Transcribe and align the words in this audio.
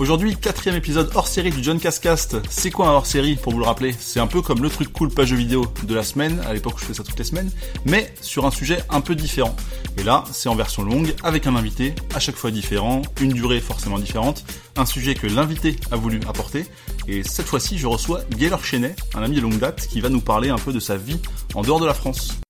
Aujourd'hui, 0.00 0.34
quatrième 0.34 0.76
épisode 0.76 1.10
hors 1.14 1.28
série 1.28 1.50
du 1.50 1.62
John 1.62 1.78
Cascast. 1.78 2.38
C'est 2.48 2.70
quoi 2.70 2.88
un 2.88 2.92
hors 2.92 3.04
série 3.04 3.36
pour 3.36 3.52
vous 3.52 3.58
le 3.58 3.66
rappeler? 3.66 3.94
C'est 3.98 4.18
un 4.18 4.26
peu 4.26 4.40
comme 4.40 4.62
le 4.62 4.70
truc 4.70 4.90
cool 4.94 5.10
page 5.10 5.34
vidéo 5.34 5.66
de 5.82 5.94
la 5.94 6.02
semaine, 6.02 6.40
à 6.46 6.54
l'époque 6.54 6.76
je 6.78 6.86
fais 6.86 6.94
ça 6.94 7.04
toutes 7.04 7.18
les 7.18 7.24
semaines, 7.24 7.50
mais 7.84 8.10
sur 8.22 8.46
un 8.46 8.50
sujet 8.50 8.82
un 8.88 9.02
peu 9.02 9.14
différent. 9.14 9.54
Et 9.98 10.02
là, 10.02 10.24
c'est 10.32 10.48
en 10.48 10.54
version 10.54 10.84
longue, 10.84 11.14
avec 11.22 11.46
un 11.46 11.54
invité, 11.54 11.94
à 12.14 12.18
chaque 12.18 12.36
fois 12.36 12.50
différent, 12.50 13.02
une 13.20 13.34
durée 13.34 13.60
forcément 13.60 13.98
différente, 13.98 14.42
un 14.78 14.86
sujet 14.86 15.14
que 15.14 15.26
l'invité 15.26 15.76
a 15.90 15.96
voulu 15.96 16.18
apporter. 16.26 16.64
Et 17.06 17.22
cette 17.22 17.46
fois-ci, 17.46 17.76
je 17.76 17.86
reçois 17.86 18.22
Gaylor 18.30 18.64
Chenet, 18.64 18.96
un 19.14 19.22
ami 19.22 19.36
de 19.36 19.42
longue 19.42 19.58
date, 19.58 19.86
qui 19.86 20.00
va 20.00 20.08
nous 20.08 20.22
parler 20.22 20.48
un 20.48 20.56
peu 20.56 20.72
de 20.72 20.80
sa 20.80 20.96
vie 20.96 21.20
en 21.52 21.60
dehors 21.60 21.78
de 21.78 21.84
la 21.84 21.92
France. 21.92 22.40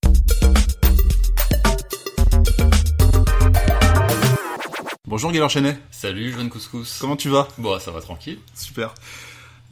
Bonjour 5.10 5.32
Gaylor 5.32 5.50
Chenet, 5.50 5.76
Salut, 5.90 6.30
jeune 6.32 6.48
couscous. 6.50 6.98
comment 7.00 7.16
tu 7.16 7.28
vas? 7.30 7.48
Bon, 7.58 7.76
ça 7.80 7.90
va 7.90 8.00
tranquille. 8.00 8.38
Super. 8.54 8.94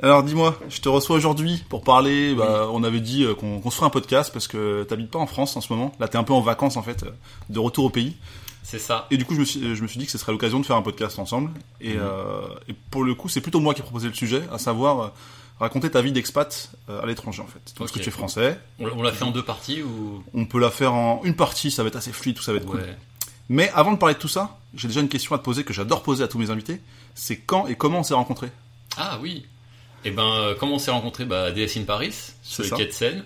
Alors 0.03 0.25
dis-moi, 0.25 0.59
je 0.69 0.81
te 0.81 0.89
reçois 0.89 1.15
aujourd'hui 1.17 1.63
pour 1.69 1.83
parler. 1.85 2.35
Bah, 2.35 2.69
on 2.73 2.83
avait 2.83 2.99
dit 3.01 3.23
euh, 3.23 3.35
qu'on 3.37 3.61
qu'on 3.61 3.71
se 3.71 3.77
ferait 3.77 3.87
un 3.87 3.91
podcast 3.91 4.33
parce 4.33 4.49
que 4.49 4.83
t'habites 4.83 5.11
pas 5.13 5.21
en 5.21 5.29
France 5.29 5.57
en 5.57 5.61
ce 5.61 5.73
moment. 5.73 5.93
Là, 6.01 6.09
t'es 6.09 6.19
un 6.19 6.25
peu 6.25 6.33
en 6.33 6.41
vacances 6.41 6.77
en 6.77 6.83
fait, 6.83 7.05
euh, 7.05 7.11
de 7.51 7.59
retour 7.61 7.85
au 7.85 7.91
pays. 7.91 8.17
C'est 8.65 8.81
ça. 8.81 9.07
Et 9.13 9.17
du 9.17 9.25
coup, 9.25 9.35
je 9.37 9.41
me 9.41 9.45
suis, 9.45 9.77
je 9.77 9.81
me 9.83 9.87
suis 9.87 9.99
dit 10.01 10.07
que 10.07 10.13
ce 10.13 10.19
serait 10.19 10.33
l'occasion 10.33 10.59
de 10.59 10.67
faire 10.67 10.77
un 10.77 10.83
podcast 10.83 11.19
ensemble. 11.21 11.53
Et, 11.81 11.95
Mhm. 11.95 12.01
euh, 12.03 12.41
et 12.69 12.73
pour 12.91 13.05
le 13.05 13.15
coup, 13.15 13.29
c'est 13.29 13.41
plutôt 13.41 13.61
moi 13.61 13.75
qui 13.75 13.81
ai 13.81 13.85
proposé 13.85 14.09
le 14.09 14.15
sujet, 14.15 14.43
à 14.53 14.59
savoir 14.59 15.01
euh, 15.01 15.09
raconter 15.61 15.89
ta 15.89 16.03
vie 16.03 16.11
d'expat 16.13 16.71
euh, 16.91 17.01
à 17.01 17.07
l'étranger 17.07 17.43
en 17.43 17.47
fait. 17.47 17.75
Parce 17.79 17.93
que 17.93 17.99
Ok. 17.99 18.03
tu 18.03 18.09
es 18.09 18.13
français? 18.13 18.59
On, 18.81 18.87
l'a- 18.87 18.95
on 18.97 19.03
l'a 19.03 19.13
fait 19.13 19.25
en 19.25 19.31
deux 19.31 19.45
parties 19.45 19.83
ou? 19.83 20.23
On 20.35 20.47
peut 20.47 20.59
la 20.61 20.71
faire 20.73 20.95
en 20.95 21.21
une 21.25 21.35
partie, 21.37 21.71
ça 21.71 21.83
va 21.85 21.89
être 21.89 21.97
assez 21.97 22.13
fluide, 22.13 22.35
tout 22.37 22.43
ça 22.43 22.53
va 22.53 22.59
être 22.59 22.67
cool. 22.67 22.83
Mais 23.49 23.71
avant 23.71 23.93
de 23.93 23.97
parler 23.99 24.15
de 24.15 24.21
tout 24.21 24.29
ça, 24.29 24.59
j'ai 24.75 24.89
déjà 24.89 25.01
une 25.01 25.09
question 25.09 25.35
à 25.35 25.39
te 25.39 25.45
poser 25.45 25.65
que 25.65 25.73
j'adore 25.73 26.03
poser 26.03 26.23
à 26.25 26.29
tous 26.29 26.39
mes 26.39 26.51
invités. 26.51 26.81
C'est 27.15 27.39
quand 27.39 27.67
et 27.67 27.75
comment 27.77 28.01
on 28.01 28.03
s'est 28.03 28.15
rencontrés? 28.15 28.51
Ah 28.97 29.19
oui. 29.23 29.47
Et 30.05 30.11
ben, 30.11 30.23
euh, 30.31 30.55
comment 30.59 30.75
on 30.75 30.79
s'est 30.79 30.91
rencontrés? 30.91 31.25
Bah, 31.25 31.45
à 31.45 31.51
DS 31.51 31.77
in 31.79 31.85
Paris, 31.85 32.15
sur 32.43 32.63
le 32.63 32.69
ça. 32.69 32.77
quai 32.77 32.87
de 32.87 32.93
Seine. 32.93 33.25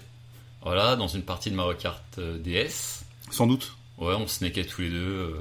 Voilà, 0.63 0.97
dans 0.97 1.09
une 1.09 1.23
partie 1.23 1.51
de 1.51 1.57
Mario 1.57 1.75
Kart 1.75 2.01
euh, 2.19 2.39
DS. 2.39 3.05
Sans 3.31 3.47
doute. 3.47 3.77
Ouais, 3.99 4.15
on 4.15 4.27
snackait 4.29 4.65
tous 4.65 4.83
les 4.83 4.91
deux. 4.91 4.97
euh, 4.97 5.35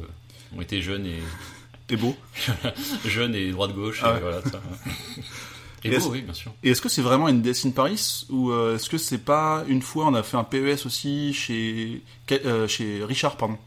on 0.58 0.62
était 0.62 0.82
jeunes 0.82 1.06
et 1.06 1.20
Et 1.90 1.98
beau. 1.98 2.16
jeunes 3.06 3.36
et 3.36 3.52
droite 3.52 3.74
gauche. 3.74 4.02
Ah 4.04 4.14
ouais. 4.14 4.20
voilà. 4.22 4.42
Et, 5.84 5.90
Et 5.90 5.98
beau, 5.98 6.10
oui, 6.12 6.22
bien 6.22 6.34
sûr. 6.34 6.52
Et 6.64 6.70
est-ce 6.70 6.82
que 6.82 6.90
c'est 6.90 7.02
vraiment 7.02 7.28
une 7.28 7.42
DS 7.42 7.66
in 7.66 7.72
Paris 7.72 8.26
ou 8.30 8.54
est-ce 8.54 8.88
que 8.88 9.00
c'est 9.00 9.18
pas 9.18 9.64
une 9.68 9.82
fois 9.82 10.06
on 10.06 10.14
a 10.14 10.22
fait 10.22 10.38
un 10.38 10.44
PES 10.44 10.86
aussi 10.86 11.34
chez 11.34 12.04
euh, 12.32 12.68
chez 12.68 13.04
Richard 13.04 13.36
pardon? 13.36 13.58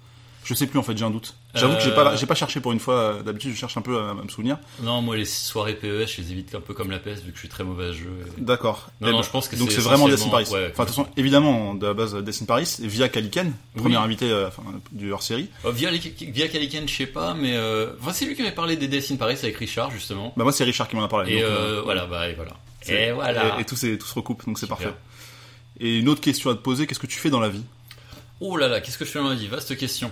Je 0.45 0.53
sais 0.55 0.67
plus 0.67 0.79
en 0.79 0.83
fait, 0.83 0.97
j'ai 0.97 1.05
un 1.05 1.11
doute. 1.11 1.35
J'avoue 1.55 1.75
que 1.77 1.81
j'ai 1.81 1.91
Euh. 1.91 1.95
pas 1.95 2.17
j'ai 2.17 2.27
pas 2.27 2.35
cherché 2.35 2.61
pour 2.61 2.73
une 2.73 2.79
fois. 2.81 2.95
euh, 2.95 3.23
D'habitude, 3.23 3.53
je 3.53 3.57
cherche 3.57 3.77
un 3.77 3.81
peu 3.81 3.99
à, 3.99 4.11
à 4.11 4.15
me 4.15 4.29
souvenir. 4.29 4.59
Non, 4.83 5.01
moi, 5.01 5.17
les 5.17 5.25
soirées 5.25 5.75
PES, 5.75 6.07
je 6.07 6.21
les 6.21 6.33
évite 6.33 6.55
un 6.55 6.61
peu 6.61 6.75
comme 6.75 6.91
la 6.91 6.99
peste 6.99 7.23
vu 7.25 7.31
que 7.31 7.37
je 7.37 7.41
suis 7.41 7.49
très 7.49 7.65
mauvais 7.65 7.87
à 7.87 7.93
jeu. 7.93 8.11
D'accord. 8.37 8.89
Non, 9.01 9.09
Eh 9.09 9.11
non, 9.13 9.19
ben, 9.19 9.25
je 9.25 9.31
pense 9.31 9.49
que 9.49 9.57
donc 9.57 9.73
c'est 9.73 9.81
vraiment 9.81 10.07
DS 10.07 10.23
in 10.27 10.29
Paris. 10.29 10.47
ouais, 10.53 10.71
enfin 10.73 10.85
de 10.85 10.89
toute 10.89 10.97
façon, 10.97 11.07
évidemment 11.17 11.75
de 11.75 11.87
la 11.87 11.95
base 11.95 12.15
DS 12.15 12.43
in 12.43 12.45
Paris 12.45 12.77
via 12.81 13.09
Kaliken, 13.09 13.53
premier 13.77 13.97
invité 13.97 14.31
euh, 14.31 14.49
enfin, 14.49 14.63
du 14.93 15.13
hors 15.13 15.23
série. 15.23 15.49
Euh, 15.65 15.71
via, 15.71 15.91
via 15.91 16.47
je 16.87 16.95
sais 16.95 17.07
pas, 17.07 17.33
mais 17.35 17.57
euh, 17.57 17.93
enfin, 18.01 18.13
c'est 18.13 18.27
lui 18.27 18.35
qui 18.35 18.43
m'avait 18.43 18.55
parlé 18.55 18.77
des 18.77 18.87
DS 18.87 19.13
in 19.13 19.17
Paris 19.17 19.39
avec 19.43 19.57
Richard, 19.57 19.91
justement. 19.91 20.35
Bah 20.37 20.45
moi 20.45 20.53
c'est 20.53 20.65
Richard 20.65 20.89
qui 20.89 20.97
m'en 20.97 21.05
a 21.05 21.09
parlé. 21.09 21.33
Et 21.33 21.41
donc, 21.41 21.45
euh, 21.45 21.79
euh, 21.79 21.83
voilà, 21.83 22.05
bah, 22.07 22.29
et 22.29 22.35
voilà. 22.35 22.53
Et 22.87 23.13
voilà. 23.13 23.57
Et, 23.59 23.63
et 23.63 23.65
tout, 23.65 23.77
se 23.77 23.97
recoupe, 24.15 24.45
donc 24.47 24.59
c'est 24.59 24.67
parfait. 24.67 24.93
Et 25.81 25.99
une 25.99 26.09
autre 26.09 26.21
question 26.21 26.51
à 26.51 26.55
te 26.55 26.61
poser, 26.61 26.87
qu'est-ce 26.87 27.01
que 27.01 27.07
tu 27.07 27.19
fais 27.19 27.31
dans 27.31 27.41
la 27.41 27.49
vie? 27.49 27.63
Oh 28.41 28.57
là 28.57 28.69
là, 28.69 28.81
qu'est-ce 28.81 28.99
que 28.99 29.05
je 29.05 29.11
fais 29.11 29.19
dans 29.21 29.29
la 29.29 29.35
vie? 29.35 29.47
Vaste 29.49 29.77
question. 29.77 30.11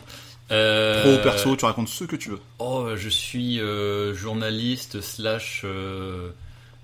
Euh, 0.50 1.02
Pro, 1.16 1.22
perso, 1.22 1.56
tu 1.56 1.64
racontes 1.64 1.88
ce 1.88 2.04
que 2.04 2.16
tu 2.16 2.30
veux. 2.30 2.41
Oh, 2.58 2.88
je 2.94 3.08
suis 3.08 3.60
euh, 3.60 4.14
journaliste 4.14 5.00
slash 5.00 5.62
euh, 5.64 6.30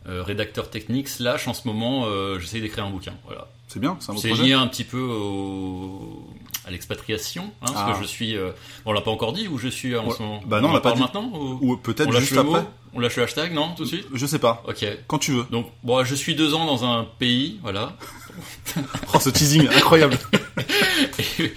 euh, 0.08 0.22
rédacteur 0.22 0.70
technique 0.70 1.08
slash 1.08 1.48
en 1.48 1.54
ce 1.54 1.66
moment 1.68 2.06
j'essaie 2.38 2.60
d'écrire 2.60 2.84
un 2.86 2.90
bouquin. 2.90 3.14
Voilà. 3.26 3.46
C'est 3.68 3.80
bien, 3.80 3.98
c'est 4.00 4.10
un 4.10 4.14
beau 4.14 4.20
C'est 4.20 4.32
lié 4.32 4.54
un 4.54 4.66
petit 4.66 4.84
peu 4.84 4.98
au, 4.98 6.26
à 6.66 6.70
l'expatriation, 6.70 7.50
hein, 7.60 7.66
parce 7.74 7.74
Ah. 7.76 7.92
que 7.98 8.02
je 8.02 8.08
suis. 8.08 8.34
bon, 8.36 8.52
on 8.86 8.92
l'a 8.92 9.02
pas 9.02 9.10
encore 9.10 9.34
dit 9.34 9.46
où 9.48 9.58
je 9.58 9.68
suis 9.68 9.94
en 9.96 10.06
Ouais. 10.06 10.14
ce 10.16 10.22
moment. 10.22 10.40
Bah 10.46 10.60
non, 10.62 10.68
on 10.68 10.70
on 10.70 10.72
l'a 10.72 10.78
en 10.78 10.82
pas 10.82 10.92
dit. 10.92 11.00
maintenant 11.00 11.30
ou... 11.34 11.58
Ou 11.72 11.76
peut-être 11.76 12.10
juste 12.18 12.32
le 12.32 12.38
après. 12.40 12.60
mot? 12.62 12.66
On 12.94 13.00
lâche 13.00 13.16
le 13.16 13.24
hashtag, 13.24 13.52
non, 13.52 13.74
tout 13.76 13.82
de 13.84 13.88
suite? 13.88 14.06
Je 14.14 14.24
sais 14.24 14.38
pas. 14.38 14.62
Ok. 14.66 14.86
Quand 15.06 15.18
tu 15.18 15.32
veux. 15.32 15.44
Donc, 15.50 15.70
bon, 15.82 16.02
je 16.04 16.14
suis 16.14 16.34
deux 16.34 16.54
ans 16.54 16.64
dans 16.64 16.84
un 16.86 17.06
pays, 17.18 17.58
voilà. 17.62 17.94
Oh, 19.14 19.18
ce 19.20 19.28
teasing 19.30 19.66
incroyable. 19.68 20.16
Et, 21.18 21.52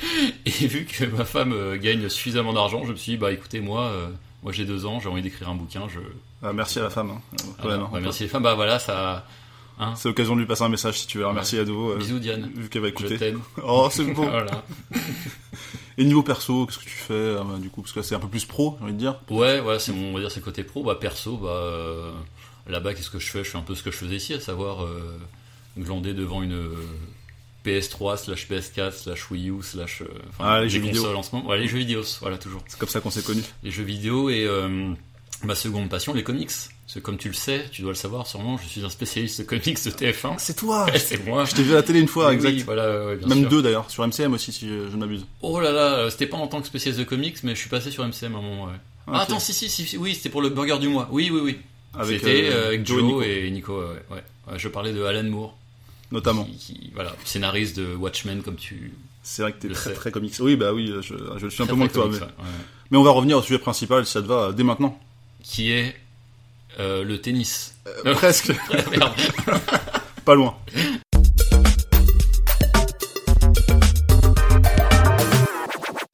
et 0.46 0.68
vu 0.68 0.86
que 0.86 1.06
ma 1.06 1.26
femme 1.26 1.54
euh, 1.54 1.78
gagne 1.78 2.08
suffisamment 2.10 2.54
d'argent, 2.54 2.84
je 2.86 2.92
me 2.92 2.96
suis 2.98 3.14
dit, 3.14 3.18
bah 3.18 3.32
écoutez, 3.32 3.60
moi, 3.60 3.84
euh, 3.84 4.08
moi 4.44 4.52
j'ai 4.52 4.66
deux 4.66 4.86
ans, 4.86 5.00
j'ai 5.00 5.10
envie 5.10 5.22
d'écrire 5.22 5.50
un 5.50 5.56
bouquin. 5.56 5.88
Je... 5.90 6.00
Ah, 6.44 6.54
merci 6.54 6.80
à 6.80 6.84
la 6.84 6.90
femme. 6.90 7.12
hein. 7.12 7.22
Ouais, 7.64 7.78
non. 7.78 7.90
Ouais, 7.92 8.02
merci 8.02 8.24
les 8.24 8.30
femmes. 8.30 8.44
Bah 8.44 8.56
voilà, 8.56 8.80
ça. 8.80 9.26
Hein. 9.80 9.94
C'est 9.96 10.08
l'occasion 10.10 10.36
de 10.36 10.42
lui 10.42 10.48
passer 10.48 10.64
un 10.64 10.70
message 10.70 11.00
si 11.00 11.08
tu 11.08 11.18
veux. 11.20 11.32
Merci 11.34 11.58
à 11.58 11.64
nouveau. 11.66 11.92
euh, 11.92 11.98
Bisous 11.98 12.20
Diane. 12.20 12.52
vu 12.56 12.70
qu'elle 12.70 12.82
va 12.82 12.88
Je 12.90 12.94
écouter. 12.94 13.18
t'aime. 13.18 13.42
Oh, 13.64 13.88
c'est 13.92 14.04
beau. 14.06 14.24
Voilà. 14.30 14.64
Et 15.98 16.04
niveau 16.06 16.24
perso, 16.24 16.66
qu'est-ce 16.66 16.80
que 16.80 16.84
tu 16.86 16.90
fais 16.90 17.14
euh, 17.14 17.44
du 17.60 17.70
coup? 17.70 17.82
Parce 17.82 17.94
que 17.94 18.02
c'est 18.02 18.16
un 18.16 18.20
peu 18.20 18.28
plus 18.28 18.46
pro, 18.46 18.76
j'ai 18.80 18.84
envie 18.86 18.94
de 18.94 18.98
dire. 19.00 19.16
Ouais, 19.30 19.60
ouais, 19.60 19.78
c'est 19.80 19.92
mon, 19.92 20.10
on 20.10 20.14
va 20.14 20.20
dire, 20.20 20.32
c'est 20.32 20.42
côté 20.42 20.64
pro. 20.64 20.84
Bah 20.84 20.96
perso, 21.00 21.38
bah 21.38 21.50
euh, 21.50 22.12
là-bas, 22.68 22.94
qu'est-ce 22.94 23.10
que 23.10 23.20
je 23.20 23.28
fais? 23.30 23.44
Je 23.44 23.50
fais 23.50 23.58
un 23.58 23.62
peu 23.62 23.76
ce 23.76 23.84
que 23.84 23.92
je 23.92 23.98
faisais 23.98 24.16
ici, 24.16 24.34
à 24.34 24.40
savoir 24.40 24.86
glander 25.78 26.14
devant 26.14 26.42
une 26.42 26.60
PS3 27.66 28.18
slash 28.18 28.48
PS4 28.50 28.92
slash 28.92 29.30
Wii 29.32 29.50
U 29.52 29.62
slash 29.62 30.02
euh, 30.02 30.06
enfin, 30.30 30.44
Ah, 30.48 30.62
les 30.62 30.70
jeux 30.70 30.80
vidéo. 30.80 31.06
en 31.16 31.24
ce 31.24 31.36
moment. 31.36 31.50
Ouais, 31.50 31.60
les 31.60 31.68
jeux 31.68 31.78
vidéo, 31.80 32.02
voilà 32.22 32.38
toujours. 32.38 32.64
C'est 32.68 32.80
comme 32.80 32.90
ça 32.90 33.00
qu'on 33.02 33.12
s'est 33.12 33.22
connus. 33.24 33.44
Les 33.64 33.72
jeux 33.72 33.84
vidéo 33.84 34.30
et 34.30 34.46
euh, 34.46 34.92
ma 35.44 35.56
seconde 35.56 35.90
passion, 35.90 36.14
les 36.14 36.24
comics. 36.24 36.48
Parce 36.48 36.96
que 36.96 37.00
comme 37.00 37.18
tu 37.18 37.30
le 37.30 37.34
sais, 37.34 37.66
tu 37.72 37.82
dois 37.84 37.92
le 37.92 37.96
savoir 37.96 38.28
sûrement, 38.28 38.58
je 38.58 38.68
suis 38.68 38.84
un 38.84 38.90
spécialiste 38.90 39.40
de 39.40 39.46
comics 39.46 39.82
de 39.86 39.90
TF1. 39.92 40.36
C'est 40.40 40.56
toi 40.58 40.86
Ouais, 40.86 41.00
c'est 41.00 41.26
moi. 41.26 41.46
Je 41.46 41.54
t'ai 41.56 41.64
vu 41.64 41.72
à 41.72 41.76
la 41.76 41.84
télé 41.84 42.00
une 42.02 42.08
fois, 42.10 42.28
Oui, 42.30 42.34
exact. 42.36 42.62
voilà, 42.66 43.06
ouais, 43.06 43.16
bien 43.16 43.28
Même 43.30 43.40
sûr. 43.42 43.50
deux 43.50 43.62
d'ailleurs, 43.62 43.90
sur 43.90 44.06
MCM 44.06 44.34
aussi 44.34 44.52
si 44.52 44.68
je, 44.68 44.74
ne 44.74 44.96
m'abuse. 44.98 45.26
Oh 45.42 45.60
là 45.62 45.72
là, 45.72 45.94
euh, 46.00 46.10
c'était 46.10 46.28
pas 46.28 46.38
en 46.38 46.48
tant 46.48 46.60
que 46.62 46.68
spécialiste 46.68 47.00
de 47.00 47.06
comics, 47.06 47.38
mais 47.44 47.56
je 47.56 47.60
suis 47.62 47.70
passé 47.70 47.92
sur 47.92 48.04
MCM 48.06 48.36
à 48.36 48.40
un 48.40 48.42
moment, 48.42 48.66
ouais. 48.66 48.72
Ah, 49.08 49.12
Ah, 49.14 49.22
attends, 49.22 49.40
si, 49.40 49.54
si, 49.54 49.70
si, 49.70 49.98
oui, 49.98 50.16
c'était 50.16 50.30
pour 50.30 50.42
le 50.42 50.50
burger 50.50 50.80
du 50.80 50.90
mois. 50.90 51.08
Oui, 51.12 51.30
oui, 51.32 51.40
oui. 51.42 51.60
Avec, 51.94 52.20
C'était 52.22 52.50
euh, 52.50 52.54
euh, 52.54 52.68
avec 52.68 52.86
Joe 52.86 53.00
et 53.00 53.04
Nico. 53.04 53.22
et 53.24 53.52
Nico, 53.52 53.80
ouais, 53.80 53.86
ouais. 54.12 54.24
Ouais, 54.52 54.60
Je 54.60 54.68
parlais 54.68 54.92
de 54.94 55.02
Alan 55.04 55.24
Moore, 55.24 55.58
Notamment. 56.12 56.44
qui, 56.46 56.58
qui- 56.58 56.92
voilà, 56.94 57.16
scénariste 57.26 57.78
de 57.78 57.96
Watchmen, 57.96 58.42
comme 58.44 58.56
tu. 58.56 58.94
C'est 59.24 59.42
vrai 59.44 59.54
que 59.54 59.60
t'es 59.60 59.70
très 59.70 59.92
sais. 59.92 59.96
très 59.96 60.12
comics. 60.12 60.34
Oui, 60.40 60.56
bah 60.56 60.74
oui, 60.74 60.92
je, 61.02 61.14
je 61.38 61.44
le 61.46 61.50
suis 61.50 61.62
un 61.64 61.68
peu 61.68 61.74
moins 61.76 61.88
que 61.88 61.94
toi. 61.94 62.04
comics, 62.06 62.20
Mais... 62.22 62.26
ouais, 62.26 62.32
ouais. 62.50 62.66
mais 62.92 62.98
on 62.98 63.04
va 63.04 63.12
revenir 63.12 63.38
au 63.38 63.42
sujet 63.42 63.60
principal 63.60 64.06
si 64.06 64.12
ça 64.14 64.22
te 64.22 64.28
va 64.28 64.52
dès 64.52 64.64
maintenant. 64.64 65.00
Qui 65.44 65.72
est 65.72 65.96
euh, 66.80 67.04
le 67.04 67.20
tennis. 67.22 67.76
Euh, 68.06 68.14
presque. 68.16 68.52
Merde. 68.92 69.14
Pas 70.26 70.36
loin. 70.36 70.56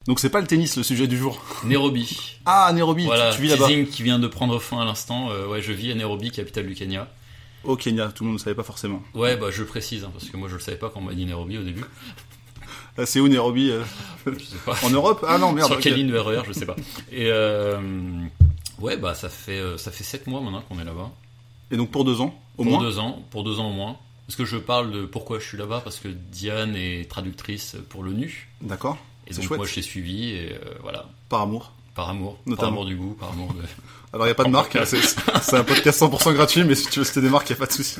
Donc 0.06 0.20
c'est 0.20 0.30
pas 0.30 0.40
le 0.40 0.46
tennis 0.46 0.76
le 0.78 0.82
sujet 0.82 1.06
du 1.06 1.18
jour. 1.18 1.42
Nairobi. 1.64 2.38
Ah, 2.46 2.70
Nairobi, 2.74 3.04
Voilà, 3.04 3.30
tu 3.34 3.42
vis 3.42 3.48
là-bas. 3.48 3.66
qui 3.90 4.02
vient 4.02 4.18
de 4.18 4.26
prendre 4.26 4.58
fin 4.58 4.80
à 4.80 4.84
l'instant. 4.86 5.30
Euh, 5.30 5.46
ouais, 5.46 5.60
je 5.60 5.72
vis 5.72 5.92
à 5.92 5.94
Nairobi, 5.94 6.30
capitale 6.30 6.66
du 6.66 6.74
Kenya. 6.74 7.08
Au 7.68 7.76
Kenya, 7.76 8.08
tout 8.08 8.24
le 8.24 8.30
monde 8.30 8.38
ne 8.38 8.42
savait 8.42 8.56
pas 8.56 8.62
forcément. 8.62 9.02
Ouais, 9.14 9.36
bah 9.36 9.48
je 9.50 9.62
précise, 9.62 10.02
hein, 10.02 10.10
parce 10.12 10.28
que 10.30 10.36
moi 10.36 10.48
je 10.48 10.54
le 10.54 10.60
savais 10.60 10.78
pas 10.78 10.88
quand 10.88 11.00
on 11.00 11.04
m'a 11.04 11.12
dit 11.14 11.26
Nairobi 11.26 11.58
au 11.58 11.62
début. 11.62 11.84
Euh, 12.98 13.04
C'est 13.06 13.20
où 13.20 13.28
Nairobi 13.28 13.70
euh, 13.70 13.82
Je 14.26 14.42
sais 14.42 14.56
pas. 14.64 14.76
En 14.82 14.90
Europe? 14.90 15.24
Ah 15.28 15.38
non, 15.38 15.52
merde. 15.52 15.68
Sur 15.70 15.78
quelle 15.78 15.94
ligne 15.94 16.10
de 16.10 16.18
RER, 16.18 16.42
je 16.46 16.52
sais 16.52 16.66
pas. 16.66 16.76
Et 17.12 17.26
euh, 17.30 17.78
ouais, 18.80 18.96
bah 18.96 19.14
ça 19.14 19.28
fait 19.28 19.58
euh, 19.58 19.76
ça 19.76 19.90
fait 19.92 20.02
sept 20.02 20.26
mois 20.26 20.40
maintenant 20.40 20.62
qu'on 20.62 20.80
est 20.80 20.84
là-bas. 20.84 21.10
Et 21.70 21.76
donc 21.76 21.90
pour 21.90 22.04
deux 22.04 22.20
ans, 22.20 22.34
au 22.56 22.62
pour 22.64 22.72
moins? 22.72 22.82
deux 22.82 22.98
ans, 22.98 23.22
pour 23.30 23.44
deux 23.44 23.60
ans 23.60 23.68
au 23.68 23.74
moins. 23.74 23.98
Parce 24.26 24.36
que 24.36 24.44
je 24.44 24.56
parle 24.56 24.90
de 24.90 25.04
pourquoi 25.06 25.38
je 25.38 25.44
suis 25.44 25.56
là-bas, 25.58 25.80
parce 25.82 25.98
que 26.00 26.08
Diane 26.08 26.74
est 26.76 27.08
traductrice 27.10 27.76
pour 27.88 28.02
l'ONU. 28.02 28.48
D'accord. 28.62 28.98
Et 29.26 29.34
donc 29.34 29.44
chouette. 29.44 29.58
moi 29.58 29.66
je 29.66 29.76
l'ai 29.76 29.82
suivi, 29.82 30.30
et 30.30 30.52
euh, 30.52 30.58
voilà, 30.82 31.06
Par 31.28 31.42
amour. 31.42 31.72
Par 31.98 32.08
amour. 32.10 32.38
Notamment. 32.46 32.56
Par 32.56 32.68
amour 32.68 32.84
du 32.86 32.94
goût, 32.96 33.16
par 33.18 33.30
amour 33.30 33.52
de... 33.54 33.60
Alors 34.12 34.24
il 34.26 34.28
n'y 34.28 34.32
a 34.32 34.34
pas 34.36 34.44
de 34.44 34.48
En 34.48 34.52
marque, 34.52 34.72
podcast. 34.72 35.18
c'est 35.42 35.56
un 35.56 35.64
podcast 35.64 36.00
100% 36.00 36.32
gratuit, 36.32 36.62
mais 36.64 36.74
si 36.76 36.86
tu 36.86 37.00
veux 37.00 37.04
citer 37.04 37.20
des 37.20 37.28
marques, 37.28 37.50
il 37.50 37.54
n'y 37.54 37.56
a 37.56 37.60
pas 37.60 37.66
de 37.66 37.72
souci. 37.72 37.96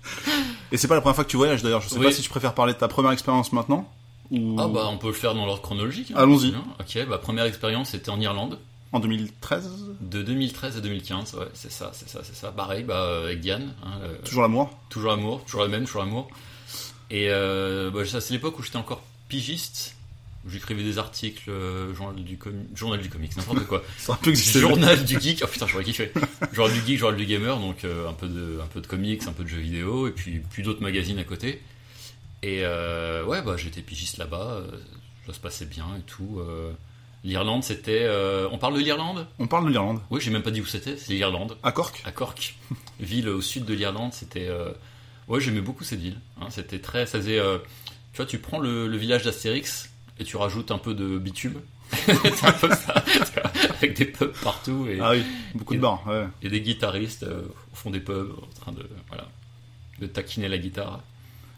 Et 0.72 0.76
c'est 0.76 0.88
pas 0.88 0.94
la 0.96 1.00
première 1.00 1.14
fois 1.14 1.24
que 1.24 1.30
tu 1.30 1.36
voyages 1.36 1.62
d'ailleurs, 1.62 1.80
je 1.80 1.88
sais 1.88 1.96
Oui. 1.98 2.04
pas 2.06 2.12
si 2.12 2.20
tu 2.22 2.28
préfères 2.28 2.52
parler 2.54 2.72
de 2.74 2.78
ta 2.78 2.88
première 2.88 3.12
expérience 3.12 3.52
maintenant 3.52 3.90
ou 4.30 4.56
Ah 4.60 4.68
bah 4.68 4.88
on 4.90 4.98
peut 4.98 5.06
le 5.06 5.12
faire 5.14 5.34
dans 5.34 5.46
l'ordre 5.46 5.62
chronologique. 5.62 6.10
hein. 6.10 6.14
Allons-y. 6.18 6.50
Bien. 6.50 6.64
Ok, 6.80 7.06
bah 7.08 7.16
première 7.18 7.44
expérience 7.46 7.90
c'était 7.90 8.10
en 8.10 8.20
Irlande, 8.20 8.58
en 8.92 9.00
2013 9.00 9.70
de 10.00 10.22
2013 10.22 10.76
à 10.76 10.80
2015, 10.80 11.34
ouais, 11.34 11.46
c'est 11.54 11.70
ça, 11.72 11.92
c'est 11.94 12.08
ça, 12.08 12.20
c'est 12.24 12.34
ça. 12.36 12.50
Pareil, 12.52 12.82
bah 12.84 13.02
euh, 13.04 13.26
avec 13.26 13.40
Diane, 13.40 13.72
hein, 13.86 14.00
Toujours 14.24 14.42
l'amour 14.42 14.68
toujours 14.90 15.10
l'amour, 15.12 15.44
toujours 15.44 15.62
la 15.62 15.68
même, 15.68 15.84
toujours 15.86 16.02
l'amour. 16.02 16.28
Et 17.10 17.28
euh, 17.30 17.90
bah, 17.90 18.04
ça 18.04 18.20
c'est 18.20 18.34
l'époque 18.34 18.58
où 18.58 18.62
j'étais 18.62 18.76
encore 18.76 19.00
pigiste. 19.28 19.94
J'écrivais 20.46 20.82
des 20.84 20.98
articles, 20.98 21.50
euh, 21.50 21.94
journal 21.94 22.22
du, 22.22 22.38
journal 22.74 23.00
du 23.00 23.08
comics, 23.10 23.36
n'importe 23.36 23.66
quoi. 23.66 23.82
Ça 23.98 24.18
journal 24.60 25.04
du 25.04 25.20
geek, 25.20 25.40
oh 25.44 25.46
putain, 25.48 25.66
j'aurais 25.66 25.84
kiffé. 25.84 26.12
Journal 26.52 26.74
du 26.74 26.86
geek, 26.86 26.98
journal 26.98 27.18
du 27.18 27.26
gamer, 27.26 27.58
donc 27.58 27.84
euh, 27.84 28.08
un, 28.08 28.12
peu 28.12 28.28
de, 28.28 28.60
un 28.62 28.66
peu 28.66 28.80
de 28.80 28.86
comics, 28.86 29.22
un 29.26 29.32
peu 29.32 29.42
de 29.42 29.48
jeux 29.48 29.58
vidéo, 29.58 30.06
et 30.06 30.12
puis 30.12 30.38
plus 30.38 30.62
d'autres 30.62 30.80
magazines 30.80 31.18
à 31.18 31.24
côté. 31.24 31.60
Et 32.42 32.60
euh, 32.62 33.24
ouais, 33.24 33.42
bah 33.42 33.56
j'étais 33.56 33.82
pigiste 33.82 34.16
là-bas, 34.16 34.62
ça 35.26 35.32
se 35.32 35.40
passait 35.40 35.66
bien 35.66 35.86
et 35.98 36.02
tout. 36.02 36.40
L'Irlande, 37.24 37.64
c'était. 37.64 38.08
on 38.50 38.58
parle 38.58 38.74
de 38.74 38.80
l'Irlande? 38.80 39.26
On 39.40 39.48
parle 39.48 39.66
de 39.66 39.70
l'Irlande. 39.70 40.00
Oui, 40.10 40.20
j'ai 40.20 40.30
même 40.30 40.44
pas 40.44 40.52
dit 40.52 40.60
où 40.60 40.66
c'était, 40.66 40.96
c'est 40.96 41.12
l'Irlande 41.12 41.58
À 41.64 41.72
Cork 41.72 42.00
à 42.04 42.12
Cork, 42.12 42.54
ville 43.00 43.28
au 43.28 43.40
sud 43.40 43.64
de 43.64 43.74
l'Irlande. 43.74 44.12
C'était, 44.14 44.48
ouais, 45.26 45.40
j'aimais 45.40 45.60
beaucoup 45.60 45.82
cette 45.84 46.00
ville. 46.00 46.20
hein. 46.40 46.46
C'était 46.48 46.78
très, 46.78 47.06
ça 47.06 47.18
faisait, 47.18 47.40
tu 48.12 48.16
vois, 48.18 48.26
tu 48.26 48.38
prends 48.38 48.60
le, 48.60 48.86
le 48.86 48.96
village 48.96 49.24
d'Astérix 49.24 49.87
et 50.18 50.24
tu 50.24 50.36
rajoutes 50.36 50.70
un 50.70 50.78
peu 50.78 50.94
de 50.94 51.18
bitume. 51.18 51.60
c'est 51.92 52.44
un 52.44 52.52
peu 52.52 52.68
ça, 52.70 53.02
avec 53.78 53.96
des 53.96 54.04
pubs 54.04 54.32
partout 54.42 54.86
et, 54.88 54.98
Ah 55.00 55.12
oui, 55.12 55.22
beaucoup 55.54 55.74
de 55.74 55.80
bars. 55.80 56.02
Ouais. 56.06 56.26
et 56.42 56.48
des 56.50 56.60
guitaristes 56.60 57.22
euh, 57.22 57.42
au 57.72 57.76
fond 57.76 57.90
des 57.90 58.00
pubs 58.00 58.30
en 58.42 58.60
train 58.60 58.72
de, 58.72 58.86
voilà, 59.08 59.26
de 60.00 60.06
taquiner 60.06 60.48
la 60.48 60.58
guitare. 60.58 61.00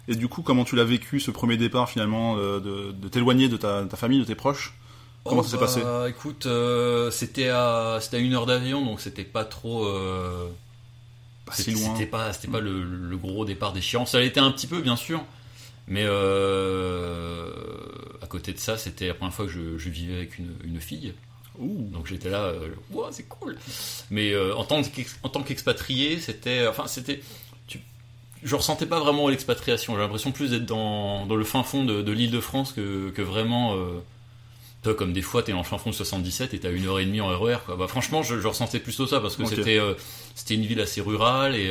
Et 0.07 0.15
du 0.15 0.29
coup, 0.29 0.43
comment 0.43 0.65
tu 0.65 0.77
l'as 0.77 0.85
vécu 0.85 1.19
ce 1.21 1.31
premier 1.33 1.57
départ 1.57 1.89
finalement, 1.91 2.37
euh, 2.37 2.61
de, 2.61 2.93
de 2.93 3.09
t'éloigner 3.09 3.49
de 3.49 3.57
ta, 3.57 3.85
ta 3.85 3.97
famille, 3.97 4.21
de 4.21 4.25
tes 4.25 4.35
proches? 4.37 4.75
Comment 5.25 5.43
ça 5.43 5.51
s'est 5.51 5.59
passé? 5.59 5.81
bah, 5.83 6.07
Écoute, 6.09 6.47
euh, 6.47 7.11
c'était 7.11 7.49
à, 7.49 7.99
c'était 8.01 8.17
à 8.17 8.21
une 8.21 8.33
heure 8.35 8.47
d'avion, 8.47 8.85
donc 8.85 9.01
c'était 9.01 9.25
pas 9.25 9.45
trop. 9.45 9.85
euh, 9.85 10.47
Pas 11.45 11.53
si 11.55 11.73
loin. 11.73 11.93
C'était 11.95 12.07
pas, 12.07 12.33
c'était 12.33 12.49
pas 12.49 12.61
le, 12.61 12.83
le 12.85 13.17
gros 13.19 13.45
départ 13.45 13.73
déchirant. 13.73 14.07
Ça 14.07 14.21
l'était 14.21 14.41
un 14.41 14.51
petit 14.53 14.67
peu, 14.69 14.81
bien 14.81 14.97
sûr. 14.97 15.23
Mais 15.89 16.05
euh, 16.07 17.51
côté 18.31 18.53
de 18.53 18.59
ça, 18.59 18.79
c'était 18.79 19.09
la 19.09 19.15
première 19.15 19.35
fois 19.35 19.47
que 19.47 19.51
je, 19.53 19.77
je 19.77 19.89
vivais 19.91 20.15
avec 20.15 20.39
une, 20.39 20.55
une 20.65 20.81
fille. 20.81 21.13
Ouh. 21.59 21.91
Donc 21.93 22.07
j'étais 22.07 22.31
là, 22.31 22.45
euh, 22.45 22.69
c'est 23.11 23.29
cool. 23.29 23.57
Mais 24.11 24.33
euh, 24.33 24.55
en 24.55 24.65
tant 24.65 25.43
qu'expatrié, 25.43 26.19
c'était, 26.19 26.67
enfin 26.67 26.87
c'était, 26.87 27.21
je 28.43 28.57
ressentais 28.57 28.87
pas 28.87 29.01
vraiment 29.01 29.29
l'expatriation. 29.29 29.95
J'ai 29.95 30.01
l'impression 30.01 30.33
plus 30.33 30.51
d'être 30.51 30.67
dans, 30.67 31.27
dans 31.27 31.37
le 31.37 31.45
fin 31.45 31.63
fond 31.63 31.85
de, 31.85 32.01
de 32.03 32.13
l'Île-de-France 32.13 32.73
que, 32.73 33.11
que 33.11 33.23
vraiment. 33.23 33.75
Euh, 33.75 34.01
toi, 34.83 34.95
comme 34.95 35.13
des 35.13 35.21
fois, 35.21 35.43
t'es 35.43 35.53
dans 35.53 35.59
le 35.59 35.65
fin 35.65 35.77
fond 35.77 35.91
de 35.91 35.95
77 35.95 36.55
et 36.55 36.59
t'as 36.59 36.73
une 36.73 36.87
heure 36.87 36.99
et 37.01 37.05
demie 37.05 37.21
en 37.21 37.29
RER. 37.39 37.59
Quoi. 37.67 37.77
Bah, 37.77 37.87
franchement, 37.87 38.23
je, 38.23 38.41
je 38.41 38.49
ressentais 38.49 38.81
plutôt 38.81 39.07
ça 39.07 39.21
parce 39.21 39.37
que 39.37 39.45
c'était, 39.45 39.79
euh, 39.79 39.93
c'était 40.35 40.55
une 40.55 40.65
ville 40.65 40.81
assez 40.81 41.03
rurale 41.03 41.55
et, 41.55 41.71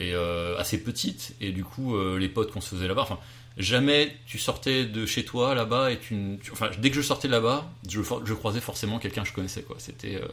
et 0.00 0.14
euh, 0.14 0.58
assez 0.58 0.82
petite. 0.82 1.34
Et 1.40 1.52
du 1.52 1.62
coup, 1.62 1.94
euh, 1.94 2.18
les 2.18 2.28
potes 2.28 2.50
qu'on 2.50 2.60
se 2.60 2.74
faisait 2.74 2.88
là-bas, 2.88 3.02
enfin, 3.02 3.18
jamais 3.56 4.16
tu 4.26 4.38
sortais 4.38 4.84
de 4.84 5.06
chez 5.06 5.24
toi 5.24 5.54
là-bas 5.54 5.90
et 5.92 5.98
tu, 5.98 6.38
tu- 6.42 6.52
enfin, 6.52 6.70
dès 6.78 6.90
que 6.90 6.96
je 6.96 7.02
sortais 7.02 7.28
de 7.28 7.32
là-bas, 7.32 7.68
je, 7.88 8.00
je 8.24 8.34
croisais 8.34 8.60
forcément 8.60 8.98
quelqu'un 8.98 9.22
que 9.22 9.28
je 9.28 9.32
connaissais. 9.34 9.62
Quoi. 9.62 9.76
C'était, 9.78 10.16
euh, 10.16 10.26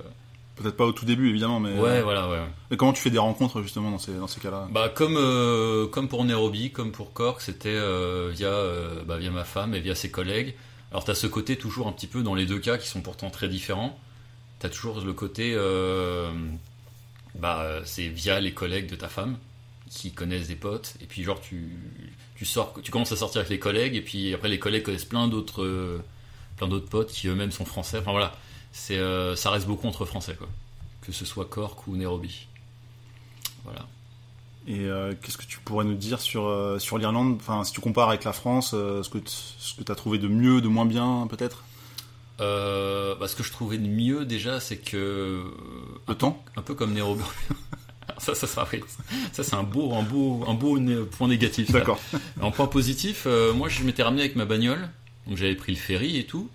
Peut-être 0.55 0.75
pas 0.77 0.85
au 0.85 0.91
tout 0.91 1.05
début 1.05 1.29
évidemment, 1.29 1.59
mais. 1.59 1.73
ouais, 1.73 1.99
euh, 1.99 2.03
voilà, 2.03 2.27
ouais. 2.29 2.39
Et 2.71 2.77
comment 2.77 2.93
tu 2.93 3.01
fais 3.01 3.11
des 3.11 3.19
rencontres 3.19 3.61
justement 3.61 3.91
dans 3.91 3.99
ces, 3.99 4.13
dans 4.13 4.27
ces 4.27 4.39
cas-là? 4.41 4.67
Bah 4.71 4.89
comme 4.89 5.15
euh, 5.17 5.85
comme 5.87 6.07
pour 6.07 6.23
Nairobi, 6.25 6.71
comme 6.71 6.91
pour 6.91 7.13
Cork, 7.13 7.41
c'était 7.41 7.77
via 8.31 8.51
bah, 9.05 9.17
via 9.17 9.29
ma 9.29 9.43
femme 9.43 9.75
et 9.75 9.79
via 9.79 9.93
ses 9.93 10.09
collègues. 10.09 10.55
Alors 10.91 11.03
t'as 11.03 11.13
ce 11.15 11.27
côté 11.27 11.57
toujours 11.57 11.87
un 11.87 11.91
petit 11.91 12.07
peu 12.07 12.23
dans 12.23 12.33
les 12.33 12.45
deux 12.47 12.59
cas 12.59 12.77
qui 12.77 12.87
sont 12.87 13.01
pourtant 13.01 13.29
très 13.29 13.49
différents. 13.49 13.99
T'as 14.59 14.69
toujours 14.69 14.99
le 15.01 15.13
côté 15.13 15.55
bah 17.35 17.81
c'est 17.85 18.07
via 18.07 18.39
les 18.39 18.53
collègues 18.53 18.89
de 18.89 18.95
ta 18.95 19.09
femme 19.09 19.37
qui 19.89 20.11
connaissent 20.11 20.47
des 20.47 20.55
potes 20.55 20.95
et 21.01 21.05
puis 21.05 21.23
genre 21.23 21.39
tu 21.39 21.69
tu 22.37 22.45
sors 22.45 22.73
tu 22.83 22.91
commences 22.91 23.11
à 23.11 23.15
sortir 23.15 23.39
avec 23.39 23.49
les 23.49 23.59
collègues 23.59 23.95
et 23.95 24.01
puis 24.01 24.33
après 24.33 24.47
les 24.47 24.59
collègues 24.59 24.83
connaissent 24.83 25.05
plein 25.05 25.27
d'autres 25.27 25.63
euh, 25.63 26.03
plein 26.55 26.67
d'autres 26.67 26.87
potes 26.87 27.11
qui 27.11 27.27
eux-mêmes 27.27 27.51
sont 27.51 27.65
français. 27.65 27.97
Enfin 27.97 28.11
voilà, 28.11 28.35
c'est 28.71 28.97
euh, 28.97 29.35
ça 29.35 29.49
reste 29.49 29.65
beaucoup 29.65 29.87
entre 29.87 30.05
français 30.05 30.35
quoi. 30.37 30.47
Que 31.01 31.11
ce 31.11 31.25
soit 31.25 31.45
Cork 31.45 31.87
ou 31.87 31.95
Nairobi. 31.95 32.47
Voilà. 33.63 33.87
Et 34.67 34.81
euh, 34.81 35.13
qu'est-ce 35.21 35.37
que 35.37 35.45
tu 35.45 35.59
pourrais 35.59 35.85
nous 35.85 35.95
dire 35.95 36.19
sur, 36.21 36.75
sur 36.79 36.97
l'Irlande? 36.97 37.37
Enfin, 37.39 37.63
si 37.63 37.71
tu 37.71 37.79
compares 37.81 38.09
avec 38.09 38.23
la 38.25 38.33
France, 38.33 38.71
ce 38.71 39.09
que 39.09 39.17
ce 39.25 39.73
que 39.75 39.83
tu 39.83 39.91
as 39.91 39.95
trouvé 39.95 40.17
de 40.19 40.27
mieux, 40.27 40.61
de 40.61 40.67
moins 40.67 40.85
bien, 40.85 41.25
peut-être? 41.29 41.63
Bah, 42.37 43.27
ce 43.27 43.35
que 43.35 43.43
je 43.43 43.51
trouvais 43.51 43.77
de 43.77 43.87
mieux 43.87 44.25
déjà, 44.25 44.59
c'est 44.59 44.77
que 44.77 45.43
Le 46.07 46.15
temps? 46.15 46.43
un 46.57 46.61
peu 46.61 46.75
comme 46.75 46.93
Nairobi. 46.93 47.23
ça, 48.17 48.35
ça, 48.35 48.47
ça, 48.47 48.67
oui. 48.71 48.81
ça 49.31 49.43
c'est 49.43 49.55
un 49.55 49.63
beau, 49.63 49.93
un 49.93 50.03
beau, 50.03 50.43
un 50.47 50.53
beau 50.53 50.79
point 51.11 51.27
négatif. 51.27 51.71
D'accord. 51.71 51.99
En 52.41 52.51
point 52.51 52.67
positif, 52.67 53.23
euh, 53.25 53.53
moi 53.53 53.69
je 53.69 53.83
m'étais 53.83 54.03
ramené 54.03 54.21
avec 54.21 54.35
ma 54.35 54.45
bagnole, 54.45 54.89
donc 55.27 55.37
j'avais 55.37 55.55
pris 55.55 55.71
le 55.71 55.77
ferry 55.77 56.17
et 56.17 56.25
tout. 56.25 56.49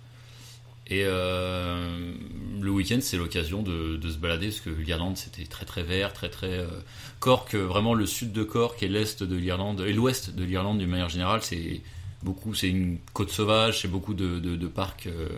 Et 0.87 1.03
euh, 1.05 2.13
le 2.59 2.71
week-end, 2.71 2.99
c'est 3.01 3.17
l'occasion 3.17 3.63
de, 3.63 3.95
de 3.95 4.11
se 4.11 4.17
balader 4.17 4.47
parce 4.47 4.59
que 4.59 4.69
l'Irlande 4.69 5.17
c'était 5.17 5.45
très 5.45 5.65
très 5.65 5.83
vert, 5.83 6.11
très 6.13 6.29
très 6.29 6.59
euh, 6.59 6.67
Cork, 7.19 7.55
vraiment 7.55 7.93
le 7.93 8.05
sud 8.05 8.33
de 8.33 8.43
Cork 8.43 8.83
et 8.83 8.89
l'est 8.89 9.23
de 9.23 9.35
l'Irlande 9.35 9.81
et 9.81 9.93
l'ouest 9.93 10.31
de 10.35 10.43
l'Irlande 10.43 10.79
d'une 10.79 10.89
manière 10.89 11.09
générale, 11.09 11.41
c'est 11.41 11.81
beaucoup, 12.21 12.53
c'est 12.53 12.69
une 12.69 12.97
côte 13.13 13.31
sauvage, 13.31 13.81
c'est 13.81 13.87
beaucoup 13.87 14.13
de, 14.13 14.39
de, 14.39 14.55
de 14.55 14.67
parcs, 14.67 15.07
euh, 15.07 15.29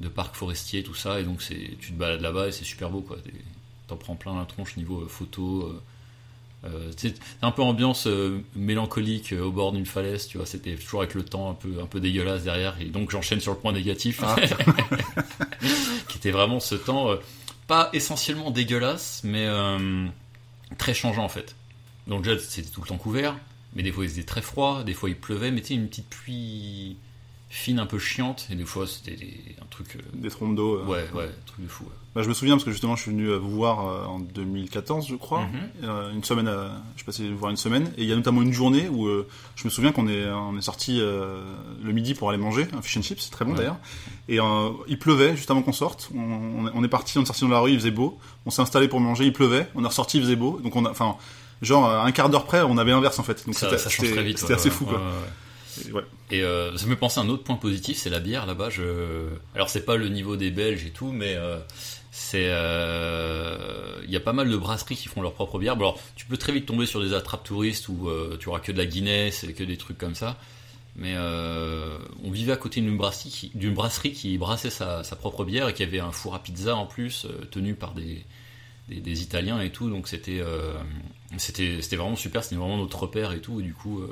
de 0.00 0.08
parcs 0.08 0.36
forestiers, 0.36 0.82
tout 0.82 0.94
ça, 0.94 1.20
et 1.20 1.24
donc 1.24 1.42
c'est, 1.42 1.76
tu 1.80 1.92
te 1.92 1.98
balades 1.98 2.20
là-bas 2.20 2.48
et 2.48 2.52
c'est 2.52 2.64
super 2.64 2.90
beau 2.90 3.00
quoi. 3.00 3.16
T'en 3.86 3.96
prends 3.96 4.14
plein 4.16 4.38
la 4.38 4.46
tronche 4.46 4.76
niveau 4.76 5.02
euh, 5.02 5.08
photo. 5.08 5.62
euh, 5.62 5.82
euh, 6.66 6.90
c'est 6.96 7.10
c'est 7.16 7.22
un 7.42 7.50
peu 7.50 7.60
ambiance 7.62 8.06
euh, 8.06 8.40
mélancolique 8.56 9.32
euh, 9.34 9.42
au 9.44 9.50
bord 9.52 9.72
d'une 9.72 9.84
falaise, 9.84 10.26
tu 10.26 10.38
vois. 10.38 10.46
C'était 10.46 10.74
toujours 10.76 11.02
avec 11.02 11.14
le 11.14 11.22
temps 11.24 11.50
un 11.50 11.54
peu, 11.54 11.80
un 11.82 11.86
peu 11.86 12.00
dégueulasse 12.00 12.44
derrière. 12.44 12.80
Et 12.80 12.86
donc 12.86 13.10
j'enchaîne 13.10 13.40
sur 13.40 13.52
le 13.52 13.58
point 13.58 13.72
négatif, 13.72 14.20
Ah. 14.22 14.36
qui 16.08 16.16
était 16.18 16.30
vraiment 16.30 16.60
ce 16.60 16.74
temps 16.74 17.10
euh, 17.10 17.16
pas 17.66 17.90
essentiellement 17.92 18.50
dégueulasse, 18.50 19.20
mais 19.24 19.44
euh, 19.46 20.06
très 20.78 20.94
changeant 20.94 21.24
en 21.24 21.28
fait. 21.28 21.54
Donc 22.06 22.22
déjà 22.24 22.38
c'était 22.38 22.68
tout 22.70 22.80
le 22.82 22.86
temps 22.88 22.96
couvert, 22.98 23.36
mais 23.74 23.82
des 23.82 23.92
fois 23.92 24.04
il 24.04 24.10
faisait 24.10 24.24
très 24.24 24.42
froid, 24.42 24.84
des 24.84 24.94
fois 24.94 25.08
il 25.10 25.16
pleuvait, 25.16 25.50
mais 25.50 25.60
tu 25.60 25.68
sais 25.68 25.74
une 25.74 25.88
petite 25.88 26.08
pluie 26.08 26.96
fine 27.56 27.78
un 27.78 27.86
peu 27.86 27.98
chiante, 28.00 28.48
et 28.50 28.56
des 28.56 28.64
fois 28.64 28.84
c'était 28.86 29.16
un 29.62 29.66
truc. 29.70 29.96
euh, 29.96 30.00
Des 30.14 30.28
trompes 30.28 30.56
d'eau. 30.56 30.78
euh. 30.80 30.84
ouais, 30.86 31.04
ouais, 31.14 31.24
un 31.24 31.46
truc 31.46 31.62
de 31.64 31.68
fou. 31.68 31.84
Bah, 32.14 32.22
je 32.22 32.28
me 32.28 32.34
souviens 32.34 32.54
parce 32.54 32.64
que 32.64 32.70
justement, 32.70 32.94
je 32.96 33.02
suis 33.02 33.10
venu 33.10 33.28
euh, 33.28 33.38
vous 33.38 33.50
voir 33.50 34.08
en 34.08 34.18
2014, 34.20 35.06
je 35.08 35.14
crois. 35.16 35.46
Mhm. 35.82 36.12
Une 36.14 36.22
semaine, 36.24 36.46
je 36.94 36.98
suis 36.98 37.04
passé 37.04 37.28
vous 37.28 37.36
voir 37.38 37.50
une 37.50 37.56
semaine. 37.56 37.92
Et 37.96 38.02
il 38.02 38.08
y 38.08 38.12
a 38.12 38.16
notamment 38.16 38.42
une 38.42 38.52
journée 38.52 38.88
où 38.88 39.08
je 39.56 39.64
me 39.64 39.70
souviens 39.70 39.90
qu'on 39.92 40.06
est, 40.08 40.28
on 40.30 40.56
est 40.56 40.62
sorti 40.62 40.98
le 40.98 41.92
midi 41.92 42.14
pour 42.14 42.28
aller 42.30 42.38
manger 42.38 42.66
un 42.76 42.82
fish 42.82 42.96
and 42.98 43.02
chips, 43.02 43.20
c'est 43.20 43.30
très 43.30 43.44
bon 43.44 43.52
Ouais. 43.52 43.58
d'ailleurs. 43.58 43.78
Et 44.28 44.40
euh, 44.40 44.70
il 44.88 44.98
pleuvait 44.98 45.36
juste 45.36 45.50
avant 45.50 45.62
qu'on 45.62 45.72
sorte. 45.72 46.10
On, 46.14 46.66
on 46.72 46.84
est- 46.84 46.88
parti, 46.88 47.18
on 47.18 47.22
est 47.22 47.26
sorti 47.26 47.42
dans 47.42 47.48
la 47.48 47.58
rue, 47.60 47.72
il 47.72 47.78
faisait 47.78 47.90
beau. 47.90 48.18
On 48.46 48.50
s'est 48.50 48.62
installé 48.62 48.86
pour 48.88 49.00
manger, 49.00 49.24
il 49.24 49.32
pleuvait. 49.32 49.68
On 49.74 49.82
est 49.84 49.88
ressorti, 49.88 50.18
il 50.18 50.22
faisait 50.22 50.36
beau. 50.36 50.60
Donc 50.62 50.76
on 50.76 50.84
a, 50.84 50.90
enfin, 50.90 51.16
genre 51.62 51.90
un 51.90 52.12
quart 52.12 52.28
d'heure 52.30 52.44
près, 52.44 52.62
on 52.62 52.78
avait 52.78 52.92
l'inverse 52.92 53.18
en 53.18 53.22
fait. 53.24 53.44
Donc 53.44 53.54
Ça, 53.56 53.76
c'était 53.76 54.54
assez 54.54 54.68
ouais, 54.68 54.70
fou 54.70 54.84
ouais, 54.84 54.90
quoi. 54.90 55.02
Et 56.30 56.42
euh, 56.42 56.76
ça 56.76 56.86
me 56.86 56.96
penser 56.96 57.20
à 57.20 57.22
un 57.22 57.28
autre 57.28 57.44
point 57.44 57.56
positif, 57.56 57.98
c'est 57.98 58.10
la 58.10 58.20
bière 58.20 58.46
là-bas. 58.46 58.68
Alors 59.54 59.68
c'est 59.68 59.84
pas 59.84 59.96
le 59.96 60.08
niveau 60.08 60.36
des 60.36 60.50
Belges 60.50 60.84
et 60.86 60.90
tout, 60.90 61.12
mais 61.12 61.34
euh, 61.34 61.58
c'est 62.10 62.48
euh, 62.48 64.00
il 64.04 64.10
y 64.10 64.16
a 64.16 64.20
pas 64.20 64.32
mal 64.32 64.50
de 64.50 64.56
brasseries 64.56 64.96
qui 64.96 65.08
font 65.08 65.22
leur 65.22 65.34
propre 65.34 65.58
bière. 65.58 65.74
Alors 65.74 65.98
tu 66.16 66.26
peux 66.26 66.36
très 66.36 66.52
vite 66.52 66.66
tomber 66.66 66.86
sur 66.86 67.02
des 67.02 67.14
attrapes 67.14 67.44
touristes 67.44 67.88
où 67.88 68.08
tu 68.38 68.48
auras 68.48 68.60
que 68.60 68.72
de 68.72 68.78
la 68.78 68.86
Guinness 68.86 69.44
et 69.44 69.52
que 69.52 69.64
des 69.64 69.76
trucs 69.76 69.98
comme 69.98 70.14
ça. 70.14 70.38
Mais 70.96 71.16
on 71.16 72.30
vivait 72.30 72.52
à 72.52 72.56
côté 72.56 72.80
d'une 72.80 72.96
brasserie, 72.96 74.12
qui, 74.12 74.38
brassait 74.38 74.70
sa, 74.70 75.02
propre 75.18 75.44
bière 75.44 75.68
et 75.68 75.74
qui 75.74 75.82
avait 75.82 76.00
un 76.00 76.12
four 76.12 76.34
à 76.34 76.42
pizza 76.42 76.76
en 76.76 76.86
plus, 76.86 77.26
tenu 77.50 77.74
par 77.74 77.94
des, 77.94 78.24
Italiens 78.88 79.60
et 79.60 79.70
tout. 79.70 79.90
Donc 79.90 80.08
c'était 80.08 80.42
c'était 81.36 81.82
c'était 81.82 81.96
vraiment 81.96 82.16
super, 82.16 82.44
c'était 82.44 82.56
vraiment 82.56 82.78
notre 82.78 83.00
repère 83.00 83.32
et 83.32 83.40
tout. 83.40 83.60
Du 83.60 83.74
coup, 83.74 84.02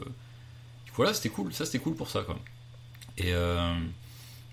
voilà, 0.97 1.15
c'était 1.15 1.29
cool. 1.31 1.53
Ça 1.53 1.65
c'était 1.65 1.79
cool 1.79 1.95
pour 1.95 2.11
ça 2.11 2.23
quoi. 2.23 2.39
Et 3.19 3.33
euh, 3.33 3.75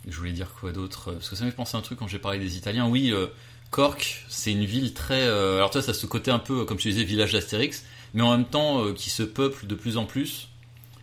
je 0.08 0.16
voulais 0.18 0.32
dire 0.32 0.48
quoi 0.60 0.72
d'autre? 0.72 1.12
Parce 1.14 1.30
que 1.30 1.36
ça 1.36 1.44
m'a 1.46 1.52
fait 1.52 1.56
penser 1.58 1.76
à 1.78 1.80
un 1.80 1.84
truc 1.84 2.00
quand 2.00 2.08
j'ai 2.08 2.20
parlé 2.20 2.40
des 2.40 2.58
Italiens. 2.58 2.88
Oui, 2.88 3.12
euh, 3.12 3.28
Cork, 3.72 4.26
c'est 4.30 4.52
une 4.52 4.66
ville 4.66 4.94
très. 4.94 5.22
euh, 5.22 5.58
alors, 5.58 5.70
toi, 5.72 5.82
ça 5.82 5.92
a 5.92 5.94
ce 5.94 6.06
côté 6.06 6.32
un 6.32 6.40
peu, 6.40 6.66
comme 6.66 6.78
tu 6.78 6.90
disais, 6.90 7.04
village 7.04 7.34
d'Astérix, 7.34 7.84
mais 8.14 8.22
en 8.24 8.32
même 8.32 8.46
temps 8.46 8.84
euh, 8.84 8.94
qui 8.94 9.10
se 9.10 9.24
peuple 9.24 9.68
de 9.68 9.76
plus 9.76 9.98
en 9.98 10.06
plus. 10.06 10.48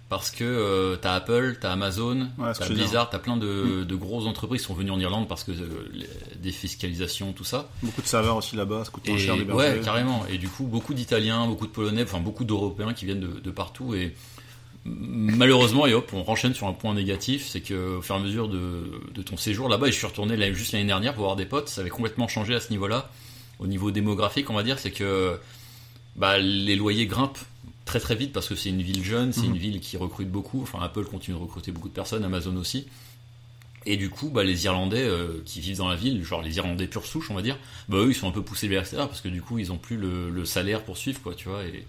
Parce 0.09 0.31
que 0.31 0.45
euh, 0.45 0.95
t'as 0.95 1.15
Apple, 1.15 1.59
t'as 1.61 1.73
Amazon, 1.73 2.29
Ouais, 2.39 2.53
t'as. 2.57 2.69
Blizzard, 2.69 3.11
t'as 3.11 3.19
plein 3.19 3.37
de, 3.37 3.83
de 3.83 3.95
grosses 3.97 4.27
entreprises 4.27 4.61
qui 4.61 4.67
sont 4.69 4.75
venues 4.75 4.93
en 4.93 5.01
Irlande 5.01 5.27
parce 5.27 5.43
que 5.43 5.51
euh, 5.51 5.89
les 5.93 6.07
défiscalisation, 6.37 7.33
tout 7.33 7.43
ça. 7.43 7.69
Beaucoup 7.83 8.03
de 8.03 8.07
serveurs 8.07 8.37
aussi 8.37 8.55
là-bas, 8.55 8.85
ça 8.85 8.91
coûte 8.93 9.09
moins 9.09 9.19
cher 9.19 9.35
ouais, 9.49 9.81
carrément. 9.83 10.25
Et 10.29 10.39
du 10.39 10.49
coup, 10.49 10.65
beaucoup 10.65 10.95
d'Italiens, 10.95 11.47
beaucoup 11.49 11.67
de 11.67 11.73
Polonais, 11.73 12.05
enfin 12.05 12.21
beaucoup 12.21 12.45
d'Européens 12.45 12.95
qui 12.95 13.05
viennent 13.05 13.19
de, 13.21 13.41
de 13.41 13.51
partout. 13.51 13.97
Et 13.97 14.15
malheureusement, 14.89 15.87
et 15.87 15.95
hop, 15.95 16.11
on 16.13 16.23
renchaîne 16.23 16.55
sur 16.55 16.67
un 16.67 16.73
point 16.73 16.95
négatif, 16.95 17.47
c'est 17.47 17.61
que 17.61 17.97
au 17.97 18.03
fur 18.03 18.15
et 18.15 18.19
à 18.19 18.21
mesure 18.23 18.49
de, 18.49 18.91
de 19.15 19.23
ton 19.23 19.37
séjour 19.37 19.69
là-bas, 19.69 19.89
et 19.89 19.93
je 19.93 19.97
suis 19.97 20.07
retourné 20.07 20.37
là, 20.37 20.53
juste 20.53 20.73
l'année 20.73 20.85
dernière 20.87 21.15
pour 21.15 21.25
voir 21.25 21.37
des 21.37 21.47
potes, 21.47 21.69
ça 21.69 21.81
avait 21.81 21.91
complètement 21.91 22.29
changé 22.29 22.55
à 22.55 22.61
ce 22.61 22.71
niveau-là. 22.71 23.11
Au 23.59 23.67
niveau 23.67 23.91
démographique, 23.91 24.51
on 24.51 24.55
va 24.55 24.63
dire, 24.63 24.79
c'est 24.79 24.91
que 24.91 25.39
bah, 26.15 26.39
les 26.39 26.77
loyers 26.77 27.07
grimpent 27.07 27.39
très 27.85 28.01
très 28.01 28.15
vite 28.15 28.33
parce 28.33 28.49
que 28.49 28.55
c'est 28.55 28.69
une 28.71 28.83
ville 28.83 29.03
jeune, 29.05 29.33
c'est 29.33 29.43
Mhm. 29.43 29.47
une 29.55 29.59
ville 29.59 29.81
qui 29.81 29.97
recrute 29.97 30.31
beaucoup. 30.31 30.61
Enfin, 30.63 30.79
Apple 30.83 31.05
continue 31.05 31.37
de 31.37 31.43
recruter 31.43 31.73
beaucoup 31.73 31.89
de 31.89 31.95
personnes, 31.95 32.25
Amazon 32.25 32.57
aussi. 32.57 32.87
Et 33.89 33.97
du 33.97 34.11
coup, 34.11 34.31
bah, 34.31 34.43
les 34.43 34.65
Irlandais 34.65 35.05
euh, 35.05 35.41
qui 35.45 35.61
vivent 35.61 35.77
dans 35.79 35.89
la 35.89 35.95
ville, 35.95 36.23
genre 36.25 36.43
les 36.43 36.57
Irlandais 36.57 36.89
pure 36.89 37.07
souche, 37.07 37.31
on 37.31 37.35
va 37.35 37.43
dire, 37.43 37.57
bah 37.89 37.99
eux, 37.99 38.11
ils 38.11 38.15
sont 38.15 38.29
un 38.29 38.33
peu 38.33 38.43
poussés 38.43 38.67
vers 38.67 38.81
l'extérieur 38.81 39.09
parce 39.09 39.21
que 39.21 39.29
du 39.29 39.41
coup, 39.43 39.59
ils 39.61 39.71
ont 39.71 39.79
plus 39.79 39.97
le, 39.97 40.29
le 40.29 40.45
salaire 40.45 40.83
pour 40.83 40.97
suivre, 40.97 41.21
quoi, 41.23 41.35
tu 41.35 41.49
vois. 41.49 41.63
Et 41.65 41.87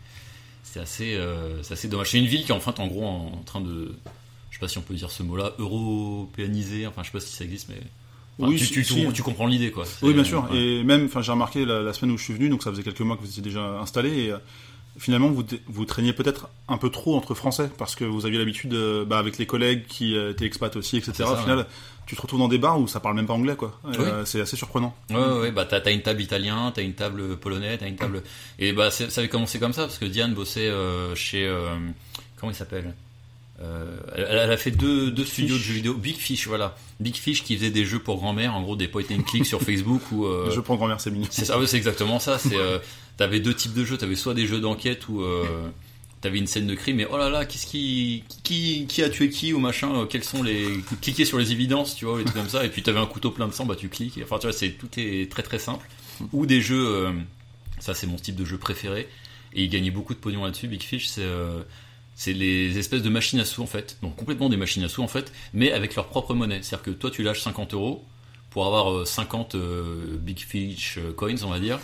c'est 0.72 0.80
assez, 0.80 1.16
euh, 1.16 1.62
c'est 1.64 1.74
assez 1.74 1.88
dommage. 1.88 2.12
C'est 2.12 2.20
une 2.20 2.26
ville 2.26 2.44
qui 2.44 2.52
est 2.52 2.56
en 2.56 2.60
fait, 2.60 2.80
en 2.80 2.88
gros, 2.88 3.06
en, 3.06 3.32
en 3.40 3.44
train 3.46 3.62
de, 3.62 3.94
je 4.50 4.56
sais 4.56 4.60
pas 4.60 4.68
si 4.68 4.78
on 4.78 4.82
peut 4.82 4.94
dire 4.96 5.12
ce 5.12 5.24
mot-là, 5.24 5.54
européanisé. 5.60 6.88
Enfin, 6.88 7.02
je 7.04 7.08
sais 7.08 7.12
pas 7.14 7.20
si 7.20 7.34
ça 7.36 7.44
existe, 7.44 7.70
mais 7.70 7.76
enfin, 8.40 8.50
Oui, 8.52 8.58
tu, 8.58 8.66
si- 8.66 8.74
tu, 8.74 8.84
si. 8.84 9.06
tu- 9.06 9.14
tu 9.14 9.24
comprends 9.24 9.48
l'idée, 9.48 9.72
quoi. 9.72 9.86
Oui, 10.02 10.14
bien 10.14 10.24
sûr. 10.24 10.48
ouais. 10.52 10.58
Et 10.58 10.84
même, 10.84 11.10
j'ai 11.22 11.32
remarqué 11.32 11.66
la, 11.66 11.82
la 11.82 11.94
semaine 11.94 12.14
où 12.14 12.18
je 12.18 12.24
suis 12.24 12.34
venu, 12.34 12.50
donc 12.50 12.64
ça 12.64 12.72
faisait 12.72 12.84
quelques 12.84 13.02
mois 13.02 13.16
que 13.18 13.22
vous 13.22 13.30
étiez 13.30 13.42
déjà 13.44 13.80
installé, 13.80 14.10
et 14.26 14.32
euh, 14.32 14.38
finalement, 14.98 15.30
vous, 15.30 15.44
vous 15.68 15.86
traîniez 15.86 16.14
peut-être 16.14 16.50
un 16.68 16.78
peu 16.78 16.90
trop 16.90 17.16
entre 17.16 17.34
Français, 17.36 17.70
parce 17.78 17.96
que 17.96 18.04
vous 18.06 18.26
aviez 18.26 18.40
l'habitude, 18.40 18.74
euh, 18.74 19.06
bah, 19.06 19.20
avec 19.20 19.38
les 19.38 19.46
collègues 19.46 19.86
qui 19.88 20.16
étaient 20.16 20.46
expats 20.46 20.76
aussi, 20.76 20.98
etc. 20.98 21.14
Ça, 21.18 21.32
Au 21.34 21.36
final, 21.38 21.66
tu 22.08 22.16
te 22.16 22.22
retrouves 22.22 22.40
dans 22.40 22.48
des 22.48 22.58
bars 22.58 22.80
où 22.80 22.88
ça 22.88 23.00
parle 23.00 23.16
même 23.16 23.28
pas 23.28 23.34
anglais, 23.34 23.56
quoi. 23.56 23.80
Oui. 23.86 23.96
euh, 24.00 24.26
c'est 24.26 24.42
assez 24.42 24.56
surprenant. 24.56 24.96
Ouais, 25.12 25.18
ouais, 25.18 25.52
bah 25.52 25.66
t'as 25.66 25.80
t'as 25.82 25.92
une 25.92 26.02
table 26.02 26.22
italien, 26.22 26.72
t'as 26.74 26.82
une 26.82 26.94
table 26.94 27.38
polonais, 27.38 27.78
t'as 27.78 27.88
une 27.88 27.98
table. 27.98 28.24
Et 28.58 28.74
bah 28.74 28.90
ça 28.92 29.06
avait 29.18 29.30
commencé 29.30 29.60
comme 29.60 29.74
ça 29.74 29.84
parce 29.84 29.98
que 30.00 30.06
Diane 30.06 30.34
bossait 30.34 30.68
euh, 30.68 31.14
chez 31.16 31.46
euh, 31.46 31.76
comment 32.38 32.52
il 32.52 32.56
s'appelle? 32.56 32.96
Euh, 33.60 33.98
elle, 34.16 34.28
elle 34.30 34.52
a 34.52 34.58
fait 34.58 34.70
deux, 34.70 35.10
deux 35.10 35.26
studios 35.26 35.56
de 35.56 35.60
jeux 35.62 35.74
vidéo, 35.74 35.96
Big 35.96 36.16
Fish, 36.16 36.48
voilà, 36.48 36.76
Big 37.00 37.16
Fish 37.16 37.44
qui 37.44 37.58
faisait 37.58 37.72
des 37.72 37.86
jeux 37.86 37.98
pour 37.98 38.18
grand-mère, 38.18 38.54
en 38.56 38.62
gros 38.62 38.76
des 38.76 38.88
point 38.88 39.02
and 39.12 39.24
click 39.24 39.46
sur 39.48 39.62
Facebook 39.64 40.02
ou 40.12 40.26
euh, 40.26 40.52
Je 40.52 40.60
prends 40.60 40.76
grand-mère, 40.76 41.02
c'est 41.02 41.10
mignon. 41.10 41.26
c'est 41.32 41.46
ça, 41.46 41.58
ouais, 41.60 41.66
c'est 41.66 41.78
exactement 41.78 42.20
ça. 42.20 42.38
C'est 42.38 42.56
euh, 42.56 42.78
t'avais 43.18 43.40
deux 43.40 43.56
types 43.56 43.74
de 43.74 43.84
jeux, 43.84 43.98
t'avais 43.98 44.16
soit 44.16 44.36
des 44.36 44.46
jeux 44.46 44.60
d'enquête 44.60 45.08
euh, 45.10 45.44
t'avais 46.22 46.40
une 46.40 46.48
scène 46.48 46.68
de 46.68 46.76
crime, 46.76 46.98
mais 46.98 47.08
oh 47.10 47.18
là 47.18 47.30
là, 47.30 47.46
qu'est-ce 47.46 47.68
qui, 47.68 48.24
qui 48.44 48.86
qui 48.88 49.04
a 49.04 49.10
tué 49.10 49.30
qui 49.30 49.54
ou 49.54 49.60
machin, 49.60 49.94
euh, 49.94 50.06
quels 50.06 50.24
sont 50.24 50.44
les 50.44 50.68
cliquer 51.02 51.26
sur 51.26 51.38
les 51.38 51.52
évidences, 51.52 51.96
tu 51.96 52.06
vois, 52.06 52.18
les 52.18 52.24
trucs 52.24 52.38
comme 52.38 52.50
ça. 52.50 52.66
Et 52.66 52.70
puis 52.70 52.82
t'avais 52.82 53.00
un 53.00 53.06
couteau 53.06 53.32
plein 53.32 53.48
de 53.48 53.54
sang, 53.54 53.66
bah 53.66 53.76
tu 53.76 53.90
cliques. 53.90 54.18
Et, 54.18 54.24
enfin, 54.24 54.40
tu 54.40 54.48
vois, 54.48 54.54
c'est 54.54 54.72
tout 54.72 54.90
est 54.98 55.32
très 55.32 55.44
très 55.44 55.60
simple. 55.60 55.88
Ou 56.34 56.46
des 56.46 56.62
jeux, 56.62 56.88
euh, 56.88 57.12
ça 57.80 57.94
c'est 57.94 58.08
mon 58.08 58.16
type 58.16 58.36
de 58.36 58.46
jeu 58.46 58.58
préféré. 58.58 59.08
Et 59.54 59.64
il 59.64 59.70
gagnait 59.70 59.92
beaucoup 59.92 60.14
de 60.14 60.20
pognon 60.20 60.44
là-dessus. 60.44 60.68
Big 60.68 60.82
Fish, 60.82 61.08
c'est 61.08 61.22
euh, 61.22 61.62
c'est 62.16 62.34
les 62.34 62.80
espèces 62.80 63.04
de 63.04 63.10
machines 63.10 63.40
à 63.40 63.46
sous 63.46 63.62
en 63.62 63.68
fait, 63.68 63.98
donc 64.02 64.16
complètement 64.16 64.50
des 64.50 64.58
machines 64.58 64.84
à 64.84 64.90
sous 64.90 65.04
en 65.04 65.08
fait, 65.08 65.32
mais 65.54 65.72
avec 65.72 65.96
leur 65.96 66.08
propre 66.08 66.34
monnaie. 66.34 66.60
C'est-à-dire 66.64 66.84
que 66.84 66.92
toi 66.92 67.12
tu 67.12 67.22
lâches 67.22 67.42
50 67.42 67.76
euros 67.76 68.04
pour 68.50 68.66
avoir 68.66 68.92
euh, 68.92 69.06
50 69.06 69.54
euh, 69.54 70.18
Big 70.18 70.40
Fish 70.40 70.98
coins, 71.16 71.36
on 71.44 71.50
va 71.50 71.60
dire. 71.60 71.80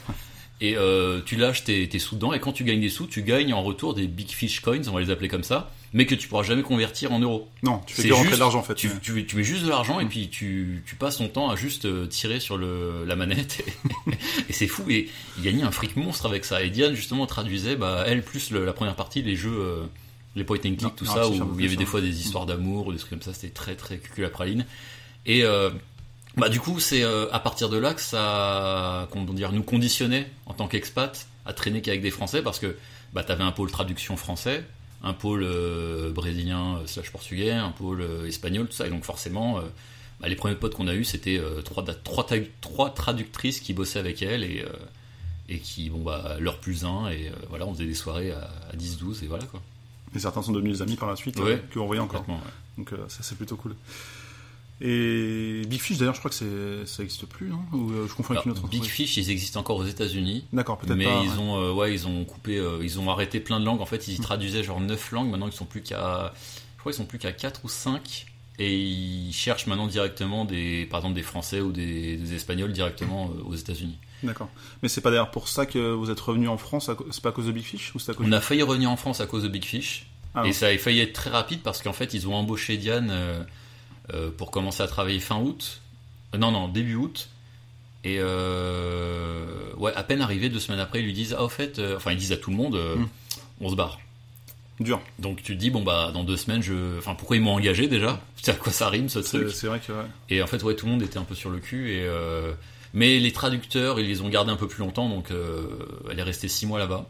Et 0.62 0.78
euh, 0.78 1.20
tu 1.26 1.36
lâches 1.36 1.64
tes, 1.66 1.90
tes 1.90 2.00
sous 2.00 2.16
dedans, 2.16 2.32
et 2.32 2.40
quand 2.40 2.54
tu 2.54 2.64
gagnes 2.64 2.80
des 2.80 2.90
sous, 2.90 3.06
tu 3.08 3.22
gagnes 3.24 3.54
en 3.54 3.64
retour 3.64 3.94
des 3.94 4.08
Big 4.08 4.30
Fish 4.30 4.62
Coins, 4.62 4.82
on 4.88 4.92
va 4.94 5.02
les 5.02 5.10
appeler 5.10 5.28
comme 5.28 5.44
ça, 5.44 5.72
mais 5.92 6.06
que 6.06 6.16
tu 6.16 6.28
pourras 6.30 6.44
jamais 6.44 6.62
convertir 6.62 7.12
en 7.12 7.20
euros. 7.20 7.50
Non, 7.64 7.82
tu 7.86 7.96
fais 7.96 8.08
que 8.08 8.14
rentrer 8.14 8.30
juste- 8.30 8.36
de 8.36 8.40
l'argent, 8.40 8.60
en 8.60 8.64
fait. 8.64 8.76
Tu, 8.76 8.90
tu, 9.02 9.26
tu 9.26 9.36
mets 9.36 9.44
juste 9.44 9.64
de 9.66 9.70
l'argent 9.70 10.00
et 10.00 10.06
puis 10.06 10.30
tu, 10.30 10.82
tu 10.86 10.96
passes 10.96 11.18
ton 11.18 11.28
temps 11.28 11.50
à 11.50 11.56
juste 11.58 11.84
euh, 11.86 12.06
tirer 12.08 12.40
sur 12.40 12.58
le, 12.58 13.04
la 13.06 13.16
manette. 13.18 13.62
Et, 14.08 14.12
et 14.50 14.54
c'est 14.54 14.68
fou. 14.68 14.84
Et 14.90 15.10
il 15.38 15.44
gagnait 15.44 15.64
un 15.64 15.72
fric 15.72 15.98
monstre 15.98 16.28
avec 16.28 16.46
ça. 16.46 16.64
Et 16.64 16.70
Diane, 16.70 16.94
justement, 16.96 17.26
traduisait, 17.26 17.76
bah, 17.76 18.06
elle, 18.08 18.24
plus 18.24 18.50
le- 18.52 18.64
la 18.66 18.74
première 18.74 18.96
partie, 18.96 19.22
les 19.22 19.36
jeux, 19.36 19.52
euh, 19.60 19.84
les 20.36 20.44
point 20.46 20.58
and 20.60 20.62
click, 20.76 20.82
Non, 20.84 20.90
tout 20.92 21.06
non, 21.06 21.14
ça, 21.14 21.28
où 21.28 21.56
il 21.60 21.66
y 21.66 21.68
avait 21.68 21.76
des 21.76 21.86
fois 21.86 22.00
des 22.00 22.22
histoires 22.22 22.46
d'amour 22.46 22.88
ou 22.88 22.94
des 22.94 23.00
trucs 23.00 23.10
comme 23.10 23.22
ça. 23.22 23.34
C'était 23.34 23.50
très, 23.54 23.76
très 23.76 23.98
cucul 23.98 24.24
à 24.24 24.30
praline. 24.30 24.66
Et 25.26 25.44
euh, 25.44 25.70
bah, 26.38 26.50
du 26.50 26.60
coup, 26.60 26.80
c'est 26.80 27.04
euh, 27.04 27.30
à 27.32 27.40
partir 27.40 27.70
de 27.70 27.78
là 27.78 27.94
que 27.94 28.02
ça, 28.02 29.08
comment 29.12 29.26
dire, 29.34 29.52
nous 29.52 29.64
conditionnait 29.64 30.30
en 30.46 30.54
tant 30.54 30.68
qu'expat 30.68 31.28
à 31.46 31.54
traîner 31.54 31.82
qu'avec 31.82 32.02
des 32.02 32.12
Français 32.12 32.42
parce 32.42 32.60
que 32.60 32.76
bah, 33.14 33.24
t'avais 33.24 33.44
un 33.44 33.52
pôle 33.52 33.70
traduction 33.70 34.18
français, 34.18 34.64
un 35.04 35.14
pôle 35.14 35.44
euh, 35.44 36.12
brésilien 36.12 36.78
euh, 36.78 36.88
slash 36.88 37.12
portugais, 37.12 37.52
un 37.52 37.70
pôle 37.72 38.04
espagnol, 38.28 38.68
tout 38.68 38.74
ça. 38.74 38.88
Et 38.88 38.90
donc 38.90 39.04
forcément, 39.04 39.62
bah, 40.20 40.28
les 40.28 40.36
premiers 40.36 40.56
potes 40.56 40.74
qu'on 40.74 40.88
a 40.88 40.96
eu, 40.96 41.04
c'était 41.04 41.40
trois, 41.64 41.86
trois, 42.62 42.90
traductrices 42.94 43.60
qui 43.60 43.74
bossaient 43.74 44.00
avec 44.00 44.22
elles 44.22 44.44
et, 44.44 44.66
et 45.50 45.60
qui, 45.60 45.90
bon, 45.90 46.00
bah, 46.00 46.38
leur 46.40 46.58
plus 46.60 46.84
un. 46.86 47.10
Et 47.10 47.32
voilà, 47.50 47.68
on 47.68 47.74
faisait 47.74 47.86
des 47.86 47.94
soirées 47.94 48.32
à, 48.32 48.50
à 48.72 48.76
10-12 48.76 49.24
et 49.24 49.28
voilà 49.28 49.46
quoi. 49.46 49.62
Et 50.16 50.20
certains 50.20 50.42
sont 50.44 50.52
devenus 50.52 50.78
des 50.78 50.82
amis 50.84 50.96
par 50.96 51.10
la 51.10 51.16
suite, 51.16 51.40
Ouais. 51.40 51.62
que 51.72 51.80
vous 51.80 51.88
voyez 51.88 52.02
encore. 52.02 52.24
Ouais. 52.30 52.36
Donc 52.78 52.92
ça, 53.08 53.20
c'est 53.22 53.36
plutôt 53.36 53.56
cool. 53.56 53.76
Et 54.82 55.62
Big 55.68 55.80
Fish, 55.80 55.98
d'ailleurs, 55.98 56.14
je 56.16 56.20
crois 56.20 56.30
que 56.30 56.36
c'est- 56.36 56.86
ça 56.86 57.04
existe 57.04 57.26
plus, 57.26 57.48
non 57.50 57.60
Ou 57.72 57.92
euh, 57.92 58.08
je 58.08 58.14
confonds 58.14 58.34
avec 58.34 58.46
Alors, 58.46 58.58
une 58.58 58.64
autre 58.64 58.68
Big 58.70 58.84
Fish, 58.84 59.16
ils 59.18 59.30
existent 59.30 59.60
encore 59.60 59.78
aux 59.78 59.86
États-Unis. 59.86 60.46
D'accord, 60.52 60.78
peut-être 60.78 60.98
Mais 60.98 61.06
pas. 61.06 61.22
ils 61.24 61.30
ouais. 61.30 61.38
ont, 61.38 61.58
euh, 61.58 61.72
ouais, 61.72 61.94
ils 61.94 62.08
ont 62.08 62.26
coupé, 62.26 62.58
euh, 62.58 62.80
ils 62.82 63.00
ont 63.00 63.10
arrêté 63.10 63.40
plein 63.40 63.60
de 63.60 63.66
langues. 63.66 63.82
En 63.82 63.86
fait, 63.86 64.08
ils 64.08 64.16
y 64.16 64.20
traduisaient 64.20 64.64
genre 64.64 64.82
9 64.82 65.12
langues. 65.12 65.30
Maintenant, 65.30 65.48
ils 65.48 65.54
sont 65.54 65.66
plus 65.66 65.82
qu'à, 65.84 66.34
je 66.76 66.80
crois, 66.80 66.92
ils 66.92 66.96
sont 66.96 67.06
plus 67.06 67.20
qu'à 67.20 67.32
4 67.32 67.62
ou 67.64 67.70
5. 67.70 68.26
Et 68.60 68.78
ils 68.78 69.34
cherchent 69.34 69.66
maintenant 69.68 69.88
directement 69.88 70.46
des, 70.46 70.86
par 70.86 71.00
exemple, 71.00 71.16
des 71.16 71.24
Français 71.24 71.60
ou 71.62 71.72
des, 71.72 72.18
des 72.18 72.34
Espagnols 72.36 72.72
directement 72.72 73.32
aux 73.46 73.56
États-Unis. 73.56 73.98
D'accord. 74.22 74.50
Mais 74.84 74.90
c'est 74.90 75.02
pas 75.02 75.10
d'ailleurs 75.10 75.32
pour 75.32 75.48
ça 75.48 75.66
que 75.66 75.92
vous 75.94 76.12
êtes 76.12 76.20
revenu 76.20 76.48
en 76.48 76.58
France 76.58 76.88
à 76.88 76.96
C'est 77.12 77.22
pas 77.24 77.30
à 77.30 77.32
cause 77.32 77.48
de 77.48 77.52
Big 77.52 77.64
Fish 77.64 77.94
ou 77.96 78.00
c'est 78.00 78.12
à 78.12 78.14
cause 78.16 78.26
On 78.28 78.32
a 78.32 78.40
failli 78.42 78.62
revenir 78.62 78.92
en 78.92 78.96
France 78.96 79.22
à 79.22 79.26
cause 79.28 79.42
de 79.44 79.48
Big 79.48 79.66
Fish. 79.66 80.06
Ah, 80.36 80.46
et 80.46 80.54
ça 80.54 80.68
a 80.68 80.78
failli 80.78 81.00
être 81.00 81.14
très 81.14 81.30
rapide 81.32 81.62
parce 81.64 81.82
qu'en 81.82 81.94
fait, 81.94 82.14
ils 82.14 82.28
ont 82.28 82.36
embauché 82.36 82.78
Diane 82.78 83.12
pour 84.38 84.52
commencer 84.52 84.84
à 84.84 84.88
travailler 84.88 85.20
fin 85.20 85.38
août. 85.40 85.82
Euh, 86.34 86.38
non, 86.38 86.52
non, 86.52 86.68
début 86.68 86.96
août. 86.96 87.30
Et 88.06 88.18
euh, 88.20 89.46
ouais, 89.78 89.94
à 89.96 90.04
peine 90.04 90.22
arrivé, 90.22 90.50
deux 90.50 90.60
semaines 90.60 90.80
après, 90.82 91.00
ils 91.00 91.06
lui 91.06 91.14
disent 91.14 91.36
Ah, 91.38 91.44
au 91.44 91.50
fait, 91.50 91.80
euh, 91.80 91.96
enfin, 91.98 92.12
ils 92.12 92.18
disent 92.18 92.32
à 92.32 92.38
tout 92.38 92.50
le 92.52 92.58
monde, 92.58 92.76
euh, 92.76 92.96
Mm. 92.98 93.08
on 93.62 93.70
se 93.70 93.76
barre. 93.76 94.00
dur 94.80 95.00
Donc 95.20 95.38
tu 95.44 95.54
te 95.56 95.60
dis, 95.60 95.70
bon, 95.70 95.84
bah, 95.84 96.12
dans 96.14 96.24
deux 96.24 96.38
semaines, 96.38 96.62
je. 96.62 96.98
Enfin, 96.98 97.16
pourquoi 97.16 97.38
ils 97.38 97.42
m'ont 97.42 97.54
engagé 97.56 97.88
déjà? 97.88 98.20
C'est 98.42 98.52
à 98.52 98.56
quoi 98.56 98.72
ça 98.74 98.90
rime 98.90 99.08
ce 99.10 99.20
truc? 99.20 99.50
C'est 99.52 99.68
vrai 99.68 99.80
que. 99.80 99.92
ouais. 99.94 100.06
Et 100.30 100.42
en 100.44 100.48
fait, 100.48 100.62
ouais, 100.64 100.76
tout 100.76 100.86
le 100.86 100.92
monde 100.92 101.02
était 101.04 101.18
un 101.18 101.24
peu 101.24 101.36
sur 101.36 101.50
le 101.50 101.60
cul. 101.60 101.92
Et, 101.94 102.04
euh, 102.04 102.52
Mais 102.94 103.20
les 103.20 103.32
traducteurs, 103.32 104.00
ils 104.00 104.08
les 104.08 104.22
ont 104.22 104.30
gardés 104.30 104.52
un 104.52 104.56
peu 104.58 104.68
plus 104.68 104.84
longtemps, 104.84 105.08
donc 105.10 105.32
euh, 105.32 105.64
elle 106.12 106.20
est 106.20 106.24
restée 106.24 106.48
six 106.50 106.66
mois 106.66 106.80
là-bas. 106.80 107.08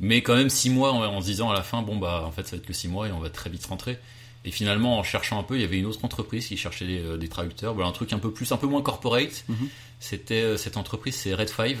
Mais 0.00 0.22
quand 0.22 0.34
même 0.34 0.50
six 0.50 0.68
mois 0.70 0.92
en, 0.92 1.02
en 1.04 1.20
se 1.20 1.26
disant 1.26 1.48
à 1.50 1.54
la 1.54 1.62
fin, 1.62 1.82
bon, 1.82 1.96
bah, 1.96 2.24
en 2.26 2.32
fait, 2.32 2.42
ça 2.48 2.56
va 2.56 2.60
être 2.60 2.66
que 2.66 2.72
six 2.72 2.88
mois 2.88 3.06
et 3.08 3.12
on 3.12 3.20
va 3.20 3.30
très 3.30 3.48
vite 3.50 3.64
rentrer. 3.66 3.98
Et 4.44 4.50
finalement, 4.50 4.98
en 4.98 5.02
cherchant 5.02 5.38
un 5.38 5.42
peu, 5.42 5.56
il 5.56 5.62
y 5.62 5.64
avait 5.64 5.78
une 5.78 5.86
autre 5.86 6.04
entreprise 6.04 6.46
qui 6.46 6.56
cherchait 6.56 6.86
des, 6.86 7.00
euh, 7.00 7.16
des 7.16 7.28
traducteurs, 7.28 7.74
Voilà, 7.74 7.88
un 7.88 7.92
truc 7.92 8.12
un 8.12 8.18
peu 8.18 8.30
plus, 8.30 8.52
un 8.52 8.56
peu 8.56 8.66
moins 8.66 8.82
corporate. 8.82 9.44
Mhm. 9.48 9.68
C'était 10.00 10.42
euh, 10.42 10.56
cette 10.56 10.76
entreprise, 10.76 11.14
c'est 11.14 11.34
Red 11.34 11.50
Five, 11.50 11.78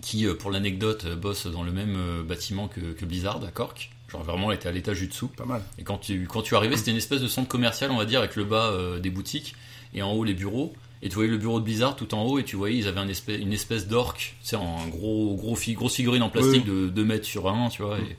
qui, 0.00 0.26
euh, 0.26 0.34
pour 0.34 0.50
l'anecdote, 0.50 1.06
bosse 1.16 1.46
dans 1.46 1.62
le 1.62 1.72
même 1.72 2.22
bâtiment 2.26 2.68
que, 2.68 2.80
que 2.92 3.04
Blizzard 3.04 3.44
à 3.44 3.50
Cork. 3.50 3.90
Genre 4.08 4.22
vraiment, 4.22 4.50
elle 4.50 4.56
était 4.56 4.68
à 4.68 4.72
l'étage 4.72 5.00
du 5.00 5.06
dessous. 5.06 5.28
Pas 5.28 5.44
mal. 5.44 5.62
Et 5.78 5.82
quand 5.82 5.98
tu, 5.98 6.26
quand 6.26 6.42
tu 6.42 6.56
arrivais, 6.56 6.76
c'était 6.76 6.90
une 6.90 6.96
espèce 6.96 7.20
de 7.20 7.28
centre 7.28 7.48
commercial, 7.48 7.90
on 7.90 7.98
va 7.98 8.06
dire, 8.06 8.20
avec 8.20 8.36
le 8.36 8.44
bas 8.44 8.70
euh, 8.70 8.98
des 8.98 9.10
boutiques 9.10 9.54
et 9.94 10.02
en 10.02 10.12
haut 10.12 10.24
les 10.24 10.34
bureaux. 10.34 10.74
Et 11.02 11.08
tu 11.08 11.14
voyais 11.14 11.30
le 11.30 11.36
bureau 11.36 11.60
de 11.60 11.64
Blizzard 11.64 11.94
tout 11.94 12.12
en 12.14 12.24
haut 12.24 12.38
et 12.38 12.44
tu 12.44 12.56
voyais, 12.56 12.76
ils 12.78 12.88
avaient 12.88 13.00
un 13.00 13.08
espèce, 13.08 13.38
une 13.40 13.52
espèce 13.52 13.86
d'orque, 13.86 14.34
tu 14.40 14.48
sais, 14.48 14.56
en 14.56 14.88
gros, 14.88 15.36
gros 15.36 15.56
grosse 15.74 15.94
figurine 15.94 16.22
en 16.22 16.30
plastique 16.30 16.64
de 16.64 16.88
2 16.88 17.04
mètres 17.04 17.26
sur 17.26 17.48
1, 17.48 17.68
tu 17.68 17.82
vois. 17.82 17.98
Et 17.98 18.16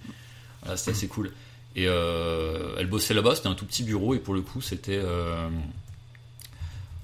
voilà, 0.62 0.78
c'était 0.78 0.92
assez 0.92 1.08
cool. 1.08 1.32
Et 1.76 1.86
euh, 1.88 2.76
elle 2.78 2.88
bossait 2.88 3.14
là-bas, 3.14 3.36
c'était 3.36 3.48
un 3.48 3.56
tout 3.56 3.66
petit 3.66 3.84
bureau 3.84 4.14
et 4.16 4.20
pour 4.20 4.34
le 4.34 4.42
coup, 4.42 4.62
c'était. 4.62 4.98
euh, 5.02 5.48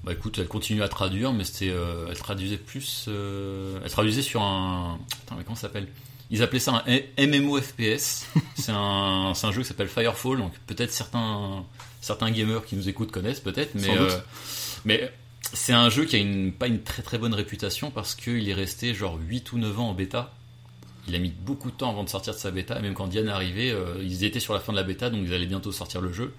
bah 0.04 0.12
écoute, 0.12 0.38
elle 0.38 0.48
continuait 0.48 0.84
à 0.84 0.88
traduire, 0.88 1.32
mais 1.32 1.44
c'était, 1.44 1.70
euh, 1.70 2.06
elle 2.10 2.18
traduisait 2.18 2.58
plus. 2.58 3.06
euh, 3.08 3.78
elle 3.84 3.90
traduisait 3.90 4.22
sur 4.22 4.42
un. 4.42 4.98
Attends, 5.24 5.36
mais 5.36 5.44
comment 5.44 5.56
ça 5.56 5.62
s'appelle? 5.62 5.88
Ils 6.30 6.42
appelaient 6.42 6.58
ça 6.60 6.84
un 6.86 7.26
MMO 7.26 7.60
FPS. 7.60 8.26
c'est 8.56 8.72
un, 8.72 9.32
c'est 9.34 9.46
un 9.46 9.52
jeu 9.52 9.62
qui 9.62 9.68
s'appelle 9.68 9.88
Firefall, 9.88 10.38
donc 10.38 10.52
peut-être 10.66 10.92
certains, 10.92 11.64
certains 12.00 12.30
gamers 12.30 12.64
qui 12.64 12.74
nous 12.76 12.88
écoutent 12.88 13.12
connaissent 13.12 13.40
peut-être, 13.40 13.74
mais, 13.76 13.86
Sans 13.86 13.96
doute. 13.96 14.10
euh, 14.10 14.18
mais 14.84 15.12
c'est 15.52 15.72
un 15.72 15.88
jeu 15.90 16.04
qui 16.04 16.16
a 16.16 16.18
une, 16.18 16.52
pas 16.52 16.66
une 16.66 16.82
très 16.82 17.02
très 17.02 17.18
bonne 17.18 17.34
réputation 17.34 17.92
parce 17.92 18.16
qu'il 18.16 18.48
est 18.48 18.54
resté 18.54 18.92
genre 18.94 19.18
8 19.24 19.52
ou 19.52 19.58
9 19.58 19.78
ans 19.78 19.88
en 19.90 19.94
bêta. 19.94 20.34
Il 21.08 21.14
a 21.14 21.18
mis 21.18 21.30
beaucoup 21.30 21.70
de 21.70 21.76
temps 21.76 21.90
avant 21.90 22.02
de 22.04 22.08
sortir 22.08 22.34
de 22.34 22.38
sa 22.38 22.50
bêta, 22.50 22.78
et 22.78 22.82
même 22.82 22.94
quand 22.94 23.06
Diane 23.06 23.28
est 23.28 23.32
arrivée, 23.32 23.70
euh, 23.70 24.02
ils 24.02 24.24
étaient 24.24 24.40
sur 24.40 24.54
la 24.54 24.60
fin 24.60 24.72
de 24.72 24.76
la 24.78 24.82
bêta, 24.82 25.08
donc 25.10 25.20
ils 25.24 25.32
allaient 25.34 25.46
bientôt 25.46 25.70
sortir 25.72 26.00
le 26.00 26.12
jeu. 26.12 26.34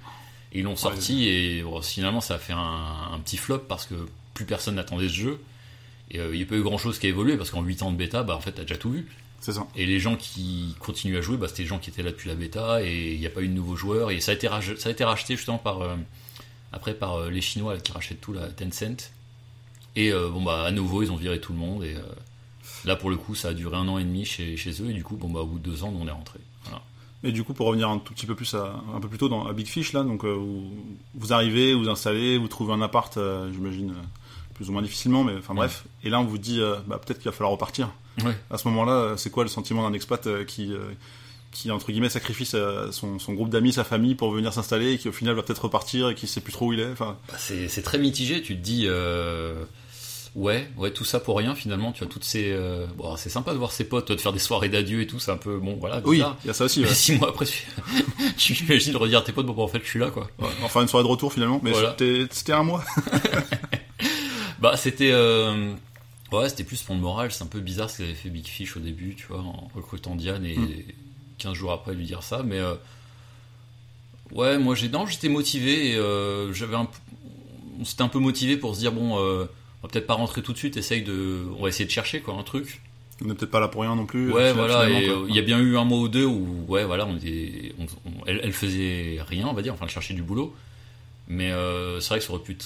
Et 0.53 0.59
ils 0.59 0.63
l'ont 0.63 0.75
sorti, 0.75 1.27
et 1.29 1.61
bon, 1.61 1.81
finalement 1.81 2.21
ça 2.21 2.35
a 2.35 2.37
fait 2.37 2.53
un, 2.53 3.11
un 3.13 3.19
petit 3.19 3.37
flop 3.37 3.59
parce 3.67 3.85
que 3.85 3.95
plus 4.33 4.45
personne 4.45 4.75
n'attendait 4.75 5.07
ce 5.09 5.13
jeu. 5.13 5.39
Et 6.11 6.19
euh, 6.19 6.29
il 6.33 6.37
n'y 6.37 6.43
a 6.43 6.45
pas 6.45 6.55
eu 6.55 6.61
grand 6.63 6.77
chose 6.77 6.99
qui 6.99 7.05
a 7.07 7.09
évolué 7.09 7.35
parce 7.37 7.49
qu'en 7.49 7.61
8 7.61 7.81
ans 7.83 7.91
de 7.91 7.97
bêta, 7.97 8.23
bah, 8.23 8.35
en 8.35 8.39
fait, 8.39 8.51
t'as 8.53 8.61
déjà 8.61 8.77
tout 8.77 8.91
vu. 8.91 9.07
C'est 9.41 9.51
ça. 9.51 9.67
Et 9.75 9.85
les 9.85 9.99
gens 9.99 10.15
qui 10.15 10.75
continuent 10.79 11.17
à 11.17 11.21
jouer, 11.21 11.37
bah, 11.37 11.47
c'était 11.47 11.63
les 11.63 11.67
gens 11.67 11.79
qui 11.79 11.89
étaient 11.89 12.01
là 12.03 12.11
depuis 12.11 12.29
la 12.29 12.35
bêta 12.35 12.81
et 12.83 13.13
il 13.13 13.19
n'y 13.19 13.25
a 13.27 13.29
pas 13.29 13.41
eu 13.41 13.47
de 13.49 13.53
nouveaux 13.53 13.75
joueurs. 13.75 14.09
Et 14.11 14.19
ça 14.21 14.31
a 14.31 14.35
été, 14.35 14.47
rach- 14.47 14.77
ça 14.77 14.89
a 14.89 14.91
été 14.91 15.03
racheté 15.03 15.35
justement 15.35 15.57
par, 15.57 15.81
euh, 15.81 15.95
après 16.71 16.93
par 16.93 17.29
les 17.29 17.41
Chinois 17.41 17.73
là, 17.73 17.79
qui 17.79 17.91
rachètent 17.91 18.21
tout, 18.21 18.31
la 18.33 18.47
Tencent. 18.47 19.11
Et 19.97 20.11
bon, 20.11 20.43
bah, 20.43 20.63
à 20.63 20.71
nouveau, 20.71 21.03
ils 21.03 21.11
ont 21.11 21.15
viré 21.17 21.39
tout 21.41 21.51
le 21.53 21.59
monde. 21.59 21.83
Et 21.83 21.95
là, 22.85 22.95
pour 22.95 23.09
le 23.09 23.17
coup, 23.17 23.35
ça 23.35 23.49
a 23.49 23.53
duré 23.53 23.75
un 23.77 23.87
an 23.87 23.97
et 23.97 24.03
demi 24.03 24.25
chez, 24.25 24.57
chez 24.57 24.71
eux. 24.81 24.89
Et 24.89 24.93
du 24.93 25.03
coup, 25.03 25.15
bon, 25.15 25.29
bah, 25.29 25.41
au 25.41 25.45
bout 25.45 25.59
de 25.59 25.69
deux 25.69 25.83
ans, 25.83 25.93
on 25.99 26.07
est 26.07 26.11
rentré. 26.11 26.39
Voilà. 26.65 26.81
Et 27.23 27.31
du 27.31 27.43
coup, 27.43 27.53
pour 27.53 27.65
revenir 27.67 27.89
un 27.89 27.97
tout 27.99 28.13
petit 28.13 28.25
peu 28.25 28.35
plus 28.35 28.53
à, 28.53 28.81
un 28.95 28.99
peu 28.99 29.07
plus 29.07 29.17
tôt 29.17 29.27
dans 29.29 29.47
à 29.47 29.53
Big 29.53 29.67
Fish 29.67 29.91
là, 29.93 30.03
donc 30.03 30.23
euh, 30.23 30.33
vous, 30.33 30.71
vous 31.15 31.33
arrivez, 31.33 31.73
vous 31.73 31.89
installez, 31.89 32.37
vous 32.37 32.47
trouvez 32.47 32.73
un 32.73 32.81
appart, 32.81 33.15
euh, 33.17 33.51
j'imagine 33.51 33.89
euh, 33.91 34.53
plus 34.53 34.69
ou 34.69 34.71
moins 34.71 34.81
difficilement, 34.83 35.23
mais 35.23 35.33
enfin 35.37 35.53
bref. 35.55 35.85
Et 36.03 36.09
là, 36.09 36.19
on 36.19 36.25
vous 36.25 36.37
dit, 36.37 36.59
euh, 36.61 36.75
bah, 36.87 36.99
peut-être 37.03 37.17
qu'il 37.19 37.25
va 37.29 37.31
falloir 37.31 37.51
repartir. 37.51 37.89
Ouais. 38.23 38.37
À 38.51 38.57
ce 38.57 38.67
moment-là, 38.67 39.15
c'est 39.17 39.29
quoi 39.31 39.43
le 39.43 39.49
sentiment 39.49 39.87
d'un 39.87 39.93
expat 39.93 40.45
qui 40.45 40.71
qui 41.51 41.71
entre 41.71 41.91
guillemets 41.91 42.09
sacrifie 42.09 42.45
sa- 42.45 42.91
son, 42.91 43.17
son 43.19 43.33
groupe 43.33 43.49
d'amis, 43.49 43.73
sa 43.73 43.83
famille 43.83 44.13
pour 44.15 44.31
venir 44.31 44.53
s'installer 44.53 44.93
et 44.93 44.97
qui 44.99 45.07
au 45.07 45.11
final 45.11 45.33
va 45.33 45.41
peut-être 45.41 45.63
repartir 45.63 46.09
et 46.09 46.13
qui 46.15 46.27
sait 46.27 46.41
plus 46.41 46.51
trop 46.53 46.67
où 46.67 46.73
il 46.73 46.79
est. 46.81 46.91
Enfin, 46.91 47.17
Bah, 47.29 47.35
c'est 47.39 47.67
c'est 47.67 47.81
très 47.81 47.97
mitigé. 47.97 48.41
Tu 48.43 48.55
te 48.55 48.61
dis, 48.61 48.85
ouais, 50.37 50.69
ouais, 50.77 50.91
tout 50.91 51.03
ça 51.03 51.19
pour 51.19 51.35
rien 51.37 51.55
finalement. 51.55 51.91
Tu 51.91 52.03
as 52.03 52.07
toutes 52.07 52.23
ces, 52.23 52.51
euh, 52.51 52.85
bon, 52.95 53.17
c'est 53.17 53.29
sympa 53.29 53.51
de 53.53 53.57
voir 53.57 53.71
ses 53.71 53.83
potes, 53.83 54.11
de 54.11 54.17
faire 54.17 54.31
des 54.31 54.39
soirées 54.39 54.69
d'adieu 54.69 55.01
et 55.01 55.07
tout. 55.07 55.19
C'est 55.19 55.31
un 55.31 55.37
peu, 55.37 55.57
bon, 55.57 55.75
voilà. 55.79 56.01
oui, 56.05 56.21
il 56.43 56.47
y 56.47 56.49
a 56.49 56.53
ça 56.53 56.65
aussi. 56.65 56.79
Mais 56.81 56.87
ouais. 56.87 56.93
six 56.93 57.13
mois 57.17 57.29
après, 57.29 57.45
tu 57.45 57.65
tu 58.37 58.53
imagines 58.63 58.95
redire 58.95 59.19
à 59.19 59.21
tes 59.23 59.33
potes, 59.33 59.45
bon, 59.47 59.53
bah, 59.53 59.63
en 59.63 59.67
fait, 59.67 59.81
je 59.83 59.89
suis 59.89 59.99
là, 59.99 60.11
quoi. 60.11 60.29
Ouais, 60.39 60.47
Enfin, 60.63 60.81
une 60.83 60.87
soirée 60.87 61.03
de 61.03 61.09
retour 61.09 61.33
finalement, 61.33 61.59
mais 61.63 61.71
Voilà. 61.71 61.95
c'était 61.97 62.25
c'était 62.31 62.53
un 62.53 62.63
mois. 62.63 62.83
Bah, 64.59 64.75
c'était, 64.75 65.11
euh, 65.11 65.71
ouais, 66.31 66.49
c'était 66.49 66.63
plus 66.63 66.81
pour 66.81 66.95
le 66.95 67.01
moral. 67.01 67.31
C'est 67.31 67.43
un 67.43 67.47
peu 67.47 67.59
bizarre 67.59 67.89
ce 67.91 67.99
qu'avait 67.99 68.15
fait 68.15 68.29
Big 68.29 68.47
Fish 68.47 68.75
au 68.75 68.79
début, 68.79 69.13
tu 69.13 69.27
vois, 69.27 69.39
en 69.39 69.69
recrutant 69.75 70.15
Diane 70.15 70.45
et 70.45 70.55
Mm. 70.57 70.69
15 71.37 71.53
jours 71.53 71.71
après 71.71 71.93
lui 71.93 72.05
dire 72.05 72.23
ça. 72.23 72.41
Mais, 72.43 72.57
euh, 72.57 72.73
ouais, 74.31 74.57
moi, 74.57 74.73
j'ai, 74.73 74.89
j'étais 75.09 75.29
motivé 75.29 75.91
et, 75.91 75.95
j'avais 76.53 76.75
un, 76.75 76.87
s'était 77.83 78.01
un 78.01 78.07
peu 78.07 78.17
motivé 78.17 78.57
pour 78.57 78.73
se 78.73 78.79
dire, 78.79 78.91
bon, 78.91 79.19
on 79.83 79.87
va 79.87 79.91
peut-être 79.91 80.07
pas 80.07 80.13
rentrer 80.15 80.41
tout 80.41 80.53
de 80.53 80.57
suite, 80.57 80.77
essaye 80.77 81.03
de, 81.03 81.45
on 81.57 81.63
va 81.63 81.69
essayer 81.69 81.85
de 81.85 81.91
chercher, 81.91 82.21
quoi, 82.21 82.33
un 82.35 82.43
truc. 82.43 82.81
On 83.23 83.25
n'est 83.25 83.33
peut-être 83.33 83.51
pas 83.51 83.59
là 83.59 83.67
pour 83.67 83.81
rien 83.81 83.95
non 83.95 84.05
plus. 84.05 84.31
Ouais, 84.31 84.53
voilà, 84.53 84.89
et 84.89 85.09
euh, 85.09 85.25
il 85.27 85.35
y 85.35 85.39
a 85.39 85.41
bien 85.41 85.59
eu 85.59 85.75
un 85.77 85.83
mois 85.85 85.99
ou 85.99 86.07
deux 86.07 86.25
où, 86.25 86.65
ouais, 86.67 86.83
voilà, 86.85 87.05
on 87.07 87.15
était, 87.17 87.73
on- 87.79 87.83
on- 88.09 88.25
elle, 88.27 88.41
elle 88.43 88.53
faisait 88.53 89.17
rien, 89.27 89.47
on 89.47 89.53
va 89.53 89.61
dire, 89.63 89.73
enfin, 89.73 89.85
elle 89.85 89.91
cherchait 89.91 90.13
du 90.13 90.21
boulot. 90.23 90.55
Mais 91.27 91.51
euh, 91.51 91.99
c'est 91.99 92.09
vrai 92.09 92.19
que 92.19 92.25
ça 92.25 92.31
aurait 92.33 92.43
pu 92.43 92.57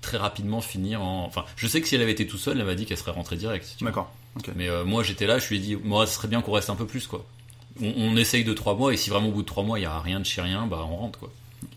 très 0.00 0.16
rapidement 0.16 0.60
finir 0.60 1.02
en. 1.02 1.24
Enfin, 1.26 1.44
je 1.56 1.66
sais 1.66 1.80
que 1.80 1.86
si 1.88 1.94
elle 1.94 2.00
avait 2.02 2.12
été 2.12 2.26
tout 2.26 2.38
seule, 2.38 2.58
elle 2.58 2.66
m'a 2.66 2.74
dit 2.74 2.84
qu'elle 2.86 2.96
serait 2.96 3.10
rentrée 3.12 3.36
direct. 3.36 3.76
D'accord. 3.82 4.10
Mais 4.56 4.68
euh, 4.68 4.84
moi, 4.84 5.02
j'étais 5.02 5.26
là, 5.26 5.38
je 5.38 5.48
lui 5.48 5.56
ai 5.56 5.58
dit, 5.60 5.76
moi, 5.76 6.06
ce 6.06 6.14
serait 6.14 6.28
bien 6.28 6.40
qu'on 6.42 6.52
reste 6.52 6.70
un 6.70 6.74
peu 6.76 6.86
plus, 6.86 7.06
quoi. 7.06 7.24
On, 7.82 7.92
on 7.96 8.16
essaye 8.16 8.44
de 8.44 8.52
trois 8.54 8.74
mois, 8.74 8.92
et 8.92 8.96
si 8.96 9.10
vraiment 9.10 9.28
au 9.28 9.32
bout 9.32 9.42
de 9.42 9.46
trois 9.46 9.62
mois, 9.62 9.78
il 9.78 9.82
y 9.82 9.86
a 9.86 9.98
rien 10.00 10.20
de 10.20 10.24
chez 10.26 10.40
rien, 10.40 10.66
bah, 10.66 10.86
on 10.90 10.96
rentre, 10.96 11.18
quoi. 11.18 11.30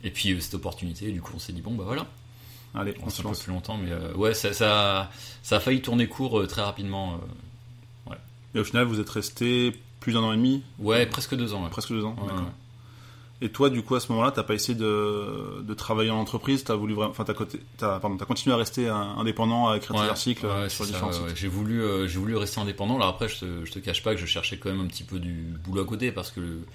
Et 0.03 0.09
puis, 0.09 0.31
euh, 0.31 0.39
cette 0.39 0.53
opportunité, 0.55 1.11
du 1.11 1.21
coup, 1.21 1.33
on 1.35 1.39
s'est 1.39 1.53
dit, 1.53 1.61
bon, 1.61 1.73
bah 1.73 1.83
voilà, 1.85 2.05
Allez, 2.73 2.95
on 3.01 3.07
on 3.07 3.09
se 3.09 3.17
se 3.17 3.21
un 3.21 3.23
peu 3.23 3.29
lance. 3.29 3.43
plus 3.43 3.51
longtemps, 3.51 3.77
mais 3.77 3.91
euh, 3.91 4.13
ouais, 4.13 4.33
ça, 4.33 4.53
ça, 4.53 5.09
ça 5.43 5.57
a 5.57 5.59
failli 5.59 5.81
tourner 5.81 6.07
court 6.07 6.39
euh, 6.39 6.47
très 6.47 6.61
rapidement. 6.61 7.15
euh. 7.15 8.13
Et 8.53 8.59
au 8.59 8.63
final, 8.65 8.83
vous 8.85 8.99
êtes 8.99 9.09
resté 9.09 9.71
plus 10.01 10.13
d'un 10.13 10.19
an 10.23 10.33
et 10.33 10.35
demi, 10.35 10.61
ouais, 10.79 11.05
presque 11.05 11.35
deux 11.35 11.53
ans, 11.53 11.63
ouais. 11.63 11.69
presque 11.69 11.89
deux 11.89 12.03
ans. 12.03 12.15
Ouais, 12.19 12.27
d'accord. 12.27 12.41
ouais. 12.43 12.51
Et 13.43 13.49
toi, 13.49 13.69
du 13.69 13.81
coup, 13.81 13.95
à 13.95 13.99
ce 13.99 14.11
moment-là, 14.11 14.31
t'as 14.31 14.43
pas 14.43 14.53
essayé 14.53 14.77
de, 14.77 15.61
de 15.63 15.73
travailler 15.73 16.11
en 16.11 16.17
entreprise, 16.17 16.63
t'as 16.63 16.75
voulu 16.75 16.93
vraiment, 16.93 17.11
enfin, 17.11 17.23
t'as, 17.23 17.33
t'as, 17.77 17.99
pardon, 17.99 18.17
t'as 18.17 18.25
continué 18.25 18.53
à 18.53 18.57
rester 18.57 18.87
indépendant 18.89 19.69
à 19.69 19.77
écrire 19.77 19.95
tes 19.95 20.01
Ouais, 20.03 20.09
articles 20.09 20.45
ouais, 20.45 20.69
sur 20.69 20.85
différents 20.85 21.07
ouais, 21.07 21.13
sites? 21.13 21.23
ouais. 21.23 21.33
J'ai 21.35 21.47
voulu, 21.47 21.81
euh, 21.81 22.07
j'ai 22.07 22.19
voulu 22.19 22.35
rester 22.35 22.59
indépendant. 22.61 22.97
Alors 22.97 23.07
après, 23.07 23.29
je 23.29 23.39
te, 23.39 23.65
je 23.65 23.71
te 23.71 23.79
cache 23.79 24.03
pas 24.03 24.13
que 24.13 24.19
je 24.21 24.25
cherchais 24.27 24.57
quand 24.57 24.69
même 24.69 24.81
un 24.81 24.87
petit 24.87 25.03
peu 25.03 25.17
du 25.17 25.33
boulot 25.63 25.81
à 25.81 25.85
côté 25.85 26.11
parce 26.11 26.29
que 26.29 26.39
le- 26.41 26.65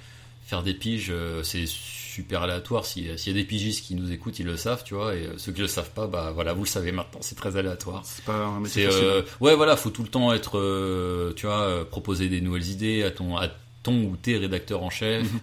faire 0.46 0.62
des 0.62 0.74
piges, 0.74 1.08
euh, 1.10 1.42
c'est 1.44 1.66
super 2.16 2.42
aléatoire. 2.42 2.84
Si- 2.84 3.08
S'il 3.18 3.32
y 3.36 3.38
a 3.38 3.42
des 3.42 3.46
pigistes 3.46 3.84
qui 3.84 3.94
nous 3.94 4.10
écoutent, 4.12 4.38
ils 4.38 4.46
le 4.46 4.56
savent, 4.56 4.82
tu 4.84 4.94
vois. 4.94 5.14
Et 5.14 5.26
euh, 5.26 5.38
ceux 5.38 5.52
qui 5.52 5.60
le 5.60 5.66
savent 5.66 5.90
pas, 5.90 6.06
bah 6.06 6.30
voilà, 6.34 6.52
vous 6.52 6.64
le 6.64 6.68
savez 6.68 6.92
maintenant, 6.92 7.20
c'est 7.22 7.34
très 7.36 7.56
aléatoire. 7.56 8.02
C'est 8.04 8.24
pas 8.24 8.44
un 8.46 8.60
métier 8.60 8.86
euh, 8.90 9.22
ouais, 9.40 9.54
voilà, 9.54 9.76
faut 9.76 9.90
tout 9.90 10.02
le 10.02 10.08
temps 10.08 10.32
être, 10.32 10.58
euh, 10.58 11.32
tu 11.36 11.46
vois, 11.46 11.60
euh, 11.62 11.84
proposer 11.84 12.28
des 12.28 12.40
nouvelles 12.40 12.68
idées 12.68 13.02
à 13.04 13.10
ton, 13.10 13.36
à 13.36 13.48
ton 13.82 14.02
ou 14.04 14.16
tes 14.16 14.36
rédacteurs 14.38 14.82
en 14.82 14.90
chef, 14.90 15.22
Mhm. 15.32 15.40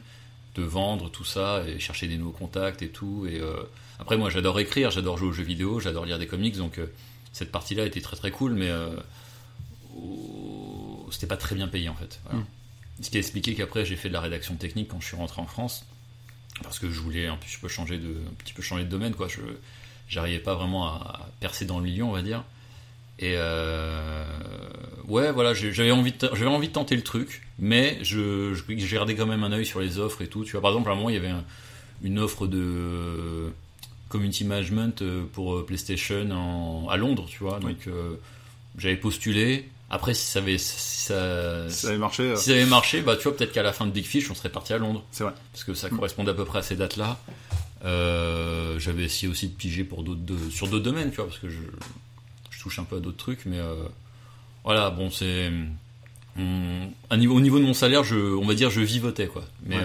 de 0.55 0.63
vendre 0.63 1.09
tout 1.09 1.23
ça 1.25 1.63
et 1.67 1.79
chercher 1.79 2.07
des 2.07 2.17
nouveaux 2.17 2.31
contacts 2.37 2.81
et 2.81 2.89
tout. 2.89 3.25
Et 3.29 3.39
euh, 3.39 3.55
après, 3.99 4.17
moi, 4.17 4.29
j'adore 4.29 4.59
écrire, 4.59 4.91
j'adore 4.91 5.17
jouer 5.17 5.29
aux 5.29 5.33
jeux 5.33 5.43
vidéo, 5.43 5.79
j'adore 5.79 6.05
lire 6.05 6.19
des 6.19 6.27
comics, 6.27 6.57
donc 6.57 6.79
cette 7.31 7.51
partie-là 7.51 7.85
était 7.85 8.01
très 8.01 8.15
très 8.17 8.31
cool, 8.31 8.53
mais 8.53 8.69
au- 9.95 11.07
c'était 11.11 11.27
pas 11.27 11.37
très 11.37 11.55
bien 11.55 11.67
payé 11.67 11.89
en 11.89 11.95
fait. 11.95 12.19
Voilà. 12.25 12.39
Mhm. 12.39 12.45
Ce 13.01 13.09
qui 13.09 13.17
a 13.17 13.19
expliqué 13.19 13.55
qu'après 13.55 13.85
j'ai 13.85 13.95
fait 13.95 14.07
de 14.09 14.13
la 14.13 14.21
rédaction 14.21 14.55
technique 14.55 14.87
quand 14.89 14.99
je 15.01 15.07
suis 15.07 15.15
rentré 15.17 15.41
en 15.41 15.45
France 15.47 15.85
parce 16.61 16.77
que 16.79 16.89
je 16.91 16.99
voulais 16.99 17.25
un 17.27 17.35
petit 17.37 17.57
peu 17.59 17.67
changer 17.67 17.97
de 17.97 18.09
un 18.09 18.33
petit 18.37 18.53
peu 18.53 18.61
changer 18.61 18.83
de 18.83 18.89
domaine 18.89 19.13
quoi. 19.15 19.27
Je 19.27 19.41
j'arrivais 20.07 20.39
pas 20.39 20.53
vraiment 20.55 20.85
à 20.87 21.29
percer 21.39 21.65
dans 21.65 21.79
le 21.79 21.85
milieu 21.85 22.03
on 22.03 22.11
va 22.11 22.21
dire. 22.21 22.43
Et 23.19 23.33
euh, 23.37 24.25
ouais 25.07 25.31
voilà 25.31 25.53
j'avais 25.53 25.91
envie 25.91 26.11
de, 26.11 26.29
j'avais 26.33 26.45
envie 26.47 26.67
de 26.67 26.73
tenter 26.73 26.95
le 26.95 27.03
truc 27.03 27.43
mais 27.59 27.99
je, 28.03 28.53
je 28.53 28.63
j'ai 28.75 28.95
gardé 28.95 29.15
quand 29.15 29.27
même 29.27 29.43
un 29.43 29.51
œil 29.51 29.65
sur 29.65 29.79
les 29.79 29.99
offres 29.99 30.21
et 30.21 30.27
tout 30.27 30.43
tu 30.43 30.51
vois. 30.53 30.61
Par 30.61 30.71
exemple 30.71 30.89
à 30.89 30.93
un 30.93 30.95
moment 30.95 31.09
il 31.09 31.15
y 31.15 31.19
avait 31.19 31.29
un- 31.29 31.45
une 32.03 32.19
offre 32.19 32.47
de 32.47 33.51
community 34.09 34.43
management 34.45 35.01
euh, 35.01 35.23
pour 35.31 35.55
euh, 35.55 35.65
PlayStation 35.65 36.29
en- 36.31 36.89
à 36.89 36.97
Londres 36.97 37.25
tu 37.29 37.39
vois. 37.39 37.59
Oui. 37.63 37.73
donc 37.73 37.87
euh, 37.87 38.15
j'avais 38.77 38.97
postulé 38.97 39.69
après 39.93 40.13
si 40.13 40.25
ça 40.25 40.39
avait 40.39 40.57
si 40.57 41.01
ça, 41.07 41.69
Ça 41.69 41.87
avait 41.89 41.97
marché, 41.97 42.23
euh, 42.23 42.35
si 42.35 42.45
ça 42.45 42.51
avait 42.51 42.65
marché, 42.65 43.01
bah 43.01 43.15
tu 43.15 43.23
vois, 43.23 43.35
peut-être 43.35 43.51
qu'à 43.51 43.63
la 43.63 43.73
fin 43.73 43.85
de 43.85 43.91
Big 43.91 44.05
Fish, 44.05 44.29
on 44.31 44.35
serait 44.35 44.49
parti 44.49 44.73
à 44.73 44.77
Londres. 44.77 45.03
c'est 45.11 45.23
vrai. 45.23 45.33
Parce 45.51 45.63
que 45.63 45.73
ça 45.73 45.89
correspondait 45.89 46.31
à 46.31 46.33
peu 46.33 46.45
près 46.45 46.59
à 46.59 46.63
ces 46.63 46.75
dates-là. 46.75 47.19
Euh, 47.85 48.79
J'avais 48.79 49.03
essayé 49.03 49.29
aussi 49.31 49.47
de 49.49 49.53
piger 49.53 49.83
pour 49.83 50.03
d'autres 50.03 50.21
de- 50.21 50.49
sur 50.49 50.67
d'autres 50.67 50.83
domaines, 50.85 51.09
tu 51.09 51.17
vois, 51.17 51.25
parce 51.27 51.39
que 51.39 51.49
je, 51.49 51.59
je 52.49 52.59
touche 52.61 52.79
un 52.79 52.83
peu 52.85 52.97
à 52.97 52.99
d'autres 52.99 53.17
trucs, 53.17 53.45
mais 53.45 53.59
euh, 53.59 53.75
voilà, 54.63 54.89
bon, 54.89 55.09
c'est. 55.11 55.51
on- 56.37 56.89
à 57.09 57.17
niveau, 57.17 57.35
au 57.35 57.41
niveau 57.41 57.59
de 57.59 57.65
mon 57.65 57.73
salaire, 57.73 58.03
je, 58.03 58.15
on 58.15 58.45
va 58.45 58.53
dire, 58.55 58.69
je 58.69 58.81
vivotais, 58.81 59.27
quoi. 59.27 59.43
Mais, 59.65 59.77
Ouais. 59.77 59.83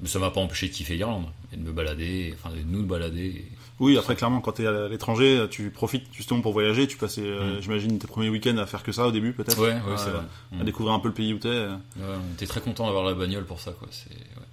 mais 0.00 0.08
ça 0.08 0.18
m'a 0.18 0.30
pas 0.30 0.40
empêché 0.40 0.68
de 0.68 0.72
kiffer 0.72 0.96
l'Irlande, 0.96 1.26
et 1.52 1.56
de 1.56 1.62
me 1.62 1.72
balader, 1.72 2.34
enfin, 2.38 2.54
de 2.54 2.62
nous 2.62 2.82
de 2.82 2.86
balader. 2.86 3.44
Oui, 3.80 3.96
après, 3.98 4.14
clairement, 4.14 4.40
quand 4.40 4.52
t'es 4.52 4.66
à 4.66 4.88
l'étranger, 4.88 5.46
tu 5.50 5.70
profites 5.70 6.04
justement 6.12 6.40
pour 6.42 6.52
voyager, 6.52 6.86
tu 6.86 6.96
passais, 6.98 7.22
euh, 7.24 7.56
Mm. 7.58 7.62
j'imagine, 7.62 7.98
tes 7.98 8.06
premiers 8.06 8.28
week-ends 8.28 8.56
à 8.58 8.66
faire 8.66 8.82
que 8.82 8.92
ça 8.92 9.06
au 9.06 9.10
début, 9.10 9.32
peut-être. 9.32 9.58
Ouais, 9.58 9.72
ouais, 9.72 9.94
À- 9.94 9.96
c'est 9.96 10.10
vrai. 10.10 10.22
À 10.52 10.62
Mm. 10.62 10.64
découvrir 10.64 10.94
un 10.94 10.98
peu 11.00 11.08
le 11.08 11.14
pays 11.14 11.32
où 11.34 11.38
t'es. 11.38 11.48
euh. 11.48 11.72
Ouais, 11.96 12.04
on 12.30 12.34
était 12.34 12.46
très 12.46 12.60
content 12.60 12.84
d'avoir 12.86 13.04
la 13.04 13.14
bagnole 13.14 13.44
pour 13.46 13.58
ça, 13.58 13.72
quoi. 13.72 13.88
C'est, 13.90 14.10
ouais. 14.10 14.46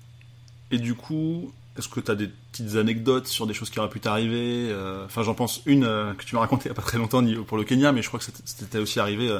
Et 0.71 0.77
du 0.79 0.95
coup, 0.95 1.51
est-ce 1.77 1.87
que 1.89 1.99
tu 1.99 2.09
as 2.09 2.15
des 2.15 2.29
petites 2.51 2.75
anecdotes 2.77 3.27
sur 3.27 3.47
des 3.47 3.53
choses 3.53 3.69
qui 3.69 3.79
auraient 3.79 3.89
pu 3.89 3.99
t'arriver 3.99 4.69
euh, 4.71 5.05
Enfin, 5.05 5.23
j'en 5.23 5.33
pense 5.35 5.61
une 5.65 5.83
euh, 5.83 6.13
que 6.13 6.23
tu 6.25 6.33
m'as 6.35 6.41
racontée 6.41 6.63
il 6.65 6.71
n'y 6.71 6.71
a 6.71 6.75
pas 6.75 6.81
très 6.81 6.97
longtemps 6.97 7.21
pour 7.45 7.57
le 7.57 7.63
Kenya, 7.65 7.91
mais 7.91 8.01
je 8.01 8.07
crois 8.07 8.19
que 8.19 8.25
c'était- 8.45 8.79
aussi 8.79 8.99
arrivé. 8.99 9.27
euh, 9.29 9.39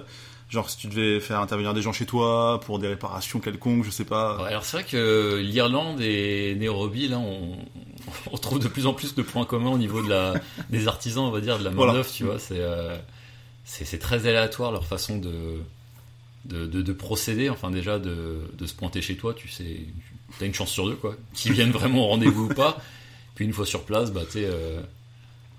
genre, 0.50 0.70
si 0.70 0.78
tu 0.78 0.88
devais 0.88 1.20
faire 1.20 1.42
intervenir 1.42 1.74
des 1.74 1.82
gens 1.82 1.92
chez 1.92 2.06
toi 2.06 2.62
pour 2.66 2.80
des 2.80 2.88
réparations 2.88 3.40
quelconques, 3.42 3.84
je 3.84 3.90
sais 3.90 4.06
pas. 4.06 4.42
Ouais, 4.44 4.50
alors 4.50 4.64
c'est 4.64 4.78
vrai 4.78 4.86
que 4.86 5.40
l'Irlande 5.42 6.00
et 6.00 6.56
Nairobi, 6.56 7.10
là, 7.10 7.20
on, 7.20 7.58
on 8.32 8.38
trouve 8.38 8.60
de 8.60 8.68
plus 8.68 8.86
en 8.88 8.94
plus 8.94 9.16
de 9.16 9.22
points 9.22 9.46
communs 9.46 9.72
au 9.72 9.78
niveau 9.78 10.02
de 10.02 10.10
la, 10.10 10.34
des 10.70 10.88
artisans, 10.88 11.24
on 11.26 11.32
va 11.32 11.42
dire, 11.42 11.60
de 11.60 11.64
la 11.64 11.70
Voilà. 11.70 11.94
main-d'œuvre, 11.94 12.12
tu 12.12 12.24
vois. 12.24 12.40
C'est, 12.40 12.60
euh, 12.60 12.98
c'est, 13.66 14.00
très 14.00 14.28
aléatoire 14.28 14.72
leur 14.72 14.86
façon 14.86 15.18
de, 15.18 15.34
de, 16.46 16.66
de, 16.66 16.82
de 16.82 16.94
procéder. 16.94 17.50
Enfin, 17.50 17.70
déjà, 17.72 18.00
de, 18.00 18.38
de 18.58 18.66
se 18.66 18.74
pointer 18.74 19.02
chez 19.02 19.16
toi, 19.18 19.34
tu 19.34 19.48
sais, 19.50 19.82
t'as 20.40 20.46
une 20.46 20.54
chance 20.54 20.72
sur 20.72 20.86
deux, 20.88 20.96
quoi. 20.96 21.16
Qu'ils 21.34 21.54
viennent 21.54 21.72
vraiment 21.72 22.04
au 22.06 22.08
rendez-vous 22.08 22.46
ou 22.46 22.54
pas. 22.54 22.82
Puis 23.36 23.46
une 23.46 23.54
fois 23.54 23.66
sur 23.66 23.84
place, 23.84 24.12
bah, 24.12 24.22
tu 24.26 24.34
sais, 24.40 24.46
euh, 24.46 24.82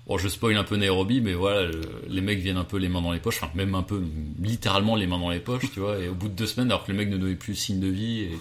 bon, 0.07 0.17
je 0.17 0.27
spoil 0.27 0.57
un 0.57 0.63
peu 0.65 0.75
Nairobi, 0.75 1.21
mais 1.21 1.33
voilà, 1.33 1.63
le- 1.63 1.81
les 2.09 2.19
mecs 2.21 2.39
viennent 2.39 2.57
un 2.57 2.63
peu 2.65 2.77
les 2.77 2.89
mains 2.89 3.01
dans 3.01 3.11
les 3.13 3.19
poches, 3.19 3.37
enfin, 3.41 3.51
même 3.55 3.73
un 3.75 3.83
peu, 3.83 4.01
littéralement 4.41 4.95
les 4.97 5.07
mains 5.07 5.19
dans 5.19 5.29
les 5.29 5.39
poches, 5.39 5.71
tu 5.73 5.79
vois. 5.79 5.97
Et 5.99 6.09
au 6.09 6.13
bout 6.13 6.27
de 6.27 6.33
deux 6.33 6.47
semaines, 6.47 6.67
alors 6.71 6.83
que 6.85 6.91
le 6.91 6.97
mec 6.97 7.09
ne 7.09 7.17
donnait 7.17 7.35
plus 7.35 7.55
signe 7.55 7.79
de 7.79 7.87
vie, 7.87 8.21
et, 8.21 8.39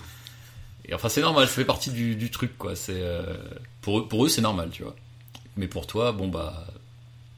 et 0.89 0.95
enfin, 0.95 1.09
c'est 1.09 1.21
normal, 1.21 1.47
ça 1.47 1.55
fait 1.55 1.65
partie 1.65 1.91
du, 1.91 2.31
truc, 2.31 2.57
quoi. 2.57 2.75
C'est, 2.75 2.93
euh, 2.95 3.37
pour 3.83 4.25
eux, 4.25 4.29
c'est 4.29 4.41
normal, 4.41 4.71
tu 4.73 4.83
vois. 4.83 4.97
Mais 5.57 5.67
pour 5.67 5.87
toi, 5.87 6.13
bon, 6.13 6.29
bah, 6.29 6.67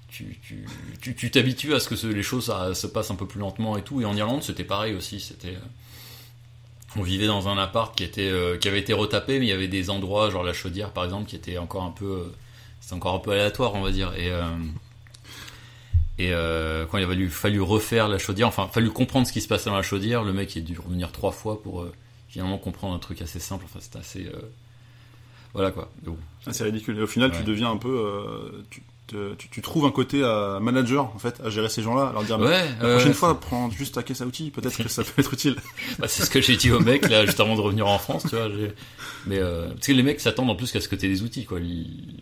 tu, 0.09 0.39
tu, 0.43 0.67
tu, 1.01 1.15
tu 1.15 1.31
t'habitues 1.31 1.75
à 1.75 1.81
ce 1.81 1.89
que 1.89 2.07
les 2.07 2.23
choses 2.23 2.47
ça, 2.47 2.75
se 2.75 2.87
passent 2.87 3.11
un 3.11 3.17
peu 3.17 3.27
plus 3.27 3.41
lentement 3.41 3.77
et 3.77 3.83
tout. 3.83 4.01
Et 4.01 4.05
en 4.05 4.17
Irlande, 4.17 4.43
c'était 4.43 4.65
pareil 4.65 4.95
aussi. 4.95 5.21
C'était, 5.21 5.57
euh, 5.57 6.97
on 6.97 7.03
vivait 7.03 7.27
dans 7.27 7.49
un 7.49 7.59
appart 7.59 7.97
qui 7.97 8.09
euh, 8.19 8.59
avait 8.65 8.81
été 8.81 8.93
retapé, 8.93 9.39
mais 9.39 9.47
il 9.47 9.49
y 9.49 9.53
avait 9.53 9.69
des 9.69 9.91
endroits, 9.91 10.31
genre 10.31 10.45
la 10.45 10.53
chaudière 10.53 10.91
par 10.91 11.05
exemple, 11.05 11.29
qui 11.29 11.37
était 11.37 11.59
encore 11.59 11.85
un 11.85 11.93
peu, 11.93 12.05
euh, 12.05 12.35
c'était 12.81 12.95
encore 12.95 13.15
un 13.15 13.21
peu 13.21 13.33
aléatoire, 13.33 13.75
on 13.75 13.83
va 13.83 13.91
dire. 13.91 14.13
Et 14.17 14.31
euh, 14.31 14.43
et 16.21 16.35
euh, 16.35 16.85
quand 16.85 16.99
il 16.99 17.05
a 17.05 17.31
fallu, 17.31 17.63
refaire 17.63 18.07
la 18.07 18.19
chaudière, 18.19 18.47
enfin, 18.47 18.69
fallu 18.71 18.91
comprendre 18.91 19.27
ce 19.27 19.33
qui 19.33 19.41
se 19.41 19.49
passait 19.49 19.71
dans 19.71 19.77
la 19.77 19.83
chaudière, 19.83 20.23
le 20.23 20.35
mec 20.35 20.55
il 20.55 20.59
a 20.59 20.67
dû 20.67 20.79
revenir 20.79 21.13
trois 21.13 21.33
fois 21.33 21.63
pour 21.63 21.81
euh, 21.81 21.95
finalement 22.31 22.57
comprendre 22.59 22.95
un 22.95 22.99
truc 22.99 23.21
assez 23.23 23.41
simple. 23.41 23.65
Enfin, 23.67 23.81
c'était 23.81 23.99
assez, 23.99 24.27
euh, 24.27 24.41
voilà 25.53 25.71
quoi. 25.73 25.91
Donc, 26.03 26.17
Ah, 26.47 26.53
c'est 26.53 26.65
ridicule. 26.65 26.97
Et 26.99 27.03
au 27.03 27.07
final, 27.07 27.33
tu 27.37 27.43
deviens 27.45 27.71
un 27.71 27.77
peu. 27.77 27.89
euh, 27.89 28.63
tu, 28.71 28.83
te- 29.09 29.35
tu, 29.35 29.49
tu 29.49 29.61
trouves 29.63 29.85
un 29.87 29.91
côté 29.91 30.23
à 30.23 30.59
manager, 30.61 31.07
en 31.15 31.19
fait, 31.19 31.41
à 31.45 31.51
gérer 31.51 31.69
ces 31.69 31.83
gens-là, 31.83 32.09
à 32.09 32.13
leur 32.13 32.23
dire 32.23 32.39
ouais. 32.39 32.69
la 32.81 32.85
euh, 32.87 32.95
prochaine 32.97 33.13
fois, 33.15 33.39
prends 33.41 33.69
juste 33.71 33.97
ta 33.97 34.05
caisse 34.05 34.21
à 34.21 34.27
outils, 34.27 34.51
peut-être 34.53 34.81
que 34.83 34.89
ça 34.89 35.03
peut 35.05 35.21
être 35.21 35.35
utile. 35.35 35.57
Bah, 35.99 36.07
c'est 36.07 36.23
ce 36.25 36.31
que 36.31 36.41
j'ai 36.41 36.57
dit 36.57 36.71
au 36.71 36.79
mec 36.81 37.09
là 37.09 37.27
juste 37.27 37.41
avant 37.41 37.57
de 37.57 37.61
revenir 37.61 37.89
en 37.89 37.99
France, 37.99 38.23
tu 38.31 38.37
vois. 38.37 38.49
Mais 39.27 39.39
euh, 39.39 39.69
parce 39.71 39.89
que 39.89 39.93
les 39.93 40.03
mecs 40.05 40.21
s'attendent 40.21 40.51
en 40.51 40.55
plus 40.55 40.71
qu'à 40.71 40.81
ce 40.81 40.87
que 40.89 40.95
t'aies 40.95 41.09
des 41.09 41.23
outils, 41.23 41.45
quoi. 41.45 41.59
Ils- 41.61 42.15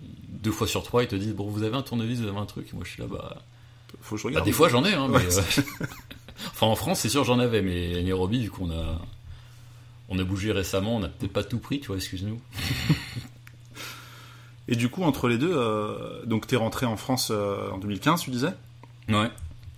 Deux 0.42 0.52
fois 0.52 0.66
sur 0.66 0.82
trois, 0.82 1.02
ils 1.02 1.08
te 1.08 1.16
disent 1.16 1.34
bon, 1.34 1.46
vous 1.48 1.62
avez 1.64 1.76
un 1.76 1.82
tournevis, 1.82 2.20
vous 2.20 2.28
avez 2.28 2.38
un 2.38 2.46
truc. 2.46 2.68
Et 2.72 2.74
moi, 2.76 2.84
je 2.86 2.92
suis 2.92 3.02
là, 3.02 3.08
bah, 3.10 3.36
Faut 4.00 4.14
que 4.14 4.20
je 4.20 4.24
bah, 4.24 4.28
regarde. 4.30 4.46
des 4.46 4.52
fois 4.52 4.68
j'en 4.70 4.84
ai, 4.86 4.94
hein. 4.94 5.10
Ouais, 5.10 5.20
mais, 5.28 5.36
euh, 5.36 5.86
enfin, 6.52 6.66
en 6.68 6.76
France, 6.76 7.00
c'est 7.00 7.08
sûr, 7.10 7.22
j'en 7.24 7.38
avais, 7.38 7.60
mais 7.60 7.98
à 7.98 8.02
Nairobi, 8.02 8.44
vu 8.44 8.50
qu'on 8.50 8.70
a, 8.70 8.98
on 10.08 10.18
a 10.18 10.24
bougé 10.24 10.52
récemment, 10.52 10.96
on 10.96 11.02
a 11.02 11.08
peut-être 11.08 11.32
pas 11.32 11.44
tout 11.44 11.58
pris, 11.58 11.80
tu 11.80 11.88
vois. 11.88 11.96
Excuse-nous. 11.96 12.40
Et 14.68 14.76
du 14.76 14.88
coup, 14.90 15.02
entre 15.02 15.28
les 15.28 15.38
deux, 15.38 15.52
euh, 15.52 16.24
donc 16.26 16.46
t'es 16.46 16.56
rentré 16.56 16.84
en 16.86 16.96
France 16.96 17.28
euh, 17.30 17.70
en 17.70 17.78
2015, 17.78 18.20
tu 18.22 18.30
disais? 18.30 18.52
Ouais. 19.08 19.30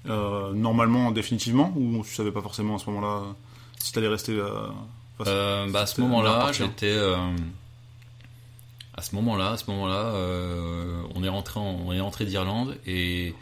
Euh, 0.08 0.52
Normalement, 0.52 1.12
définitivement, 1.12 1.72
ou 1.76 2.02
tu 2.04 2.14
savais 2.14 2.32
pas 2.32 2.42
forcément 2.42 2.76
à 2.76 2.78
ce 2.78 2.90
moment-là 2.90 3.22
si 3.78 3.92
t'allais 3.92 4.08
rester. 4.08 4.36
bah, 5.18 5.24
à 5.82 5.86
ce 5.86 6.00
moment-là, 6.00 6.50
j'étais. 6.52 6.96
à 8.96 9.02
ce 9.02 9.14
moment-là, 9.14 9.50
à 9.52 9.56
ce 9.56 9.70
moment-là, 9.70 10.12
on 11.14 11.22
est 11.22 11.28
rentré, 11.28 11.60
en- 11.60 11.80
on 11.86 11.92
est 11.92 12.00
rentré 12.00 12.24
d'Irlande 12.24 12.76
et 12.86 13.34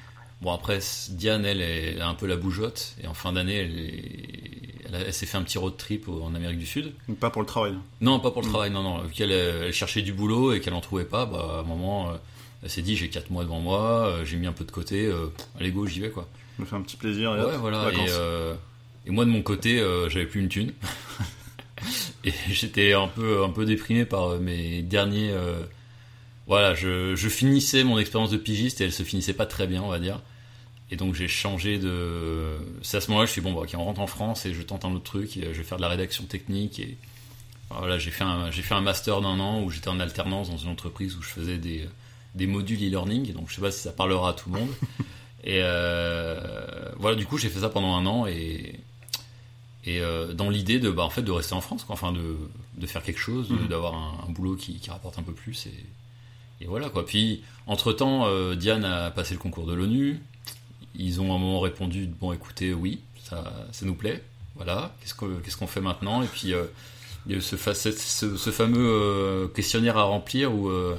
bon 0.43 0.53
après 0.53 0.81
Diane, 1.11 1.45
elle, 1.47 1.61
elle 1.63 2.03
a 2.03 2.09
un 2.09 2.15
peu 2.15 2.27
la 2.27 2.37
bougeotte 2.37 2.95
et 3.03 3.07
en 3.07 3.15
fin 3.15 3.33
d'année, 3.33 3.55
elle, 3.57 3.79
est- 3.79 4.58
elle, 4.93 5.13
s'est 5.13 5.27
fait 5.27 5.37
un 5.37 5.43
petit 5.43 5.59
road 5.59 5.77
trip 5.77 6.09
en 6.09 6.35
Amérique 6.35 6.59
du 6.59 6.67
Sud. 6.67 6.93
Pas 7.21 7.31
pour 7.31 7.43
le 7.43 7.47
travail. 7.47 7.75
Non, 8.01 8.21
pas 8.21 8.31
pour 8.31 8.43
le 8.43 8.49
travail, 8.49 8.71
non, 8.71 8.83
non. 8.83 9.03
Vu 9.03 9.13
qu'elle 9.13 9.33
euh, 9.33 9.67
elle 9.67 9.73
cherchait 9.73 10.03
du 10.03 10.13
boulot 10.13 10.53
et 10.53 10.61
qu'elle 10.61 10.75
en 10.75 10.81
trouvait 10.81 11.05
pas, 11.05 11.27
bah, 11.27 11.57
à 11.57 11.61
un 11.61 11.63
moment, 11.63 12.11
euh, 12.11 12.15
elle 12.63 12.71
s'est 12.71 12.83
dit 12.83 12.97
j'ai 12.97 13.09
4 13.09 13.31
mois 13.31 13.45
devant 13.45 13.61
moi, 13.61 14.09
euh, 14.09 14.25
j'ai 14.25 14.37
mis 14.37 14.47
un 14.47 14.53
peu 14.53 14.65
de 14.65 14.71
côté, 14.71 15.07
euh, 15.07 15.27
allez 15.59 15.71
go, 15.71 15.87
j'y 15.87 16.01
vais 16.01 16.11
quoi. 16.11 16.29
Je 16.57 16.63
me 16.63 16.67
fais 16.67 16.77
un 16.77 16.83
petit 16.83 16.97
plaisir. 16.97 17.37
Et 17.37 17.41
hop, 17.41 17.51
Ouais, 17.51 17.57
voilà. 17.59 17.91
Et, 17.93 18.07
euh, 18.11 18.55
moi 19.07 19.25
de 19.25 19.31
mon 19.31 19.43
côté, 19.43 19.81
euh, 19.81 20.09
j'avais 20.09 20.27
plus 20.27 20.41
une 20.41 20.49
thune. 20.49 20.73
et 22.25 22.33
j'étais 22.51 22.93
un 22.95 23.07
peu, 23.07 23.45
un 23.45 23.51
peu 23.51 23.65
déprimé 23.65 24.05
par 24.05 24.39
mes 24.41 24.83
derniers. 24.83 25.33
voilà, 26.47 26.75
je, 26.75 27.15
je 27.15 27.29
finissais 27.29 27.85
mon 27.85 27.99
expérience 27.99 28.31
de 28.31 28.39
pigiste 28.39 28.81
et 28.81 28.85
elle 28.85 28.93
se 28.93 29.05
finissait 29.05 29.35
pas 29.35 29.47
très 29.47 29.67
bien, 29.67 29.83
on 29.83 29.89
va 29.89 30.01
dire. 30.01 30.21
Et 30.91 30.97
donc 30.97 31.15
j'ai 31.15 31.29
changé 31.29 31.79
de. 31.79 32.57
C'est 32.83 32.97
à 32.97 33.01
ce 33.01 33.11
moment-là, 33.11 33.27
je 33.27 33.33
suis 33.33 33.41
bon, 33.43 33.53
bah, 33.53 33.61
ok, 33.63 33.71
on 33.75 33.85
rentre 33.85 34.01
en 34.01 34.07
France 34.07 34.47
et 34.47 34.55
je 34.55 34.63
tente 34.63 34.85
un 34.85 34.93
autre 34.93 35.05
truc. 35.05 35.37
Et, 35.37 35.45
euh, 35.45 35.53
je 35.53 35.59
vais 35.59 35.65
faire 35.65 35.77
de 35.79 35.83
la 35.83 35.89
rédaction 35.89 36.25
technique 36.25 36.79
et 36.81 36.97
voilà, 37.71 37.99
j'ai 37.99 38.11
fait 38.11 38.25
un, 38.25 38.51
j'ai 38.51 38.63
fait 38.63 38.75
un 38.75 38.81
master 38.81 39.21
d'un 39.21 39.39
an 39.41 39.63
où 39.63 39.71
j'étais 39.71 39.89
en 39.89 40.01
alternance 40.01 40.49
dans 40.51 40.57
une 40.57 40.71
entreprise 40.71 41.15
où 41.17 41.23
je 41.23 41.29
faisais 41.29 41.59
des, 41.59 41.87
des 42.35 42.47
modules 42.47 42.79
e-learning. 42.83 43.35
Donc 43.35 43.51
je 43.51 43.57
sais 43.57 43.61
pas 43.61 43.71
si 43.71 43.81
ça 43.83 43.93
parlera 43.93 44.31
à 44.31 44.33
tout 44.33 44.51
le 44.51 44.59
monde. 44.61 44.71
Et 45.45 45.61
euh, 45.63 46.41
voilà, 46.97 47.17
du 47.17 47.27
coup, 47.27 47.37
j'ai 47.39 47.49
fait 47.51 47.61
ça 47.61 47.69
pendant 47.69 47.95
un 47.95 48.07
an 48.07 48.27
et, 48.27 48.81
et 49.85 50.01
euh, 50.01 50.33
dans 50.33 50.51
l'idée 50.51 50.81
de, 50.81 50.91
bah, 50.91 51.05
en 51.05 51.11
fait, 51.11 51.23
de 51.23 51.31
rester 51.31 51.55
en 51.55 51.61
France, 51.61 51.85
quoi. 51.85 51.95
enfin 51.95 52.13
de, 52.13 52.37
de 52.77 52.87
faire 52.87 53.03
quelque 53.03 53.21
chose, 53.21 53.49
Mhm. 53.51 53.69
d'avoir 53.69 53.95
un, 53.95 54.25
un 54.27 54.31
boulot 54.33 54.57
qui, 54.57 54.75
qui 54.81 54.91
rapporte 54.91 55.19
un 55.19 55.23
peu 55.23 55.33
plus. 55.33 55.67
Et, 55.67 56.65
et 56.65 56.67
voilà 56.67 56.89
quoi. 56.91 57.07
Puis, 57.07 57.43
entre 57.67 57.93
temps, 57.93 58.27
Diane 58.55 58.85
a 58.85 59.11
passé 59.11 59.35
le 59.35 59.41
concours 59.41 59.67
de 59.67 59.75
l'ONU. 59.75 60.19
Ils 60.95 61.21
ont 61.21 61.33
à 61.33 61.37
un 61.37 61.39
moment 61.39 61.61
répondu 61.61 62.07
bon, 62.07 62.33
écoutez, 62.33 62.73
oui, 62.75 63.01
ça, 63.23 63.53
ça 63.73 63.87
nous 63.87 63.95
plaît. 63.95 64.23
Voilà, 64.57 64.95
qu'est-ce 65.01 65.57
qu'on 65.57 65.67
fait 65.69 65.81
maintenant? 65.81 66.23
Et 66.23 66.27
puis, 66.27 66.53
euh, 66.53 66.65
il 67.27 67.33
y 67.33 67.35
a 67.35 67.39
eu 67.39 67.41
ce, 67.43 67.57
fa- 67.57 67.75
ce, 67.75 67.93
ce- 67.93 68.37
ce 68.37 68.51
fameux 68.51 68.89
euh, 68.91 69.47
questionnaire 69.49 69.97
à 69.99 70.03
remplir 70.05 70.53
où 70.53 70.69
euh, 70.69 70.97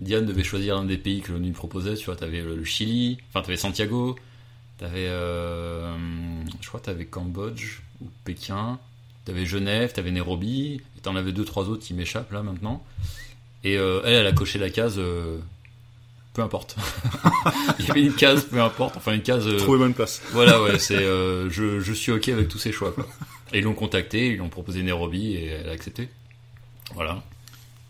Diane 0.00 0.26
devait 0.26 0.42
choisir 0.42 0.76
un 0.76 0.84
des 0.84 0.98
pays 0.98 1.20
que 1.20 1.30
l'ONU 1.32 1.52
proposait. 1.52 1.94
Tu 1.94 2.06
vois, 2.06 2.16
t'avais 2.16 2.42
le, 2.42 2.56
le 2.56 2.64
Chili, 2.64 3.18
enfin, 3.28 3.42
t'avais 3.42 3.56
Santiago, 3.56 4.16
t'avais, 4.78 5.06
je 5.08 6.68
crois, 6.68 6.80
t'avais 6.80 7.04
Cambodge 7.04 7.80
ou 8.00 8.06
Pékin, 8.24 8.78
t'avais 9.24 9.46
Genève, 9.46 9.92
t'avais 9.92 10.10
Nairobi, 10.10 10.80
t'en 11.02 11.14
avais 11.16 11.32
deux, 11.32 11.44
trois 11.44 11.68
autres 11.68 11.84
qui 11.84 11.94
m'échappent 11.94 12.32
là 12.32 12.42
maintenant. 12.42 12.84
Et 13.64 13.74
elle, 13.74 14.02
elle 14.04 14.26
a 14.26 14.32
coché 14.32 14.58
la 14.58 14.70
case. 14.70 15.00
Peu 16.38 16.44
importe. 16.44 16.76
Il 17.80 17.86
y 17.86 17.90
avait 17.90 18.02
une 18.02 18.14
case, 18.14 18.44
peu 18.44 18.60
importe. 18.62 18.96
Enfin, 18.96 19.12
une 19.12 19.22
case. 19.22 19.44
euh, 19.48 19.56
Trouver 19.58 19.78
bonne 19.78 19.92
place. 19.94 20.22
voilà, 20.30 20.62
ouais, 20.62 20.78
c'est. 20.78 20.94
euh, 20.94 21.50
je, 21.50 21.80
je 21.80 21.92
suis 21.92 22.12
ok 22.12 22.28
avec 22.28 22.46
tous 22.46 22.58
ces 22.58 22.70
choix, 22.70 22.92
quoi. 22.92 23.06
Et 23.52 23.58
ils 23.58 23.64
l'ont 23.64 23.74
contacté, 23.74 24.28
ils 24.28 24.34
lui 24.34 24.40
ont 24.40 24.48
proposé 24.48 24.82
Nairobi 24.84 25.34
et 25.34 25.46
elle 25.46 25.68
a 25.68 25.72
accepté. 25.72 26.08
Voilà. 26.94 27.22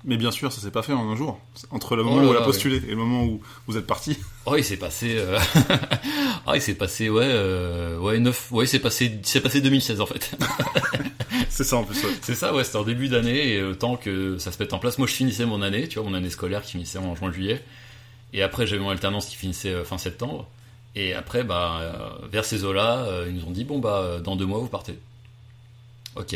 Mais 0.04 0.16
bien 0.16 0.30
sûr, 0.30 0.50
ça 0.50 0.62
s'est 0.62 0.70
pas 0.70 0.82
fait 0.82 0.94
en 0.94 1.11
un 1.11 1.16
jour. 1.16 1.38
Entre 1.72 1.94
le 1.94 2.04
moment 2.04 2.16
Oh 2.16 2.20
là 2.22 2.28
où 2.28 2.30
elle 2.30 2.38
a 2.38 2.44
postulé 2.44 2.76
et 2.76 2.90
le 2.90 2.96
moment 2.96 3.24
où 3.24 3.42
vous 3.66 3.76
êtes 3.76 3.87
parti. 3.87 4.16
Oh, 4.46 4.54
il 4.56 4.64
s'est 4.64 4.76
passé. 4.78 5.16
euh, 5.18 5.38
ah, 6.46 6.52
il 6.54 6.62
s'est 6.62 6.74
passé, 6.74 7.11
ouais, 7.11 7.24
euh, 7.26 7.98
ouais, 7.98 8.18
9. 8.18 8.52
Ouais, 8.52 8.64
il 8.64 8.68
s'est 8.68 8.78
passé, 8.78 9.18
c'est 9.24 9.40
passé 9.42 9.61
2016 9.61 10.00
en 10.00 10.06
fait. 10.06 10.30
C'est 11.50 11.64
ça 11.64 11.76
en 11.76 11.84
plus. 11.84 11.96
ouais. 12.04 12.11
C'est 12.22 12.34
ça, 12.37 12.54
ouais, 12.54 12.62
c'était 12.62 12.76
en 12.78 12.84
début 12.84 13.08
d'année 13.08 13.48
et 13.54 13.61
le 13.61 13.74
temps 13.76 13.96
que 13.96 14.38
ça 14.38 14.52
se 14.52 14.58
mette 14.62 14.72
en 14.72 14.78
place. 14.78 14.96
Moi, 14.98 15.08
je 15.08 15.12
finissais 15.14 15.44
mon 15.44 15.61
année, 15.61 15.88
tu 15.88 15.98
vois, 15.98 16.08
mon 16.08 16.14
année 16.14 16.30
scolaire 16.30 16.62
qui 16.62 16.72
finissait 16.72 16.98
en 16.98 17.16
juin-juillet. 17.16 17.62
Et 18.33 18.43
après, 18.43 18.67
j'avais 18.67 18.83
mon 18.83 18.91
alternance 18.91 19.27
qui 19.27 19.37
finissait 19.37 19.73
euh, 19.73 19.85
fin 19.85 19.99
septembre. 19.99 20.47
Et 20.95 21.14
après, 21.14 21.45
bah, 21.45 21.79
euh, 21.81 22.27
vers 22.31 22.45
ces 22.45 22.64
eaux-là, 22.64 23.05
euh, 23.05 23.27
ils 23.29 23.35
nous 23.35 23.45
ont 23.45 23.51
dit 23.51 23.64
bon, 23.64 23.79
bah, 23.79 24.19
dans 24.23 24.37
deux 24.37 24.47
mois, 24.47 24.59
vous 24.59 24.69
partez. 24.69 24.99
Ok. 26.17 26.35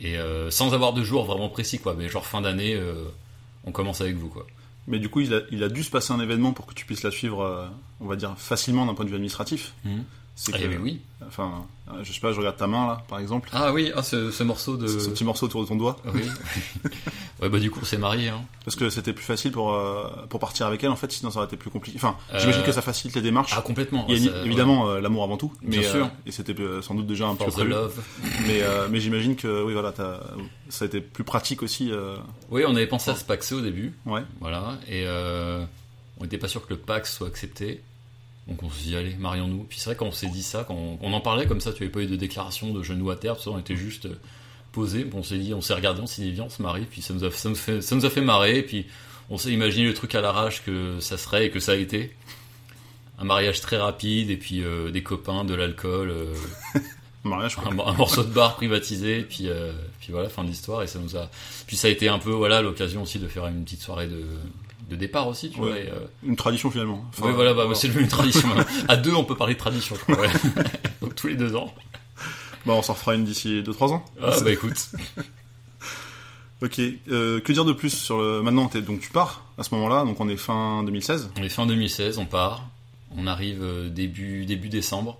Et 0.00 0.18
euh, 0.18 0.50
sans 0.50 0.72
avoir 0.72 0.92
de 0.92 1.02
jour 1.02 1.24
vraiment 1.24 1.48
précis, 1.48 1.78
quoi. 1.78 1.94
Mais 1.96 2.08
genre 2.08 2.26
fin 2.26 2.40
d'année, 2.40 2.74
euh, 2.74 3.04
on 3.64 3.72
commence 3.72 4.00
avec 4.00 4.16
vous, 4.16 4.28
quoi. 4.28 4.46
Mais 4.86 4.98
du 4.98 5.08
coup, 5.08 5.20
il 5.20 5.34
a, 5.34 5.40
il 5.50 5.62
a 5.62 5.68
dû 5.68 5.82
se 5.84 5.90
passer 5.90 6.12
un 6.12 6.20
événement 6.20 6.52
pour 6.52 6.66
que 6.66 6.74
tu 6.74 6.86
puisses 6.86 7.02
la 7.02 7.10
suivre, 7.10 7.42
euh, 7.42 7.66
on 8.00 8.06
va 8.06 8.16
dire, 8.16 8.34
facilement 8.38 8.86
d'un 8.86 8.94
point 8.94 9.04
de 9.04 9.10
vue 9.10 9.16
administratif. 9.16 9.74
Mhm. 9.84 10.04
C'est 10.42 10.54
Ah, 10.54 10.58
que, 10.58 10.76
oui. 10.78 11.00
enfin, 11.28 11.66
je 12.02 12.10
sais 12.14 12.18
pas, 12.20 12.32
je 12.32 12.38
regarde 12.38 12.56
ta 12.56 12.66
main 12.66 12.86
là, 12.86 13.02
par 13.08 13.18
exemple. 13.18 13.50
Ah 13.52 13.74
oui, 13.74 13.92
ah, 13.94 14.02
ce, 14.02 14.30
ce 14.30 14.42
morceau 14.42 14.78
de. 14.78 14.86
Ce 14.86 15.10
petit 15.10 15.22
morceau 15.22 15.44
autour 15.44 15.62
de 15.62 15.68
ton 15.68 15.76
doigt. 15.76 15.98
Oui. 16.14 16.22
ouais, 17.42 17.50
bah, 17.50 17.58
du 17.58 17.70
coup, 17.70 17.80
on 17.82 17.84
s'est 17.84 17.98
mariés, 17.98 18.30
hein. 18.30 18.40
Parce 18.64 18.74
que 18.74 18.88
c'était 18.88 19.12
plus 19.12 19.22
facile 19.24 19.52
pour, 19.52 19.74
euh, 19.74 20.08
pour 20.30 20.40
partir 20.40 20.66
avec 20.66 20.82
elle, 20.82 20.88
en 20.88 20.96
fait, 20.96 21.12
sinon 21.12 21.30
ça 21.30 21.40
aurait 21.40 21.46
été 21.46 21.58
plus 21.58 21.68
compliqué. 21.70 21.98
Enfin, 21.98 22.16
j'imagine 22.38 22.62
Euh, 22.62 22.64
que 22.64 22.72
ça 22.72 22.80
facilite 22.80 23.14
les 23.16 23.20
démarches. 23.22 23.52
Ah, 23.54 23.60
complètement. 23.60 24.06
Il 24.08 24.16
y 24.24 24.28
a 24.28 24.32
Ça- 24.32 24.44
évidemment 24.46 24.88
euh, 24.88 25.00
l'amour 25.02 25.24
avant 25.24 25.36
tout, 25.36 25.52
mais 25.60 25.78
Bien 25.80 25.90
sûr. 25.90 26.10
et 26.24 26.32
c'était 26.32 26.54
sans 26.80 26.94
doute 26.94 27.06
déjà 27.06 27.26
un 27.26 27.34
peu 27.34 27.44
prévu. 27.44 27.68
love. 27.68 28.00
Mais, 28.46 28.62
mais 28.90 29.00
j'imagine 29.00 29.36
que 29.36 29.62
oui, 29.62 29.74
voilà, 29.74 29.92
ça 30.70 30.84
a 30.84 30.86
été 30.86 31.02
plus 31.02 31.24
pratique 31.24 31.62
aussi. 31.62 31.92
Oui, 32.50 32.62
on 32.66 32.74
avait 32.76 32.86
pensé 32.86 33.10
à 33.10 33.14
se 33.14 33.24
paxer 33.24 33.54
au 33.54 33.60
début. 33.60 33.92
ouais. 34.06 34.22
Voilà, 34.40 34.78
et 34.88 35.04
on 36.18 36.22
n'était 36.22 36.38
pas 36.38 36.48
sûr 36.48 36.66
que 36.66 36.72
le 36.72 36.78
Pax 36.78 37.14
soit 37.14 37.26
accepté. 37.26 37.82
Donc 38.48 38.62
on 38.62 38.70
s'est 38.70 38.84
dit, 38.84 38.96
allez, 38.96 39.14
marions-nous. 39.16 39.64
Puis 39.64 39.78
c'est 39.78 39.90
vrai, 39.90 39.96
quand 39.96 40.06
on 40.06 40.12
s'est 40.12 40.28
dit 40.28 40.42
ça, 40.42 40.64
quand 40.64 40.74
on, 40.74 40.98
on 41.02 41.12
en 41.12 41.20
parlait 41.20 41.46
comme 41.46 41.60
ça, 41.60 41.72
tu 41.72 41.82
n'avais 41.82 41.92
pas 41.92 42.00
eu 42.00 42.06
de 42.06 42.16
déclaration 42.16 42.72
de 42.72 42.82
genou 42.82 43.10
à 43.10 43.16
terre, 43.16 43.36
tout 43.36 43.44
ça, 43.44 43.50
on 43.50 43.58
était 43.58 43.76
juste 43.76 44.06
euh, 44.06 44.18
posé. 44.72 45.08
On 45.12 45.22
s'est 45.22 45.38
dit, 45.38 45.54
on 45.54 45.60
s'est 45.60 45.74
regardé, 45.74 46.00
on 46.00 46.06
s'est 46.06 46.22
dit, 46.22 46.32
viens, 46.32 46.44
on 46.44 46.50
se 46.50 46.62
marie. 46.62 46.86
Puis 46.90 47.02
ça 47.02 47.14
nous 47.14 47.24
a, 47.24 47.30
ça 47.30 47.48
nous 47.48 47.54
fait, 47.54 47.80
ça 47.80 47.94
nous 47.94 48.04
a 48.04 48.10
fait 48.10 48.20
marrer. 48.20 48.58
Et 48.58 48.62
puis 48.62 48.86
on 49.30 49.38
s'est 49.38 49.52
imaginé 49.52 49.86
le 49.86 49.94
truc 49.94 50.14
à 50.14 50.20
l'arrache 50.20 50.62
que 50.64 50.98
ça 51.00 51.16
serait 51.16 51.46
et 51.46 51.50
que 51.50 51.60
ça 51.60 51.72
a 51.72 51.76
été. 51.76 52.14
Un 53.18 53.24
mariage 53.24 53.60
très 53.60 53.76
rapide, 53.76 54.30
et 54.30 54.36
puis 54.36 54.62
euh, 54.62 54.90
des 54.90 55.02
copains, 55.02 55.44
de 55.44 55.54
l'alcool, 55.54 56.10
euh, 56.10 56.34
Mariage, 57.24 57.58
un, 57.58 57.78
un 57.78 57.92
morceau 57.92 58.24
de 58.24 58.32
bar 58.32 58.56
privatisé, 58.56 59.22
puis, 59.22 59.48
euh, 59.48 59.72
puis 60.00 60.10
voilà, 60.10 60.30
fin 60.30 60.42
de 60.42 60.48
l'histoire. 60.48 60.82
Et 60.82 60.86
ça 60.86 60.98
nous 60.98 61.16
a. 61.16 61.30
Puis 61.66 61.76
ça 61.76 61.88
a 61.88 61.90
été 61.90 62.08
un 62.08 62.18
peu, 62.18 62.30
voilà, 62.30 62.62
l'occasion 62.62 63.02
aussi 63.02 63.18
de 63.18 63.28
faire 63.28 63.46
une 63.46 63.62
petite 63.62 63.82
soirée 63.82 64.06
de, 64.06 64.24
de 64.90 64.96
départ 64.96 65.28
aussi, 65.28 65.50
tu 65.50 65.60
Ouais. 65.60 65.68
vois. 65.68 65.78
et, 65.78 65.88
euh, 65.88 66.00
Une 66.24 66.36
tradition 66.36 66.70
finalement. 66.70 67.04
Enfin, 67.10 67.28
oui, 67.28 67.32
voilà, 67.34 67.54
bah, 67.54 67.64
c'est 67.74 67.88
devenu 67.88 68.02
une 68.02 68.08
tradition. 68.08 68.48
À 68.88 68.96
deux, 68.96 69.14
on 69.14 69.24
peut 69.24 69.36
parler 69.36 69.54
de 69.54 69.58
tradition, 69.58 69.94
je 69.96 70.00
crois. 70.12 70.20
ouais. 70.26 70.30
Donc 71.00 71.14
tous 71.14 71.28
les 71.28 71.36
deux 71.36 71.54
ans. 71.56 71.72
Bah, 72.66 72.74
on 72.74 72.82
s'en 72.82 72.92
refera 72.92 73.14
une 73.14 73.24
d'ici 73.24 73.62
2-3 73.62 73.92
ans. 73.94 74.04
Ah, 74.22 74.34
bah 74.44 74.50
écoute. 74.52 74.90
Ok. 76.62 76.78
Euh, 77.08 77.40
que 77.40 77.52
dire 77.52 77.64
de 77.64 77.72
plus 77.72 77.90
sur 77.90 78.18
le. 78.20 78.42
Maintenant, 78.42 78.70
donc 78.86 79.00
tu 79.00 79.08
pars 79.10 79.44
à 79.56 79.62
ce 79.62 79.74
moment-là, 79.76 80.04
donc 80.04 80.20
on 80.20 80.28
est 80.28 80.36
fin 80.36 80.82
2016. 80.84 81.30
On 81.38 81.42
est 81.42 81.48
fin 81.48 81.64
2016, 81.66 82.18
on 82.18 82.26
part. 82.26 82.66
On 83.16 83.26
arrive 83.26 83.62
euh, 83.62 83.88
début, 83.88 84.44
début 84.44 84.68
décembre, 84.68 85.18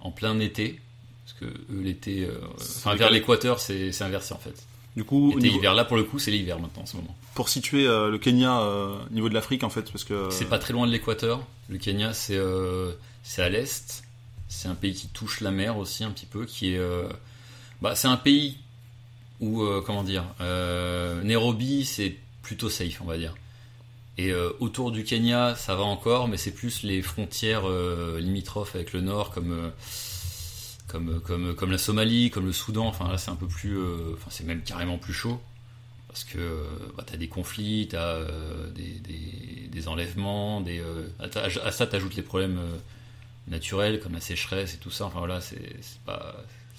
en 0.00 0.10
plein 0.10 0.38
été. 0.40 0.78
Parce 1.24 1.38
que 1.40 1.46
eux, 1.46 1.80
l'été. 1.82 2.24
euh, 2.26 2.38
Enfin, 2.60 2.94
vers 2.96 3.10
l'équateur, 3.10 3.60
c'est 3.60 4.02
inversé 4.02 4.34
en 4.34 4.38
fait. 4.38 4.62
Du 4.96 5.02
coup, 5.04 5.32
Été, 5.32 5.40
niveau- 5.40 5.58
hiver. 5.58 5.74
Là, 5.74 5.84
pour 5.84 5.96
le 5.96 6.04
coup, 6.04 6.18
c'est 6.20 6.30
l'hiver 6.30 6.60
maintenant 6.60 6.82
en 6.82 6.86
ce 6.86 6.96
moment. 6.96 7.16
pour 7.34 7.48
situer 7.48 7.86
euh, 7.86 8.10
le 8.10 8.18
Kenya 8.18 8.60
euh, 8.60 8.96
au 9.10 9.12
niveau 9.12 9.28
de 9.28 9.34
l'Afrique 9.34 9.64
en 9.64 9.70
fait, 9.70 9.90
parce 9.90 10.04
que. 10.04 10.28
C'est 10.30 10.48
pas 10.48 10.58
très 10.60 10.72
loin 10.72 10.86
de 10.86 10.92
l'équateur. 10.92 11.40
Le 11.68 11.78
Kenya, 11.78 12.12
c'est 12.14 12.36
euh, 12.36 12.92
c'est 13.24 13.42
à 13.42 13.48
l'est. 13.48 14.04
C'est 14.48 14.68
un 14.68 14.74
pays 14.76 14.94
qui 14.94 15.08
touche 15.08 15.40
la 15.40 15.50
mer 15.50 15.78
aussi 15.78 16.04
un 16.04 16.10
petit 16.10 16.26
peu, 16.26 16.44
qui 16.46 16.74
est. 16.74 16.80
bah, 17.82 17.96
c'est 17.96 18.06
un 18.06 18.16
pays 18.16 18.58
où, 19.40 19.64
comment 19.84 20.04
dire, 20.04 20.24
Nairobi, 21.24 21.84
c'est 21.84 22.16
plutôt 22.42 22.68
safe, 22.70 23.00
on 23.00 23.04
va 23.06 23.18
dire. 23.18 23.34
Et 24.16 24.32
autour 24.60 24.92
du 24.92 25.02
Kenya, 25.02 25.56
ça 25.56 25.74
va 25.74 25.82
encore, 25.82 26.28
mais 26.28 26.36
c'est 26.36 26.52
plus 26.52 26.84
les 26.84 27.02
frontières 27.02 27.64
limitrophes 28.18 28.76
avec 28.76 28.92
le 28.92 29.00
nord, 29.00 29.32
comme, 29.32 29.72
comme, 31.22 31.54
comme, 31.54 31.70
la 31.70 31.78
Somalie, 31.78 32.30
comme 32.30 32.46
le 32.46 32.52
Soudan. 32.52 32.86
Enfin, 32.86 33.08
là, 33.08 33.18
c'est 33.18 33.30
un 33.30 33.36
peu 33.36 33.46
plus. 33.46 33.76
euh, 33.78 34.14
Enfin, 34.14 34.28
c'est 34.30 34.44
même 34.44 34.62
carrément 34.62 34.98
plus 34.98 35.12
chaud. 35.12 35.40
Parce 36.08 36.24
que 36.24 36.38
euh, 36.38 36.64
bah, 36.96 37.04
t'as 37.04 37.16
des 37.16 37.28
conflits, 37.28 37.88
t'as 37.90 38.14
euh, 38.14 38.70
des, 38.70 39.68
des, 39.68 39.88
enlèvements, 39.88 40.60
des, 40.60 40.82
à, 41.18 41.70
ça 41.72 41.86
t'ajoutes 41.86 42.14
les 42.14 42.22
problèmes 42.22 42.58
naturels 43.48 44.00
comme 44.00 44.12
la 44.12 44.20
sécheresse 44.20 44.74
et 44.74 44.78
tout 44.78 44.90
ça. 44.90 45.06
Enfin 45.06 45.18
voilà, 45.18 45.40
c'est 45.40 45.58
pas, 46.06 46.36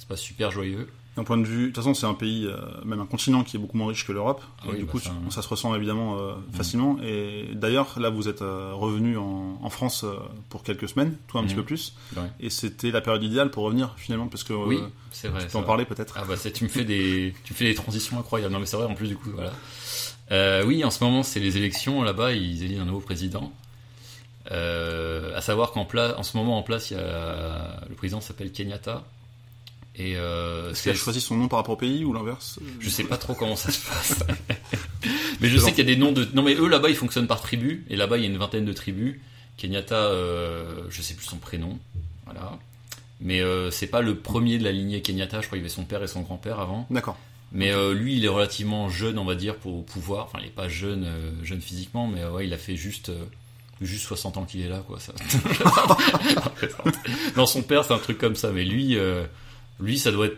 pas 0.07 0.15
super 0.15 0.51
joyeux. 0.51 0.87
D'un 1.15 1.23
point 1.23 1.37
de 1.37 1.45
vue, 1.45 1.61
de 1.61 1.65
toute 1.67 1.77
façon, 1.77 1.93
c'est 1.93 2.05
un 2.05 2.13
pays, 2.13 2.45
euh, 2.45 2.57
même 2.83 2.99
un 2.99 3.05
continent 3.05 3.43
qui 3.45 3.55
est 3.55 3.59
beaucoup 3.59 3.77
moins 3.77 3.87
riche 3.87 4.05
que 4.05 4.11
l'Europe. 4.11 4.41
Ah 4.59 4.65
oui, 4.69 4.79
du 4.79 4.83
bah 4.83 4.91
coup, 4.91 4.99
ça, 4.99 5.11
tu- 5.11 5.15
hein. 5.15 5.29
ça 5.31 5.41
se 5.41 5.47
ressent 5.47 5.73
évidemment 5.73 6.17
euh, 6.19 6.33
facilement. 6.51 6.97
Et 7.01 7.47
d'ailleurs, 7.53 7.97
là, 7.99 8.09
vous 8.09 8.27
êtes 8.27 8.41
euh, 8.41 8.73
revenu 8.73 9.17
en, 9.17 9.57
en 9.61 9.69
France 9.69 10.03
pour 10.49 10.63
quelques 10.63 10.89
semaines, 10.89 11.15
toi 11.29 11.39
un 11.39 11.45
petit 11.45 11.53
Mhm. 11.55 11.61
peu 11.61 11.65
plus. 11.65 11.95
Ouais. 12.17 12.23
Et 12.41 12.49
c'était 12.49 12.91
la 12.91 12.99
période 12.99 13.23
idéale 13.23 13.49
pour 13.49 13.63
revenir 13.63 13.93
finalement, 13.95 14.27
parce 14.27 14.43
que 14.43 14.51
Oui, 14.51 14.79
c'est 15.11 15.29
vrai. 15.29 15.45
tu 15.45 15.51
peux 15.53 15.57
en 15.57 15.63
parler 15.63 15.85
peut-être. 15.85 16.15
Ah 16.17 16.25
bah 16.27 16.35
tu 16.37 16.63
me 16.65 16.69
fais 16.69 16.83
des 16.83 17.33
tu 17.45 17.53
me 17.53 17.57
fais 17.57 17.65
des 17.65 17.75
transitions 17.75 18.19
incroyables. 18.19 18.51
Non 18.51 18.59
mais 18.59 18.65
c'est 18.65 18.75
vrai 18.75 18.85
en 18.85 18.93
plus 18.95 19.07
du 19.07 19.15
coup 19.15 19.29
voilà. 19.33 19.53
Oui 20.65 20.83
en 20.83 20.91
ce 20.91 21.01
moment 21.01 21.23
c'est 21.23 21.39
les 21.39 21.55
élections 21.57 22.03
là-bas 22.03 22.33
ils 22.33 22.61
élisent 22.63 22.79
un 22.81 22.85
nouveau 22.85 22.99
président. 22.99 23.53
À 24.51 25.41
savoir 25.41 25.71
qu'en 25.71 25.85
place 25.85 26.13
en 26.17 26.23
ce 26.23 26.35
moment 26.37 26.57
en 26.57 26.63
place 26.63 26.91
il 26.91 26.97
y 26.97 26.99
a 26.99 27.81
le 27.89 27.95
président 27.95 28.19
s'appelle 28.21 28.51
Kenyatta 28.51 29.03
Et 29.97 30.17
euh, 30.17 30.71
Est-ce 30.71 30.83
qu'elle 30.83 30.93
a 30.93 30.97
choisi 30.97 31.21
son 31.21 31.37
nom 31.37 31.47
par 31.47 31.59
rapport 31.59 31.75
au 31.75 31.77
pays 31.77 32.03
ou 32.03 32.13
l'inverse 32.13 32.59
Je 32.79 32.89
sais 32.89 33.05
pas 33.05 33.17
trop 33.17 33.33
comment 33.33 33.55
ça 33.55 33.71
se 33.71 33.85
passe. 33.87 34.23
mais 35.41 35.47
je 35.47 35.57
sais 35.57 35.71
qu'il 35.71 35.87
y 35.87 35.91
a 35.91 35.95
des 35.95 35.99
noms 35.99 36.11
de. 36.11 36.27
Non, 36.33 36.43
mais 36.43 36.55
eux 36.55 36.67
là-bas 36.67 36.89
ils 36.89 36.95
fonctionnent 36.95 37.27
par 37.27 37.41
tribu. 37.41 37.85
Et 37.89 37.95
là-bas 37.95 38.17
il 38.17 38.23
y 38.23 38.27
a 38.27 38.29
une 38.29 38.37
vingtaine 38.37 38.65
de 38.65 38.73
tribus. 38.73 39.15
Kenyatta, 39.57 39.95
euh, 39.95 40.81
je 40.89 41.01
sais 41.01 41.13
plus 41.13 41.25
son 41.25 41.37
prénom. 41.37 41.79
Voilà. 42.25 42.59
Mais 43.21 43.39
euh, 43.41 43.71
c'est 43.71 43.87
pas 43.87 44.01
le 44.01 44.15
premier 44.15 44.57
de 44.57 44.63
la 44.63 44.71
lignée 44.71 45.01
Kenyatta. 45.01 45.41
Je 45.41 45.47
crois 45.47 45.57
qu'il 45.57 45.63
y 45.63 45.65
avait 45.65 45.73
son 45.73 45.85
père 45.85 46.03
et 46.03 46.07
son 46.07 46.21
grand-père 46.21 46.59
avant. 46.59 46.85
D'accord. 46.89 47.17
Mais 47.51 47.71
euh, 47.71 47.93
lui, 47.93 48.17
il 48.17 48.25
est 48.25 48.29
relativement 48.29 48.89
jeune, 48.89 49.17
on 49.17 49.23
va 49.23 49.35
dire, 49.35 49.55
pour 49.55 49.85
pouvoir. 49.85 50.25
Enfin, 50.25 50.39
il 50.41 50.47
est 50.47 50.55
pas 50.55 50.67
jeune, 50.67 51.05
euh, 51.05 51.31
jeune 51.43 51.61
physiquement, 51.61 52.05
mais 52.07 52.21
euh, 52.21 52.31
ouais, 52.31 52.45
il 52.45 52.53
a 52.53 52.57
fait 52.57 52.75
juste, 52.75 53.09
euh, 53.09 53.23
juste 53.81 54.03
60 54.03 54.37
ans 54.37 54.43
qu'il 54.43 54.61
est 54.61 54.67
là, 54.67 54.83
quoi. 54.85 54.99
Ça. 54.99 55.13
non, 57.37 57.45
son 57.45 57.61
père, 57.61 57.85
c'est 57.85 57.93
un 57.93 57.99
truc 57.99 58.17
comme 58.17 58.35
ça, 58.35 58.51
mais 58.51 58.65
lui, 58.65 58.97
euh, 58.97 59.23
lui, 59.79 59.97
ça 59.99 60.11
doit 60.11 60.27
être. 60.27 60.37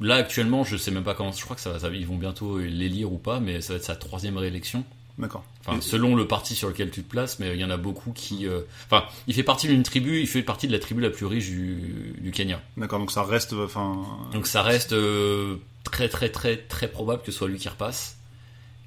Là, 0.00 0.14
actuellement, 0.16 0.64
je 0.64 0.76
sais 0.76 0.90
même 0.90 1.04
pas 1.04 1.14
comment. 1.14 1.32
Je 1.32 1.42
crois 1.44 1.56
que 1.56 1.62
ça, 1.62 1.70
va- 1.72 1.78
ça- 1.78 1.90
ils 1.90 2.06
vont 2.06 2.16
bientôt 2.16 2.58
l'élire 2.58 3.12
ou 3.12 3.18
pas, 3.18 3.38
mais 3.40 3.60
ça 3.60 3.74
va 3.74 3.76
être 3.78 3.84
sa 3.84 3.96
troisième 3.96 4.36
réélection. 4.38 4.84
D'accord. 5.18 5.44
Enfin, 5.66 5.78
selon 5.82 6.16
le 6.16 6.26
parti 6.26 6.54
sur 6.54 6.68
lequel 6.68 6.90
tu 6.90 7.02
te 7.02 7.10
places, 7.10 7.38
mais 7.38 7.52
il 7.54 7.60
y 7.60 7.64
en 7.64 7.68
a 7.70 7.76
beaucoup 7.76 8.12
qui. 8.12 8.46
euh, 8.46 8.62
Enfin, 8.86 9.04
il 9.26 9.34
fait 9.34 9.42
partie 9.42 9.68
d'une 9.68 9.82
tribu. 9.82 10.20
Il 10.20 10.26
fait 10.26 10.42
partie 10.42 10.66
de 10.66 10.72
la 10.72 10.78
tribu 10.78 11.02
la 11.02 11.10
plus 11.10 11.26
riche 11.26 11.48
du, 11.48 12.14
du 12.18 12.30
Kenya. 12.30 12.62
D'accord, 12.78 12.98
donc 12.98 13.10
ça 13.10 13.22
reste. 13.22 13.52
Enfin. 13.52 14.02
Donc 14.32 14.46
ça 14.46 14.62
reste 14.62 14.94
euh, 14.94 15.56
très 15.84 16.08
très 16.08 16.30
très 16.30 16.56
très 16.56 16.88
probable 16.88 17.20
que 17.22 17.30
ce 17.32 17.36
soit 17.38 17.48
lui 17.48 17.58
qui 17.58 17.68
repasse. 17.68 18.16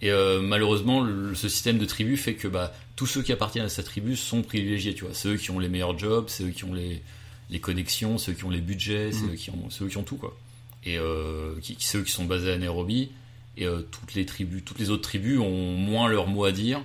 Et 0.01 0.09
euh, 0.09 0.41
malheureusement, 0.41 1.01
le- 1.01 1.35
ce 1.35 1.47
système 1.47 1.77
de 1.77 1.85
tribu 1.85 2.17
fait 2.17 2.33
que 2.33 2.47
bah, 2.47 2.73
tous 2.95 3.05
ceux 3.05 3.21
qui 3.21 3.31
appartiennent 3.31 3.65
à 3.65 3.69
cette 3.69 3.85
tribu 3.85 4.15
sont 4.15 4.41
privilégiés. 4.41 4.95
Tu 4.95 5.05
vois, 5.05 5.13
ceux 5.13 5.35
qui 5.37 5.51
ont 5.51 5.59
les 5.59 5.69
meilleurs 5.69 5.97
jobs, 5.99 6.27
ceux 6.29 6.49
qui 6.49 6.63
ont 6.63 6.73
les, 6.73 7.03
les 7.53 7.59
connexions, 7.59 8.17
ceux 8.17 8.33
qui 8.33 8.43
ont 8.43 8.49
les 8.49 8.61
budgets, 8.61 9.11
ceux 9.11 9.35
qui 9.35 9.51
ont 9.51 9.69
ceux 9.69 9.87
qui 9.87 9.97
ont 9.97 10.03
tout 10.03 10.17
quoi. 10.17 10.35
Et 10.85 10.97
euh, 10.97 11.53
qui, 11.61 11.77
ceux 11.79 12.01
qui 12.01 12.11
sont 12.11 12.25
basés 12.25 12.51
à 12.51 12.57
Nairobi. 12.57 13.11
Et 13.55 13.67
euh, 13.67 13.87
toutes 13.91 14.15
les 14.15 14.25
tribus, 14.25 14.63
toutes 14.65 14.79
les 14.79 14.89
autres 14.89 15.03
tribus 15.03 15.39
ont 15.39 15.77
moins 15.77 16.09
leur 16.09 16.27
mot 16.27 16.43
à 16.43 16.51
dire, 16.51 16.81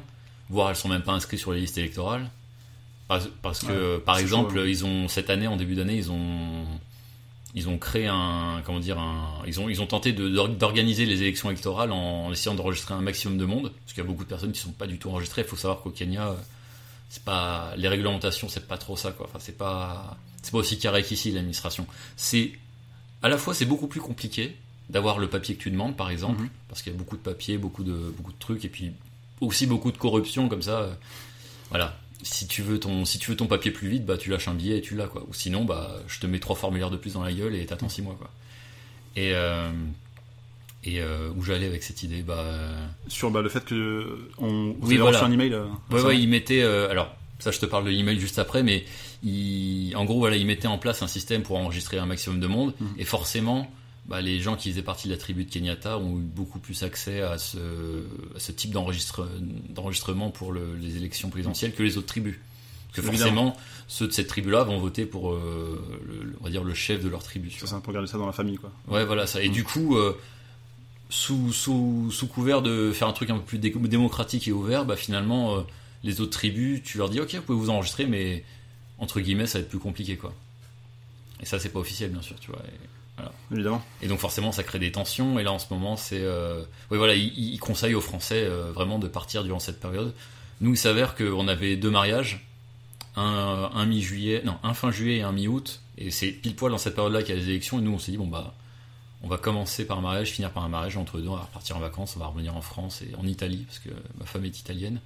voire 0.51 0.69
elles 0.69 0.77
sont 0.77 0.91
même 0.91 1.03
pas 1.03 1.13
inscrites 1.13 1.41
sur 1.41 1.53
les 1.53 1.61
listes 1.61 1.79
électorales. 1.79 2.31
Parce, 3.09 3.27
parce 3.41 3.61
que, 3.61 3.97
par 3.97 4.19
exemple, 4.19 4.63
ils 4.67 4.85
ont 4.85 5.09
cette 5.09 5.31
année, 5.31 5.47
en 5.47 5.57
début 5.57 5.75
d'année, 5.75 5.97
ils 5.97 6.13
ont 6.13 6.67
ils 7.55 7.71
ont 7.71 7.79
créé 7.79 8.07
un 8.07 8.61
comment 8.67 8.79
dire 8.79 8.99
un 8.99 9.43
ils 9.47 9.59
ont 9.59 9.71
ils 9.71 9.81
ont 9.81 9.87
tenté 9.87 10.13
d'organiser 10.13 11.07
les 11.07 11.23
élections 11.23 11.49
électorales 11.49 11.91
en, 11.91 12.31
essayant 12.31 12.55
d'enregistrer 12.55 12.93
un 12.93 13.01
maximum 13.01 13.39
de 13.39 13.47
monde 13.47 13.73
parce 13.73 13.95
qu'il 13.95 14.03
y 14.03 14.07
a 14.07 14.09
beaucoup 14.09 14.25
de 14.25 14.29
personnes 14.29 14.53
qui 14.53 14.61
sont 14.61 14.73
pas 14.73 14.87
du 14.87 14.99
tout 14.99 15.09
enregistrées. 15.09 15.41
Il 15.41 15.49
faut 15.49 15.57
savoir 15.57 15.81
qu'au 15.81 15.89
Kenya, 15.89 16.37
c'est 17.09 17.23
pas 17.23 17.73
les 17.77 17.89
réglementations, 17.89 18.49
c'est 18.49 18.67
pas 18.67 18.79
trop 18.79 18.97
ça 18.97 19.13
quoi. 19.13 19.27
Enfin, 19.29 19.39
c'est 19.41 19.57
pas 19.57 20.17
c'est 20.43 20.53
pas 20.53 20.59
aussi 20.59 20.79
carré 20.79 21.03
qu'ici 21.03 21.31
l'administration. 21.33 21.87
C'est 22.17 22.53
à 23.23 23.29
la 23.29 23.39
fois 23.39 23.55
c'est 23.55 23.65
beaucoup 23.67 23.89
plus 23.89 24.01
compliqué 24.01 24.57
d'avoir 24.91 25.19
le 25.19 25.29
papier 25.29 25.55
que 25.57 25.63
tu 25.63 25.71
demandes 25.71 25.97
par 25.97 26.11
exemple 26.11 26.43
Mhm. 26.43 26.49
parce 26.69 26.83
qu'il 26.83 26.93
y 26.93 26.95
a 26.95 26.99
beaucoup 26.99 27.17
de 27.17 27.23
papiers, 27.23 27.59
beaucoup 27.59 27.85
de 27.85 28.13
beaucoup 28.17 28.33
de 28.33 28.39
trucs 28.39 28.65
et 28.65 28.69
puis 28.69 28.93
aussi 29.41 29.67
beaucoup 29.67 29.93
de 29.93 29.99
corruption 29.99 30.49
comme 30.49 30.63
ça. 30.63 30.81
euh, 30.81 30.95
voilà. 31.71 31.97
Si 32.23 32.47
tu 32.49 32.63
veux 32.63 32.81
ton 32.81 33.05
si 33.05 33.19
tu 33.19 33.31
veux 33.31 33.37
ton 33.37 33.47
papier 33.47 33.71
plus 33.71 33.89
vite, 33.89 34.05
bah 34.05 34.17
tu 34.19 34.29
lâches 34.31 34.49
un 34.49 34.55
billet 34.55 34.79
et 34.79 34.83
tu 34.83 34.97
l'as 34.97 35.07
quoi. 35.07 35.25
Ou 35.29 35.35
sinon 35.35 35.65
bah 35.65 35.93
je 36.09 36.19
te 36.21 36.27
mets 36.27 36.41
trois 36.41 36.57
formulaires 36.57 36.91
de 36.91 36.97
plus 36.97 37.13
dans 37.15 37.23
la 37.23 37.33
gueule 37.33 37.55
et 37.55 37.65
t'attends 37.67 37.89
six 37.89 38.03
mois 38.03 38.17
quoi. 38.19 38.31
Et 39.17 39.33
euh, 39.35 39.71
et 40.85 41.01
euh, 41.01 41.31
où 41.37 41.43
j'allais 41.43 41.67
avec 41.67 41.83
cette 41.83 42.03
idée 42.03 42.23
bah 42.23 42.39
euh, 42.39 42.87
Sur 43.09 43.31
bah, 43.31 43.43
le 43.43 43.49
fait 43.49 43.65
que. 43.65 44.19
On, 44.39 44.73
vous 44.73 44.77
Oui, 44.83 44.95
avez 44.95 44.99
voilà. 44.99 45.19
reçu 45.21 45.31
un 45.31 45.33
email. 45.33 45.53
euh, 45.55 45.67
Ouais, 45.91 46.03
ouais, 46.03 46.19
il 46.21 46.29
mettait. 46.29 46.63
euh, 46.63 46.89
alors, 46.91 47.15
ça, 47.41 47.51
je 47.51 47.59
te 47.59 47.67
parle 47.67 47.85
de 47.85 47.91
l'email 47.91 48.19
juste 48.21 48.39
après, 48.39 48.63
mais 48.63 48.85
il, 49.23 49.93
en 49.97 50.05
gros, 50.05 50.19
voilà, 50.19 50.37
il 50.37 50.47
mettait 50.47 50.69
en 50.69 50.79
place 50.79 51.03
un 51.03 51.09
système 51.09 51.43
pour 51.43 51.57
enregistrer 51.59 51.99
un 51.99 52.07
maximum 52.07 52.41
de 52.41 52.47
monde, 52.47 52.75
Mhm. 52.81 52.89
et 52.99 53.05
forcément, 53.05 53.71
bah, 54.07 54.21
les 54.21 54.41
gens 54.41 54.57
qui 54.57 54.71
faisaient 54.71 54.83
partie 54.83 55.09
de 55.09 55.13
la 55.13 55.19
tribu 55.19 55.45
de 55.45 55.51
Kenyatta 55.51 55.99
ont 55.99 56.17
eu 56.17 56.23
beaucoup 56.23 56.59
plus 56.61 56.83
accès 56.83 57.21
à 57.21 57.37
ce, 57.39 57.59
à 58.37 58.39
ce 58.39 58.53
type 58.53 58.71
d'enregistre- 58.71 59.29
d'enregistrement 59.69 60.31
pour 60.31 60.53
le- 60.53 60.75
les 60.81 60.97
élections 60.97 61.29
présidentielles 61.29 61.75
que 61.75 61.83
les 61.83 61.99
autres 61.99 62.07
tribus. 62.07 62.37
Parce 62.95 63.07
que 63.07 63.13
Évidemment. 63.13 63.53
forcément, 63.53 63.57
ceux 63.87 64.07
de 64.07 64.13
cette 64.13 64.29
tribu-là 64.29 64.65
vont 64.65 64.79
voter 64.79 65.05
pour, 65.05 65.33
euh, 65.33 65.79
le, 66.07 66.37
on 66.41 66.45
va 66.45 66.51
dire, 66.51 66.65
le 66.65 66.73
chef 66.73 67.03
de 67.05 67.09
leur 67.11 67.23
tribu. 67.23 67.51
C'est 67.51 67.67
ça, 67.67 67.81
pour 67.81 67.93
garder 67.93 68.09
ça 68.09 68.17
dans 68.17 68.25
la 68.27 68.33
famille, 68.33 68.57
quoi. 68.57 68.73
Ouais, 68.89 69.05
voilà 69.05 69.27
ça. 69.27 69.43
Et 69.43 69.51
Mm. 69.51 69.53
du 69.53 69.65
coup, 69.65 69.97
sous, 71.11 71.53
sous, 71.53 72.11
sous 72.11 72.27
couvert 72.27 72.63
de 72.63 72.93
faire 72.93 73.09
un 73.09 73.13
truc 73.13 73.31
un 73.31 73.37
peu 73.39 73.43
plus 73.45 73.59
dé- 73.59 73.71
démocratique 73.77 74.47
et 74.49 74.53
ouvert, 74.53 74.85
bah 74.85 74.97
finalement, 74.97 75.57
euh, 75.57 75.61
les 76.05 76.21
autres 76.21 76.33
tribus, 76.33 76.83
tu 76.83 76.99
leur 76.99 77.09
dis, 77.09 77.21
ok, 77.21 77.35
vous 77.35 77.43
pouvez 77.43 77.59
vous 77.59 77.71
enregistrer, 77.71 78.07
mais 78.07 78.45
entre 78.99 79.21
guillemets, 79.21 79.47
ça 79.47 79.59
va 79.59 79.63
être 79.63 79.69
plus 79.71 79.79
compliqué, 79.79 80.17
quoi. 80.17 80.35
Et 81.41 81.47
ça, 81.47 81.59
c'est 81.59 81.69
pas 81.71 81.79
officiel, 81.79 82.11
bien 82.11 82.23
sûr, 82.23 82.39
tu 82.41 82.51
vois. 82.51 82.61
Et, 82.67 83.23
Évidemment. 83.53 83.83
et 84.01 84.07
donc, 84.07 84.21
forcément, 84.21 84.53
ça 84.53 84.63
crée 84.63 84.79
des 84.79 84.93
tensions. 84.93 85.41
Et 85.41 85.43
là, 85.43 85.51
en 85.53 85.59
ce 85.59 85.67
moment, 85.73 85.97
c'est. 85.97 86.21
Euh... 86.21 86.63
Oui, 86.93 86.99
voilà, 86.99 87.15
il, 87.15 87.37
il 87.37 87.59
conseille 87.59 87.95
aux 87.95 88.01
Français 88.01 88.45
euh, 88.45 88.71
vraiment 88.73 89.01
de 89.01 89.09
partir 89.09 89.43
durant 89.43 89.59
cette 89.59 89.81
période. 89.81 90.15
Nous, 90.61 90.75
il 90.75 90.77
s'avère 90.77 91.17
qu'on 91.17 91.49
avait 91.49 91.77
deux 91.77 91.91
mariages, 91.91 92.47
un, 93.17 93.71
un 93.75 93.87
mi-juillet, 93.87 94.43
non, 94.45 94.57
un 94.63 94.73
fin 94.75 94.93
juillet 94.93 95.17
et 95.19 95.23
un 95.23 95.33
mi-août. 95.33 95.81
Et 95.97 96.13
c'est 96.13 96.29
pile 96.29 96.55
poil 96.55 96.71
dans 96.71 96.79
cette 96.79 96.95
période-là 96.95 97.23
qu'il 97.25 97.35
y 97.35 97.39
a 97.39 97.41
les 97.41 97.49
élections. 97.49 97.79
Et 97.81 97.83
nous, 97.83 97.93
on 97.93 97.99
s'est 97.99 98.13
dit, 98.13 98.19
bon, 98.19 98.29
bah, 98.29 98.55
on 99.23 99.29
va 99.29 99.39
commencer 99.39 99.87
par 99.87 99.99
un 99.99 100.03
mariage, 100.03 100.31
finir 100.31 100.51
par 100.51 100.65
un 100.65 100.69
mariage. 100.69 100.97
Entre 100.97 101.21
deux, 101.21 101.29
on 101.29 101.37
va 101.37 101.43
repartir 101.43 101.77
en 101.77 101.81
vacances, 101.81 102.15
on 102.17 102.21
va 102.21 102.27
revenir 102.27 102.57
en 102.57 102.61
France 102.61 103.03
et 103.03 103.15
en 103.17 103.27
Italie, 103.27 103.65
parce 103.67 103.79
que 103.79 103.91
ma 104.19 104.27
femme 104.27 104.45
est 104.45 104.59
italienne. 104.61 105.01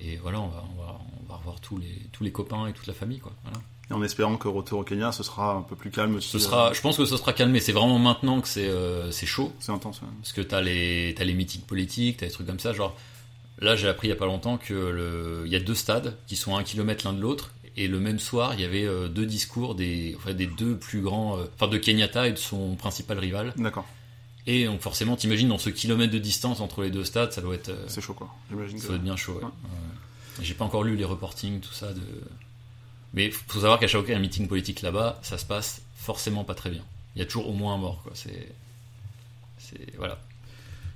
Et 0.00 0.16
voilà, 0.16 0.40
on 0.40 0.48
va, 0.48 0.64
on 0.74 0.82
va, 0.82 1.00
on 1.20 1.28
va 1.28 1.36
revoir 1.36 1.60
tous 1.60 1.78
les, 1.78 1.94
tous 2.12 2.24
les 2.24 2.32
copains 2.32 2.66
et 2.66 2.72
toute 2.72 2.86
la 2.86 2.94
famille, 2.94 3.20
quoi. 3.20 3.32
Voilà. 3.44 3.58
En 3.90 4.02
espérant 4.02 4.36
que 4.36 4.48
retour 4.48 4.80
au 4.80 4.84
Kenya, 4.84 5.12
ce 5.12 5.22
sera 5.22 5.52
un 5.54 5.62
peu 5.62 5.76
plus 5.76 5.90
calme. 5.90 6.20
Ce 6.20 6.36
euh, 6.36 6.40
sera, 6.40 6.72
je 6.72 6.80
pense 6.80 6.96
que 6.96 7.04
ce 7.04 7.16
sera 7.16 7.32
calmé. 7.32 7.60
C'est 7.60 7.72
vraiment 7.72 7.98
maintenant 7.98 8.40
que 8.40 8.48
c'est 8.48 8.68
euh, 8.68 9.12
chaud. 9.12 9.52
C'est 9.60 9.72
intense, 9.72 10.00
ouais. 10.00 10.08
Parce 10.20 10.32
que 10.32 10.40
t'as 10.40 10.60
les, 10.60 11.14
t'as 11.16 11.24
les 11.24 11.34
meetings 11.34 11.62
politiques, 11.62 12.18
t'as 12.18 12.26
des 12.26 12.32
trucs 12.32 12.46
comme 12.46 12.58
ça. 12.58 12.72
Genre, 12.72 12.96
là, 13.58 13.76
j'ai 13.76 13.88
appris 13.88 14.08
il 14.08 14.10
y 14.10 14.14
a 14.14 14.16
pas 14.16 14.26
longtemps 14.26 14.56
que 14.56 14.72
le, 14.72 15.42
il 15.44 15.52
y 15.52 15.56
a 15.56 15.60
deux 15.60 15.74
stades 15.74 16.16
qui 16.26 16.36
sont 16.36 16.56
à 16.56 16.60
un 16.60 16.62
kilomètre 16.62 17.06
l'un 17.06 17.12
de 17.12 17.20
l'autre. 17.20 17.52
Et 17.76 17.88
le 17.88 18.00
même 18.00 18.18
soir, 18.18 18.54
il 18.54 18.60
y 18.60 18.64
avait 18.64 18.84
euh, 18.84 19.08
deux 19.08 19.24
discours 19.24 19.74
des, 19.74 20.14
enfin, 20.18 20.34
des 20.34 20.46
deux 20.46 20.76
plus 20.76 21.00
grands, 21.00 21.38
euh, 21.38 21.44
enfin, 21.54 21.68
de 21.68 21.78
Kenyatta 21.78 22.28
et 22.28 22.32
de 22.32 22.36
son 22.36 22.74
principal 22.76 23.18
rival. 23.18 23.54
D'accord. 23.56 23.86
Et 24.46 24.66
donc, 24.66 24.80
forcément, 24.80 25.16
t'imagines 25.16 25.48
dans 25.48 25.58
ce 25.58 25.70
kilomètre 25.70 26.12
de 26.12 26.18
distance 26.18 26.60
entre 26.60 26.82
les 26.82 26.90
deux 26.90 27.04
stades, 27.04 27.32
ça 27.32 27.40
doit 27.40 27.54
être, 27.54 27.70
euh, 27.70 27.84
C'est 27.86 28.00
chaud, 28.00 28.12
quoi. 28.14 28.28
J'imagine 28.50 28.78
ça 28.78 28.88
doit 28.88 28.96
être 28.96 29.02
bien 29.02 29.16
chaud. 29.16 29.34
ouais. 29.34 29.44
Ouais. 29.44 29.44
Ouais. 29.44 30.42
J'ai 30.44 30.54
pas 30.54 30.64
encore 30.64 30.82
lu 30.84 30.96
les 30.96 31.04
reportings, 31.04 31.60
tout 31.60 31.72
ça. 31.72 31.92
De... 31.92 32.00
Mais 33.14 33.30
faut 33.30 33.60
savoir 33.60 33.78
qu'à 33.78 33.86
chaque 33.86 34.00
fois 34.00 34.02
qu'il 34.02 34.12
y 34.12 34.14
a 34.14 34.18
un 34.18 34.22
meeting 34.22 34.48
politique 34.48 34.82
là-bas, 34.82 35.18
ça 35.22 35.38
se 35.38 35.44
passe 35.44 35.82
forcément 35.96 36.44
pas 36.44 36.54
très 36.54 36.70
bien. 36.70 36.82
Il 37.14 37.20
y 37.20 37.22
a 37.22 37.26
toujours 37.26 37.48
au 37.48 37.52
moins 37.52 37.74
un 37.74 37.78
mort, 37.78 38.02
quoi. 38.02 38.12
C'est, 38.14 38.48
c'est 39.58 39.96
voilà. 39.96 40.18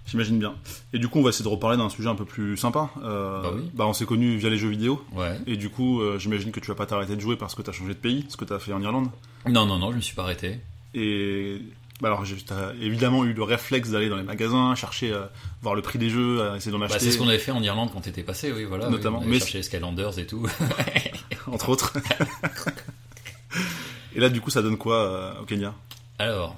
J'imagine 0.06 0.38
bien. 0.38 0.54
Et 0.92 0.98
du 0.98 1.08
coup, 1.08 1.18
on 1.18 1.22
va 1.22 1.30
essayer 1.30 1.44
de 1.44 1.48
reparler 1.48 1.76
d'un 1.76 1.88
sujet 1.88 2.08
un 2.08 2.14
peu 2.14 2.24
plus 2.24 2.56
sympa. 2.56 2.90
Euh, 3.02 3.42
Bah 3.42 3.50
oui. 3.54 3.62
on 3.78 3.92
s'est 3.92 4.06
connus 4.06 4.36
via 4.36 4.48
les 4.50 4.56
jeux 4.58 4.68
vidéo. 4.68 5.04
Ouais. 5.12 5.36
Et 5.46 5.56
du 5.56 5.68
coup, 5.68 6.00
euh, 6.00 6.18
j'imagine 6.18 6.52
que 6.52 6.60
tu 6.60 6.68
vas 6.68 6.74
pas 6.76 6.86
t'arrêter 6.86 7.16
de 7.16 7.20
jouer 7.20 7.36
parce 7.36 7.54
que 7.54 7.62
t'as 7.62 7.72
changé 7.72 7.92
de 7.94 7.98
pays, 7.98 8.24
ce 8.28 8.36
que 8.36 8.44
t'as 8.44 8.58
fait 8.60 8.72
en 8.72 8.80
Irlande. 8.80 9.08
Non, 9.48 9.66
non, 9.66 9.78
non, 9.78 9.90
je 9.90 9.96
me 9.96 10.00
suis 10.00 10.14
pas 10.14 10.22
arrêté. 10.22 10.60
Et 10.94 11.60
bah 12.00 12.08
alors, 12.08 12.24
j'ai- 12.24 12.36
t'as 12.36 12.72
évidemment 12.80 13.24
eu 13.24 13.32
le 13.32 13.42
réflexe 13.42 13.90
d'aller 13.90 14.08
dans 14.08 14.16
les 14.16 14.22
magasins, 14.22 14.74
chercher, 14.74 15.12
euh, 15.12 15.24
voir 15.62 15.74
le 15.74 15.82
prix 15.82 15.98
des 15.98 16.10
jeux, 16.10 16.40
euh, 16.40 16.54
essayer 16.56 16.70
d'en 16.70 16.78
Bah, 16.78 16.84
acheter, 16.86 17.00
c'est 17.00 17.10
ce 17.10 17.18
qu'on 17.18 17.28
avait 17.28 17.38
fait 17.38 17.50
en 17.52 17.62
Irlande 17.62 17.90
quand 17.92 18.00
t'étais 18.02 18.22
passé, 18.22 18.52
oui, 18.52 18.64
voilà. 18.64 18.88
Notamment. 18.90 19.18
Oui, 19.18 19.24
on 19.24 19.28
avait 19.28 19.34
Mais- 19.36 19.40
cherché 19.40 19.58
les 19.58 19.62
Skylanders 19.64 20.18
et 20.18 20.26
tout. 20.26 20.46
entre 21.50 21.68
autres. 21.70 21.92
Et 24.14 24.20
là, 24.20 24.28
du 24.28 24.40
coup, 24.40 24.50
ça 24.50 24.62
donne 24.62 24.78
quoi 24.78 24.96
euh, 24.96 25.40
au 25.42 25.44
Kenya? 25.44 25.74
Alors, 26.18 26.56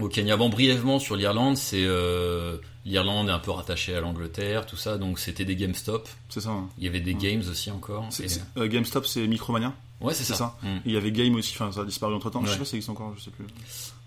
au 0.00 0.08
Kenya, 0.08 0.36
bon, 0.36 0.48
brièvement 0.48 0.98
sur 0.98 1.16
l'Irlande, 1.16 1.56
c'est 1.56 1.84
euh, 1.84 2.56
l'Irlande 2.84 3.28
est 3.28 3.32
un 3.32 3.38
peu 3.38 3.50
rattachée 3.50 3.94
à 3.94 4.00
l'Angleterre, 4.00 4.66
tout 4.66 4.76
ça, 4.76 4.98
donc 4.98 5.18
c'était 5.18 5.44
des 5.44 5.56
GameStop. 5.56 6.08
C'est 6.28 6.40
ça. 6.40 6.50
hein. 6.50 6.68
Il 6.78 6.84
y 6.84 6.88
avait 6.88 7.00
des 7.00 7.14
Ouais. 7.14 7.18
games 7.34 7.42
aussi 7.50 7.70
encore. 7.70 8.08
Et- 8.20 8.26
euh, 8.60 8.68
GameStop, 8.68 9.06
c'est 9.06 9.26
Micromania? 9.26 9.72
Ouais, 10.00 10.12
c'est 10.14 10.24
ça. 10.24 10.34
ça. 10.34 10.56
Mm. 10.62 10.76
Il 10.84 10.92
y 10.92 10.96
avait 10.96 11.10
Game 11.12 11.34
aussi, 11.36 11.52
enfin, 11.54 11.72
ça 11.72 11.80
a 11.80 11.84
disparu 11.84 12.14
entre 12.14 12.28
temps. 12.30 12.40
Je 12.42 12.46
sais 12.48 12.52
Ouais. 12.52 12.58
pas 12.58 12.64
si 12.64 12.70
ça 12.72 12.76
existe 12.76 12.90
encore, 12.90 13.14
je 13.16 13.22
sais 13.24 13.30
plus. 13.30 13.44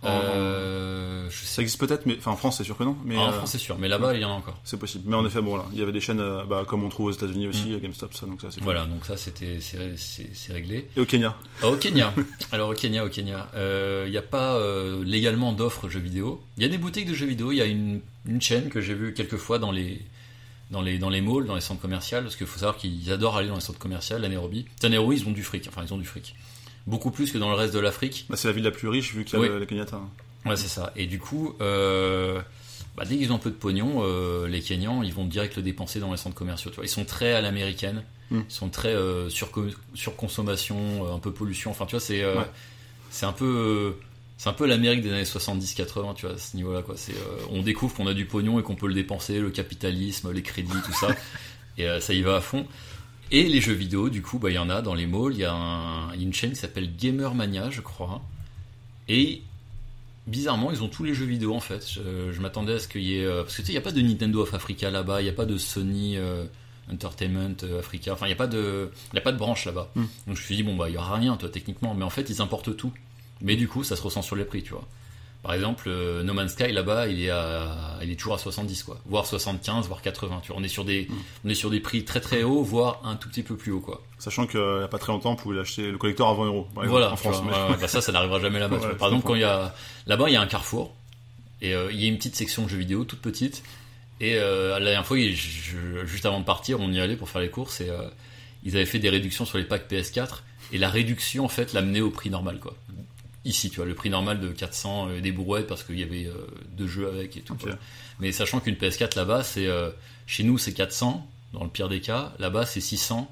En- 0.03 0.07
Euh, 0.09 1.27
je 1.29 1.37
sais 1.39 1.45
Ça 1.55 1.61
existe 1.61 1.79
peut-être, 1.79 2.05
mais 2.05 2.15
enfin 2.17 2.31
en 2.31 2.35
France, 2.37 2.57
c'est 2.57 2.63
sûr 2.63 2.77
que 2.77 2.83
non. 2.83 2.95
Mais 3.05 3.15
Ah, 3.17 3.21
en 3.21 3.27
euh, 3.29 3.31
France, 3.33 3.51
c'est 3.51 3.57
sûr, 3.57 3.77
mais 3.77 3.87
là-bas, 3.87 4.13
il 4.15 4.21
y 4.21 4.25
en 4.25 4.29
a 4.29 4.33
encore. 4.33 4.57
c'est 4.63 4.77
possible. 4.79 5.03
Mais 5.07 5.15
en 5.15 5.25
effet, 5.25 5.41
bon, 5.41 5.57
là, 5.57 5.65
il 5.73 5.79
y 5.79 5.81
avait 5.81 5.91
des 5.91 5.99
chaînes, 5.99 6.19
euh, 6.21 6.45
bah, 6.45 6.63
comme 6.67 6.83
on 6.83 6.89
trouve 6.89 7.07
aux 7.07 7.11
États-Unis 7.11 7.47
aussi, 7.47 7.73
euh, 7.73 7.79
GameStop, 7.79 8.13
ça, 8.13 8.25
donc 8.25 8.39
ça, 8.41 8.47
c'est 8.51 8.61
Mm. 8.61 8.63
Voilà, 8.63 8.85
donc 8.85 9.05
ça, 9.05 9.17
c'était 9.17 9.59
c'est 9.61 10.53
réglé. 10.53 10.87
Et 10.95 10.99
au 11.01 11.05
Kenya 11.05 11.35
Ah, 11.61 11.67
au 11.69 11.75
Kenya. 11.75 12.13
Alors 12.51 12.69
au 12.69 12.73
Kenya, 12.73 13.03
au 13.03 13.09
Kenya, 13.09 13.49
euh, 13.55 14.03
il 14.07 14.11
n'y 14.11 14.17
a 14.17 14.21
pas 14.21 14.55
euh, 14.55 15.03
légalement 15.03 15.51
d'offres 15.53 15.89
jeux 15.89 15.99
vidéo. 15.99 16.41
Il 16.57 16.63
y 16.63 16.65
a 16.65 16.69
des 16.69 16.77
boutiques 16.77 17.07
de 17.09 17.13
jeux 17.13 17.25
vidéo. 17.27 17.51
Il 17.51 17.57
y 17.57 17.61
a 17.61 17.65
une, 17.65 17.99
une 18.25 18.41
chaîne 18.41 18.69
que 18.69 18.79
j'ai 18.79 18.93
vue 18.93 19.13
quelques 19.13 19.37
fois 19.37 19.59
dans 19.59 19.71
les 19.71 19.99
dans 20.71 20.81
les 20.81 20.97
dans 20.99 21.09
les 21.09 21.21
malls, 21.21 21.45
dans 21.45 21.55
les 21.55 21.61
centres 21.61 21.81
commerciaux, 21.81 22.21
parce 22.21 22.35
qu'il 22.35 22.47
faut 22.47 22.59
savoir 22.59 22.77
qu'ils 22.77 23.11
adorent 23.11 23.37
aller 23.37 23.47
dans 23.47 23.55
les 23.55 23.61
centres 23.61 23.79
commerciaux. 23.79 24.17
À 24.17 24.19
Nairobi, 24.27 24.65
à 24.83 24.89
Nairobi, 24.89 25.17
ils 25.17 25.27
ont 25.27 25.31
du 25.31 25.43
fric. 25.43 25.67
Enfin, 25.67 25.83
ils 25.85 25.93
ont 25.93 25.97
du 25.97 26.05
fric. 26.05 26.35
Beaucoup 26.87 27.11
plus 27.11 27.31
que 27.31 27.37
dans 27.37 27.49
le 27.49 27.55
reste 27.55 27.73
de 27.73 27.79
l'Afrique. 27.79 28.25
bah, 28.29 28.35
c'est 28.37 28.47
la 28.47 28.53
ville 28.53 28.63
la 28.63 28.71
plus 28.71 28.87
riche 28.87 29.13
vu 29.13 29.23
qu'il 29.25 29.33
y 29.33 29.37
a 29.37 29.39
Oui. 29.41 29.47
le- 29.49 29.59
les 29.59 29.65
Kenyata. 29.67 29.99
Ouais, 30.45 30.55
c'est 30.55 30.67
ça. 30.69 30.91
Et 30.95 31.05
du 31.07 31.19
coup, 31.19 31.53
euh, 31.61 32.39
bah, 32.95 33.03
dès 33.05 33.17
qu'ils 33.17 33.31
ont 33.31 33.35
un 33.35 33.39
peu 33.39 33.49
de 33.51 33.55
pognon, 33.55 34.01
euh, 34.03 34.47
les 34.47 34.61
Kenyans, 34.61 35.03
ils 35.03 35.13
vont 35.13 35.25
direct 35.25 35.55
le 35.57 35.61
dépenser 35.61 35.99
dans 35.99 36.11
les 36.11 36.17
centres 36.17 36.35
commerciaux. 36.35 36.71
Tu 36.71 36.75
vois, 36.77 36.85
ils 36.85 36.89
sont 36.89 37.05
très 37.05 37.33
à 37.33 37.41
l'américaine. 37.41 38.03
Mm. 38.31 38.39
Ils 38.49 38.53
sont 38.53 38.69
très 38.69 38.93
euh, 38.95 39.27
surco- 39.29 39.73
surconsommation, 39.95 41.13
un 41.13 41.19
peu 41.19 41.31
pollution. 41.31 41.71
Enfin, 41.71 41.85
tu 41.85 41.91
vois, 41.91 41.99
c'est 41.99 42.23
Ouais. 42.25 42.45
c'est 43.09 43.25
un 43.25 43.33
peu. 43.33 43.95
C'est 44.39 44.49
un 44.49 44.53
peu 44.53 44.65
l'Amérique 44.65 45.01
des 45.01 45.11
années 45.11 45.23
70-80, 45.23 46.15
tu 46.15 46.25
vois, 46.25 46.35
à 46.35 46.37
ce 46.39 46.55
niveau-là, 46.55 46.81
quoi. 46.81 46.95
C'est, 46.97 47.11
euh, 47.13 47.45
on 47.51 47.61
découvre 47.61 47.93
qu'on 47.93 48.07
a 48.07 48.13
du 48.15 48.25
pognon 48.25 48.59
et 48.59 48.63
qu'on 48.63 48.75
peut 48.75 48.87
le 48.87 48.93
dépenser, 48.95 49.39
le 49.39 49.51
capitalisme, 49.51 50.31
les 50.31 50.41
crédits, 50.41 50.71
tout 50.85 50.93
ça, 50.93 51.09
et 51.77 51.87
euh, 51.87 51.99
ça 51.99 52.13
y 52.13 52.21
va 52.21 52.37
à 52.37 52.41
fond. 52.41 52.65
Et 53.31 53.43
les 53.43 53.61
jeux 53.61 53.73
vidéo, 53.73 54.09
du 54.09 54.21
coup, 54.23 54.39
bah, 54.39 54.49
il 54.49 54.53
y 54.55 54.57
en 54.57 54.69
a 54.71 54.81
dans 54.81 54.95
les 54.95 55.05
malls. 55.05 55.33
Il 55.33 55.39
y 55.39 55.43
a 55.45 55.53
un- 55.53 56.13
une 56.13 56.33
chaîne 56.33 56.51
qui 56.51 56.55
s'appelle 56.55 56.89
Gamer 56.97 57.35
Mania, 57.35 57.69
je 57.69 57.81
crois. 57.81 58.21
Et 59.07 59.41
bizarrement, 60.25 60.71
ils 60.71 60.83
ont 60.83 60.87
tous 60.87 61.03
les 61.03 61.13
jeux 61.13 61.25
vidéo 61.25 61.53
en 61.55 61.59
fait. 61.59 61.85
Je, 61.87 62.31
je 62.31 62.41
m'attendais 62.41 62.73
à 62.73 62.79
ce 62.79 62.87
qu'il 62.87 63.01
y 63.03 63.17
ait. 63.19 63.25
euh, 63.25 63.43
parce 63.43 63.55
que 63.55 63.61
tu 63.61 63.67
sais, 63.67 63.71
il 63.73 63.75
n'y 63.75 63.79
a 63.79 63.81
pas 63.81 63.91
de 63.91 64.01
Nintendo 64.01 64.41
of 64.41 64.53
Africa 64.53 64.89
là-bas, 64.89 65.21
il 65.21 65.25
n'y 65.25 65.29
a 65.29 65.33
pas 65.33 65.45
de 65.45 65.57
Sony 65.57 66.17
euh, 66.17 66.45
Entertainment 66.91 67.55
Africa. 67.77 68.13
Enfin, 68.13 68.25
il 68.25 68.29
n'y 68.29 68.33
a, 68.33 68.37
pas 68.37 68.47
de- 68.47 68.89
y 69.13 69.17
a 69.17 69.21
pas 69.21 69.31
de 69.31 69.37
branche 69.37 69.65
là-bas. 69.65 69.91
Hmm. 69.95 70.01
Donc 70.01 70.09
je 70.25 70.31
me 70.31 70.35
suis 70.45 70.55
dit, 70.55 70.63
bon, 70.63 70.75
bah, 70.75 70.87
il 70.89 70.93
n'y 70.93 70.97
aura 70.97 71.15
rien, 71.15 71.35
toi, 71.37 71.49
techniquement. 71.49 71.93
Mais 71.93 72.03
en 72.05 72.09
fait, 72.09 72.29
ils 72.29 72.41
importent 72.41 72.75
tout. 72.77 72.93
Mais 73.41 73.55
du 73.55 73.67
coup, 73.67 73.83
ça 73.83 73.95
se 73.95 74.01
ressent 74.01 74.21
sur 74.21 74.35
les 74.35 74.45
prix, 74.45 74.63
tu 74.63 74.71
vois. 74.71 74.85
Par 75.41 75.53
exemple, 75.53 75.85
euh, 75.87 76.21
No 76.23 76.33
Man's 76.33 76.51
Sky 76.51 76.73
là-bas, 76.73 77.07
il 77.07 77.21
est 77.23 77.29
à, 77.29 77.97
il 78.03 78.11
est 78.11 78.17
toujours 78.17 78.33
à 78.33 78.37
70 78.37 78.83
quoi, 78.83 78.99
voire 79.05 79.25
75, 79.25 79.87
voire 79.87 80.01
80. 80.01 80.41
Tu 80.43 80.51
vois, 80.51 80.59
on 80.59 80.63
est 80.63 80.67
sur 80.67 80.83
des, 80.83 81.07
Hmm. 81.09 81.13
on 81.45 81.49
est 81.49 81.53
sur 81.55 81.69
des 81.69 81.79
prix 81.79 82.03
très 82.03 82.19
très 82.19 82.43
hauts, 82.43 82.61
voire 82.61 82.99
un 83.05 83.15
tout 83.15 83.29
petit 83.29 83.41
peu 83.43 83.55
plus 83.55 83.71
haut 83.71 83.79
quoi. 83.79 84.01
Sachant 84.17 84.47
qu'il 84.47 84.59
n'y 84.59 84.83
a 84.83 84.89
pas 84.89 84.97
très 84.99 85.13
longtemps, 85.13 85.31
on 85.31 85.35
pouvait 85.37 85.55
l'acheter 85.55 85.89
le 85.91 85.97
collector 85.97 86.27
à 86.27 86.33
20 86.33 86.45
euros, 86.47 86.67
Voilà, 86.75 87.13
en 87.13 87.15
France. 87.15 87.41
mais- 87.45 87.77
bah 87.79 87.87
ça, 87.87 88.01
ça 88.01 88.11
n'arrivera 88.11 88.41
jamais 88.41 88.59
là-bas. 88.59 88.75
Ouais, 88.81 88.95
Par 88.95 89.07
exemple, 89.07 89.25
quand 89.27 89.35
il 89.35 89.41
y 89.41 89.45
a 89.45 89.73
là-bas, 90.07 90.25
il 90.29 90.33
y 90.33 90.35
a 90.35 90.41
un 90.41 90.45
carrefour 90.47 90.93
et 91.61 91.73
euh, 91.73 91.89
il 91.93 92.01
y 92.01 92.05
a 92.05 92.07
une 92.09 92.17
petite 92.17 92.35
section 92.35 92.67
jeux 92.67 92.77
vidéo, 92.77 93.05
toute 93.05 93.21
petite. 93.21 93.63
Et 94.19 94.35
euh, 94.35 94.73
la 94.79 94.83
dernière 94.87 95.05
fois, 95.05 95.17
il- 95.17 95.33
je- 95.37 96.05
juste 96.05 96.25
avant 96.25 96.41
de 96.41 96.45
partir, 96.45 96.81
on 96.81 96.91
y 96.91 96.99
allait 96.99 97.15
pour 97.15 97.29
faire 97.29 97.39
les 97.41 97.49
courses 97.49 97.79
et 97.79 97.89
euh, 97.89 98.09
ils 98.65 98.75
avaient 98.75 98.85
fait 98.85 98.99
des 98.99 99.09
réductions 99.09 99.45
sur 99.45 99.57
les 99.57 99.63
packs 99.63 99.89
PS4 99.89 100.43
et 100.73 100.77
la 100.77 100.89
réduction 100.89 101.45
en 101.45 101.49
fait 101.49 101.71
l'amenait 101.71 102.01
au 102.01 102.09
prix 102.11 102.29
normal 102.29 102.59
quoi. 102.59 102.75
Ici, 103.45 103.69
tu 103.69 103.77
vois, 103.77 103.85
le 103.85 103.95
prix 103.95 104.09
normal 104.09 104.39
de 104.41 104.49
400 104.49 105.11
et 105.11 105.21
des 105.21 105.31
brouettes 105.31 105.67
parce 105.67 105.83
qu'il 105.83 105.97
y 105.97 106.03
avait 106.03 106.25
euh, 106.25 106.33
deux 106.71 106.87
jeux 106.87 107.07
avec 107.07 107.37
et 107.37 107.41
tout. 107.41 107.55
Mais 108.19 108.31
sachant 108.31 108.59
qu'une 108.59 108.75
PS4 108.75 109.15
là-bas, 109.15 109.43
c'est 109.43 109.67
euh, 109.67 109.91
chez 110.27 110.43
nous 110.43 110.57
c'est 110.57 110.73
400 110.73 111.25
dans 111.53 111.63
le 111.63 111.69
pire 111.69 111.87
des 111.89 112.01
cas, 112.01 112.33
là-bas 112.39 112.65
c'est 112.65 112.81
600 112.81 113.31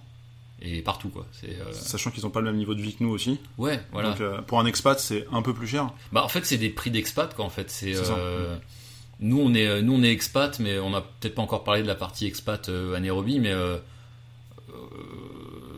et 0.61 0.81
partout 0.81 1.09
quoi. 1.09 1.25
Euh, 1.43 1.71
Sachant 1.73 2.09
qu'ils 2.09 2.23
n'ont 2.23 2.29
pas 2.31 2.39
le 2.39 2.47
même 2.47 2.57
niveau 2.57 2.73
de 2.73 2.81
vie 2.81 2.95
que 2.95 3.03
nous 3.03 3.09
aussi. 3.11 3.39
ouais, 3.57 3.79
voilà. 3.91 4.09
Donc 4.11 4.21
euh, 4.21 4.41
pour 4.41 4.59
un 4.59 4.65
expat, 4.65 4.99
c'est 4.99 5.27
un 5.31 5.41
peu 5.41 5.53
plus 5.53 5.67
cher. 5.67 5.91
Bah 6.11 6.23
en 6.23 6.29
fait 6.29 6.45
c'est 6.45 6.57
des 6.57 6.69
prix 6.69 6.89
d'expat 6.89 7.35
quoi 7.35 7.45
en 7.45 7.49
fait 7.49 7.69
c'est 7.69 7.93
euh, 7.95 8.55
nous 9.19 9.39
on 9.39 9.53
est 9.53 9.81
nous 9.81 9.93
on 9.93 10.03
est 10.03 10.11
expat 10.11 10.57
mais 10.59 10.79
on 10.79 10.91
n'a 10.91 11.01
peut-être 11.01 11.35
pas 11.35 11.41
encore 11.41 11.63
parlé 11.63 11.81
de 11.83 11.87
la 11.87 11.95
partie 11.95 12.25
expat 12.25 12.69
euh, 12.69 12.95
à 12.95 12.99
Nairobi 12.99 13.39
mais 13.39 13.51
euh, 13.51 13.75
euh, 13.75 13.77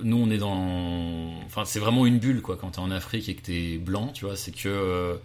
nous 0.03 0.17
on 0.17 0.29
est 0.29 0.37
dans 0.37 1.33
enfin 1.45 1.65
c'est 1.65 1.79
vraiment 1.79 2.05
une 2.05 2.19
bulle 2.19 2.41
quoi 2.41 2.57
quand 2.57 2.71
t'es 2.71 2.79
en 2.79 2.91
Afrique 2.91 3.29
et 3.29 3.35
que 3.35 3.41
t'es 3.41 3.77
blanc 3.77 4.11
tu 4.13 4.25
vois 4.25 4.35
c'est 4.35 4.51
que 4.51 4.69
euh, 4.69 5.15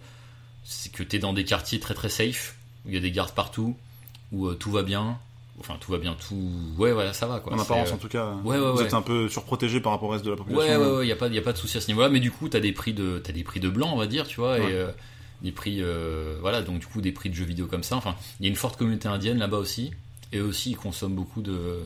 c'est 0.63 0.91
que 0.91 1.03
t'es 1.03 1.19
dans 1.19 1.33
des 1.33 1.45
quartiers 1.45 1.79
très 1.79 1.93
très 1.93 2.09
safe 2.09 2.55
où 2.85 2.89
il 2.89 2.95
y 2.95 2.97
a 2.97 3.01
des 3.01 3.11
gardes 3.11 3.33
partout 3.33 3.75
où 4.31 4.47
euh, 4.47 4.55
tout 4.55 4.71
va 4.71 4.83
bien 4.83 5.17
enfin 5.59 5.77
tout 5.79 5.91
va 5.91 5.97
bien 5.97 6.15
tout 6.15 6.51
ouais 6.77 6.91
voilà 6.91 7.13
ça 7.13 7.27
va 7.27 7.39
quoi 7.39 7.53
en 7.53 7.59
apparence, 7.59 7.91
euh, 7.91 7.95
en 7.95 7.97
tout 7.97 8.07
cas. 8.07 8.33
ouais, 8.43 8.57
ouais, 8.57 8.71
vous 8.71 8.77
ouais. 8.77 8.85
êtes 8.85 8.93
un 8.93 9.01
peu 9.01 9.29
surprotégé 9.29 9.79
par 9.79 9.93
rapport 9.93 10.09
au 10.09 10.11
reste 10.11 10.25
de 10.25 10.31
la 10.31 10.37
population. 10.37 10.65
Ouais, 10.65 10.77
ouais, 10.77 10.97
ouais, 10.97 11.07
y 11.07 11.11
a 11.11 11.15
pas, 11.15 11.27
y 11.27 11.37
a 11.37 11.41
pas 11.41 11.53
de 11.53 11.57
souci 11.57 11.77
à 11.77 11.81
ce 11.81 11.87
niveau-là, 11.87 12.09
mais 12.09 12.19
du 12.19 12.29
coup, 12.29 12.49
t'as 12.49 12.59
des 12.59 12.73
prix 12.73 12.93
de, 12.93 13.21
t'as 13.23 13.31
des 13.31 13.43
prix 13.43 13.61
de 13.61 13.69
blanc, 13.69 13.91
on 13.93 13.97
va 13.97 14.05
dire, 14.05 14.27
tu 14.27 14.41
vois, 14.41 14.59
et 14.59 14.73
euh, 14.73 14.91
des 15.41 15.53
prix, 15.53 15.81
voilà, 16.41 16.61
donc 16.61 16.79
du 16.79 16.87
coup, 16.87 16.99
des 16.99 17.13
prix 17.13 17.29
de 17.29 17.35
jeux 17.35 17.45
vidéo 17.45 17.67
comme 17.67 17.83
ça. 17.83 17.95
Enfin, 17.95 18.15
il 18.39 18.45
y 18.45 18.47
a 18.47 18.49
une 18.49 18.57
forte 18.57 18.77
communauté 18.77 19.07
indienne 19.07 19.37
là-bas 19.37 19.57
aussi, 19.57 19.91
et 20.33 20.39
eux 20.39 20.43
aussi, 20.43 20.71
ils 20.71 20.77
consomment 20.77 21.15
beaucoup 21.15 21.41
de, 21.41 21.79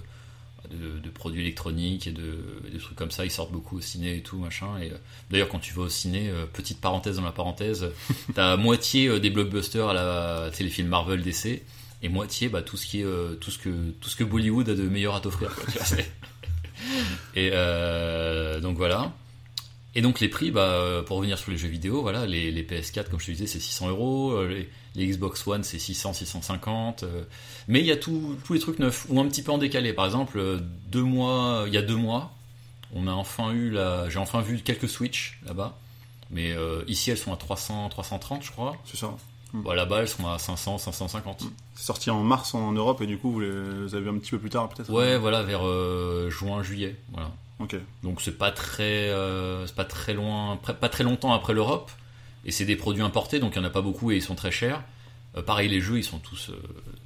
de, 0.69 0.99
de 0.99 1.09
produits 1.09 1.41
électroniques 1.41 2.07
et 2.07 2.11
de, 2.11 2.77
trucs 2.79 2.97
comme 2.97 3.11
ça. 3.11 3.25
Ils 3.25 3.31
sortent 3.31 3.51
beaucoup 3.51 3.77
au 3.77 3.81
ciné 3.81 4.17
et 4.17 4.21
tout, 4.21 4.37
machin. 4.37 4.77
Et 4.81 4.91
euh, 4.91 4.97
d'ailleurs, 5.29 5.49
quand 5.49 5.59
tu 5.59 5.73
vas 5.73 5.83
au 5.83 5.89
ciné, 5.89 6.29
euh, 6.29 6.45
petite 6.45 6.79
parenthèse 6.79 7.17
dans 7.17 7.23
la 7.23 7.31
parenthèse, 7.31 7.91
t'as 8.33 8.55
moitié 8.57 9.07
euh, 9.07 9.19
des 9.19 9.29
blockbusters 9.29 9.89
à 9.89 9.93
la, 9.93 10.51
films 10.51 10.87
Marvel, 10.87 11.21
DC. 11.21 11.63
Et 12.01 12.07
moitié, 12.07 12.47
bah, 12.47 12.61
tout 12.61 12.77
ce 12.77 12.85
qui 12.85 13.01
est, 13.01 13.39
tout 13.41 13.51
ce 13.51 13.57
que, 13.57 13.91
tout 13.99 14.09
ce 14.09 14.15
que 14.15 14.23
Bollywood 14.23 14.69
a 14.69 14.73
de 14.73 14.83
meilleur 14.83 15.15
à 15.15 15.19
t'offrir. 15.19 15.53
et 17.35 17.51
donc 18.61 18.77
voilà. 18.77 19.11
Et 19.95 20.01
donc 20.01 20.19
les 20.19 20.29
prix, 20.29 20.51
bah, 20.51 20.61
euh, 20.61 21.01
pour 21.01 21.17
revenir 21.17 21.37
sur 21.37 21.51
les 21.51 21.57
jeux 21.57 21.67
vidéo, 21.67 22.01
voilà, 22.01 22.25
les, 22.27 22.51
les 22.51 22.63
PS4, 22.63 23.09
comme 23.09 23.19
je 23.19 23.25
te 23.25 23.31
disais, 23.31 23.47
c'est 23.47 23.59
600 23.59 23.89
euros, 23.89 24.31
euh, 24.33 24.47
les, 24.47 24.69
les 24.95 25.07
Xbox 25.07 25.45
One, 25.47 25.63
c'est 25.63 25.79
600, 25.79 26.13
650. 26.13 27.03
euh, 27.03 27.23
mais 27.67 27.79
il 27.79 27.85
y 27.85 27.91
a 27.91 27.97
tous 27.97 28.37
les 28.51 28.59
trucs 28.59 28.79
neufs, 28.79 29.07
ou 29.09 29.19
un 29.19 29.27
petit 29.27 29.41
peu 29.41 29.51
en 29.51 29.57
décalé. 29.57 29.93
Par 29.93 30.05
exemple, 30.05 30.59
deux 30.91 31.03
mois, 31.03 31.63
il 31.67 31.73
y 31.73 31.77
a 31.77 31.81
deux 31.81 31.95
mois, 31.95 32.31
on 32.93 33.07
a 33.07 33.11
enfin 33.11 33.51
eu 33.51 33.69
la, 33.71 34.09
j'ai 34.09 34.19
enfin 34.19 34.41
vu 34.41 34.59
quelques 34.59 34.89
Switch 34.89 35.39
là-bas. 35.45 35.77
Mais 36.31 36.51
euh, 36.51 36.83
ici, 36.87 37.09
elles 37.11 37.17
sont 37.17 37.33
à 37.33 37.37
300, 37.37 37.89
330, 37.89 38.43
je 38.43 38.51
crois. 38.51 38.75
C'est 38.85 38.97
ça. 38.97 39.15
Bon, 39.53 39.71
là-bas, 39.71 40.01
elles 40.01 40.07
sont 40.07 40.27
à 40.27 40.37
500, 40.37 40.77
550. 40.77 41.43
C'est 41.73 41.83
sorti 41.83 42.11
en 42.11 42.23
mars 42.23 42.53
en 42.53 42.71
Europe 42.71 43.01
et 43.01 43.07
du 43.07 43.17
coup, 43.17 43.31
vous, 43.31 43.39
les, 43.39 43.49
vous 43.49 43.95
avez 43.95 44.03
vu 44.03 44.09
un 44.09 44.19
petit 44.19 44.31
peu 44.31 44.37
plus 44.37 44.51
tard 44.51 44.69
peut-être 44.69 44.91
Ouais, 44.91 45.17
voilà, 45.17 45.41
vers 45.41 45.65
euh, 45.65 46.29
juin, 46.29 46.61
juillet. 46.61 46.95
Voilà. 47.11 47.31
Donc 48.03 48.21
c'est 48.21 48.37
pas 48.37 48.51
très, 48.51 49.09
euh, 49.09 49.65
c'est 49.67 49.75
pas 49.75 49.85
très 49.85 50.13
loin, 50.13 50.57
pas 50.57 50.89
très 50.89 51.03
longtemps 51.03 51.33
après 51.33 51.53
l'Europe. 51.53 51.91
Et 52.45 52.51
c'est 52.51 52.65
des 52.65 52.77
produits 52.77 53.03
importés, 53.03 53.39
donc 53.39 53.53
il 53.55 53.57
y 53.57 53.61
en 53.61 53.65
a 53.65 53.69
pas 53.69 53.81
beaucoup 53.81 54.11
et 54.11 54.15
ils 54.15 54.21
sont 54.21 54.35
très 54.35 54.51
chers. 54.51 54.81
Euh, 55.37 55.41
pareil, 55.41 55.67
les 55.67 55.81
jeux, 55.81 55.97
ils 55.97 56.03
sont 56.03 56.19
tous 56.19 56.49
euh, 56.49 56.53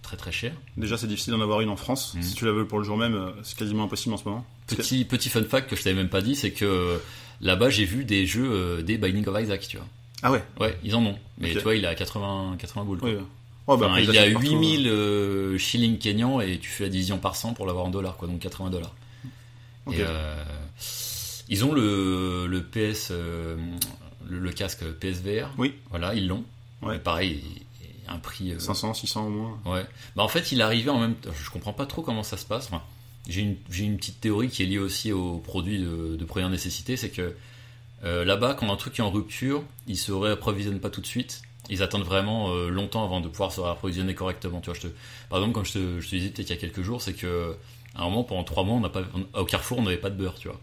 très 0.03 0.15
très 0.15 0.31
chers. 0.31 0.53
Déjà, 0.77 0.95
c'est 0.97 1.07
difficile 1.07 1.33
d'en 1.33 1.41
avoir 1.41 1.61
une 1.61 1.69
en 1.69 1.75
France. 1.75 2.13
Mhm. 2.13 2.21
Si 2.21 2.35
tu 2.35 2.45
la 2.45 2.51
veux 2.51 2.67
pour 2.67 2.77
le 2.77 2.83
jour 2.83 2.97
même, 2.97 3.33
c'est 3.41 3.57
quasiment 3.57 3.83
impossible 3.85 4.13
en 4.13 4.17
ce 4.17 4.25
moment. 4.25 4.45
Petit 4.67 5.03
petit 5.05 5.29
fun 5.29 5.43
fact 5.43 5.69
que 5.69 5.75
je 5.75 5.83
t'avais 5.83 5.95
même 5.95 6.09
pas 6.09 6.21
dit, 6.21 6.35
c'est 6.35 6.51
que 6.51 6.99
là-bas 7.41 7.69
j'ai 7.69 7.85
vu 7.85 8.05
des 8.05 8.25
jeux 8.25 8.81
des 8.83 8.97
Binding 8.97 9.27
of 9.27 9.41
Isaac, 9.41 9.67
tu 9.67 9.77
vois. 9.77 9.87
Ah 10.21 10.31
ouais. 10.31 10.43
Ouais, 10.59 10.77
ils 10.83 10.95
en 10.95 11.05
ont. 11.05 11.17
Mais 11.37 11.51
tu 11.51 11.59
vois, 11.59 11.75
il 11.75 11.83
est 11.83 11.87
à 11.87 11.95
80 11.95 12.55
80 12.57 12.83
boules. 12.85 12.99
quoi. 12.99 13.09
Oui. 13.09 13.17
Oh, 13.67 13.77
bah, 13.77 13.87
Enfin, 13.89 13.99
il 13.99 14.09
achètent 14.09 14.33
partout, 14.33 14.49
8000 14.49 14.87
euh, 14.87 15.57
shillings 15.57 15.97
kenyans 15.97 16.41
et 16.41 16.59
tu 16.59 16.69
fais 16.69 16.83
la 16.83 16.89
division 16.89 17.17
par 17.17 17.35
100 17.35 17.53
pour 17.53 17.65
l'avoir 17.65 17.85
en 17.85 17.89
dollars, 17.89 18.17
quoi, 18.17 18.27
donc 18.27 18.39
80 18.39 18.69
dollars. 18.69 18.93
Et 19.91 19.97
euh, 19.99 20.43
ils 21.49 21.65
ont 21.65 21.73
le, 21.73 22.47
le 22.47 22.63
PS, 22.63 23.09
euh, 23.11 23.57
le, 24.27 24.39
le 24.39 24.51
casque 24.51 24.83
PSVR. 24.83 25.49
Oui. 25.57 25.75
Voilà, 25.89 26.13
ils 26.15 26.27
l'ont. 26.27 26.43
Ouais. 26.81 26.99
Pareil, 26.99 27.43
un 28.07 28.17
prix. 28.19 28.51
euh, 28.51 28.59
500, 28.59 28.93
600 28.93 29.27
au 29.27 29.29
moins. 29.29 29.59
Ouais. 29.65 29.85
Bah 30.15 30.23
en 30.23 30.27
fait, 30.27 30.51
il 30.51 30.61
arrivé 30.61 30.89
en 30.89 30.99
même 30.99 31.15
temps. 31.15 31.31
Je 31.41 31.49
comprends 31.49 31.73
pas 31.73 31.85
trop 31.85 32.01
comment 32.01 32.23
ça 32.23 32.37
se 32.37 32.45
passe. 32.45 32.67
Enfin, 32.67 32.81
j'ai 33.27 33.41
une, 33.41 33.97
petite 33.97 34.19
théorie 34.21 34.49
qui 34.49 34.63
est 34.63 34.65
liée 34.65 34.79
aussi 34.79 35.11
aux 35.11 35.37
produits 35.37 35.79
de, 35.79 36.15
de 36.15 36.25
première 36.25 36.49
nécessité, 36.49 36.97
c'est 36.97 37.09
que 37.09 37.35
euh, 38.03 38.25
là-bas, 38.25 38.55
quand 38.55 38.71
un 38.71 38.75
truc 38.75 38.99
est 38.99 39.01
en 39.01 39.11
rupture, 39.11 39.63
ils 39.87 39.97
se 39.97 40.11
réapprovisionnent 40.11 40.81
pas 40.81 40.89
tout 40.89 41.01
de 41.01 41.05
suite. 41.05 41.41
Ils 41.69 41.81
attendent 41.81 42.03
vraiment 42.03 42.53
euh, 42.53 42.67
longtemps 42.69 43.05
avant 43.05 43.21
de 43.21 43.29
pouvoir 43.29 43.53
se 43.53 43.61
réapprovisionner 43.61 44.13
correctement. 44.13 44.59
Tu 44.59 44.65
vois, 44.65 44.73
je 44.75 44.81
te, 44.81 44.87
par 45.29 45.39
exemple, 45.39 45.53
comme 45.53 45.65
je 45.65 45.71
te, 45.73 45.99
je 46.01 46.09
te 46.09 46.15
disais 46.15 46.29
peut-être 46.29 46.49
il 46.49 46.53
y 46.53 46.57
a 46.57 46.59
quelques 46.59 46.81
jours, 46.81 47.01
c'est 47.01 47.13
que 47.13 47.55
à 47.95 48.01
un 48.01 48.05
moment, 48.05 48.23
pendant 48.23 48.43
trois 48.43 48.63
mois, 48.63 48.75
on 48.75 48.79
n'a 48.79 48.89
pas, 48.89 49.01
on- 49.15 49.39
au 49.39 49.45
Carrefour, 49.45 49.79
on 49.79 49.83
n'avait 49.83 49.97
pas 49.97 50.09
de 50.09 50.15
beurre, 50.17 50.35
tu 50.35 50.47
vois, 50.47 50.59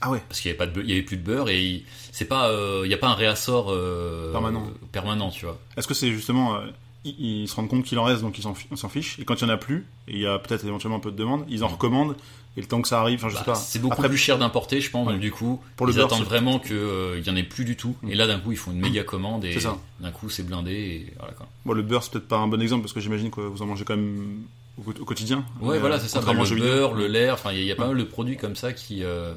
Ah 0.00 0.10
ouais. 0.10 0.22
parce 0.28 0.40
qu'il 0.40 0.48
y 0.48 0.52
avait 0.52 0.58
pas 0.58 0.66
de, 0.66 0.72
beurre- 0.72 0.84
il 0.84 0.90
y 0.90 0.92
avait 0.92 1.02
plus 1.02 1.16
de 1.16 1.22
beurre 1.22 1.48
et 1.48 1.62
il- 1.62 1.84
c'est 2.12 2.26
pas, 2.26 2.48
euh, 2.50 2.82
il 2.84 2.90
y 2.90 2.94
a 2.94 2.98
pas 2.98 3.08
un 3.08 3.14
réassort 3.14 3.66
euh, 3.70 4.32
Permanent. 4.32 4.66
permanent, 4.92 5.30
tu 5.30 5.44
vois. 5.46 5.58
Est-ce 5.76 5.86
que 5.88 5.94
c'est 5.94 6.10
justement. 6.12 6.56
euh, 6.56 6.60
ils, 7.06 7.42
ils 7.42 7.48
se 7.48 7.54
rendent 7.56 7.68
compte 7.68 7.84
qu'il 7.84 7.98
en 7.98 8.04
reste, 8.04 8.22
donc 8.22 8.38
ils 8.38 8.42
s'en 8.42 8.88
fichent. 8.88 9.18
Et 9.18 9.24
quand 9.26 9.34
il 9.34 9.42
y 9.42 9.44
en 9.44 9.50
a 9.50 9.58
plus, 9.58 9.86
et 10.08 10.12
il 10.12 10.20
y 10.20 10.26
a 10.26 10.38
peut-être 10.38 10.64
éventuellement 10.64 10.96
un 10.96 11.00
peu 11.00 11.10
de 11.10 11.16
demande, 11.16 11.44
ils 11.50 11.62
en 11.62 11.68
recommandent. 11.68 12.16
Et 12.56 12.60
le 12.62 12.66
temps 12.68 12.80
que 12.80 12.86
ça 12.88 13.00
arrive, 13.00 13.18
enfin, 13.18 13.28
je 13.28 13.34
Bah, 13.34 13.40
sais 13.40 13.44
pas. 13.46 13.54
C'est 13.56 13.78
beaucoup 13.80 13.94
Après, 13.94 14.08
plus 14.08 14.16
cher 14.16 14.38
d'importer, 14.38 14.80
je 14.80 14.88
pense. 14.90 15.06
Ouais. 15.08 15.12
Donc 15.14 15.20
du 15.20 15.30
coup, 15.32 15.60
Pour 15.76 15.86
le 15.86 15.92
ils 15.92 15.96
beurre, 15.96 16.06
attendent 16.06 16.22
vraiment 16.24 16.58
qu'il 16.60 16.76
n'y 17.22 17.28
en 17.28 17.34
ait 17.36 17.42
plus 17.42 17.64
du 17.66 17.76
tout. 17.76 17.94
Mm. 18.02 18.10
Et 18.10 18.14
là, 18.14 18.26
d'un 18.28 18.38
coup, 18.38 18.52
ils 18.52 18.56
font 18.56 18.70
une 18.70 18.78
méga 18.80 19.02
commande 19.04 19.44
et 19.44 19.54
d'un 20.00 20.10
coup, 20.12 20.30
c'est 20.30 20.44
blindé. 20.46 20.72
Et 20.72 21.12
voilà, 21.18 21.34
quoi. 21.34 21.46
Bon, 21.66 21.72
le 21.74 21.82
beurre, 21.82 22.04
c'est 22.04 22.12
peut-être 22.12 22.28
pas 22.28 22.38
un 22.38 22.46
bon 22.46 22.62
exemple 22.62 22.82
parce 22.82 22.92
que 22.94 23.00
j'imagine 23.00 23.30
que 23.30 23.40
vous 23.40 23.60
en 23.60 23.66
mangez 23.66 23.84
quand 23.84 23.96
même 23.96 24.42
au, 24.78 24.82
quo- 24.82 25.00
au 25.00 25.04
quotidien. 25.04 25.44
Ouais, 25.60 25.74
Mais, 25.74 25.78
voilà, 25.80 25.96
euh, 25.96 25.98
c'est 26.00 26.08
ça. 26.08 26.20
Bah, 26.20 26.32
le 26.32 26.60
beurre, 26.60 26.94
le 26.94 27.06
lait, 27.06 27.30
enfin, 27.30 27.52
il 27.52 27.56
y, 27.56 27.60
a- 27.60 27.62
il 27.62 27.66
y 27.68 27.72
a 27.72 27.76
pas 27.76 27.86
mal 27.88 27.96
de 27.98 28.04
produits 28.04 28.36
comme 28.36 28.56
ça 28.56 28.72
qui, 28.72 29.02
euh, 29.04 29.34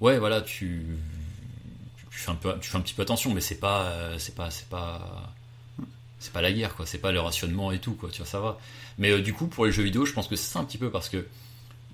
ouais, 0.00 0.18
voilà, 0.18 0.40
tu, 0.42 0.86
tu 2.10 2.18
fais 2.18 2.30
un 2.30 2.34
peu, 2.34 2.52
tu 2.60 2.70
fais 2.70 2.76
un 2.76 2.80
petit 2.80 2.94
peu 2.94 3.02
attention, 3.02 3.32
mais 3.32 3.40
c'est 3.40 3.58
pas, 3.60 3.82
euh, 3.86 4.14
c'est 4.18 4.34
pas, 4.34 4.50
c'est 4.50 4.68
pas, 4.68 5.32
c'est 6.18 6.32
pas 6.32 6.42
la 6.42 6.52
guerre, 6.52 6.74
quoi. 6.76 6.86
C'est 6.86 6.98
pas 6.98 7.12
le 7.12 7.20
rationnement 7.20 7.72
et 7.72 7.78
tout, 7.78 7.94
quoi. 7.94 8.10
Tu 8.10 8.18
vois, 8.18 8.26
ça 8.26 8.40
va. 8.40 8.58
Mais 8.98 9.10
euh, 9.10 9.20
du 9.22 9.32
coup, 9.32 9.46
pour 9.46 9.66
les 9.66 9.72
jeux 9.72 9.82
vidéo, 9.82 10.04
je 10.06 10.12
pense 10.12 10.28
que 10.28 10.36
c'est 10.36 10.50
ça 10.52 10.58
un 10.60 10.64
petit 10.64 10.78
peu 10.78 10.90
parce 10.90 11.08
que 11.08 11.26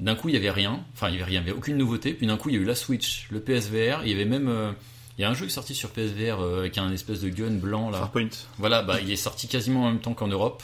d'un 0.00 0.14
coup, 0.14 0.28
il 0.28 0.34
y 0.34 0.38
avait 0.38 0.50
rien. 0.50 0.80
Enfin, 0.94 1.08
il 1.08 1.12
y 1.14 1.16
avait 1.16 1.24
rien, 1.24 1.40
il 1.40 1.46
y 1.46 1.50
avait 1.50 1.56
aucune 1.58 1.76
nouveauté. 1.76 2.12
Puis 2.12 2.26
d'un 2.26 2.36
coup, 2.36 2.50
il 2.50 2.54
y 2.56 2.58
a 2.58 2.60
eu 2.60 2.64
la 2.64 2.74
Switch, 2.74 3.26
le 3.30 3.40
PSVR. 3.40 4.00
Il 4.04 4.10
y 4.10 4.14
avait 4.14 4.24
même, 4.26 4.48
euh, 4.48 4.70
il 5.16 5.22
y 5.22 5.24
a 5.24 5.30
un 5.30 5.34
jeu 5.34 5.46
qui 5.46 5.50
est 5.52 5.54
sorti 5.54 5.74
sur 5.74 5.90
PSVR 5.90 6.40
euh, 6.40 6.60
avec 6.60 6.76
un 6.78 6.92
espèce 6.92 7.20
de 7.20 7.28
gun 7.30 7.52
blanc 7.52 7.90
là. 7.90 7.98
Farpoint. 7.98 8.28
Voilà, 8.58 8.82
bah, 8.82 9.00
il 9.00 9.10
est 9.10 9.16
sorti 9.16 9.48
quasiment 9.48 9.84
en 9.84 9.88
même 9.88 10.00
temps 10.00 10.14
qu'en 10.14 10.28
Europe. 10.28 10.62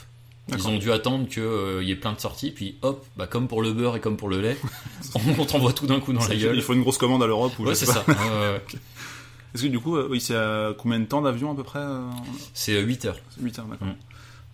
Ils 0.53 0.69
ont 0.69 0.77
dû 0.77 0.93
attendre 0.93 1.27
qu'il 1.29 1.89
y 1.89 1.91
ait 1.91 1.97
plein 1.97 2.13
de 2.13 2.21
sorties, 2.21 2.51
puis 2.51 2.77
hop, 2.83 3.05
bah, 3.17 3.27
comme 3.27 3.49
pour 3.49 3.63
le 3.63 3.73
beurre 3.73 3.97
et 3.97 4.01
comme 4.01 4.17
pour 4.19 4.29
le 4.29 4.41
lait, 4.43 4.59
on 5.39 5.45
t'envoie 5.47 5.73
tout 5.73 5.87
d'un 5.87 6.01
coup 6.01 6.13
dans 6.13 6.27
la 6.27 6.37
gueule. 6.37 6.57
Il 6.57 6.63
faut 6.63 6.75
une 6.75 6.83
grosse 6.83 6.99
commande 6.99 7.23
à 7.23 7.27
l'Europe 7.27 7.59
ou 7.59 7.65
Ouais, 7.65 7.75
c'est 7.75 7.87
ça. 7.87 8.05
Est-ce 9.55 9.63
que 9.63 9.69
du 9.69 9.79
coup, 9.79 9.97
euh, 9.97 10.09
oui, 10.11 10.21
c'est 10.21 10.35
à 10.37 10.73
combien 10.77 10.99
de 10.99 11.05
temps 11.05 11.23
d'avion 11.23 11.53
à 11.53 11.55
peu 11.55 11.63
près 11.63 11.81
C'est 12.55 12.79
8 12.81 13.05
heures. 13.07 13.17
8 13.41 13.59
heures, 13.61 13.67
d'accord. 13.67 13.87
Mm. 13.89 13.95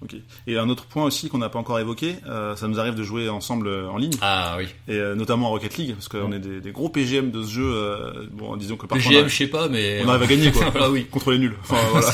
Ok. 0.02 0.14
Et 0.46 0.56
un 0.58 0.68
autre 0.70 0.84
point 0.84 1.04
aussi 1.04 1.28
qu'on 1.28 1.38
n'a 1.38 1.48
pas 1.50 1.58
encore 1.58 1.78
évoqué, 1.78 2.16
euh, 2.26 2.54
ça 2.56 2.68
nous 2.68 2.78
arrive 2.80 2.94
de 2.94 3.02
jouer 3.02 3.28
ensemble 3.28 3.66
euh, 3.68 3.88
en 3.90 3.96
ligne, 3.98 4.12
Ah 4.22 4.54
oui. 4.58 4.66
et 4.88 4.94
euh, 4.96 5.14
notamment 5.14 5.48
en 5.48 5.50
Rocket 5.50 5.76
League, 5.76 5.92
parce 5.94 6.08
qu'on 6.08 6.32
est 6.32 6.38
des, 6.38 6.60
des 6.60 6.72
gros 6.72 6.88
PGM 6.88 7.30
de 7.30 7.42
ce 7.42 7.50
jeu. 7.50 7.70
euh, 7.74 8.26
bon, 8.30 8.56
disons 8.56 8.76
que 8.76 8.86
parfois 8.86 9.10
PGM, 9.10 9.28
je 9.28 9.36
sais 9.36 9.46
pas, 9.48 9.68
mais. 9.68 10.02
on 10.04 10.08
arrive 10.08 10.22
à 10.22 10.26
gagner 10.36 10.52
quoi, 10.52 10.72
ah 10.80 10.90
oui. 10.90 11.06
contre 11.06 11.32
les 11.32 11.38
nuls. 11.38 11.56
Enfin 11.62 11.76
voilà. 11.90 12.12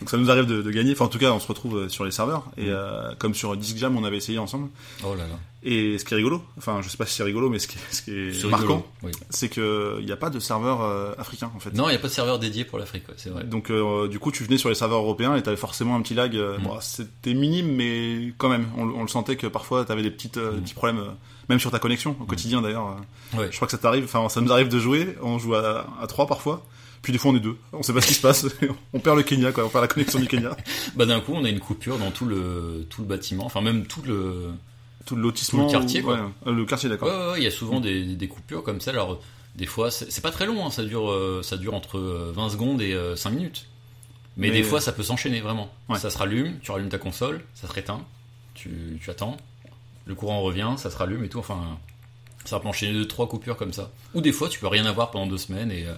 Donc 0.00 0.08
ça 0.10 0.16
nous 0.16 0.30
arrive 0.30 0.46
de, 0.46 0.62
de 0.62 0.70
gagner. 0.70 0.92
Enfin 0.92 1.04
en 1.04 1.08
tout 1.08 1.18
cas, 1.18 1.30
on 1.32 1.40
se 1.40 1.46
retrouve 1.46 1.76
euh, 1.76 1.88
sur 1.88 2.04
les 2.04 2.10
serveurs, 2.10 2.44
Mm. 2.56 2.60
et 2.62 2.68
euh, 2.70 3.14
comme 3.18 3.34
sur 3.34 3.56
Disc 3.56 3.76
Jam, 3.76 3.96
on 3.96 4.04
avait 4.04 4.16
essayé 4.16 4.38
ensemble. 4.38 4.68
Oh 5.04 5.14
là 5.14 5.24
là. 5.24 5.38
Et 5.62 5.98
ce 5.98 6.06
qui 6.06 6.14
est 6.14 6.16
rigolo, 6.16 6.42
enfin 6.56 6.80
je 6.82 6.88
sais 6.88 6.96
pas 6.96 7.04
si 7.04 7.14
c'est 7.16 7.22
rigolo, 7.22 7.50
mais 7.50 7.58
ce 7.58 7.68
qui 7.68 7.76
est, 7.76 7.94
ce 7.94 8.00
qui 8.00 8.10
est 8.12 8.32
C'est 8.32 8.46
marquant. 8.48 8.86
Oui. 9.02 9.12
c'est 9.28 9.50
que 9.50 9.96
il 10.00 10.06
n'y 10.06 10.12
a 10.12 10.16
pas 10.16 10.30
de 10.30 10.38
serveur 10.40 10.80
euh, 10.80 11.12
africain 11.18 11.50
en 11.54 11.60
fait. 11.60 11.74
Non, 11.74 11.88
il 11.88 11.90
n'y 11.90 11.96
a 11.96 11.98
pas 11.98 12.08
de 12.08 12.12
serveur 12.14 12.38
dédié 12.38 12.64
pour 12.64 12.78
l'Afrique, 12.78 13.06
ouais, 13.08 13.14
c'est 13.18 13.28
vrai. 13.28 13.44
Donc 13.44 13.70
euh, 13.70 14.08
du 14.08 14.18
coup 14.18 14.32
tu 14.32 14.42
venais 14.42 14.56
sur 14.56 14.70
les 14.70 14.74
serveurs 14.74 15.00
européens 15.00 15.36
et 15.36 15.42
t'avais 15.42 15.58
forcément 15.58 15.96
un 15.96 16.00
petit 16.00 16.14
lag. 16.14 16.34
euh, 16.34 16.56
Mm. 16.58 16.62
bon, 16.62 16.78
c'était 16.80 17.34
minime 17.34 17.70
mais 17.76 18.32
quand 18.38 18.48
même 18.48 18.68
on, 18.78 18.88
on 18.88 19.02
le 19.02 19.08
sentait 19.08 19.36
que 19.36 19.46
parfois 19.46 19.84
t'avais 19.84 20.02
des 20.02 20.10
petites 20.10 20.38
euh, 20.38 20.52
des 20.52 20.56
Mm. 20.56 20.62
petits 20.62 20.74
problèmes, 20.74 21.04
même 21.50 21.58
sur 21.60 21.70
ta 21.70 21.78
connexion 21.78 22.16
au 22.18 22.24
quotidien 22.24 22.62
d'ailleurs. 22.62 22.96
Ouais. 23.36 23.48
Je 23.50 23.56
crois 23.56 23.66
que 23.66 23.72
ça 23.72 23.78
t'arrive, 23.78 24.04
enfin 24.04 24.30
ça 24.30 24.40
nous 24.40 24.50
arrive 24.52 24.68
de 24.68 24.78
jouer, 24.78 25.14
on 25.22 25.38
joue 25.38 25.54
à, 25.56 25.86
à 26.00 26.06
trois 26.06 26.26
parfois. 26.26 26.64
Puis 27.02 27.12
des 27.12 27.18
fois 27.18 27.30
on 27.32 27.36
est 27.36 27.40
deux, 27.40 27.56
on 27.72 27.82
sait 27.82 27.92
pas 27.94 28.00
ce 28.02 28.06
qui 28.08 28.14
se 28.14 28.20
passe, 28.20 28.46
on 28.92 29.00
perd 29.00 29.16
le 29.16 29.22
Kenya 29.22 29.52
quoi, 29.52 29.64
on 29.64 29.68
perd 29.70 29.82
la 29.82 29.88
connexion 29.88 30.18
du 30.20 30.26
Kenya, 30.26 30.56
Bah 30.96 31.06
d'un 31.06 31.20
coup, 31.20 31.32
on 31.34 31.44
a 31.44 31.48
une 31.48 31.60
coupure 31.60 31.98
dans 31.98 32.10
tout 32.10 32.26
le 32.26 32.86
tout 32.90 33.00
le 33.02 33.06
bâtiment, 33.08 33.44
enfin 33.46 33.60
même 33.62 33.86
tout 33.86 34.02
le. 34.02 34.50
tout 35.06 35.16
le 35.16 35.22
lotissement, 35.22 35.66
Tout 35.66 35.72
le 35.74 35.78
quartier, 35.78 36.02
ou- 36.02 36.04
quoi. 36.04 36.14
ouais, 36.16 36.20
euh, 36.48 36.52
le 36.52 36.64
quartier 36.66 36.88
d'accord. 36.90 37.08
ouais, 37.08 37.32
ouais, 37.32 37.38
il 37.40 37.44
y 37.44 37.46
a 37.46 37.50
souvent 37.50 37.80
des, 37.80 38.04
des 38.04 38.28
coupures 38.28 38.62
comme 38.62 38.80
ça. 38.80 38.90
Alors 38.90 39.20
des 39.56 39.66
fois, 39.66 39.90
c'est 39.90 40.20
pas 40.20 40.30
très 40.30 40.46
long, 40.46 40.64
hein, 40.66 40.70
ça 40.70 40.84
dure 40.84 41.10
euh, 41.10 41.40
ça 41.42 41.56
dure 41.56 41.74
entre 41.74 41.98
euh, 41.98 42.32
20 42.36 42.50
secondes 42.50 42.82
et 42.82 42.92
euh, 42.92 43.16
5 43.16 43.30
minutes. 43.30 43.66
Mais, 44.36 44.48
Mais- 44.48 44.52
des 44.54 44.62
fois, 44.62 44.80
ça 44.80 44.92
peut 44.92 45.02
s'enchaîner 45.02 45.40
vraiment. 45.40 45.72
Ça 45.96 46.10
se 46.10 46.18
rallume, 46.18 46.58
tu 46.62 46.70
rallumes 46.70 46.88
ta 46.90 46.98
console, 46.98 47.40
ça 47.54 47.66
se 47.66 47.72
réteint, 47.72 48.00
tu, 48.54 48.98
tu 49.02 49.10
attends, 49.10 49.36
le 50.06 50.14
courant 50.14 50.40
revient, 50.42 50.74
ça 50.76 50.90
se 50.90 50.96
rallume 50.96 51.24
et 51.24 51.28
tout. 51.28 51.38
Enfin, 51.40 51.78
ça 52.44 52.60
peut 52.60 52.68
enchaîner 52.68 52.92
deux 52.92 53.08
trois 53.08 53.28
coupures 53.28 53.56
comme 53.56 53.72
ça. 53.72 53.90
Ou 54.14 54.20
des 54.20 54.32
fois, 54.32 54.48
tu 54.48 54.60
peux 54.60 54.68
rien 54.68 54.84
avoir 54.86 55.10
pendant 55.10 55.26
deux 55.26 55.36
semaines 55.38 55.72
et 55.72 55.84
euh, 55.86 55.94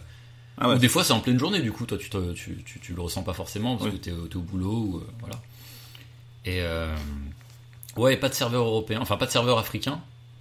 Ah 0.58 0.68
ouais. 0.68 0.74
Ou 0.76 0.78
des 0.78 0.88
fois, 0.88 1.02
c'est 1.04 1.12
en 1.12 1.20
pleine 1.20 1.38
journée, 1.38 1.60
du 1.60 1.72
coup, 1.72 1.86
toi, 1.86 1.96
tu, 1.98 2.10
te- 2.10 2.32
tu, 2.34 2.62
tu, 2.64 2.78
tu 2.80 2.92
le 2.94 3.00
ressens 3.00 3.22
pas 3.22 3.32
forcément 3.32 3.76
parce 3.76 3.90
Oui. 3.90 3.98
que 3.98 4.04
t'es, 4.04 4.12
t'es 4.30 4.36
au 4.36 4.40
boulot, 4.42 4.72
ou, 4.72 4.96
euh, 4.98 5.06
voilà. 5.20 5.36
Et 6.44 6.60
euh, 6.60 6.94
ouais, 7.96 8.16
pas 8.16 8.28
de 8.28 8.34
serveur 8.34 8.64
européen, 8.64 8.98
enfin 9.00 9.16
pas 9.16 9.26
de 9.26 9.30
serveur 9.30 9.58
africain. 9.58 10.00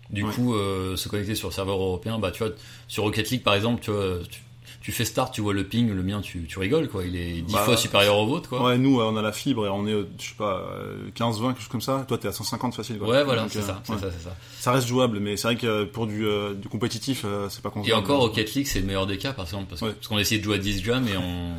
Du 0.09 0.23
Ouais. 0.23 0.33
coup, 0.33 0.55
euh, 0.55 0.97
se 0.97 1.07
connecter 1.07 1.35
sur 1.35 1.47
le 1.47 1.53
serveur 1.53 1.75
européen, 1.81 2.19
bah 2.19 2.31
tu 2.31 2.43
vois, 2.43 2.51
sur 2.89 3.03
Rocket 3.03 3.29
League 3.29 3.43
par 3.43 3.53
exemple, 3.55 3.81
tu 3.81 3.91
vois, 3.91 4.17
tu, 4.29 4.41
tu 4.79 4.91
fais 4.91 5.05
start, 5.05 5.33
tu 5.33 5.41
vois 5.41 5.53
le 5.53 5.63
ping, 5.65 5.91
le 5.91 6.03
mien, 6.03 6.21
tu, 6.21 6.45
tu 6.47 6.57
rigoles, 6.59 6.87
quoi. 6.87 7.03
Il 7.05 7.15
est 7.15 7.41
dix 7.41 7.53
Bah, 7.53 7.63
fois 7.63 7.75
supérieur 7.77 8.17
au 8.17 8.25
vôtre, 8.27 8.49
quoi. 8.49 8.63
Ouais, 8.63 8.77
nous 8.77 9.01
on 9.01 9.17
a 9.17 9.21
la 9.21 9.31
fibre 9.31 9.65
et 9.65 9.69
on 9.69 9.85
est, 9.87 9.91
je 10.19 10.23
sais 10.29 10.35
pas, 10.37 10.63
euh, 10.73 11.09
15-20, 11.15 11.47
quelque 11.49 11.59
chose 11.59 11.67
comme 11.67 11.81
ça. 11.81 12.05
Toi 12.07 12.17
t'es 12.17 12.27
à 12.27 12.31
150 12.31 12.73
facile. 12.75 12.97
Quoi. 12.97 13.07
Ouais, 13.09 13.23
voilà, 13.23 13.45
c'est 13.49 13.59
euh, 13.59 13.61
ça, 13.61 13.81
c'est 13.83 13.93
ouais. 13.93 13.99
ça, 13.99 14.07
c'est 14.17 14.23
ça. 14.23 14.35
Ça 14.59 14.71
reste 14.71 14.87
jouable, 14.87 15.19
mais 15.19 15.35
c'est 15.37 15.47
vrai 15.47 15.55
que 15.57 15.67
euh, 15.67 15.85
pour 15.85 16.07
du, 16.07 16.25
du 16.55 16.67
compétitif, 16.69 17.25
c'est 17.49 17.61
pas 17.61 17.69
Et 17.69 17.71
concevable. 17.71 18.03
encore, 18.03 18.21
Rocket 18.21 18.53
League, 18.53 18.67
c'est 18.67 18.79
le 18.79 18.85
meilleur 18.85 19.07
des 19.07 19.17
cas, 19.17 19.33
par 19.33 19.45
exemple, 19.45 19.65
parce 19.69 19.81
Ouais. 19.81 19.93
qu'on 20.07 20.17
a 20.17 20.21
essayé 20.21 20.39
de 20.39 20.45
jouer 20.45 20.55
à 20.55 20.59
10 20.59 20.83
jam 20.83 21.07
et 21.07 21.17
on, 21.17 21.53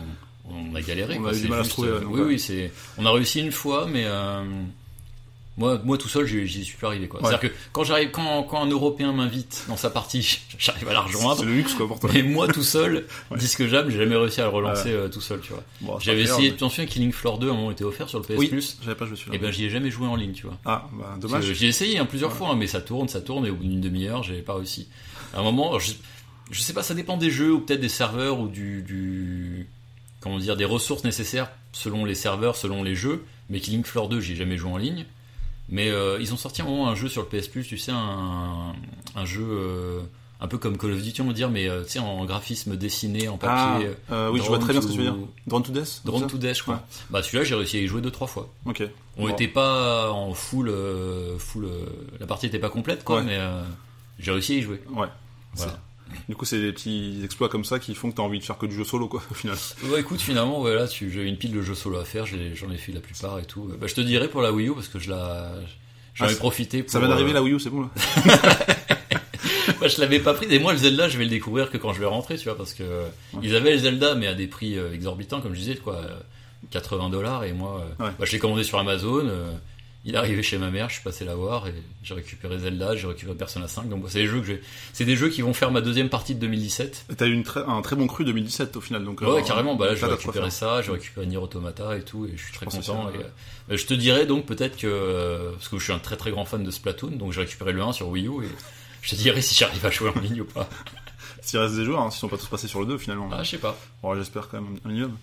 on 0.51 0.75
a 0.75 0.81
galéré. 0.83 1.17
On 1.19 1.23
quoi. 1.23 1.31
a 1.31 1.35
eu 1.35 1.41
du 1.41 1.49
mal 1.49 1.61
à 1.61 1.65
se 1.65 1.71
trouver, 1.71 1.91
oui, 2.07 2.21
ouais. 2.21 2.27
oui, 2.27 2.39
c'est. 2.41 2.73
On 2.99 3.07
a 3.07 3.11
réussi 3.13 3.41
une 3.41 3.53
fois, 3.53 3.87
mais 3.91 4.05
euh, 4.07 4.43
moi, 5.59 5.81
moi 5.85 5.99
tout 5.99 6.09
seul, 6.09 6.27
j'y 6.27 6.65
suis 6.65 6.77
plus 6.77 6.87
arrivé. 6.87 7.09
quoi. 7.09 7.21
Ouais. 7.23 7.29
C'est-à-dire 7.29 7.51
que 7.51 7.57
quand 7.73 7.85
j'arrive, 7.85 8.11
quand, 8.11 8.43
quand 8.45 8.63
un 8.63 8.69
Européen 8.71 9.13
m'invite 9.13 9.65
dans 9.69 9.77
sa 9.77 9.91
partie, 9.91 10.41
j'arrive 10.59 10.89
à 10.89 10.93
la 10.95 11.01
rejoindre. 11.03 11.41
c'est 11.41 11.45
le 11.47 11.55
luxe 11.55 11.75
quoi 11.75 11.87
pour 11.87 12.01
toi. 12.01 12.11
Mais 12.15 12.23
moi 12.23 12.49
tout 12.49 12.63
seul, 12.63 13.07
Ouais. 13.31 13.39
disque 13.39 13.67
jam, 13.67 13.91
j'ai 13.91 13.99
jamais 13.99 14.17
réussi 14.17 14.41
à 14.41 14.45
le 14.45 14.51
relancer 14.51 14.91
euh, 14.93 15.09
tout 15.09 15.21
seul, 15.21 15.41
tu 15.41 15.53
vois. 15.53 15.63
Bon, 15.83 15.99
J'avais 15.99 16.23
essayé, 16.23 16.51
tu 16.53 16.57
t'en 16.57 16.69
souviens, 16.71 16.87
Killing 16.87 17.13
Floor 17.13 17.39
2 17.39 17.49
à 17.49 17.53
un 17.53 17.55
moment 17.55 17.71
était 17.71 17.85
offert 17.85 18.09
sur 18.09 18.19
le 18.19 18.25
PS 18.25 18.39
Oui. 18.39 18.49
Plus. 18.49 18.79
J'avais 18.83 18.97
pas 18.97 19.05
joué 19.07 19.17
celui-là. 19.17 19.37
Et 19.37 19.39
ben 19.39 19.51
j'y 19.51 19.67
ai 19.67 19.71
jamais 19.71 19.91
joué 19.91 20.07
en 20.07 20.17
ligne, 20.17 20.33
tu 20.33 20.47
vois. 20.47 20.57
Ah, 20.65 20.89
bah 20.93 21.17
dommage. 21.21 21.47
que 21.49 21.53
J'y 21.55 21.67
ai 21.67 21.69
essayé 21.69 21.99
hein, 21.99 22.07
plusieurs 22.07 22.31
Ouais. 22.31 22.37
fois, 22.39 22.49
hein, 22.51 22.57
mais 22.57 22.67
ça 22.67 22.81
tourne, 22.81 23.09
ça 23.09 23.21
tourne, 23.21 23.45
et 23.47 23.51
au 23.51 23.55
bout 23.57 23.65
d'une 23.65 23.81
demi-heure, 23.81 24.23
j'ai 24.23 24.41
pas 24.43 24.55
réussi. 24.55 24.89
À 25.35 25.41
un 25.41 25.43
moment, 25.43 25.79
je, 25.79 25.93
je 26.51 26.61
sais 26.61 26.73
pas, 26.73 26.83
ça 26.83 26.95
dépend 26.95 27.17
des 27.19 27.31
jeux, 27.31 27.53
ou 27.53 27.61
peut-être 27.61 27.81
des 27.81 27.89
serveurs, 27.91 28.41
ou 28.41 28.49
du, 28.49 28.83
du. 28.83 29.69
Comment 30.21 30.39
dire, 30.39 30.57
des 30.57 30.65
ressources 30.65 31.05
nécessaires 31.05 31.51
selon 31.73 32.05
les 32.05 32.15
serveurs, 32.15 32.57
selon 32.57 32.83
les 32.83 32.95
jeux. 32.95 33.25
Mais 33.51 33.61
Killing 33.61 33.83
Floor 33.85 34.09
2, 34.09 34.21
j'ai 34.21 34.35
jamais 34.37 34.57
joué 34.57 34.71
en 34.71 34.77
ligne. 34.77 35.05
Mais 35.73 35.89
euh, 35.91 36.19
ils 36.21 36.33
ont 36.33 36.37
sorti 36.37 36.63
un 36.63 36.67
moment 36.67 36.87
un 36.89 36.95
jeu 36.95 37.09
sur 37.09 37.23
le 37.23 37.29
PS 37.29 37.49
Plus, 37.49 37.65
tu 37.65 37.79
sais, 37.79 37.91
un, 37.93 38.73
un 39.17 39.25
jeu 39.25 39.43
euh, 39.49 40.01
un 40.41 40.47
peu 40.47 40.59
comme 40.59 40.77
Call 40.77 40.93
of 40.93 41.03
Duty, 41.03 41.23
on 41.23 41.27
va 41.29 41.33
dire, 41.33 41.49
mais 41.51 41.67
euh, 41.69 41.83
tu 41.83 41.93
sais, 41.93 41.99
en 41.99 42.25
graphisme 42.27 42.77
dessiné, 42.77 43.27
en 43.29 43.39
Ah, 43.43 43.73
papier. 43.79 43.91
euh, 44.13 44.31
oui, 44.31 44.41
je 44.43 44.49
vois 44.49 44.59
très 44.59 44.73
bien 44.73 44.83
ce 44.83 44.87
que 44.87 44.93
tu 44.93 44.99
veux 44.99 45.05
dire. 45.05 45.17
Drone 45.47 45.63
to 45.63 45.73
Death 45.73 46.03
Drone 46.05 46.27
to 46.27 46.37
Death, 46.37 46.59
je 46.59 46.63
crois. 46.63 46.75
Ouais. 46.75 46.81
Bah 47.11 47.23
celui-là, 47.23 47.45
j'ai 47.45 47.55
réussi 47.55 47.79
à 47.79 47.81
y 47.81 47.87
jouer 47.87 48.03
deux 48.03 48.11
trois 48.11 48.27
fois. 48.29 48.51
Ok. 48.67 48.83
On 49.17 49.23
Bon. 49.23 49.29
n'était 49.29 49.49
pas 49.49 50.11
en 50.13 50.35
full, 50.35 50.71
full 51.39 51.69
la 52.21 52.27
partie 52.27 52.47
était 52.47 52.59
pas 52.59 52.71
complète 52.71 53.03
quoi, 53.03 53.17
Ouais. 53.19 53.25
mais 53.25 53.39
j'ai 54.19 54.31
réussi 54.31 54.53
à 54.55 54.57
y 54.59 54.63
jouer. 54.63 54.83
Ouais. 54.95 55.09
Voilà. 55.55 55.79
Du 56.29 56.37
coup, 56.37 56.45
c'est 56.45 56.61
des 56.61 56.73
petits 56.73 57.21
exploits 57.25 57.49
comme 57.49 57.65
ça 57.65 57.79
qui 57.79 57.95
font 57.95 58.11
que 58.11 58.17
t'as 58.17 58.23
envie 58.23 58.39
de 58.39 58.45
faire 58.45 58.59
que 58.59 58.67
du 58.67 58.75
jeu 58.77 58.85
solo, 58.85 59.09
quoi, 59.09 59.23
au 59.31 59.35
final. 59.35 59.57
Ouais, 59.85 60.01
écoute, 60.01 60.21
finalement, 60.21 60.61
voilà, 60.61 60.87
tu, 60.87 61.11
j'ai 61.11 61.23
une 61.23 61.37
pile 61.39 61.53
de 61.53 61.63
jeux 61.63 61.75
solo 61.75 61.99
à 61.99 62.05
faire, 62.05 62.27
j'en 62.27 62.71
ai 62.71 62.77
fait 62.77 62.93
la 62.93 63.01
plupart 63.01 63.39
et 63.39 63.45
tout. 63.45 63.71
Bah, 63.81 63.87
je 63.87 63.95
te 63.95 64.01
dirai 64.03 64.29
pour 64.29 64.43
la 64.43 64.53
Wii 64.53 64.69
U 64.69 64.75
parce 64.75 64.89
que 64.89 64.99
je 64.99 65.11
la, 65.11 65.53
j'en 66.15 66.27
Ah, 66.27 66.33
ai 66.33 66.37
profité. 66.37 66.83
Pour, 66.83 66.91
Ça 66.93 66.99
vient 67.01 67.09
d'arriver 67.09 67.31
euh, 67.31 67.35
la 67.35 67.43
Wii 67.43 67.55
U, 67.55 67.61
c'est 67.61 67.71
bon, 67.71 67.83
là 67.83 67.89
bah, 69.81 69.89
je 69.89 70.01
l'avais 70.01 70.21
pas 70.21 70.35
pris. 70.35 70.47
Et 70.51 70.59
moi, 70.59 70.73
le 70.73 70.79
Zelda, 70.79 71.09
je 71.09 71.19
vais 71.19 71.25
le 71.25 71.31
découvrir 71.31 71.71
que 71.71 71.79
quand 71.79 71.93
je 71.93 72.01
vais 72.01 72.07
rentrer, 72.07 72.37
tu 72.37 72.45
vois, 72.45 72.57
parce 72.57 72.75
que 72.75 72.85
ils 73.43 73.55
avaient 73.57 73.73
le 73.73 73.79
Zelda, 73.79 74.15
mais 74.15 74.27
à 74.27 74.35
des 74.35 74.47
prix 74.47 74.79
euh, 74.79 74.93
exorbitants, 74.93 75.41
comme 75.41 75.55
je 75.55 75.61
disais, 75.61 75.77
quoi, 75.77 75.97
euh, 75.97 76.19
80 76.71 77.11
dollars. 77.11 77.45
Et 77.45 77.53
moi, 77.53 77.81
euh, 78.01 78.05
Ouais. 78.05 78.11
bah, 78.19 78.25
je 78.27 78.33
l'ai 78.33 78.39
commandé 78.39 78.65
sur 78.65 78.79
Amazon. 78.79 79.27
euh, 79.27 79.53
il 80.05 80.15
est 80.15 80.19
arrivé 80.19 80.43
chez 80.43 80.59
ma 80.59 80.71
mère, 80.71 80.89
je 80.89 80.95
suis 80.95 81.03
passé 81.03 81.25
la 81.25 81.37
voir 81.37 81.69
et 81.69 81.75
j'ai 82.03 82.15
récupéré 82.15 82.59
Zelda, 82.59 82.97
j'ai 82.97 83.07
récupéré 83.07 83.37
Persona 83.37 83.69
5. 83.69 83.89
Donc, 83.89 84.05
c'est 84.09 84.19
des 84.19 84.27
jeux 84.27 84.41
que 84.41 84.47
j'ai, 84.47 84.61
c'est 84.93 85.05
des 85.05 85.15
jeux 85.15 85.29
qui 85.29 85.43
vont 85.43 85.55
faire 85.55 85.71
ma 85.71 85.81
deuxième 85.81 86.09
partie 86.09 86.35
de 86.35 86.41
2017. 86.41 87.07
T'as 87.17 87.27
eu 87.27 87.33
une 87.33 87.45
un 87.69 87.83
très 87.83 87.95
bon 87.95 88.09
cru 88.09 88.25
2017, 88.25 88.77
au 88.77 88.81
final, 88.81 89.05
donc. 89.05 89.21
Ouais, 89.21 89.29
euh, 89.29 89.43
carrément. 89.43 89.77
Bah 89.77 89.87
là, 89.87 89.95
j'ai 89.95 90.07
récupéré 90.07 90.51
ça, 90.51 90.83
j'ai 90.83 90.91
récupéré 90.91 91.27
Nier 91.27 91.37
Automata 91.37 91.97
et 91.97 92.03
tout, 92.03 92.27
et 92.27 92.37
je 92.37 92.43
suis 92.43 92.53
très 92.53 92.67
content. 92.67 93.11
Et, 93.11 93.19
euh, 93.73 93.77
je 93.77 93.87
te 93.87 93.95
dirais 93.95 94.27
donc 94.27 94.45
peut-être 94.45 94.77
que 94.77 94.89
euh, 94.89 95.53
parce 95.53 95.69
que 95.69 95.79
je 95.79 95.85
suis 95.85 95.93
un 95.93 96.01
très 96.01 96.17
très 96.17 96.33
grand 96.33 96.45
fan 96.45 96.65
de 96.65 96.71
Splatoon, 96.71 97.13
donc 97.13 97.33
j'ai 97.33 97.41
récupéré 97.41 97.73
le 97.73 97.83
1 97.83 97.93
sur 97.93 98.09
Wii 98.09 98.27
U 98.27 98.45
et 98.45 98.49
je 99.03 99.11
te 99.11 99.15
dirais 99.15 99.41
si 99.41 99.55
j'arrive 99.55 99.87
à 99.87 99.91
jouer 99.91 100.11
en 100.15 100.21
ligne 100.21 100.41
ou 100.41 100.47
pas. 100.47 100.69
S'il 101.43 101.59
reste 101.59 101.75
des 101.75 101.85
joueurs, 101.85 102.01
hein, 102.03 102.11
s'ils 102.11 102.21
sont 102.21 102.29
pas 102.29 102.39
tous 102.39 102.47
passés 102.47 102.69
sur 102.69 102.79
le 102.81 102.87
2, 102.87 102.99
finalement. 102.99 103.29
Ah, 103.33 103.43
je 103.43 103.51
sais 103.51 103.59
pas. 103.59 103.77
Bon, 104.01 104.15
j'espère 104.15 104.49
quand 104.49 104.61
même 104.61 104.79
un 104.85 104.89
minimum. 104.89 105.17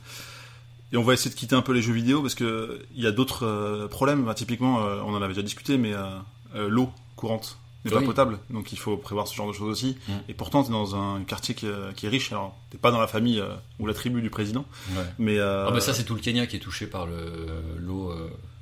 Et 0.92 0.98
on 0.98 1.04
va 1.04 1.14
essayer 1.14 1.30
de 1.30 1.36
quitter 1.36 1.56
un 1.56 1.62
peu 1.62 1.72
les 1.74 1.82
jeux 1.82 1.94
vidéo 1.94 2.22
parce 2.22 2.36
que 2.36 2.82
il 2.96 3.04
y 3.04 3.08
a 3.08 3.12
d'autres 3.12 3.46
euh, 3.46 3.88
problèmes. 3.88 4.26
Bah, 4.26 4.34
typiquement, 4.34 4.84
euh, 4.86 5.02
on 5.06 5.14
en 5.14 5.22
avait 5.22 5.34
déjà 5.34 5.44
discuté, 5.44 5.78
mais 5.78 5.94
euh, 5.94 6.68
l'eau 6.68 6.90
courante 7.16 7.58
n'est 7.86 7.92
pas 7.92 8.02
potable, 8.02 8.40
donc 8.50 8.74
il 8.74 8.78
faut 8.78 8.98
prévoir 8.98 9.28
ce 9.28 9.36
genre 9.36 9.48
de 9.48 9.54
choses 9.54 9.70
aussi. 9.70 9.98
Mm. 10.08 10.12
Et 10.30 10.34
pourtant, 10.34 10.64
t'es 10.64 10.72
dans 10.72 10.96
un 10.96 11.24
quartier 11.24 11.56
qui, 11.56 11.66
est- 11.68 11.94
qui 11.96 12.08
est 12.08 12.10
riche. 12.10 12.32
Alors, 12.32 12.58
t'es 12.72 12.78
pas 12.78 12.92
dans 12.92 13.00
la 13.00 13.08
famille 13.08 13.42
ou 13.80 13.86
la 13.88 13.94
tribu 13.94 14.22
du 14.22 14.30
président, 14.30 14.66
Ouais. 14.92 15.04
mais 15.18 15.40
Ah 15.40 15.70
bah 15.72 15.80
ça 15.80 15.94
c'est 15.94 16.04
tout 16.04 16.16
le 16.16 16.20
Kenya 16.22 16.46
qui 16.48 16.56
est 16.58 16.60
touché 16.60 16.88
par 16.88 17.06
le 17.06 17.48
l'eau. 17.78 18.12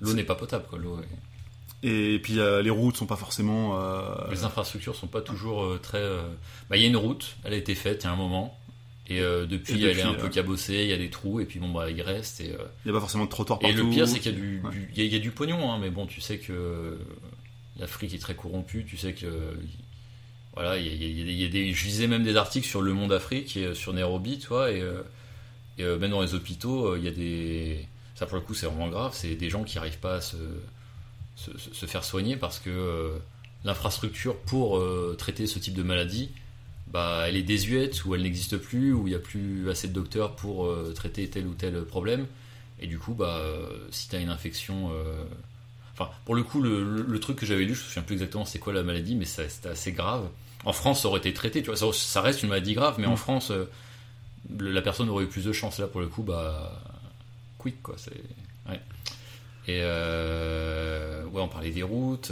l'eau 0.01 0.13
n'est 0.13 0.23
pas 0.23 0.35
potable 0.35 0.65
quoi. 0.69 0.77
L'eau. 0.79 0.99
est- 0.99 1.07
et 1.83 2.19
puis 2.19 2.39
euh, 2.39 2.61
les 2.63 2.69
routes 2.71 2.97
sont 2.97 3.05
pas 3.05 3.15
forcément. 3.15 3.79
euh, 3.79 4.01
Les 4.31 4.43
infrastructures 4.43 4.95
sont 4.95 5.07
pas 5.07 5.21
toujours 5.21 5.63
euh, 5.63 5.79
très. 5.81 6.03
Bah 6.69 6.75
il 6.77 6.81
y 6.81 6.85
a 6.85 6.87
une 6.87 6.97
route, 6.97 7.37
elle 7.43 7.53
a 7.53 7.57
été 7.57 7.73
faite 7.75 8.03
il 8.03 8.07
y 8.07 8.09
a 8.09 8.13
un 8.13 8.15
moment. 8.15 8.57
Et 9.09 9.21
euh, 9.21 9.45
depuis, 9.45 9.81
Et 9.81 9.85
elle 9.87 9.99
est 9.99 10.01
un 10.01 10.13
euh, 10.13 10.19
peu 10.19 10.27
cabossée, 10.29 10.81
il 10.83 10.87
y 10.89 10.93
a 10.93 10.97
des 10.97 11.09
trous, 11.09 11.39
et 11.39 11.45
puis 11.45 11.59
bon, 11.59 11.69
bah, 11.71 11.89
il 11.89 12.01
reste. 12.01 12.41
Et, 12.41 12.51
euh, 12.51 12.57
Il 12.83 12.89
y 12.89 12.91
a 12.91 12.93
pas 12.93 12.99
forcément 12.99 13.23
de 13.25 13.29
trottoir 13.29 13.57
et 13.61 13.67
partout. 13.71 13.85
le 13.85 13.89
pire, 13.89 14.07
c'est 14.07 14.19
qu'il 14.19 14.33
y 14.33 14.35
a 14.35 14.37
du, 14.37 14.61
Ouais. 14.63 14.71
du- 14.71 14.89
il 14.93 14.97
y 14.97 15.01
a, 15.01 15.05
il 15.05 15.13
y 15.13 15.15
a 15.15 15.19
du 15.19 15.31
pognon, 15.31 15.71
hein, 15.71 15.77
mais 15.81 15.89
bon, 15.89 16.05
tu 16.07 16.19
sais 16.19 16.37
que 16.39 16.97
l'Afrique 17.79 18.13
est 18.13 18.17
très 18.19 18.35
corrompue, 18.35 18.83
tu 18.85 18.97
sais 18.97 19.13
que. 19.13 19.27
Voilà, 20.53 20.77
il 20.77 20.85
y 20.87 20.89
a, 20.89 21.07
il 21.07 21.41
y 21.41 21.49
des. 21.49 21.71
Je 21.73 21.85
lisais 21.85 22.07
même 22.07 22.23
des 22.23 22.35
articles 22.35 22.67
sur 22.67 22.81
Le 22.81 22.91
Monde 22.93 23.13
Afrique 23.13 23.55
et 23.57 23.65
euh, 23.65 23.73
sur 23.75 23.93
Nairobi, 23.93 24.39
tu 24.39 24.47
vois, 24.47 24.71
et, 24.71 24.81
euh, 24.81 25.01
et 25.77 25.83
euh, 25.83 25.97
même 25.99 26.11
dans 26.11 26.21
les 26.21 26.33
hôpitaux, 26.33 26.87
euh, 26.93 26.97
il 26.97 27.05
y 27.05 27.07
a 27.07 27.11
des. 27.11 27.87
Ça, 28.15 28.25
pour 28.25 28.35
le 28.37 28.41
coup, 28.41 28.55
c'est 28.55 28.65
vraiment 28.65 28.87
grave, 28.89 29.11
c'est 29.13 29.35
des 29.35 29.49
gens 29.51 29.63
qui 29.63 29.77
n'arrivent 29.77 29.99
pas 29.99 30.15
à 30.15 30.21
se, 30.21 30.35
se, 31.35 31.55
se- 31.59 31.73
se 31.73 31.85
faire 31.85 32.03
soigner 32.03 32.35
parce 32.35 32.57
que 32.59 32.71
euh, 32.71 33.17
l'infrastructure 33.63 34.35
pour 34.37 34.79
euh, 34.79 35.15
traiter 35.17 35.45
ce 35.45 35.59
type 35.59 35.75
de 35.75 35.83
maladie, 35.83 36.31
bah, 36.91 37.25
elle 37.27 37.35
est 37.35 37.43
désuète 37.43 38.05
ou 38.05 38.15
elle 38.15 38.21
n'existe 38.23 38.57
plus 38.57 38.93
ou 38.93 39.07
il 39.07 39.11
n'y 39.11 39.15
a 39.15 39.19
plus 39.19 39.69
assez 39.69 39.87
de 39.87 39.93
docteurs 39.93 40.35
pour 40.35 40.65
euh, 40.65 40.93
traiter 40.95 41.27
tel 41.29 41.45
ou 41.47 41.53
tel 41.53 41.83
problème. 41.83 42.25
Et 42.79 42.87
du 42.87 42.97
coup, 42.99 43.13
bah, 43.13 43.37
euh, 43.39 43.67
si 43.91 44.07
tu 44.09 44.15
as 44.15 44.19
une 44.19 44.29
infection. 44.29 44.91
euh, 44.93 45.23
Enfin, 45.99 46.11
pour 46.25 46.35
le 46.35 46.43
coup, 46.43 46.61
le, 46.61 46.83
le- 46.83 47.01
le 47.01 47.19
truc 47.19 47.37
que 47.39 47.45
j'avais 47.47 47.63
lu, 47.65 47.73
je 47.73 47.81
me 47.81 47.85
souviens 47.87 48.03
plus 48.03 48.13
exactement 48.13 48.45
c'est 48.45 48.59
quoi 48.59 48.71
la 48.71 48.83
maladie, 48.83 49.15
mais 49.15 49.25
c'était 49.25 49.69
assez 49.69 49.91
grave. 49.93 50.27
En 50.63 50.71
France, 50.71 51.01
ça 51.01 51.07
aurait 51.07 51.17
été 51.19 51.33
traité, 51.33 51.61
tu 51.63 51.67
vois, 51.71 51.75
ça, 51.75 51.87
ça 51.91 52.21
reste 52.21 52.43
une 52.43 52.49
maladie 52.49 52.75
grave, 52.75 52.97
mais 52.99 53.07
Mm. 53.07 53.11
en 53.11 53.15
France, 53.15 53.49
euh, 53.49 53.65
le- 54.59 54.71
la 54.71 54.83
personne 54.83 55.09
aurait 55.09 55.23
eu 55.23 55.27
plus 55.27 55.43
de 55.45 55.51
chance. 55.53 55.79
Là, 55.79 55.87
pour 55.87 55.99
le 56.01 56.07
coup, 56.07 56.21
bah, 56.21 56.83
quick, 57.57 57.81
quoi. 57.81 57.95
C'est, 57.97 58.11
ouais. 58.69 58.79
Et 59.67 59.81
ouais, 59.81 61.41
on 61.41 61.47
parlait 61.47 61.71
des 61.71 61.81
routes. 61.83 62.31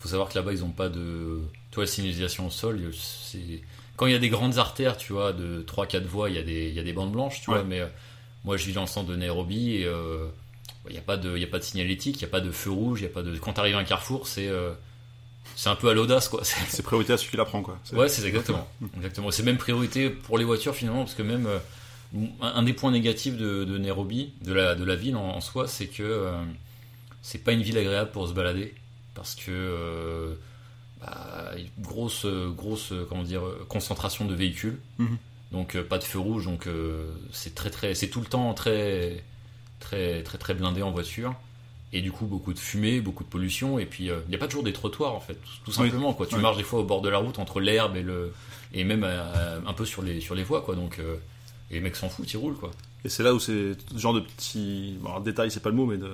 faut 0.00 0.08
savoir 0.08 0.28
que 0.28 0.34
là-bas, 0.38 0.52
ils 0.52 0.62
ont 0.62 0.70
pas 0.70 0.90
de. 0.90 1.40
Tu 1.74 1.78
vois, 1.80 1.84
la 1.86 1.90
signalisation 1.90 2.46
au 2.46 2.50
sol, 2.50 2.80
c'est. 2.96 3.40
Quand 3.96 4.06
il 4.06 4.12
y 4.12 4.14
a 4.14 4.20
des 4.20 4.28
grandes 4.28 4.58
artères, 4.58 4.96
tu 4.96 5.12
vois, 5.12 5.32
de 5.32 5.60
3-4 5.66 6.04
voies, 6.04 6.30
il 6.30 6.36
y, 6.36 6.38
a 6.38 6.42
des, 6.44 6.68
il 6.68 6.74
y 6.74 6.78
a 6.78 6.84
des 6.84 6.92
bandes 6.92 7.10
blanches, 7.10 7.40
tu 7.42 7.50
Ouais. 7.50 7.56
vois, 7.56 7.64
mais 7.64 7.80
euh, 7.80 7.86
moi, 8.44 8.56
je 8.56 8.64
vis 8.64 8.72
dans 8.74 8.82
le 8.82 8.86
centre 8.86 9.08
de 9.10 9.16
Nairobi 9.16 9.74
et 9.78 9.84
euh, 9.86 10.28
il 10.88 10.92
n'y 10.92 10.98
a 10.98 11.02
pas 11.02 11.16
de, 11.16 11.34
il 11.36 11.40
y 11.40 11.44
a 11.44 11.48
pas 11.48 11.58
de 11.58 11.64
signalétique, 11.64 12.14
il 12.20 12.24
n'y 12.24 12.28
a 12.28 12.30
pas 12.30 12.40
de 12.40 12.52
feu 12.52 12.70
rouge, 12.70 13.00
il 13.00 13.02
y 13.02 13.06
a 13.06 13.10
pas 13.10 13.22
de. 13.22 13.36
Quand 13.38 13.54
t'arrives 13.54 13.74
à 13.74 13.78
un 13.80 13.84
carrefour, 13.84 14.28
c'est, 14.28 14.46
euh, 14.46 14.70
c'est 15.56 15.68
un 15.68 15.74
peu 15.74 15.88
à 15.88 15.94
l'audace, 15.94 16.28
quoi. 16.28 16.42
C'est- 16.44 16.82
priorité 16.84 17.12
à 17.12 17.16
celui 17.16 17.30
qui 17.32 17.36
la 17.38 17.44
prend, 17.44 17.60
quoi. 17.62 17.76
C'est- 17.82 17.96
Ouais, 17.96 18.08
c'est 18.08 18.24
exactement. 18.24 18.68
exactement. 18.96 19.32
C'est 19.32 19.42
même 19.42 19.58
priorité 19.58 20.10
pour 20.10 20.38
les 20.38 20.44
voitures 20.44 20.76
finalement, 20.76 21.00
parce 21.02 21.14
que 21.14 21.22
même 21.22 21.48
un, 22.40 22.62
des 22.62 22.72
points 22.72 22.92
négatifs 22.92 23.36
de, 23.36 23.64
de 23.64 23.78
Nairobi, 23.78 24.32
de 24.42 24.52
la, 24.52 24.76
de 24.76 24.84
la 24.84 24.94
ville 24.94 25.16
en, 25.16 25.24
en 25.36 25.40
soi, 25.40 25.66
c'est 25.66 25.86
que 25.88 26.30
c'est 27.22 27.42
pas 27.42 27.50
une 27.52 27.62
ville 27.62 27.78
agréable 27.78 28.12
pour 28.12 28.28
se 28.28 28.32
balader, 28.32 28.74
parce 29.14 29.34
que 29.34 30.36
euh, 31.08 31.56
grosse, 31.78 32.26
grosse, 32.56 32.92
euh, 32.92 33.06
comment 33.08 33.22
dire, 33.22 33.42
concentration 33.68 34.24
de 34.26 34.34
véhicules, 34.34 34.78
Mhm. 34.98 35.16
donc 35.52 35.74
euh, 35.76 35.82
pas 35.84 35.98
de 35.98 36.04
feu 36.04 36.18
rouge, 36.18 36.44
donc 36.46 36.66
c'est 37.32 37.54
très, 37.54 37.70
très, 37.70 37.94
c'est 37.94 38.08
tout 38.08 38.20
le 38.20 38.26
temps 38.26 38.52
très, 38.54 39.22
très, 39.80 40.22
très, 40.22 40.38
très 40.38 40.54
blindé 40.54 40.82
en 40.82 40.90
voiture. 40.90 41.34
Et 41.92 42.00
du 42.00 42.10
coup, 42.10 42.26
beaucoup 42.26 42.52
de 42.52 42.58
fumée, 42.58 43.00
beaucoup 43.00 43.22
de 43.22 43.28
pollution, 43.28 43.78
et 43.78 43.86
puis 43.86 44.06
il 44.06 44.28
n'y 44.28 44.34
a 44.34 44.38
pas 44.38 44.48
toujours 44.48 44.64
des 44.64 44.72
trottoirs 44.72 45.14
en 45.14 45.20
fait, 45.20 45.34
tout, 45.64 45.70
Oui. 45.70 45.72
simplement. 45.74 46.12
Quoi. 46.12 46.26
Tu 46.26 46.34
Oui. 46.34 46.40
marches 46.42 46.56
des 46.56 46.64
fois 46.64 46.80
au 46.80 46.84
bord 46.84 47.02
de 47.02 47.08
la 47.08 47.18
route 47.18 47.38
entre 47.38 47.60
l'herbe 47.60 47.96
et 47.96 48.02
le, 48.02 48.32
et 48.72 48.82
même 48.82 49.04
un 49.04 49.72
peu 49.74 49.84
sur 49.84 50.02
les, 50.02 50.20
sur 50.20 50.34
les 50.34 50.42
voies, 50.42 50.62
quoi. 50.62 50.74
Donc, 50.74 50.98
et 51.70 51.74
les 51.74 51.80
mecs 51.80 51.94
s'en 51.94 52.08
foutent, 52.08 52.32
ils 52.32 52.36
roulent, 52.36 52.56
quoi. 52.56 52.72
Et 53.04 53.08
c'est 53.08 53.22
là 53.22 53.32
où 53.32 53.38
c'est 53.38 53.74
ce 53.92 53.98
genre 53.98 54.14
de 54.14 54.20
petits. 54.20 54.96
Bon, 55.00 55.10
alors, 55.10 55.20
détails, 55.20 55.50
c'est 55.52 55.60
pas 55.60 55.68
le 55.70 55.76
mot, 55.76 55.86
mais 55.86 55.98
de... 55.98 56.10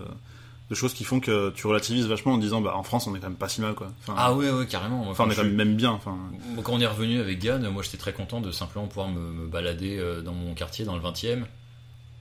de 0.70 0.74
choses 0.76 0.94
qui 0.94 1.02
font 1.04 1.18
que 1.20 1.50
tu 1.50 1.66
relativises 1.66 2.06
vachement 2.06 2.34
en 2.34 2.38
disant, 2.38 2.60
bah, 2.60 2.74
en 2.76 2.82
France, 2.84 3.06
on 3.08 3.14
est 3.16 3.18
quand 3.18 3.26
même 3.28 3.36
pas 3.36 3.48
si 3.48 3.60
mal, 3.60 3.74
quoi. 3.74 3.92
Enfin, 4.02 4.14
Ah 4.16 4.32
ouais, 4.32 4.50
ouais, 4.50 4.66
carrément. 4.66 5.10
enfin, 5.10 5.24
on 5.26 5.30
est 5.30 5.34
quand 5.34 5.42
même 5.44 5.54
même 5.56 5.74
bien. 5.76 5.90
Enfin, 5.90 6.16
Quand 6.62 6.72
on 6.74 6.80
est 6.80 6.86
revenu 6.86 7.20
avec 7.20 7.40
Gann, 7.40 7.68
moi 7.70 7.82
j'étais 7.82 7.96
très 7.98 8.12
content 8.12 8.40
de 8.40 8.52
simplement 8.52 8.86
pouvoir 8.86 9.08
me, 9.08 9.20
me 9.32 9.46
balader 9.48 9.98
euh, 9.98 10.22
dans 10.22 10.32
mon 10.32 10.54
quartier, 10.54 10.84
dans 10.84 10.94
le 10.96 11.02
20e, 11.02 11.42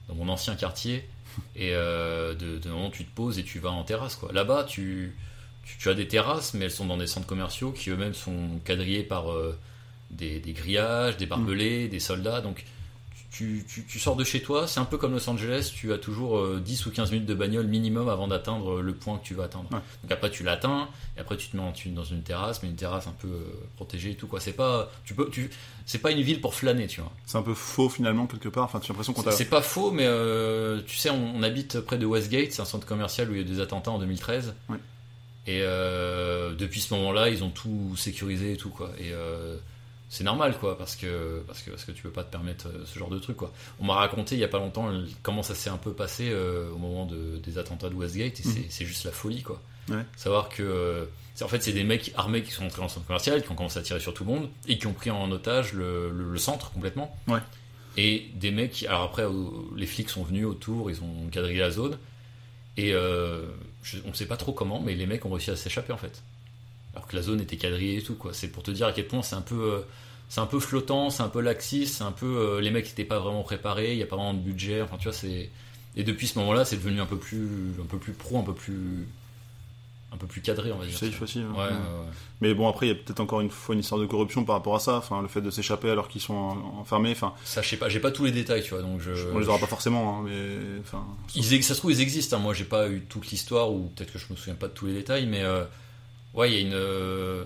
dans 0.08 0.14
mon 0.16 0.28
ancien 0.28 0.56
quartier, 0.56 1.08
et 1.54 1.70
euh, 1.74 2.34
de, 2.34 2.58
de 2.58 2.68
moment 2.70 2.90
tu 2.90 3.04
te 3.04 3.14
poses 3.14 3.38
et 3.38 3.44
tu 3.44 3.60
vas 3.60 3.70
en 3.70 3.84
terrasse. 3.84 4.16
quoi. 4.16 4.32
Là-bas, 4.32 4.64
tu, 4.64 5.16
tu, 5.64 5.78
tu 5.78 5.88
as 5.88 5.94
des 5.94 6.08
terrasses, 6.08 6.52
mais 6.54 6.64
elles 6.64 6.70
sont 6.72 6.86
dans 6.86 6.96
des 6.96 7.06
centres 7.06 7.26
commerciaux 7.28 7.70
qui 7.70 7.90
eux-mêmes 7.90 8.14
sont 8.14 8.58
quadrillés 8.64 9.04
par 9.04 9.30
euh, 9.30 9.56
des, 10.10 10.40
des 10.40 10.52
grillages, 10.52 11.16
des 11.18 11.26
barbelés, 11.26 11.86
des 11.86 12.00
soldats. 12.00 12.40
Donc 12.40 12.64
tu, 13.30 13.64
tu, 13.68 13.84
tu 13.84 13.98
sors 14.00 14.16
de 14.16 14.24
chez 14.24 14.42
toi, 14.42 14.66
c'est 14.66 14.80
un 14.80 14.84
peu 14.84 14.98
comme 14.98 15.12
Los 15.12 15.28
Angeles, 15.30 15.70
tu 15.74 15.92
as 15.92 15.98
toujours 15.98 16.36
euh, 16.38 16.60
10 16.64 16.86
ou 16.86 16.90
15 16.90 17.12
minutes 17.12 17.26
de 17.26 17.34
bagnole 17.34 17.66
minimum 17.68 18.08
avant 18.08 18.26
d'atteindre 18.26 18.80
le 18.82 18.92
point 18.92 19.18
que 19.18 19.24
tu 19.24 19.34
vas 19.34 19.44
atteindre. 19.44 19.68
Ouais. 19.72 19.78
Donc 20.02 20.10
après 20.12 20.30
tu 20.30 20.42
l'atteins, 20.42 20.88
et 21.16 21.20
après 21.20 21.36
tu 21.36 21.48
te 21.48 21.56
mets 21.56 21.62
en- 21.62 21.72
tu- 21.72 21.90
dans 21.90 22.02
une 22.04 22.22
terrasse, 22.22 22.62
mais 22.62 22.68
une 22.68 22.74
terrasse 22.76 23.06
un 23.06 23.12
peu 23.12 23.28
euh, 23.28 23.40
protégée 23.76 24.10
et 24.10 24.14
tout 24.16 24.26
quoi. 24.26 24.40
C'est 24.40 24.52
pas, 24.52 24.90
tu 25.04 25.14
peux, 25.14 25.28
tu, 25.30 25.48
c'est 25.86 25.98
pas 26.00 26.10
une 26.10 26.22
ville 26.22 26.40
pour 26.40 26.54
flâner, 26.54 26.86
tu 26.88 27.00
vois. 27.00 27.12
c'est 27.26 27.38
un 27.38 27.42
peu 27.42 27.54
faux 27.54 27.88
finalement, 27.88 28.26
quelque 28.26 28.48
part. 28.48 28.64
Enfin, 28.64 28.80
tu 28.80 28.86
as 28.90 28.94
l'impression 28.94 29.12
qu'on 29.12 29.22
C'est 29.22 29.30
t'a. 29.30 29.36
c'est 29.36 29.44
pas 29.44 29.62
faux, 29.62 29.92
mais 29.92 30.06
euh, 30.06 30.80
tu 30.86 30.96
sais, 30.96 31.10
on, 31.10 31.36
on 31.36 31.42
habite 31.44 31.80
près 31.80 31.98
de 31.98 32.06
Westgate, 32.06 32.50
c'est 32.52 32.62
un 32.62 32.64
centre 32.64 32.86
commercial 32.86 33.28
où 33.30 33.34
il 33.34 33.36
y 33.36 33.40
a 33.40 33.42
eu 33.42 33.46
des 33.46 33.60
attentats 33.60 33.92
en 33.92 33.98
2013. 34.00 34.54
Ouais. 34.68 34.76
Et 35.46 35.60
euh, 35.62 36.54
depuis 36.54 36.80
ce 36.80 36.92
moment-là, 36.94 37.28
ils 37.30 37.42
ont 37.44 37.50
tout 37.50 37.94
sécurisé 37.96 38.52
et 38.52 38.56
tout 38.56 38.70
quoi. 38.70 38.90
Et 38.98 39.12
euh, 39.12 39.56
c'est 40.12 40.24
normal 40.24 40.58
quoi, 40.58 40.76
parce 40.76 40.96
que 40.96 41.40
parce 41.46 41.62
que 41.62 41.70
parce 41.70 41.84
que 41.84 41.92
tu 41.92 42.02
peux 42.02 42.10
pas 42.10 42.24
te 42.24 42.30
permettre 42.32 42.66
euh, 42.68 42.84
ce 42.84 42.98
genre 42.98 43.08
de 43.10 43.18
truc 43.18 43.36
quoi. 43.36 43.52
On 43.80 43.84
m'a 43.84 43.94
raconté 43.94 44.34
il 44.34 44.40
y 44.40 44.44
a 44.44 44.48
pas 44.48 44.58
longtemps 44.58 44.90
euh, 44.90 45.06
comment 45.22 45.42
ça 45.44 45.54
s'est 45.54 45.70
un 45.70 45.76
peu 45.78 45.92
passé 45.94 46.28
euh, 46.30 46.68
au 46.72 46.78
moment 46.78 47.06
de- 47.06 47.36
des 47.38 47.56
attentats 47.58 47.88
de 47.88 47.94
Westgate, 47.94 48.40
et 48.40 48.42
c'est- 48.42 48.66
c'est 48.68 48.84
juste 48.84 49.04
la 49.04 49.12
folie 49.12 49.42
quoi. 49.42 49.62
Ouais. 49.88 50.04
Savoir 50.16 50.48
que 50.50 51.08
c'est- 51.34 51.44
en 51.44 51.48
fait 51.48 51.62
c'est 51.62 51.72
des 51.72 51.84
mecs 51.84 52.12
armés 52.16 52.42
qui 52.42 52.50
sont 52.50 52.64
entrés 52.64 52.78
dans 52.78 52.84
le 52.88 52.90
centre 52.90 53.06
commercial, 53.06 53.42
qui 53.42 53.50
ont 53.50 53.54
commencé 53.54 53.78
à 53.78 53.82
tirer 53.82 54.00
sur 54.00 54.12
tout 54.12 54.24
le 54.24 54.30
monde 54.30 54.48
et 54.68 54.78
qui 54.78 54.86
ont 54.88 54.92
pris 54.92 55.10
en 55.10 55.30
otage 55.30 55.72
le, 55.72 56.10
le- 56.10 56.30
le 56.32 56.38
centre 56.38 56.70
complètement. 56.72 57.16
Ouais. 57.28 57.40
Et 57.96 58.28
des 58.34 58.50
mecs, 58.50 58.72
qui- 58.72 58.86
alors 58.86 59.02
après, 59.02 59.24
les 59.76 59.86
flics 59.86 60.10
sont 60.10 60.22
venus 60.24 60.46
autour, 60.46 60.90
ils 60.90 61.00
ont 61.02 61.28
quadrillé 61.30 61.58
la 61.60 61.70
zone, 61.70 61.98
et 62.76 62.92
euh, 62.94 63.46
je- 63.82 63.98
on 64.04 64.10
ne 64.10 64.14
sait 64.14 64.26
pas 64.26 64.36
trop 64.36 64.52
comment, 64.52 64.80
mais 64.80 64.94
les 64.94 65.06
mecs 65.06 65.24
ont 65.24 65.30
réussi 65.30 65.50
à 65.50 65.56
s'échapper 65.56 65.92
en 65.92 65.96
fait. 65.98 66.22
Alors 66.94 67.06
que 67.06 67.14
la 67.16 67.22
zone 67.22 67.40
était 67.40 67.56
quadrillée 67.56 67.98
et 67.98 68.02
tout, 68.02 68.14
quoi. 68.16 68.32
C'est 68.34 68.48
pour 68.48 68.62
te 68.62 68.70
dire 68.70 68.86
à 68.86 68.92
quel 68.92 69.06
point 69.06 69.22
c'est 69.22 69.36
un 69.36 69.42
peu, 69.42 69.54
euh, 69.74 69.80
c'est 70.28 70.40
un 70.40 70.46
peu 70.46 70.58
flottant, 70.60 71.10
c'est 71.10 71.22
un 71.22 71.28
peu 71.28 71.40
laxiste, 71.40 71.96
c'est 71.98 72.04
un 72.04 72.12
peu, 72.12 72.26
euh, 72.26 72.60
les 72.60 72.70
mecs 72.70 72.86
n'étaient 72.86 73.04
pas 73.04 73.18
vraiment 73.20 73.42
préparés, 73.42 73.92
il 73.92 73.96
n'y 73.96 74.02
a 74.02 74.06
pas 74.06 74.16
vraiment 74.16 74.34
de 74.34 74.40
budget, 74.40 74.82
enfin 74.82 74.96
tu 74.98 75.04
vois, 75.04 75.12
c'est. 75.12 75.50
Et 75.96 76.04
depuis 76.04 76.26
ce 76.28 76.38
moment-là, 76.38 76.64
c'est 76.64 76.76
devenu 76.76 77.00
un 77.00 77.06
peu 77.06 77.16
plus, 77.16 77.48
un 77.80 77.86
peu 77.86 77.98
plus 77.98 78.12
pro, 78.12 78.38
un 78.38 78.42
peu 78.44 78.54
plus, 78.54 79.06
un 80.12 80.16
peu 80.16 80.26
plus 80.26 80.40
cadré, 80.40 80.72
on 80.72 80.78
va 80.78 80.86
dire. 80.86 80.98
Safe 80.98 81.22
aussi. 81.22 81.40
hein. 81.40 81.52
Ouais, 81.52 81.58
ouais, 81.64 81.68
ouais. 81.68 82.10
Mais 82.40 82.54
bon, 82.54 82.68
après, 82.68 82.86
il 82.86 82.88
y 82.88 82.92
a 82.92 82.94
peut-être 82.96 83.20
encore 83.20 83.40
une 83.40 83.50
fois 83.50 83.74
une 83.74 83.80
histoire 83.80 84.00
de 84.00 84.06
corruption 84.06 84.44
par 84.44 84.56
rapport 84.56 84.74
à 84.74 84.80
ça. 84.80 84.96
Enfin, 84.96 85.20
le 85.22 85.28
fait 85.28 85.40
de 85.40 85.50
s'échapper 85.50 85.90
alors 85.90 86.08
qu'ils 86.08 86.20
sont 86.20 86.34
en- 86.34 86.78
enfermés. 86.80 87.10
Enfin, 87.12 87.32
Ça, 87.44 87.62
je 87.62 87.68
sais 87.68 87.76
pas, 87.76 87.88
j'ai 87.88 88.00
pas 88.00 88.10
tous 88.10 88.24
les 88.24 88.32
détails, 88.32 88.62
tu 88.62 88.70
vois, 88.70 88.82
donc 88.82 89.00
je. 89.00 89.12
on 89.32 89.38
les 89.38 89.48
aura 89.48 89.58
pas 89.58 89.66
forcément, 89.66 90.18
hein, 90.18 90.22
mais 90.26 90.80
enfin. 90.80 91.04
Ils 91.36 91.62
ça 91.62 91.74
se 91.74 91.78
trouve, 91.78 91.92
ils 91.92 92.00
existent. 92.00 92.36
hein. 92.36 92.40
Moi, 92.40 92.54
j'ai 92.54 92.64
pas 92.64 92.88
eu 92.88 93.02
toute 93.02 93.28
l'histoire, 93.30 93.70
ou 93.72 93.90
peut-être 93.96 94.12
que 94.12 94.18
je 94.18 94.26
me 94.30 94.36
souviens 94.36 94.54
pas 94.56 94.68
de 94.68 94.72
tous 94.74 94.86
les 94.86 94.94
détails, 94.94 95.26
mais 95.26 95.42
euh, 95.42 95.64
ouais, 96.34 96.50
il 96.50 96.54
y 96.54 96.58
a 96.58 96.60
une. 96.60 96.74
euh, 96.74 97.44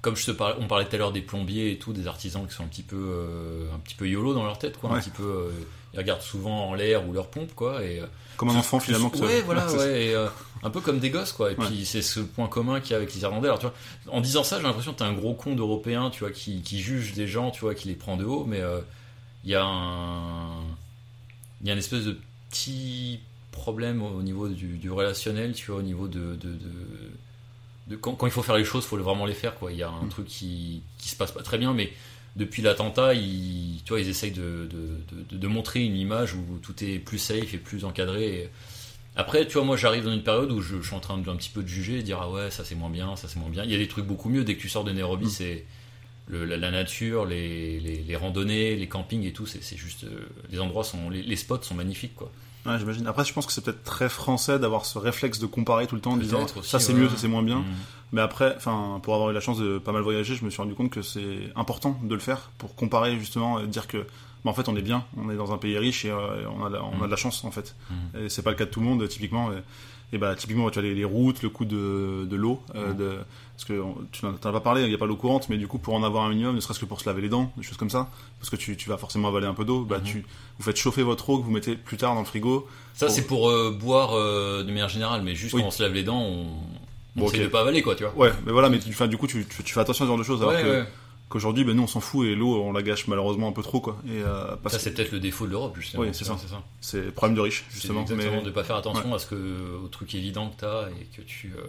comme 0.00 0.16
je 0.16 0.26
te 0.26 0.30
parlais, 0.32 0.56
on 0.60 0.66
parlait 0.66 0.84
tout 0.86 0.94
à 0.96 0.98
l'heure 0.98 1.12
des 1.12 1.20
plombiers 1.22 1.70
et 1.70 1.78
tout, 1.78 1.92
des 1.92 2.08
artisans 2.08 2.44
qui 2.46 2.52
sont 2.54 2.64
un 2.64 2.68
petit 2.68 2.82
peu, 2.82 2.96
euh, 2.98 3.72
un 3.74 3.78
petit 3.78 3.94
peu 3.94 4.08
yolo 4.08 4.34
dans 4.34 4.44
leur 4.44 4.58
tête, 4.58 4.76
quoi. 4.78 4.96
Un 4.96 5.00
petit 5.00 5.10
peu, 5.10 5.22
euh, 5.22 5.50
ils 5.94 5.98
regardent 5.98 6.22
souvent 6.22 6.68
en 6.70 6.74
l'air 6.74 7.06
ou 7.08 7.12
leur 7.12 7.28
pompe, 7.28 7.54
quoi. 7.54 7.84
Et 7.84 8.02
Comme 8.36 8.48
un 8.50 8.56
enfant 8.56 8.80
finalement. 8.80 9.10
que 9.10 9.18
ça- 9.18 9.24
ouais, 9.26 9.42
voilà, 9.42 9.70
ouais, 9.76 10.06
et, 10.06 10.14
euh, 10.16 10.26
un 10.64 10.70
peu 10.70 10.80
comme 10.80 10.98
des 10.98 11.10
gosses, 11.10 11.30
quoi. 11.32 11.52
Et 11.52 11.56
Ouais. 11.56 11.66
puis 11.66 11.84
c'est 11.86 12.02
ce 12.02 12.18
point 12.18 12.48
commun 12.48 12.80
qu'il 12.80 12.90
y 12.90 12.94
a 12.94 12.96
avec 12.96 13.14
les 13.14 13.20
Irlandais. 13.22 13.46
Alors, 13.46 13.60
tu 13.60 13.66
vois, 13.66 13.74
en 14.12 14.20
disant 14.20 14.42
ça, 14.42 14.56
j'ai 14.56 14.64
l'impression 14.64 14.92
que 14.92 14.98
t'es 14.98 15.04
un 15.04 15.12
gros 15.12 15.34
con 15.34 15.54
d'Européen, 15.54 16.10
tu 16.10 16.20
vois, 16.20 16.32
qui, 16.32 16.62
qui 16.62 16.80
juge 16.80 17.12
des 17.12 17.28
gens, 17.28 17.52
tu 17.52 17.60
vois, 17.60 17.76
qui 17.76 17.86
les 17.86 17.94
prend 17.94 18.16
de 18.16 18.24
haut, 18.24 18.44
mais 18.44 18.60
euh, 18.60 18.80
il 19.44 19.50
y 19.50 19.54
a 19.54 19.62
un, 19.64 20.62
il 21.60 21.68
y 21.68 21.70
a 21.70 21.74
une 21.74 21.78
espèce 21.78 22.04
de 22.04 22.18
petit 22.50 23.20
problème 23.52 24.02
au 24.02 24.20
niveau 24.22 24.48
du, 24.48 24.78
du 24.78 24.90
relationnel, 24.90 25.52
tu 25.54 25.70
vois, 25.70 25.78
au 25.78 25.82
niveau 25.84 26.08
de, 26.08 26.34
de, 26.34 26.48
de- 26.48 27.12
de- 27.92 27.96
quand, 27.96 28.14
quand 28.14 28.26
il 28.26 28.32
faut 28.32 28.42
faire 28.42 28.56
les 28.56 28.64
choses, 28.64 28.84
il 28.84 28.88
faut 28.88 28.96
vraiment 28.98 29.26
les 29.26 29.34
faire, 29.34 29.54
quoi. 29.54 29.70
Il 29.72 29.78
y 29.78 29.82
a 29.82 29.88
un 29.90 30.04
Mm. 30.04 30.08
truc 30.08 30.26
qui, 30.26 30.82
qui 30.98 31.08
se 31.08 31.16
passe 31.16 31.32
pas 31.32 31.42
très 31.42 31.58
bien, 31.58 31.72
mais 31.74 31.92
depuis 32.36 32.62
l'attentat, 32.62 33.14
ils, 33.14 33.80
tu 33.84 33.90
vois, 33.92 34.00
ils 34.00 34.08
essayent 34.08 34.30
de, 34.32 34.68
de, 34.70 35.36
de- 35.36 35.46
montrer 35.46 35.84
une 35.84 35.96
image 35.96 36.34
où 36.34 36.58
tout 36.62 36.82
est 36.82 36.98
plus 36.98 37.18
safe 37.18 37.54
et 37.54 37.58
plus 37.58 37.84
encadré. 37.84 38.50
Après, 39.16 39.46
tu 39.46 39.54
vois, 39.54 39.64
moi, 39.64 39.76
j'arrive 39.76 40.04
dans 40.04 40.12
une 40.12 40.22
période 40.22 40.50
où 40.50 40.60
je, 40.62 40.80
je 40.80 40.86
suis 40.86 40.96
en 40.96 41.00
train 41.00 41.18
de 41.18 41.28
un 41.28 41.36
petit 41.36 41.50
peu 41.50 41.62
de 41.62 41.68
juger, 41.68 41.98
de 41.98 42.02
dire 42.02 42.18
ah 42.22 42.30
ouais, 42.30 42.50
ça 42.50 42.64
c'est 42.64 42.74
moins 42.74 42.88
bien, 42.90 43.14
ça 43.16 43.28
c'est 43.28 43.38
moins 43.38 43.50
bien. 43.50 43.62
Il 43.64 43.70
y 43.70 43.74
a 43.74 43.78
des 43.78 43.88
trucs 43.88 44.06
beaucoup 44.06 44.30
mieux 44.30 44.44
dès 44.44 44.56
que 44.56 44.60
tu 44.62 44.68
sors 44.70 44.84
de 44.84 44.92
Nairobi, 44.92 45.26
Mm. 45.26 45.30
c'est 45.30 45.64
le- 46.28 46.44
la, 46.46 46.56
la 46.56 46.70
nature, 46.70 47.26
les, 47.26 47.78
les, 47.80 47.96
les 48.02 48.16
randonnées, 48.16 48.76
les 48.76 48.88
campings 48.88 49.24
et 49.26 49.32
tout. 49.32 49.44
C'est 49.46 49.62
c'est 49.62 49.76
juste, 49.76 50.04
euh, 50.04 50.26
les 50.50 50.60
endroits 50.60 50.84
sont, 50.84 51.10
les, 51.10 51.22
les 51.22 51.36
spots 51.36 51.60
sont 51.62 51.74
magnifiques, 51.74 52.14
quoi. 52.14 52.32
Ouais, 52.66 52.78
j'imagine. 52.78 53.06
Après, 53.06 53.24
je 53.24 53.32
pense 53.32 53.46
que 53.46 53.52
c'est 53.52 53.62
peut-être 53.62 53.82
très 53.82 54.08
français 54.08 54.58
d'avoir 54.58 54.86
ce 54.86 54.98
réflexe 54.98 55.38
de 55.38 55.46
comparer 55.46 55.86
tout 55.86 55.94
le 55.94 56.00
temps 56.00 56.12
en 56.12 56.16
disant 56.16 56.44
aussi, 56.44 56.54
ça 56.62 56.78
c'est 56.78 56.92
ouais. 56.92 57.00
mieux, 57.00 57.08
ça 57.08 57.16
c'est 57.16 57.28
moins 57.28 57.42
bien. 57.42 57.60
Mm. 57.60 57.64
Mais 58.12 58.20
après, 58.20 58.54
enfin, 58.56 59.00
pour 59.02 59.14
avoir 59.14 59.30
eu 59.30 59.32
la 59.34 59.40
chance 59.40 59.58
de 59.58 59.78
pas 59.78 59.92
mal 59.92 60.02
voyager, 60.02 60.34
je 60.34 60.44
me 60.44 60.50
suis 60.50 60.60
rendu 60.60 60.74
compte 60.74 60.90
que 60.90 61.02
c'est 61.02 61.38
important 61.56 61.98
de 62.02 62.14
le 62.14 62.20
faire 62.20 62.50
pour 62.58 62.74
comparer 62.74 63.18
justement, 63.18 63.58
et 63.60 63.66
dire 63.66 63.86
que, 63.86 63.98
bah, 64.44 64.50
en 64.50 64.54
fait, 64.54 64.68
on 64.68 64.76
est 64.76 64.82
bien, 64.82 65.04
on 65.16 65.30
est 65.30 65.36
dans 65.36 65.52
un 65.52 65.58
pays 65.58 65.78
riche 65.78 66.04
et 66.04 66.10
euh, 66.10 66.46
on, 66.50 66.64
a 66.64 66.68
de 66.68 66.74
la, 66.74 66.84
on 66.84 67.02
a 67.02 67.06
de 67.06 67.10
la 67.10 67.16
chance 67.16 67.42
en 67.44 67.50
fait. 67.50 67.74
Mm. 67.90 67.94
Et 68.24 68.28
c'est 68.28 68.42
pas 68.42 68.50
le 68.50 68.56
cas 68.56 68.66
de 68.66 68.70
tout 68.70 68.80
le 68.80 68.86
monde, 68.86 69.06
typiquement. 69.08 69.50
Et, 69.52 69.62
et 70.14 70.18
bah, 70.18 70.34
typiquement, 70.34 70.68
tu 70.70 70.78
as 70.78 70.82
les, 70.82 70.94
les 70.94 71.06
routes, 71.06 71.42
le 71.42 71.48
coût 71.48 71.64
de, 71.64 72.26
de 72.28 72.36
l'eau, 72.36 72.60
euh, 72.74 72.92
Mm. 72.92 72.96
de, 72.98 73.12
parce 73.56 73.64
que 73.64 73.82
tu 74.10 74.26
n'en 74.26 74.32
as 74.34 74.52
pas 74.52 74.60
parlé, 74.60 74.82
il 74.82 74.88
n'y 74.88 74.94
a 74.94 74.98
pas 74.98 75.06
l'eau 75.06 75.16
courante, 75.16 75.48
mais 75.48 75.56
du 75.56 75.66
coup, 75.68 75.78
pour 75.78 75.94
en 75.94 76.02
avoir 76.02 76.24
un 76.24 76.30
minimum, 76.30 76.54
ne 76.56 76.60
serait-ce 76.60 76.80
que 76.80 76.84
pour 76.84 77.00
se 77.00 77.08
laver 77.08 77.22
les 77.22 77.28
dents, 77.30 77.50
des 77.56 77.62
choses 77.62 77.76
comme 77.78 77.90
ça, 77.90 78.10
parce 78.40 78.50
que 78.50 78.56
tu, 78.56 78.76
tu 78.76 78.88
vas 78.90 78.96
forcément 78.98 79.28
avaler 79.28 79.46
un 79.46 79.54
peu 79.54 79.64
d'eau, 79.64 79.84
bah, 79.84 79.98
Mhm. 79.98 80.04
tu, 80.04 80.26
vous 80.58 80.64
faites 80.64 80.76
chauffer 80.76 81.02
votre 81.02 81.30
eau 81.30 81.38
que 81.38 81.44
vous 81.44 81.50
mettez 81.52 81.76
plus 81.76 81.96
tard 81.96 82.12
dans 82.14 82.20
le 82.20 82.26
frigo. 82.26 82.66
Ça, 82.92 83.06
Pour- 83.06 83.14
c'est 83.14 83.26
pour 83.26 83.48
euh, 83.48 83.70
boire 83.70 84.10
euh, 84.14 84.62
de 84.64 84.68
manière 84.68 84.88
générale, 84.90 85.22
mais 85.22 85.34
juste 85.34 85.54
Oui. 85.54 85.62
quand 85.62 85.68
on 85.68 85.70
se 85.70 85.82
lave 85.82 85.92
les 85.94 86.02
dents, 86.04 86.20
on 86.20 86.46
Bon, 87.16 87.26
essaie 87.26 87.38
ok. 87.38 87.42
de 87.44 87.48
pas 87.48 87.60
avaler, 87.60 87.82
quoi, 87.82 87.94
tu 87.94 88.04
vois. 88.04 88.14
Ouais, 88.16 88.32
mais 88.46 88.52
voilà, 88.52 88.68
mais 88.70 88.78
tu, 88.78 88.90
du 89.08 89.16
coup, 89.18 89.26
tu, 89.26 89.44
tu, 89.46 89.62
tu 89.62 89.72
fais 89.74 89.80
attention 89.80 90.04
à 90.04 90.06
ce 90.06 90.10
genre 90.10 90.18
de 90.18 90.22
choses, 90.24 90.40
alors 90.42 90.54
Ouais, 90.54 90.62
que, 90.62 90.68
ouais. 90.80 90.84
qu'aujourd'hui, 91.28 91.62
ben, 91.64 91.74
nous, 91.76 91.82
on 91.82 91.86
s'en 91.86 92.00
fout 92.00 92.26
et 92.26 92.34
l'eau, 92.34 92.62
on 92.62 92.72
la 92.72 92.82
gâche 92.82 93.06
malheureusement 93.06 93.48
un 93.48 93.52
peu 93.52 93.62
trop, 93.62 93.80
quoi. 93.80 93.98
Et, 94.06 94.22
euh, 94.22 94.56
parce 94.62 94.74
Ça, 94.74 94.78
que 94.78 94.84
c'est 94.84 94.94
peut-être 94.94 95.12
le 95.12 95.20
défaut 95.20 95.46
de 95.46 95.50
l'Europe, 95.50 95.76
justement. 95.78 96.02
Oui, 96.04 96.08
c'est 96.12 96.24
ça. 96.24 96.36
C'est 96.40 96.48
ça. 96.48 96.62
c'est 96.80 97.02
le 97.04 97.10
problème 97.10 97.36
de 97.36 97.40
riches, 97.42 97.64
C'est 97.68 97.74
justement. 97.74 98.02
exactement 98.02 98.38
Mais, 98.38 98.42
de 98.42 98.50
pas 98.50 98.64
faire 98.64 98.76
attention 98.76 99.12
à 99.14 99.18
ce 99.18 99.26
que, 99.26 99.76
aux 99.84 99.88
trucs 99.88 100.14
évidents 100.14 100.48
que 100.48 100.60
t'as 100.60 100.88
et 100.88 101.04
que 101.14 101.20
tu 101.22 101.52
euh, 101.58 101.62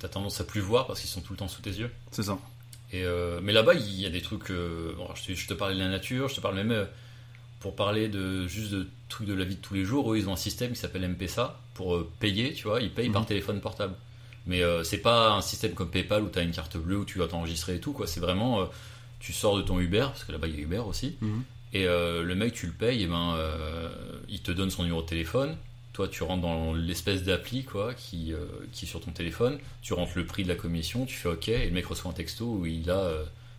que 0.00 0.04
as 0.06 0.08
tendance 0.08 0.40
à 0.40 0.44
plus 0.44 0.60
voir 0.60 0.86
parce 0.88 1.00
qu'ils 1.00 1.10
sont 1.10 1.20
tout 1.20 1.32
le 1.32 1.38
temps 1.38 1.48
sous 1.48 1.62
tes 1.62 1.70
yeux. 1.70 1.90
c'est 2.10 2.24
ça. 2.24 2.36
Et 2.92 3.04
euh, 3.04 3.38
mais 3.40 3.52
là-bas, 3.52 3.74
il 3.74 4.00
y 4.00 4.04
a 4.06 4.10
des 4.10 4.20
trucs. 4.20 4.50
euh, 4.50 4.92
bon, 4.96 5.06
je, 5.14 5.26
te, 5.32 5.34
je 5.38 5.46
te 5.46 5.54
parlais 5.54 5.76
de 5.76 5.80
la 5.80 5.88
nature, 5.88 6.28
je 6.28 6.34
te 6.34 6.40
parle 6.40 6.56
même 6.56 6.88
pour 7.60 7.76
parler 7.76 8.08
de 8.08 8.48
juste 8.48 8.72
de 8.72 8.88
trucs 9.08 9.28
de 9.28 9.34
la 9.34 9.44
vie 9.44 9.54
de 9.54 9.60
tous 9.60 9.74
les 9.74 9.84
jours. 9.84 10.12
Eux, 10.12 10.18
ils 10.18 10.28
ont 10.28 10.32
un 10.32 10.36
système 10.36 10.72
qui 10.72 10.78
s'appelle 10.80 11.04
M-Pesa 11.04 11.60
pour 11.74 12.04
payer. 12.18 12.52
Tu 12.54 12.64
vois, 12.66 12.80
ils 12.80 12.90
payent 12.90 13.10
par 13.10 13.22
Mhm. 13.22 13.28
téléphone 13.28 13.60
portable. 13.60 13.94
Mais 14.46 14.62
euh, 14.62 14.82
c'est 14.84 14.98
pas 14.98 15.32
un 15.32 15.42
système 15.42 15.74
comme 15.74 15.90
PayPal 15.90 16.22
où 16.22 16.28
tu 16.28 16.38
as 16.38 16.42
une 16.42 16.52
carte 16.52 16.76
bleue 16.76 16.98
où 16.98 17.04
tu 17.04 17.18
dois 17.18 17.28
t'enregistrer 17.28 17.76
et 17.76 17.80
tout. 17.80 17.92
quoi. 17.92 18.06
C'est 18.06 18.20
vraiment, 18.20 18.60
euh, 18.60 18.64
tu 19.18 19.32
sors 19.32 19.56
de 19.56 19.62
ton 19.62 19.78
Uber 19.78 20.06
parce 20.08 20.24
que 20.24 20.32
là-bas 20.32 20.48
il 20.48 20.56
y 20.56 20.58
a 20.58 20.62
Uber 20.62 20.78
aussi. 20.78 21.16
Mhm. 21.20 21.42
Et 21.72 21.86
euh, 21.86 22.22
le 22.22 22.34
mec, 22.34 22.52
tu 22.52 22.66
le 22.66 22.72
payes, 22.72 23.02
et 23.02 23.06
ben, 23.06 23.36
il 24.28 24.40
te 24.40 24.50
donne 24.50 24.70
son 24.70 24.82
numéro 24.82 25.02
de 25.02 25.06
téléphone. 25.06 25.56
Toi, 25.92 26.08
tu 26.08 26.22
rentres 26.22 26.42
dans 26.42 26.72
l'espèce 26.72 27.22
d'appli 27.22 27.64
quoi, 27.64 27.94
qui, 27.94 28.32
qui 28.72 28.84
est 28.86 28.88
sur 28.88 29.00
ton 29.00 29.12
téléphone. 29.12 29.58
Tu 29.82 29.92
rentres 29.92 30.12
le 30.16 30.26
prix 30.26 30.42
de 30.42 30.48
la 30.48 30.56
commission, 30.56 31.06
tu 31.06 31.16
fais 31.16 31.28
OK, 31.28 31.48
et 31.48 31.66
le 31.66 31.70
mec 31.70 31.86
reçoit 31.86 32.10
un 32.10 32.14
texto 32.14 32.44
où 32.44 32.66
il 32.66 32.90
a 32.90 33.12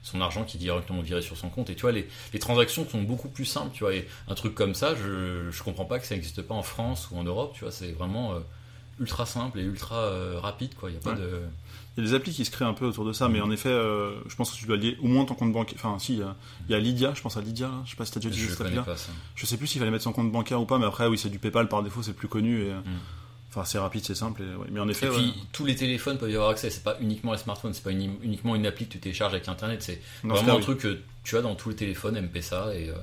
son 0.03 0.19
argent 0.21 0.43
qui 0.43 0.57
est 0.57 0.59
directement 0.59 1.01
viré 1.01 1.21
sur 1.21 1.37
son 1.37 1.49
compte. 1.49 1.69
Et 1.69 1.75
tu 1.75 1.81
vois, 1.81 1.91
les, 1.91 2.07
les 2.33 2.39
transactions 2.39 2.87
sont 2.89 3.01
beaucoup 3.01 3.29
plus 3.29 3.45
simples, 3.45 3.71
tu 3.73 3.83
vois. 3.83 3.93
Et 3.93 4.07
un 4.27 4.35
truc 4.35 4.55
comme 4.55 4.73
ça, 4.73 4.95
je, 4.95 5.49
je 5.51 5.63
comprends 5.63 5.85
pas 5.85 5.99
que 5.99 6.05
ça 6.05 6.15
n'existe 6.15 6.41
pas 6.41 6.55
en 6.55 6.63
France 6.63 7.09
ou 7.11 7.17
en 7.17 7.23
Europe, 7.23 7.53
tu 7.53 7.61
vois. 7.63 7.71
C'est 7.71 7.91
vraiment 7.91 8.33
euh, 8.33 8.39
ultra 9.01 9.25
simple 9.25 9.59
et 9.59 9.63
ultra 9.63 9.95
euh, 9.97 10.39
rapide, 10.39 10.73
quoi. 10.75 10.89
Il 10.89 10.93
y 10.93 10.97
a 10.97 11.01
pas 11.01 11.11
Ouais. 11.11 11.17
de. 11.17 11.41
Il 11.97 12.03
y 12.03 12.07
a 12.07 12.09
des 12.09 12.15
applis 12.15 12.31
qui 12.31 12.45
se 12.45 12.51
créent 12.51 12.63
un 12.63 12.73
peu 12.73 12.85
autour 12.85 13.03
de 13.03 13.11
ça, 13.11 13.27
mais 13.27 13.41
en 13.41 13.51
effet, 13.51 13.67
euh, 13.67 14.13
je 14.29 14.35
pense 14.37 14.51
que 14.51 14.55
tu 14.57 14.65
dois 14.65 14.77
lier 14.77 14.95
au 15.01 15.07
moins 15.07 15.25
ton 15.25 15.33
compte 15.35 15.51
bancaire. 15.51 15.75
Enfin, 15.83 15.99
si, 15.99 16.13
il 16.13 16.19
y 16.19 16.23
a- 16.23 16.35
il 16.69 16.71
y 16.71 16.75
a 16.75 16.79
Lydia, 16.79 17.13
je 17.13 17.21
pense 17.21 17.35
à 17.35 17.41
Lydia, 17.41 17.67
là. 17.67 17.81
je 17.83 17.89
sais 17.89 17.95
pas 17.97 18.05
si 18.05 18.13
t'as 18.13 18.21
déjà 18.21 18.29
utilisé 18.29 18.51
cette 18.53 18.61
appli-là. 18.61 18.85
ça. 18.95 19.11
Je 19.35 19.45
sais 19.45 19.57
plus 19.57 19.67
s'il 19.67 19.79
fallait 19.79 19.91
mettre 19.91 20.05
son 20.05 20.13
compte 20.13 20.31
bancaire 20.31 20.61
ou 20.61 20.65
pas, 20.65 20.79
mais 20.79 20.85
après, 20.85 21.07
oui, 21.07 21.17
c'est 21.17 21.29
du 21.29 21.37
PayPal 21.39 21.67
par 21.67 21.83
défaut, 21.83 22.01
c'est 22.01 22.11
le 22.11 22.15
plus 22.15 22.29
connu. 22.29 22.61
Et, 22.63 22.71
Mm. 22.73 22.83
Enfin, 23.49 23.65
c'est 23.65 23.79
rapide, 23.79 24.05
c'est 24.05 24.15
simple. 24.15 24.41
Et, 24.43 24.55
ouais. 24.55 24.67
Mais 24.71 24.79
en 24.79 24.87
effet, 24.87 25.07
Et 25.07 25.09
ouais. 25.09 25.15
puis 25.17 25.33
tous 25.51 25.65
les 25.65 25.75
téléphones 25.75 26.17
peuvent 26.17 26.31
y 26.31 26.35
avoir 26.35 26.51
accès. 26.51 26.69
C'est 26.69 26.83
pas 26.85 26.95
uniquement 27.01 27.33
les 27.33 27.37
smartphones, 27.37 27.73
c'est 27.73 27.83
pas 27.83 27.91
uni- 27.91 28.17
uniquement 28.23 28.55
une 28.55 28.65
appli 28.65 28.85
que 28.87 28.93
tu 28.93 28.99
télécharges 28.99 29.33
avec 29.33 29.49
Internet. 29.49 29.81
C'est 29.83 30.01
vraiment 30.23 30.45
cas, 30.45 30.51
un 30.53 30.55
oui. 30.55 30.61
truc 30.61 30.79
que 30.79 30.99
tu 31.25 31.35
as 31.35 31.41
dans 31.41 31.55
tous 31.55 31.67
les 31.67 31.75
téléphones 31.75 32.15
MPSA 32.15 32.73
et 32.75 32.87
euh, 32.89 32.93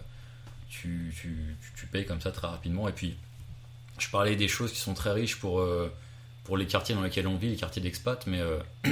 tu, 0.71 1.13
tu, 1.15 1.57
tu- 1.61 1.73
tu 1.81 1.87
payes 1.89 2.07
comme 2.07 2.23
ça 2.23 2.31
très 2.31 2.47
rapidement. 2.47 2.89
Et 2.89 2.93
puis 2.93 3.17
je 3.99 4.11
parlais 4.11 4.37
des 4.37 4.49
choses 4.49 4.73
qui 4.73 4.79
sont 4.79 4.95
très 4.95 5.13
riches 5.13 5.37
pour 5.37 5.61
euh, 5.61 5.93
pour 6.45 6.57
les 6.57 6.67
quartiers 6.67 6.95
dans 6.95 7.03
lesquels 7.03 7.27
on 7.27 7.37
vit, 7.37 7.49
les 7.51 7.57
quartiers 7.57 7.83
d'expat. 7.83 8.27
Mais 8.27 8.41
euh, 8.41 8.59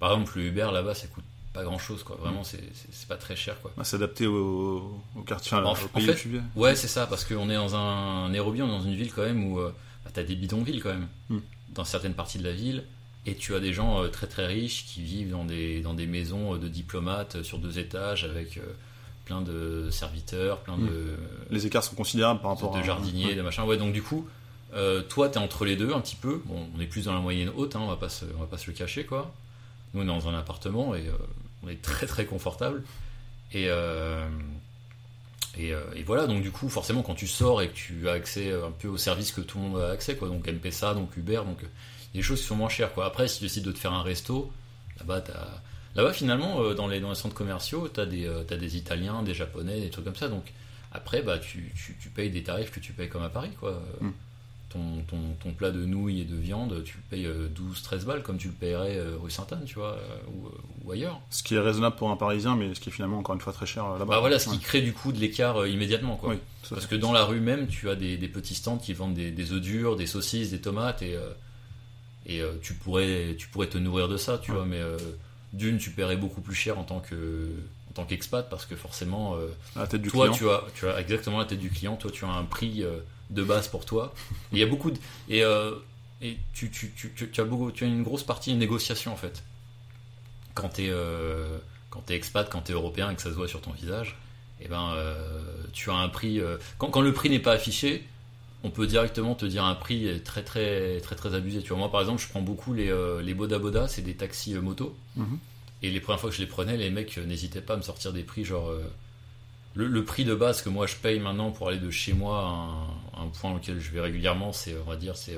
par 0.00 0.12
exemple 0.12 0.38
le 0.38 0.46
Uber 0.46 0.68
là-bas, 0.72 0.94
ça 0.94 1.06
coûte 1.06 1.24
pas 1.52 1.64
grand-chose 1.64 2.02
quoi. 2.02 2.16
Vraiment, 2.16 2.44
c'est 2.44 2.60
pas 3.08 3.16
très 3.16 3.36
cher 3.36 3.60
quoi. 3.60 3.72
Ouais, 3.76 3.84
s'adapter 3.84 4.26
au, 4.26 5.00
au 5.16 5.20
quartier, 5.22 5.56
enfin, 5.56 5.64
au 5.64 5.68
en 5.68 5.88
pays 5.88 6.06
fait, 6.06 6.12
où 6.12 6.16
tu 6.16 6.28
vis. 6.28 6.40
Ouais, 6.56 6.74
c'est 6.74 6.88
ça, 6.88 7.06
parce 7.06 7.24
qu'on 7.24 7.50
est 7.50 7.54
dans 7.54 7.74
un 7.74 8.30
Nairobi, 8.30 8.62
on 8.62 8.66
est 8.66 8.70
dans 8.70 8.82
une 8.82 8.94
ville 8.94 9.12
quand 9.12 9.22
même 9.22 9.44
où 9.52 9.60
euh, 9.60 9.70
bah, 10.04 10.10
t'as 10.14 10.22
des 10.22 10.34
bidonvilles 10.34 10.80
quand 10.80 10.90
même, 10.90 11.08
Hmm. 11.28 11.40
dans 11.70 11.84
certaines 11.84 12.14
parties 12.14 12.38
de 12.38 12.44
la 12.44 12.52
ville, 12.52 12.84
et 13.26 13.34
tu 13.34 13.54
as 13.54 13.60
des 13.60 13.72
gens 13.74 14.02
euh, 14.02 14.08
très 14.08 14.26
très 14.26 14.46
riches 14.46 14.86
qui 14.86 15.02
vivent 15.02 15.30
dans 15.30 15.44
des, 15.44 15.80
dans 15.82 15.92
des 15.94 16.06
maisons 16.06 16.56
de 16.56 16.68
diplomates 16.68 17.42
sur 17.42 17.58
deux 17.58 17.78
étages 17.78 18.24
avec 18.24 18.58
plein 19.24 19.40
de 19.40 19.88
serviteurs, 19.90 20.58
plein 20.60 20.76
de, 20.78 21.16
Les 21.50 21.66
écarts 21.66 21.84
sont 21.84 21.94
considérables 21.94 22.40
par 22.40 22.50
rapport 22.52 22.72
de 22.74 22.78
à. 22.78 22.82
jardiniers, 22.82 23.26
Ouais. 23.26 23.34
de 23.34 23.42
machin. 23.42 23.64
Ouais, 23.64 23.76
donc 23.76 23.92
du 23.92 24.02
coup, 24.02 24.26
euh, 24.74 25.02
toi 25.02 25.28
t'es 25.28 25.38
entre 25.38 25.64
les 25.64 25.76
deux 25.76 25.92
un 25.92 26.00
petit 26.00 26.16
peu. 26.16 26.42
Bon, 26.46 26.66
on 26.76 26.80
est 26.80 26.86
plus 26.86 27.04
dans 27.04 27.14
la 27.14 27.20
moyenne 27.20 27.50
haute, 27.56 27.76
hein, 27.76 27.80
on 27.82 27.88
va 27.88 27.96
pas 27.96 28.08
se, 28.08 28.24
on 28.36 28.40
va 28.40 28.46
pas 28.46 28.58
se 28.58 28.68
le 28.70 28.76
cacher 28.76 29.04
quoi. 29.04 29.32
Nous 29.94 30.00
on 30.00 30.04
est 30.04 30.06
dans 30.06 30.28
un 30.28 30.34
appartement 30.38 30.94
et 30.94 31.06
euh, 31.08 31.12
on 31.62 31.68
est 31.68 31.80
très 31.82 32.06
très 32.06 32.24
confortable. 32.24 32.82
Et, 33.52 33.66
euh, 33.68 34.26
et, 35.58 35.74
euh, 35.74 35.82
et 35.94 36.02
voilà, 36.02 36.26
donc 36.26 36.42
du 36.42 36.50
coup, 36.50 36.68
forcément, 36.70 37.02
quand 37.02 37.14
tu 37.14 37.26
sors 37.26 37.60
et 37.60 37.68
que 37.68 37.74
tu 37.74 38.08
as 38.08 38.12
accès 38.12 38.50
un 38.52 38.70
peu 38.70 38.88
aux 38.88 38.96
services 38.96 39.30
que 39.32 39.42
tout 39.42 39.58
le 39.58 39.64
monde 39.64 39.80
a 39.82 39.90
accès, 39.90 40.16
quoi, 40.16 40.28
donc 40.28 40.48
MPSA, 40.48 40.94
donc 40.94 41.14
Uber, 41.18 41.42
donc 41.44 41.58
il 41.60 41.64
y 41.64 41.66
a 41.66 41.68
des 42.14 42.22
choses 42.22 42.40
qui 42.40 42.46
sont 42.46 42.56
moins 42.56 42.70
chères, 42.70 42.94
quoi. 42.94 43.04
Après, 43.04 43.28
si 43.28 43.38
tu 43.38 43.44
décides 43.44 43.64
de 43.64 43.72
te 43.72 43.78
faire 43.78 43.92
un 43.92 44.02
resto, 44.02 44.50
là-bas, 44.98 45.20
t'as- 45.20 45.60
là-bas 45.96 46.12
finalement, 46.12 46.62
euh, 46.62 46.74
dans 46.74 46.86
les, 46.88 47.00
dans 47.00 47.10
les 47.10 47.14
centres 47.14 47.34
commerciaux, 47.34 47.88
tu 47.92 48.00
as, 48.00 48.04
as 48.04 48.06
des 48.56 48.76
Italiens, 48.76 49.22
des 49.22 49.34
Japonais, 49.34 49.80
des 49.80 49.90
trucs 49.90 50.04
comme 50.04 50.16
ça, 50.16 50.28
donc 50.28 50.52
après, 50.92 51.22
bah, 51.22 51.38
tu, 51.38 51.72
tu, 51.74 51.96
tu 52.00 52.08
payes 52.10 52.30
des 52.30 52.42
tarifs 52.42 52.70
que 52.70 52.80
tu 52.80 52.92
payes 52.92 53.08
comme 53.08 53.22
à 53.22 53.28
Paris, 53.30 53.50
quoi. 53.58 53.82
Mm. 54.00 54.10
Ton, 54.68 55.02
ton, 55.06 55.18
ton 55.42 55.52
plat 55.52 55.70
de 55.70 55.84
nouilles 55.84 56.22
et 56.22 56.24
de 56.24 56.34
viande, 56.34 56.82
tu 56.84 56.96
le 56.96 57.02
payes 57.10 57.28
12-13 57.54 58.04
balles 58.06 58.22
comme 58.22 58.38
tu 58.38 58.48
le 58.48 58.54
payerais 58.54 58.96
euh, 58.96 59.16
rue 59.20 59.30
Sainte-Anne, 59.30 59.64
tu 59.66 59.74
vois, 59.74 59.98
euh, 59.98 60.16
ou, 60.28 60.48
ou 60.88 60.92
ailleurs. 60.92 61.20
Ce 61.28 61.42
qui 61.42 61.54
est 61.56 61.58
raisonnable 61.58 61.96
pour 61.96 62.10
un 62.10 62.16
Parisien, 62.16 62.56
mais 62.56 62.74
ce 62.74 62.80
qui 62.80 62.88
est 62.88 62.92
finalement 62.92 63.18
encore 63.18 63.34
une 63.34 63.42
fois 63.42 63.52
très 63.52 63.66
cher 63.66 63.84
euh, 63.84 63.98
là-bas. 63.98 64.14
Bah 64.14 64.20
voilà, 64.20 64.38
ce 64.38 64.48
qui 64.48 64.58
crée 64.58 64.80
du 64.80 64.94
coup 64.94 65.12
de 65.12 65.18
l'écart 65.18 65.58
euh, 65.60 65.68
immédiatement, 65.68 66.16
quoi. 66.16 66.30
Oui, 66.30 66.38
Parce 66.70 66.86
que 66.86 66.94
dans 66.94 67.12
la 67.12 67.24
rue 67.24 67.40
même, 67.40 67.66
tu 67.66 67.90
as 67.90 67.96
des, 67.96 68.16
des 68.16 68.28
petits 68.28 68.54
stands 68.54 68.78
qui 68.78 68.94
vendent 68.94 69.12
des, 69.12 69.30
des 69.30 69.52
œufs 69.52 69.60
durs, 69.60 69.96
des 69.96 70.06
saucisses, 70.06 70.50
des 70.52 70.60
tomates, 70.62 71.02
et, 71.02 71.16
euh, 71.16 71.28
et 72.24 72.40
euh, 72.40 72.52
tu, 72.62 72.72
pourrais, 72.72 73.34
tu 73.38 73.48
pourrais 73.48 73.66
te 73.68 73.76
nourrir 73.76 74.08
de 74.08 74.16
ça, 74.16 74.38
tu 74.38 74.52
Ouais. 74.52 74.56
vois. 74.56 74.64
Mais 74.66 74.80
euh, 74.80 74.96
d'une, 75.52 75.78
tu 75.78 75.90
paierais 75.90 76.16
beaucoup 76.16 76.40
plus 76.40 76.54
cher 76.54 76.78
en 76.78 76.84
tant 76.84 77.00
que 77.00 77.48
en 77.90 77.94
tant 77.94 78.04
qu'expat, 78.06 78.48
parce 78.48 78.64
que 78.64 78.74
forcément, 78.74 79.36
euh, 79.36 79.48
À 79.76 79.80
la 79.80 79.86
tête 79.86 80.00
du 80.00 80.08
toi, 80.08 80.30
client. 80.30 80.38
tu 80.38 80.48
as, 80.48 80.64
tu 80.74 80.88
as 80.88 80.98
exactement 80.98 81.38
la 81.38 81.44
tête 81.44 81.58
du 81.58 81.68
client, 81.68 81.96
toi, 81.96 82.10
tu 82.10 82.24
as 82.24 82.28
un 82.28 82.44
prix 82.44 82.82
euh, 82.82 83.00
de 83.28 83.42
base 83.42 83.68
pour 83.68 83.84
toi. 83.84 84.14
Il 84.52 84.58
y 84.58 84.62
a 84.62 84.66
beaucoup 84.66 84.90
de, 84.90 84.98
et, 85.28 85.44
euh, 85.44 85.74
et 86.22 86.38
tu, 86.54 86.70
tu, 86.70 86.90
tu, 86.94 87.40
as 87.40 87.44
beaucoup, 87.44 87.70
tu 87.70 87.84
as 87.84 87.88
une 87.88 88.02
grosse 88.02 88.22
partie 88.22 88.52
de 88.54 88.58
négociation 88.58 89.12
en 89.12 89.16
fait. 89.16 89.42
Quand 90.54 90.70
tu 90.70 90.84
es, 90.86 90.92
quand 91.90 92.00
t'es 92.00 92.14
expat, 92.14 92.48
quand 92.48 92.62
tu 92.62 92.72
es 92.72 92.74
européen 92.74 93.10
et 93.10 93.14
que 93.14 93.20
ça 93.22 93.28
se 93.30 93.34
voit 93.34 93.48
sur 93.48 93.60
ton 93.60 93.72
visage, 93.72 94.16
et 94.60 94.68
ben, 94.68 94.92
euh, 94.94 95.42
tu 95.72 95.90
as 95.90 95.94
un 95.94 96.08
prix. 96.08 96.40
quand, 96.78 96.88
quand 96.88 97.00
le 97.02 97.12
prix 97.12 97.28
n'est 97.28 97.40
pas 97.40 97.52
affiché, 97.52 98.06
on 98.64 98.70
peut 98.70 98.86
directement 98.86 99.34
te 99.34 99.44
dire 99.44 99.64
un 99.64 99.74
prix 99.74 100.20
très 100.22 100.42
très 100.42 101.00
très 101.00 101.16
très 101.16 101.34
abusé. 101.34 101.62
Tu 101.62 101.68
vois, 101.70 101.78
moi 101.78 101.90
par 101.90 102.00
exemple, 102.00 102.22
je 102.22 102.28
prends 102.28 102.42
beaucoup 102.42 102.72
les, 102.74 102.90
euh, 102.90 103.22
les 103.22 103.34
Boda 103.34 103.58
Boda, 103.58 103.88
c'est 103.88 104.02
des 104.02 104.14
taxis 104.14 104.54
euh, 104.54 104.60
moto. 104.60 104.96
Mhm. 105.16 105.38
Et 105.82 105.90
les 105.90 106.00
premières 106.00 106.20
fois 106.20 106.30
que 106.30 106.36
je 106.36 106.40
les 106.40 106.46
prenais, 106.46 106.76
les 106.76 106.90
mecs 106.90 107.18
euh, 107.18 107.24
n'hésitaient 107.26 107.60
pas 107.60 107.74
à 107.74 107.76
me 107.76 107.82
sortir 107.82 108.12
des 108.12 108.22
prix 108.22 108.44
genre. 108.44 108.72
le, 109.74 109.86
le 109.86 110.04
prix 110.04 110.24
de 110.24 110.34
base 110.34 110.62
que 110.62 110.68
moi 110.68 110.86
je 110.86 110.96
paye 110.96 111.18
maintenant 111.18 111.50
pour 111.50 111.68
aller 111.68 111.78
de 111.78 111.90
chez 111.90 112.12
moi 112.12 112.38
à 112.40 113.20
un, 113.20 113.24
un 113.24 113.28
point 113.28 113.52
auquel 113.54 113.80
je 113.80 113.90
vais 113.90 114.00
régulièrement, 114.00 114.52
c'est, 114.52 114.74
on 114.86 114.88
va 114.90 114.96
dire, 114.96 115.16
c'est. 115.16 115.36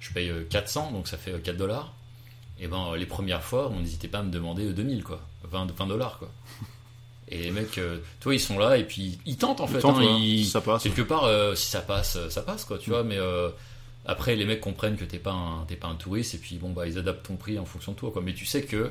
je 0.00 0.12
paye 0.12 0.30
euh, 0.30 0.44
400, 0.48 0.92
donc 0.92 1.08
ça 1.08 1.16
fait 1.16 1.32
euh, 1.32 1.38
4 1.38 1.56
dollars. 1.56 1.94
Et 2.60 2.68
ben, 2.68 2.94
les 2.96 3.06
premières 3.06 3.42
fois, 3.42 3.70
on 3.70 3.80
n'hésitait 3.80 4.08
pas 4.08 4.18
à 4.18 4.22
me 4.22 4.30
demander 4.30 4.66
euh, 4.66 4.72
2000, 4.72 5.02
quoi. 5.02 5.20
20, 5.50 5.72
20 5.72 5.86
dollars, 5.86 6.18
quoi. 6.18 6.30
Et 7.34 7.38
les 7.44 7.50
mecs, 7.50 7.78
euh, 7.78 7.96
toi, 8.20 8.34
ils 8.34 8.40
sont 8.40 8.58
là 8.58 8.76
et 8.76 8.84
puis 8.84 9.18
ils 9.24 9.36
tentent 9.38 9.60
en 9.62 9.66
Ils 9.66 9.72
fait. 9.72 9.78
tentent, 9.80 9.96
hein, 9.96 10.02
voilà. 10.02 10.18
ils- 10.18 10.44
Si 10.44 10.50
ça 10.50 10.60
passe. 10.60 10.82
quelque 10.82 11.00
part, 11.02 11.24
euh, 11.24 11.54
si 11.54 11.70
ça 11.70 11.80
passe, 11.80 12.16
euh, 12.16 12.28
ça 12.28 12.42
passe, 12.42 12.64
quoi, 12.66 12.76
tu 12.78 12.90
vois. 12.90 13.02
Mais 13.04 13.16
euh, 13.16 13.48
après, 14.04 14.36
les 14.36 14.44
mecs 14.44 14.60
comprennent 14.60 14.96
que 14.96 15.04
t'es 15.04 15.18
pas 15.18 15.32
un, 15.32 15.64
t'es 15.66 15.76
pas 15.76 15.88
un 15.88 15.94
touriste 15.94 16.34
et 16.34 16.38
puis 16.38 16.56
bon, 16.56 16.70
bah, 16.72 16.86
ils 16.86 16.98
adaptent 16.98 17.26
ton 17.26 17.36
prix 17.36 17.58
en 17.58 17.64
fonction 17.64 17.92
de 17.92 17.96
toi, 17.96 18.10
quoi. 18.12 18.20
Mais 18.22 18.34
tu 18.34 18.44
sais 18.44 18.62
que, 18.62 18.90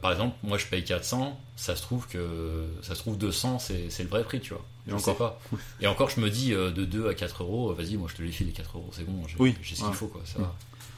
par 0.00 0.12
exemple, 0.12 0.36
moi, 0.42 0.58
je 0.58 0.66
paye 0.66 0.84
400, 0.84 1.38
ça 1.56 1.76
se 1.76 1.82
trouve 1.82 2.06
que, 2.08 2.64
ça 2.82 2.94
se 2.94 3.00
trouve 3.00 3.16
200, 3.18 3.58
c'est, 3.58 3.88
c'est 3.90 4.02
le 4.02 4.08
vrai 4.08 4.24
prix, 4.24 4.40
tu 4.40 4.50
vois. 4.52 4.64
Et 4.86 4.90
je 4.90 4.94
encore. 4.96 5.04
sais 5.14 5.18
pas. 5.18 5.40
Et 5.80 5.86
encore, 5.86 6.10
je 6.10 6.20
me 6.20 6.28
dis 6.28 6.50
de 6.50 6.70
2 6.84 7.08
à 7.08 7.14
4 7.14 7.42
euros, 7.44 7.72
vas-y, 7.72 7.96
moi, 7.96 8.08
je 8.10 8.16
te 8.16 8.22
les 8.22 8.32
file 8.32 8.48
les 8.48 8.52
4 8.52 8.76
euros, 8.76 8.90
c'est 8.92 9.04
bon, 9.06 9.26
j'ai, 9.28 9.36
Oui, 9.38 9.54
j'ai 9.62 9.76
ce 9.76 9.84
qu'il 9.84 9.94
faut, 9.94 10.08
quoi. 10.08 10.22
Ça, 10.24 10.40
Mm. 10.40 10.48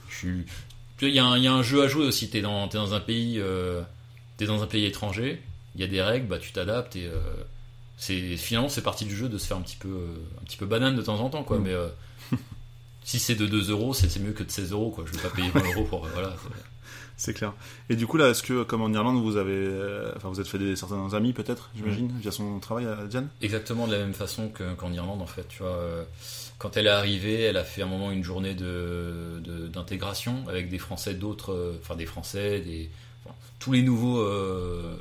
je 0.08 0.16
suis. 0.16 0.44
Il 1.02 1.08
y, 1.08 1.18
a 1.18 1.24
un- 1.26 1.36
il 1.36 1.42
y 1.44 1.48
a 1.48 1.52
un 1.52 1.62
jeu 1.62 1.82
à 1.82 1.88
jouer 1.88 2.06
aussi. 2.06 2.30
T'es 2.30 2.40
dans, 2.40 2.66
t'es 2.68 2.78
dans 2.78 2.94
un 2.94 3.00
pays, 3.00 3.40
t'es 4.38 4.46
dans 4.46 4.62
un 4.62 4.66
pays 4.66 4.86
étranger. 4.86 5.42
Il 5.74 5.80
y 5.80 5.84
a 5.84 5.88
des 5.88 6.02
règles, 6.02 6.26
bah 6.28 6.38
tu 6.38 6.52
t'adaptes 6.52 6.96
et 6.96 7.06
euh, 7.06 7.18
c'est 7.96 8.36
finalement 8.36 8.68
c'est 8.68 8.82
partie 8.82 9.04
du 9.04 9.16
jeu 9.16 9.28
de 9.28 9.38
se 9.38 9.46
faire 9.46 9.56
un 9.56 9.62
petit 9.62 9.76
peu, 9.76 9.88
euh, 9.88 10.06
un 10.40 10.44
petit 10.44 10.56
peu 10.56 10.66
banane 10.66 10.94
de 10.96 11.02
temps 11.02 11.20
en 11.20 11.30
temps, 11.30 11.42
quoi. 11.44 11.58
Mm. 11.58 11.62
Mais 11.62 11.72
euh, 11.72 11.88
si 13.04 13.18
c'est 13.18 13.34
de 13.34 13.46
2 13.46 13.70
euros, 13.70 13.92
c'est 13.94 14.18
mieux 14.20 14.32
que 14.32 14.42
de 14.44 14.50
16 14.50 14.72
euros, 14.72 14.90
quoi. 14.90 15.04
Je 15.06 15.12
vais 15.16 15.22
pas 15.28 15.34
payer 15.34 15.50
20 15.50 15.60
euros 15.74 15.84
pour 15.84 16.06
voilà. 16.06 16.34
c'est- 17.16 17.34
clair. 17.34 17.52
Et 17.90 17.96
du 17.96 18.06
coup, 18.06 18.16
là, 18.16 18.30
est-ce 18.30 18.42
que, 18.42 18.62
comme 18.62 18.82
en 18.82 18.92
Irlande, 18.92 19.22
vous 19.22 19.36
avez. 19.36 19.68
Enfin, 20.16 20.28
vous 20.28 20.40
êtes 20.40 20.46
fait 20.48 20.58
des, 20.58 20.74
certains 20.76 21.12
amis, 21.14 21.32
peut-être, 21.32 21.70
j'imagine, 21.76 22.10
via 22.20 22.30
son 22.30 22.58
travail 22.60 22.86
à 22.86 23.06
Diane? 23.06 23.28
Exactement 23.42 23.86
de 23.86 23.92
la 23.92 23.98
même 23.98 24.14
façon 24.14 24.48
que- 24.48 24.74
qu'en 24.74 24.92
Irlande, 24.92 25.22
en 25.22 25.26
fait. 25.26 25.46
Tu 25.48 25.62
vois, 25.62 25.78
quand 26.58 26.76
elle 26.76 26.86
est 26.86 26.90
arrivée, 26.90 27.42
elle 27.42 27.56
a 27.56 27.64
fait 27.64 27.82
un 27.82 27.86
moment 27.86 28.10
une 28.10 28.24
journée 28.24 28.54
de 28.54 29.40
de- 29.44 29.66
d'intégration 29.68 30.44
avec 30.48 30.68
des 30.70 30.78
Français 30.78 31.14
d'autres, 31.14 31.74
enfin 31.82 31.96
des 31.96 32.06
Français, 32.06 32.60
des 32.60 32.90
enfin, 33.24 33.34
tous 33.58 33.72
les 33.72 33.82
nouveaux. 33.82 34.20
euh, 34.20 34.96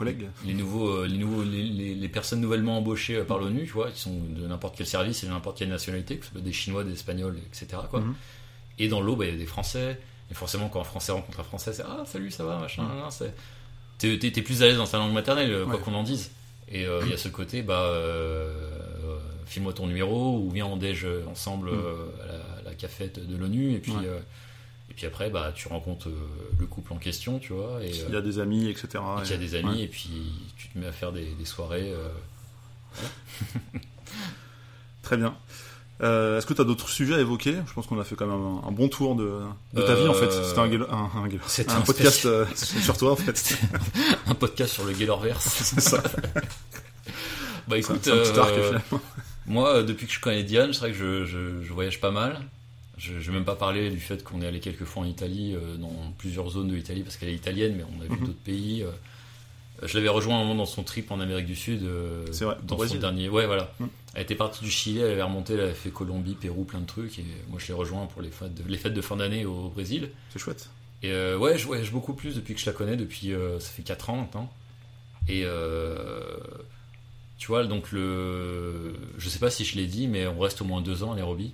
Collègue 0.00 0.28
les 0.46 0.54
nouveaux, 0.54 0.88
euh, 0.88 1.06
les, 1.06 1.16
nouveaux 1.18 1.42
les, 1.44 1.62
les- 1.62 1.94
les 1.94 2.08
personnes 2.08 2.40
nouvellement 2.40 2.78
embauchées 2.78 3.16
euh, 3.16 3.24
par 3.24 3.38
l'ONU, 3.38 3.64
tu 3.66 3.72
vois, 3.72 3.90
qui 3.90 4.00
sont 4.00 4.18
de 4.18 4.46
n'importe 4.46 4.74
quel 4.76 4.86
service 4.86 5.22
et 5.22 5.26
de 5.26 5.30
n'importe 5.32 5.58
quelle 5.58 5.68
nationalité, 5.68 6.16
que 6.16 6.24
ce 6.26 6.32
soit 6.32 6.40
des 6.40 6.52
Chinois, 6.52 6.84
des 6.84 6.92
Espagnols, 6.94 7.36
etc. 7.46 7.82
Quoi. 7.90 8.00
Mhm. 8.00 8.14
Et 8.78 8.88
dans 8.88 9.00
l'eau, 9.00 9.14
bah, 9.16 9.26
il 9.26 9.32
y 9.32 9.34
a 9.34 9.38
des 9.38 9.46
Français. 9.46 10.00
Et 10.30 10.34
forcément, 10.34 10.68
quand 10.68 10.80
un 10.80 10.84
Français 10.84 11.12
rencontre 11.12 11.40
un 11.40 11.44
Français, 11.44 11.72
c'est 11.72 11.82
Ah, 11.86 12.02
salut, 12.06 12.30
ça 12.30 12.44
va, 12.44 12.58
machin. 12.58 12.82
Mhm. 12.84 13.30
T'es 13.98 14.18
t'es 14.18 14.42
plus 14.42 14.62
à 14.62 14.66
l'aise 14.66 14.78
dans 14.78 14.86
sa 14.86 14.96
langue 14.98 15.12
maternelle, 15.12 15.52
euh, 15.52 15.64
quoi 15.66 15.74
Ouais. 15.76 15.80
qu'on 15.82 15.94
en 15.94 16.02
dise. 16.02 16.30
Et 16.72 16.86
euh, 16.86 17.00
il 17.04 17.10
y 17.10 17.12
a 17.12 17.16
ce 17.18 17.28
côté, 17.28 17.62
bah, 17.62 17.82
euh, 17.82 18.48
euh, 19.04 19.18
file-moi 19.46 19.72
ton 19.74 19.86
numéro, 19.86 20.38
ou 20.38 20.50
viens 20.50 20.66
on 20.66 20.76
déj 20.76 21.06
ensemble 21.30 21.70
Mhm. 21.70 21.78
euh, 21.78 21.94
à, 22.22 22.26
la, 22.26 22.32
à 22.32 22.62
la 22.64 22.74
cafette 22.74 23.18
de 23.26 23.36
l'ONU, 23.36 23.74
et 23.74 23.78
puis. 23.78 23.92
Ouais. 23.92 24.08
Euh, 25.02 25.06
et 25.06 25.06
puis 25.06 25.06
après, 25.06 25.30
bah, 25.30 25.52
tu 25.54 25.68
rencontres 25.68 26.08
euh, 26.08 26.28
le 26.58 26.66
couple 26.66 26.92
en 26.92 26.96
question, 26.96 27.38
tu 27.38 27.52
vois. 27.52 27.78
Et, 27.82 27.90
Il 28.08 28.12
y 28.12 28.16
a 28.16 28.20
des 28.20 28.38
amis, 28.38 28.68
etc. 28.68 28.88
et 29.18 29.22
qu'il 29.22 29.30
y 29.32 29.34
a 29.34 29.38
des 29.38 29.54
amis 29.54 29.76
ouais. 29.78 29.82
et 29.84 29.88
puis 29.88 30.32
tu 30.56 30.68
te 30.68 30.78
mets 30.78 30.86
à 30.86 30.92
faire 30.92 31.12
des, 31.12 31.26
des 31.34 31.44
soirées. 31.44 31.92
euh, 31.92 32.08
Très 35.02 35.16
bien. 35.16 35.34
Euh, 36.02 36.38
Est-ce 36.38 36.46
que 36.46 36.54
tu 36.54 36.60
as 36.62 36.64
d'autres 36.64 36.88
sujets 36.88 37.14
à 37.14 37.18
évoquer? 37.20 37.56
Je 37.66 37.72
pense 37.74 37.86
qu'on 37.86 38.00
a 38.00 38.04
fait 38.04 38.14
quand 38.16 38.26
même 38.26 38.40
un, 38.40 38.68
un 38.68 38.72
bon 38.72 38.88
tour 38.88 39.16
de, 39.16 39.40
de 39.74 39.82
ta 39.82 39.92
Euh, 39.92 40.02
vie 40.02 40.08
en 40.08 40.14
fait. 40.14 40.30
C'était 40.30 40.58
un, 40.60 40.64
un, 40.64 41.10
un, 41.14 41.76
un 41.76 41.80
podcast 41.82 42.24
euh, 42.26 42.46
sur 42.54 42.96
toi 42.96 43.12
en 43.12 43.16
fait. 43.16 43.58
un 44.26 44.34
podcast 44.34 44.72
sur 44.72 44.84
le 44.84 44.92
Gaylorverse. 44.92 45.44
C'est 45.46 45.80
ça. 45.80 46.02
bah 47.68 47.76
écoute, 47.78 47.98
c'est 48.02 48.12
un 48.12 48.16
petit 48.16 48.38
arc 48.38 48.50
euh, 48.52 48.66
finalement. 48.66 49.00
moi 49.46 49.74
euh, 49.76 49.82
depuis 49.82 50.06
que 50.06 50.12
je 50.12 50.20
connais 50.20 50.42
Diane, 50.42 50.72
c'est 50.72 50.80
vrai 50.80 50.92
que 50.92 50.96
je, 50.96 51.24
je- 51.26 51.62
je 51.62 51.72
voyage 51.72 52.00
pas 52.00 52.10
mal. 52.10 52.40
Je 53.00 53.14
ne 53.14 53.18
vais 53.18 53.32
même 53.32 53.44
pas 53.46 53.56
parler 53.56 53.88
du 53.90 53.98
fait 53.98 54.22
qu'on 54.22 54.42
est 54.42 54.46
allé 54.46 54.60
quelques 54.60 54.84
fois 54.84 55.02
en 55.02 55.06
Italie, 55.06 55.54
euh, 55.54 55.76
dans 55.76 55.90
plusieurs 56.18 56.50
zones 56.50 56.68
de 56.68 56.74
l'Italie, 56.76 57.02
parce 57.02 57.16
qu'elle 57.16 57.30
est 57.30 57.34
italienne, 57.34 57.74
mais 57.76 57.82
on 57.84 58.00
a 58.02 58.04
vu 58.04 58.10
Mhm. 58.20 58.26
d'autres 58.26 58.38
pays. 58.44 58.82
euh. 58.82 58.90
Je 59.82 59.96
l'avais 59.96 60.10
rejoint 60.10 60.36
un 60.36 60.40
moment 60.40 60.54
dans 60.56 60.66
son 60.66 60.82
trip 60.82 61.10
en 61.10 61.18
Amérique 61.20 61.46
du 61.46 61.56
Sud. 61.56 61.82
euh, 61.82 62.26
C'est 62.32 62.44
vrai, 62.44 62.56
dans 62.62 62.74
son 62.74 62.76
Brésil. 62.76 63.00
dernier. 63.00 63.30
Ouais, 63.30 63.46
voilà. 63.46 63.72
Mhm. 63.80 63.88
Elle 64.14 64.22
était 64.24 64.34
partie 64.34 64.62
du 64.62 64.70
Chili, 64.70 64.98
elle 64.98 65.12
avait 65.12 65.22
remonté, 65.22 65.54
elle 65.54 65.60
avait 65.60 65.72
fait 65.72 65.88
Colombie, 65.90 66.34
Pérou, 66.34 66.64
plein 66.64 66.80
de 66.80 66.86
trucs. 66.86 67.18
Et 67.18 67.24
moi, 67.48 67.58
je 67.58 67.66
l'ai 67.68 67.72
rejoint 67.72 68.04
pour 68.06 68.20
les 68.20 68.30
fêtes 68.30 68.54
de, 68.54 68.68
les 68.70 68.76
fêtes 68.76 68.92
de 68.92 69.00
fin 69.00 69.16
d'année 69.16 69.46
au 69.46 69.70
Brésil. 69.70 70.10
C'est 70.30 70.38
chouette. 70.38 70.68
Et 71.02 71.10
euh, 71.12 71.38
ouais, 71.38 71.56
je 71.56 71.64
voyage 71.66 71.90
beaucoup 71.92 72.12
plus 72.12 72.34
depuis 72.34 72.52
que 72.54 72.60
je 72.60 72.66
la 72.66 72.72
connais, 72.74 72.96
depuis 72.98 73.32
ça 73.58 73.70
fait 73.70 73.82
4 73.82 74.10
ans 74.10 74.16
maintenant. 74.16 74.52
Et 75.28 75.46
tu 77.38 77.46
vois, 77.46 77.64
donc 77.64 77.90
le. 77.92 78.92
Je 79.16 79.28
sais 79.30 79.38
pas 79.38 79.48
si 79.50 79.64
je 79.64 79.76
l'ai 79.76 79.86
dit, 79.86 80.06
mais 80.08 80.26
on 80.26 80.38
reste 80.38 80.60
au 80.60 80.64
moins 80.66 80.82
2 80.82 81.02
ans 81.04 81.12
à 81.12 81.16
Nairobi. 81.16 81.52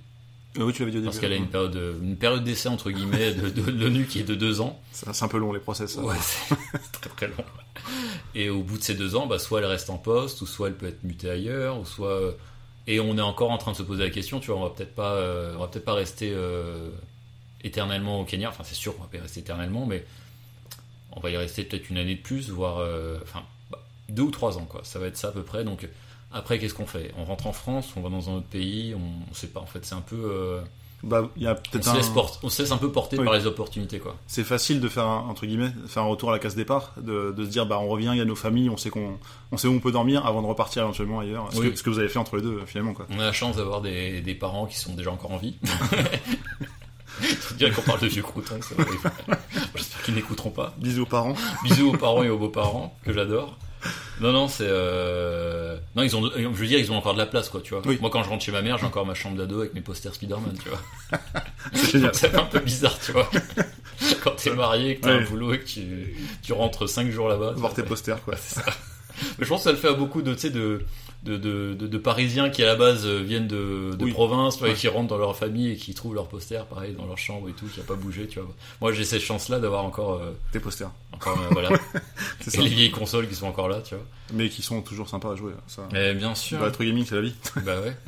Euh, 0.59 0.65
oui, 0.65 0.73
tu 0.73 0.83
l'avais 0.83 0.93
dit 0.93 0.99
au 0.99 1.03
Parce 1.03 1.19
qu'elle 1.19 1.33
a 1.33 1.37
une 1.37 1.49
période, 1.49 1.79
une 2.03 2.17
période 2.17 2.45
d'essai, 2.45 2.69
entre 2.69 2.91
guillemets, 2.91 3.35
de, 3.35 3.49
de, 3.49 3.71
de 3.71 3.85
l'ONU 3.85 4.07
qui 4.07 4.21
est 4.21 4.25
de 4.25 4.35
2 4.35 4.61
ans. 4.61 4.81
C'est 4.93 5.23
un 5.23 5.29
peu 5.29 5.39
long 5.39 5.53
les 5.53 5.61
process. 5.61 5.97
Ouais, 5.97 6.17
c'est 6.21 6.57
très 7.01 7.11
très 7.11 7.29
long. 7.29 7.45
Et 8.35 8.51
au 8.51 8.63
bout 8.63 8.79
de 8.79 8.83
ces 8.83 8.95
deux 8.95 9.17
ans, 9.17 9.27
bah, 9.27 9.39
soit 9.39 9.61
elle 9.61 9.67
reste 9.67 9.91
en 9.91 9.99
poste, 9.99 10.43
ou 10.43 10.47
soit 10.47 10.69
elle 10.69 10.75
peut 10.75 10.87
être 10.87 11.05
mutée 11.05 11.31
ailleurs, 11.31 11.81
ou 11.81 11.85
soit. 11.85 12.37
Et 12.87 13.01
on 13.01 13.17
est 13.17 13.23
encore 13.23 13.51
en 13.51 13.59
train 13.59 13.73
de 13.73 13.77
se 13.77 13.83
poser 13.83 14.05
la 14.05 14.11
question, 14.11 14.41
tu 14.41 14.51
vois, 14.51 14.61
on 14.61 14.65
va 14.65 14.71
peut-être 14.71 14.95
pas, 14.95 15.13
euh, 15.15 15.55
on 15.57 15.61
va 15.61 15.69
peut-être 15.69 15.85
pas 15.85 15.95
rester 15.95 16.31
euh, 16.33 16.91
éternellement 17.65 18.21
au 18.21 18.25
Kenya. 18.25 18.49
Enfin, 18.49 18.63
c'est 18.65 18.75
sûr 18.75 18.95
qu'on 18.95 19.03
va 19.03 19.09
pas 19.09 19.17
y 19.17 19.21
rester 19.21 19.41
éternellement, 19.41 19.87
mais 19.87 20.05
on 21.13 21.21
va 21.21 21.31
y 21.31 21.37
rester 21.37 21.65
peut-être 21.65 21.91
une 21.91 21.99
année 21.99 22.15
de 22.15 22.21
plus, 22.21 22.51
voire, 22.51 22.79
euh, 22.79 23.19
enfin, 23.23 23.43
bah, 23.71 23.83
deux 24.09 24.23
ou 24.23 24.31
trois 24.31 24.59
ans, 24.59 24.67
quoi. 24.67 24.83
Ça 24.85 24.99
va 24.99 25.07
être 25.07 25.17
ça 25.17 25.29
à 25.29 25.33
peu 25.33 25.43
près. 25.43 25.65
Donc 25.65 25.89
après, 26.33 26.59
qu'est-ce 26.59 26.75
qu'on 26.75 26.87
fait? 26.87 27.13
On 27.19 27.25
rentre 27.25 27.47
en 27.47 27.53
France, 27.53 27.89
on 27.97 28.01
va 28.01 28.09
dans 28.11 28.29
un 28.31 28.35
autre 28.35 28.47
pays, 28.49 28.95
on, 28.95 29.31
on 29.31 29.35
sait 29.35 29.47
pas. 29.49 29.61
En 29.61 29.67
fait, 29.67 29.85
c'est 29.87 29.95
un 29.95 30.01
peu, 30.03 30.17
euh, 30.17 30.61
Bah, 31.03 31.29
il 31.37 31.43
y 31.45 31.47
a 31.47 31.53
on 31.53 31.55
peut-être 31.55 31.85
se, 31.85 31.91
un. 31.91 31.95
laisse 31.95 32.09
porte- 32.09 32.41
on 32.43 32.49
se 32.49 32.61
laisse 32.63 32.73
un 32.73 32.77
peu 32.79 32.91
porter 32.93 33.17
Oui. 33.19 33.25
par 33.25 33.35
les 33.35 33.47
opportunités, 33.47 33.99
quoi. 33.99 34.17
C'est 34.27 34.45
facile 34.45 34.81
de 34.81 34.89
faire 34.89 35.07
un, 35.07 35.27
entre 35.29 35.47
guillemets, 35.47 35.73
faire 35.87 36.03
un 36.03 36.07
retour 36.07 36.31
à 36.31 36.33
la 36.33 36.39
case 36.39 36.55
départ, 36.55 36.93
de, 37.01 37.33
de 37.37 37.45
se 37.45 37.51
dire 37.51 37.65
bah 37.67 37.79
on 37.81 37.89
revient, 37.89 38.11
il 38.13 38.19
y 38.19 38.21
a 38.21 38.25
nos 38.25 38.35
familles, 38.35 38.69
on 38.71 38.77
sait 38.77 38.91
qu'on, 38.91 39.19
on 39.53 39.57
sait 39.57 39.69
où 39.69 39.73
on 39.73 39.79
peut 39.81 39.93
dormir 39.93 40.27
avant 40.27 40.43
de 40.43 40.47
repartir 40.47 40.83
éventuellement 40.83 41.21
ailleurs. 41.21 41.49
Ce, 41.53 41.59
Oui. 41.59 41.71
que, 41.71 41.77
ce 41.79 41.83
que 41.83 41.91
vous 41.91 41.99
avez 41.99 42.09
fait 42.09 42.19
entre 42.19 42.37
les 42.37 42.43
deux 42.43 42.61
finalement 42.67 42.93
quoi. 42.93 43.07
On 43.11 43.19
a 43.21 43.25
la 43.25 43.33
chance 43.33 43.57
d'avoir 43.57 43.81
des, 43.81 44.21
des 44.21 44.35
parents 44.35 44.67
qui 44.67 44.77
sont 44.79 44.95
déjà 44.95 45.11
encore 45.13 45.33
en 45.33 45.39
vie. 45.39 45.57
Je 47.23 47.55
dirais 47.55 47.71
qu'on 47.71 47.81
parle 47.83 48.01
de 48.01 48.09
vieux 48.09 48.23
croutons. 48.23 48.57
J'espère 49.75 50.03
qu'ils 50.03 50.15
n'écouteront 50.15 50.51
pas. 50.51 50.75
Bisous 50.77 51.03
aux 51.05 51.07
parents. 51.07 51.35
Bisous 51.65 51.89
aux 51.95 51.97
parents 51.97 52.23
et 52.23 52.29
aux 52.29 52.37
beaux-parents, 52.39 52.95
que 53.05 53.13
j'adore. 53.15 53.57
Non, 54.21 54.33
non, 54.33 54.49
c'est. 54.49 54.67
Euh... 54.67 55.77
Non, 55.95 56.03
ils 56.03 56.17
ont. 56.17 56.31
Je 56.35 56.47
veux 56.49 56.67
dire, 56.67 56.79
ils 56.79 56.91
ont 56.93 56.97
encore 56.97 57.13
de 57.15 57.19
la 57.19 57.27
place, 57.27 57.49
quoi, 57.49 57.61
tu 57.61 57.75
vois. 57.75 57.83
Oui. 57.87 57.99
Moi, 58.01 58.11
quand 58.11 58.23
je 58.23 58.29
rentre 58.29 58.45
chez 58.45 58.53
ma 58.53 58.63
mère, 58.63 58.79
j'ai 58.79 58.87
encore 58.87 59.05
ma 59.07 59.15
chambre 59.15 59.37
d'ado 59.37 59.61
avec 59.61 59.75
mes 59.75 59.81
posters 59.83 60.15
Spider-Man, 60.15 60.57
tu 60.63 60.69
vois. 60.69 60.81
C'est 61.75 61.93
génial. 61.93 62.15
C'est 62.15 62.35
un 62.35 62.45
peu 62.45 62.61
bizarre, 62.61 62.99
tu 62.99 63.13
vois. 63.13 63.31
Quand 64.23 64.33
t'es 64.33 64.51
marié, 64.51 64.97
que 64.97 65.03
t'as 65.03 65.17
Ouais. 65.17 65.23
un 65.23 65.29
boulot 65.29 65.55
et 65.55 65.59
que 65.61 65.65
tu, 65.67 66.17
tu 66.43 66.53
rentres 66.53 66.89
5 66.89 67.11
jours 67.11 67.29
là-bas. 67.29 67.53
Voir 67.57 67.71
ça- 67.75 67.83
tes 67.83 67.89
posters 67.89 68.23
quoi. 68.25 68.35
mais 69.39 69.45
je 69.45 69.49
pense 69.49 69.61
que 69.61 69.65
ça 69.65 69.73
le 69.73 69.79
fait 69.79 69.89
à 69.89 69.95
beaucoup 69.95 70.21
de, 70.23 70.35
tu 70.35 70.41
sais, 70.41 70.51
de, 70.51 70.85
de, 71.27 71.37
de, 71.37 71.75
de- 71.79 71.87
de 71.87 71.99
Parisiens 71.99 72.49
qui 72.49 72.63
à 72.63 72.67
la 72.67 72.77
base 72.77 73.05
euh, 73.07 73.21
viennent 73.21 73.47
de, 73.49 73.91
Oui. 74.01 74.13
province, 74.13 74.61
Ouais. 74.61 74.73
qui 74.75 74.89
rentrent 74.89 75.09
dans 75.09 75.19
leur 75.19 75.37
famille 75.37 75.71
et 75.73 75.77
qui 75.77 75.93
trouvent 75.95 76.15
leur 76.15 76.29
poster 76.29 76.61
pareil 76.71 76.95
dans 76.95 77.05
leur 77.07 77.19
chambre 77.19 77.49
et 77.49 77.53
tout, 77.53 77.67
qui 77.67 77.81
a 77.81 77.83
pas 77.83 77.95
bougé, 77.95 78.27
tu 78.27 78.41
vois. 78.41 78.49
Moi 78.81 78.93
j'ai 78.93 79.05
cette 79.05 79.21
chance-là 79.23 79.59
d'avoir 79.61 79.85
encore, 79.85 80.15
euh, 80.15 80.33
Tes 80.53 80.61
posters. 80.61 80.91
encore 81.13 81.39
euh, 81.39 81.49
voilà, 81.51 81.69
C'est 82.41 82.55
et 82.55 82.57
ça. 82.57 82.63
les 82.63 82.69
vieilles 82.69 82.91
consoles 82.91 83.29
qui 83.29 83.35
sont 83.35 83.47
encore 83.47 83.69
là, 83.69 83.81
tu 83.83 83.95
vois. 83.95 84.05
Mais 84.33 84.49
qui 84.49 84.63
sont 84.63 84.81
toujours 84.83 85.09
sympas 85.09 85.33
à 85.33 85.37
jouer. 85.37 85.53
Ça. 85.67 85.87
Mais 85.93 86.15
bien 86.15 86.35
sûr, 86.35 86.59
Bah, 86.61 86.71
gaming 86.81 87.05
c'est 87.07 87.17
la 87.17 87.21
vie. 87.23 87.35
bah 87.65 87.81
ouais. 87.81 87.97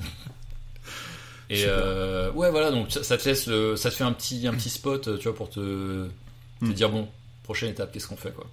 Et 1.50 1.64
euh, 1.66 2.30
ouais 2.32 2.50
voilà 2.50 2.70
donc 2.70 2.92
ça, 2.92 3.02
ça 3.02 3.16
te 3.16 3.26
laisse 3.26 3.46
le, 3.46 3.74
ça 3.74 3.90
te 3.90 3.94
fait 3.94 4.04
un 4.04 4.12
petit 4.12 4.46
un 4.46 4.52
petit 4.52 4.68
spot 4.68 5.16
tu 5.18 5.24
vois 5.28 5.34
pour 5.34 5.48
te, 5.48 5.60
te 5.60 6.08
Hmm. 6.60 6.72
dire 6.72 6.90
bon 6.90 7.08
prochaine 7.44 7.70
étape 7.70 7.92
qu'est-ce 7.92 8.06
qu'on 8.08 8.16
fait 8.16 8.32
quoi. 8.34 8.44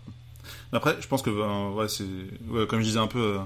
Après, 0.71 0.95
je 1.01 1.07
pense 1.07 1.21
que, 1.23 1.29
ben, 1.31 1.71
ouais, 1.71 1.87
c'est, 1.87 2.03
ouais, 2.49 2.67
comme 2.67 2.79
je 2.81 2.85
disais 2.85 2.99
un 2.99 3.07
peu, 3.07 3.37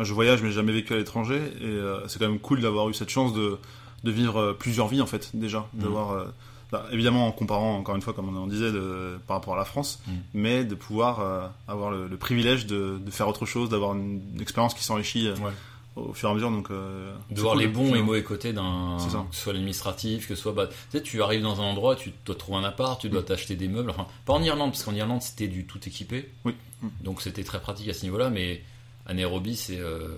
je 0.00 0.12
voyage, 0.12 0.42
mais 0.42 0.48
j'ai 0.48 0.54
jamais 0.56 0.72
vécu 0.72 0.92
à 0.92 0.96
l'étranger, 0.96 1.36
et 1.60 1.64
euh, 1.64 2.06
c'est 2.08 2.18
quand 2.18 2.28
même 2.28 2.38
cool 2.40 2.60
d'avoir 2.60 2.88
eu 2.88 2.94
cette 2.94 3.10
chance 3.10 3.32
de, 3.32 3.58
de 4.04 4.10
vivre 4.10 4.38
euh, 4.38 4.52
plusieurs 4.52 4.88
vies 4.88 5.00
en 5.00 5.06
fait, 5.06 5.30
déjà, 5.34 5.66
Mhm. 5.74 5.82
d'avoir, 5.82 6.10
euh, 6.12 6.24
bah, 6.72 6.86
évidemment 6.90 7.28
en 7.28 7.32
comparant 7.32 7.76
encore 7.76 7.94
une 7.94 8.02
fois, 8.02 8.12
comme 8.12 8.36
on 8.36 8.46
disait, 8.48 8.72
de, 8.72 9.18
par 9.28 9.36
rapport 9.36 9.54
à 9.54 9.58
la 9.58 9.64
France, 9.64 10.00
Mhm. 10.08 10.14
mais 10.34 10.64
de 10.64 10.74
pouvoir 10.74 11.20
euh, 11.20 11.46
avoir 11.68 11.90
le, 11.90 12.08
le 12.08 12.16
privilège 12.16 12.66
de, 12.66 12.98
de 12.98 13.10
faire 13.10 13.28
autre 13.28 13.46
chose, 13.46 13.68
d'avoir 13.68 13.94
une, 13.94 14.20
une 14.34 14.40
expérience 14.40 14.74
qui 14.74 14.82
s'enrichit 14.82 15.28
Ouais. 15.30 15.52
au 15.96 16.12
fur 16.12 16.28
et 16.28 16.32
à 16.32 16.34
mesure, 16.34 16.50
donc. 16.50 16.70
De 16.70 17.40
voir 17.40 17.52
cool, 17.54 17.62
les 17.62 17.68
bons 17.68 17.94
et 17.94 18.02
mauvais 18.02 18.24
côtés 18.24 18.52
d'un 18.52 18.98
C'est 18.98 19.10
ça. 19.10 19.24
que 19.30 19.36
ce 19.36 19.42
soit 19.42 19.52
l'administratif 19.52 20.26
que 20.26 20.34
ce 20.34 20.42
soit 20.42 20.52
bah, 20.52 20.66
tu 20.66 20.74
sais 20.90 21.00
tu 21.02 21.22
arrives 21.22 21.42
dans 21.42 21.60
un 21.60 21.64
endroit 21.64 21.94
tu 21.94 22.12
dois 22.26 22.34
trouver 22.34 22.58
un 22.58 22.64
appart 22.64 23.00
tu 23.00 23.08
dois 23.08 23.20
Mm. 23.20 23.24
t'acheter 23.26 23.54
des 23.54 23.68
meubles 23.68 23.90
enfin 23.90 24.06
pas 24.26 24.32
en 24.32 24.42
Irlande 24.42 24.72
parce 24.72 24.82
qu'en 24.82 24.94
Irlande 24.94 25.22
c'était 25.22 25.46
du 25.46 25.66
tout 25.66 25.78
équipé 25.86 26.28
Oui. 26.44 26.54
Mm. 26.82 26.88
donc 27.04 27.22
c'était 27.22 27.44
très 27.44 27.60
pratique 27.60 27.88
à 27.88 27.94
ce 27.94 28.02
niveau 28.04 28.18
là 28.18 28.28
mais 28.28 28.62
à 29.06 29.14
Nairobi 29.14 29.56
c'est 29.56 29.78
euh, 29.78 30.08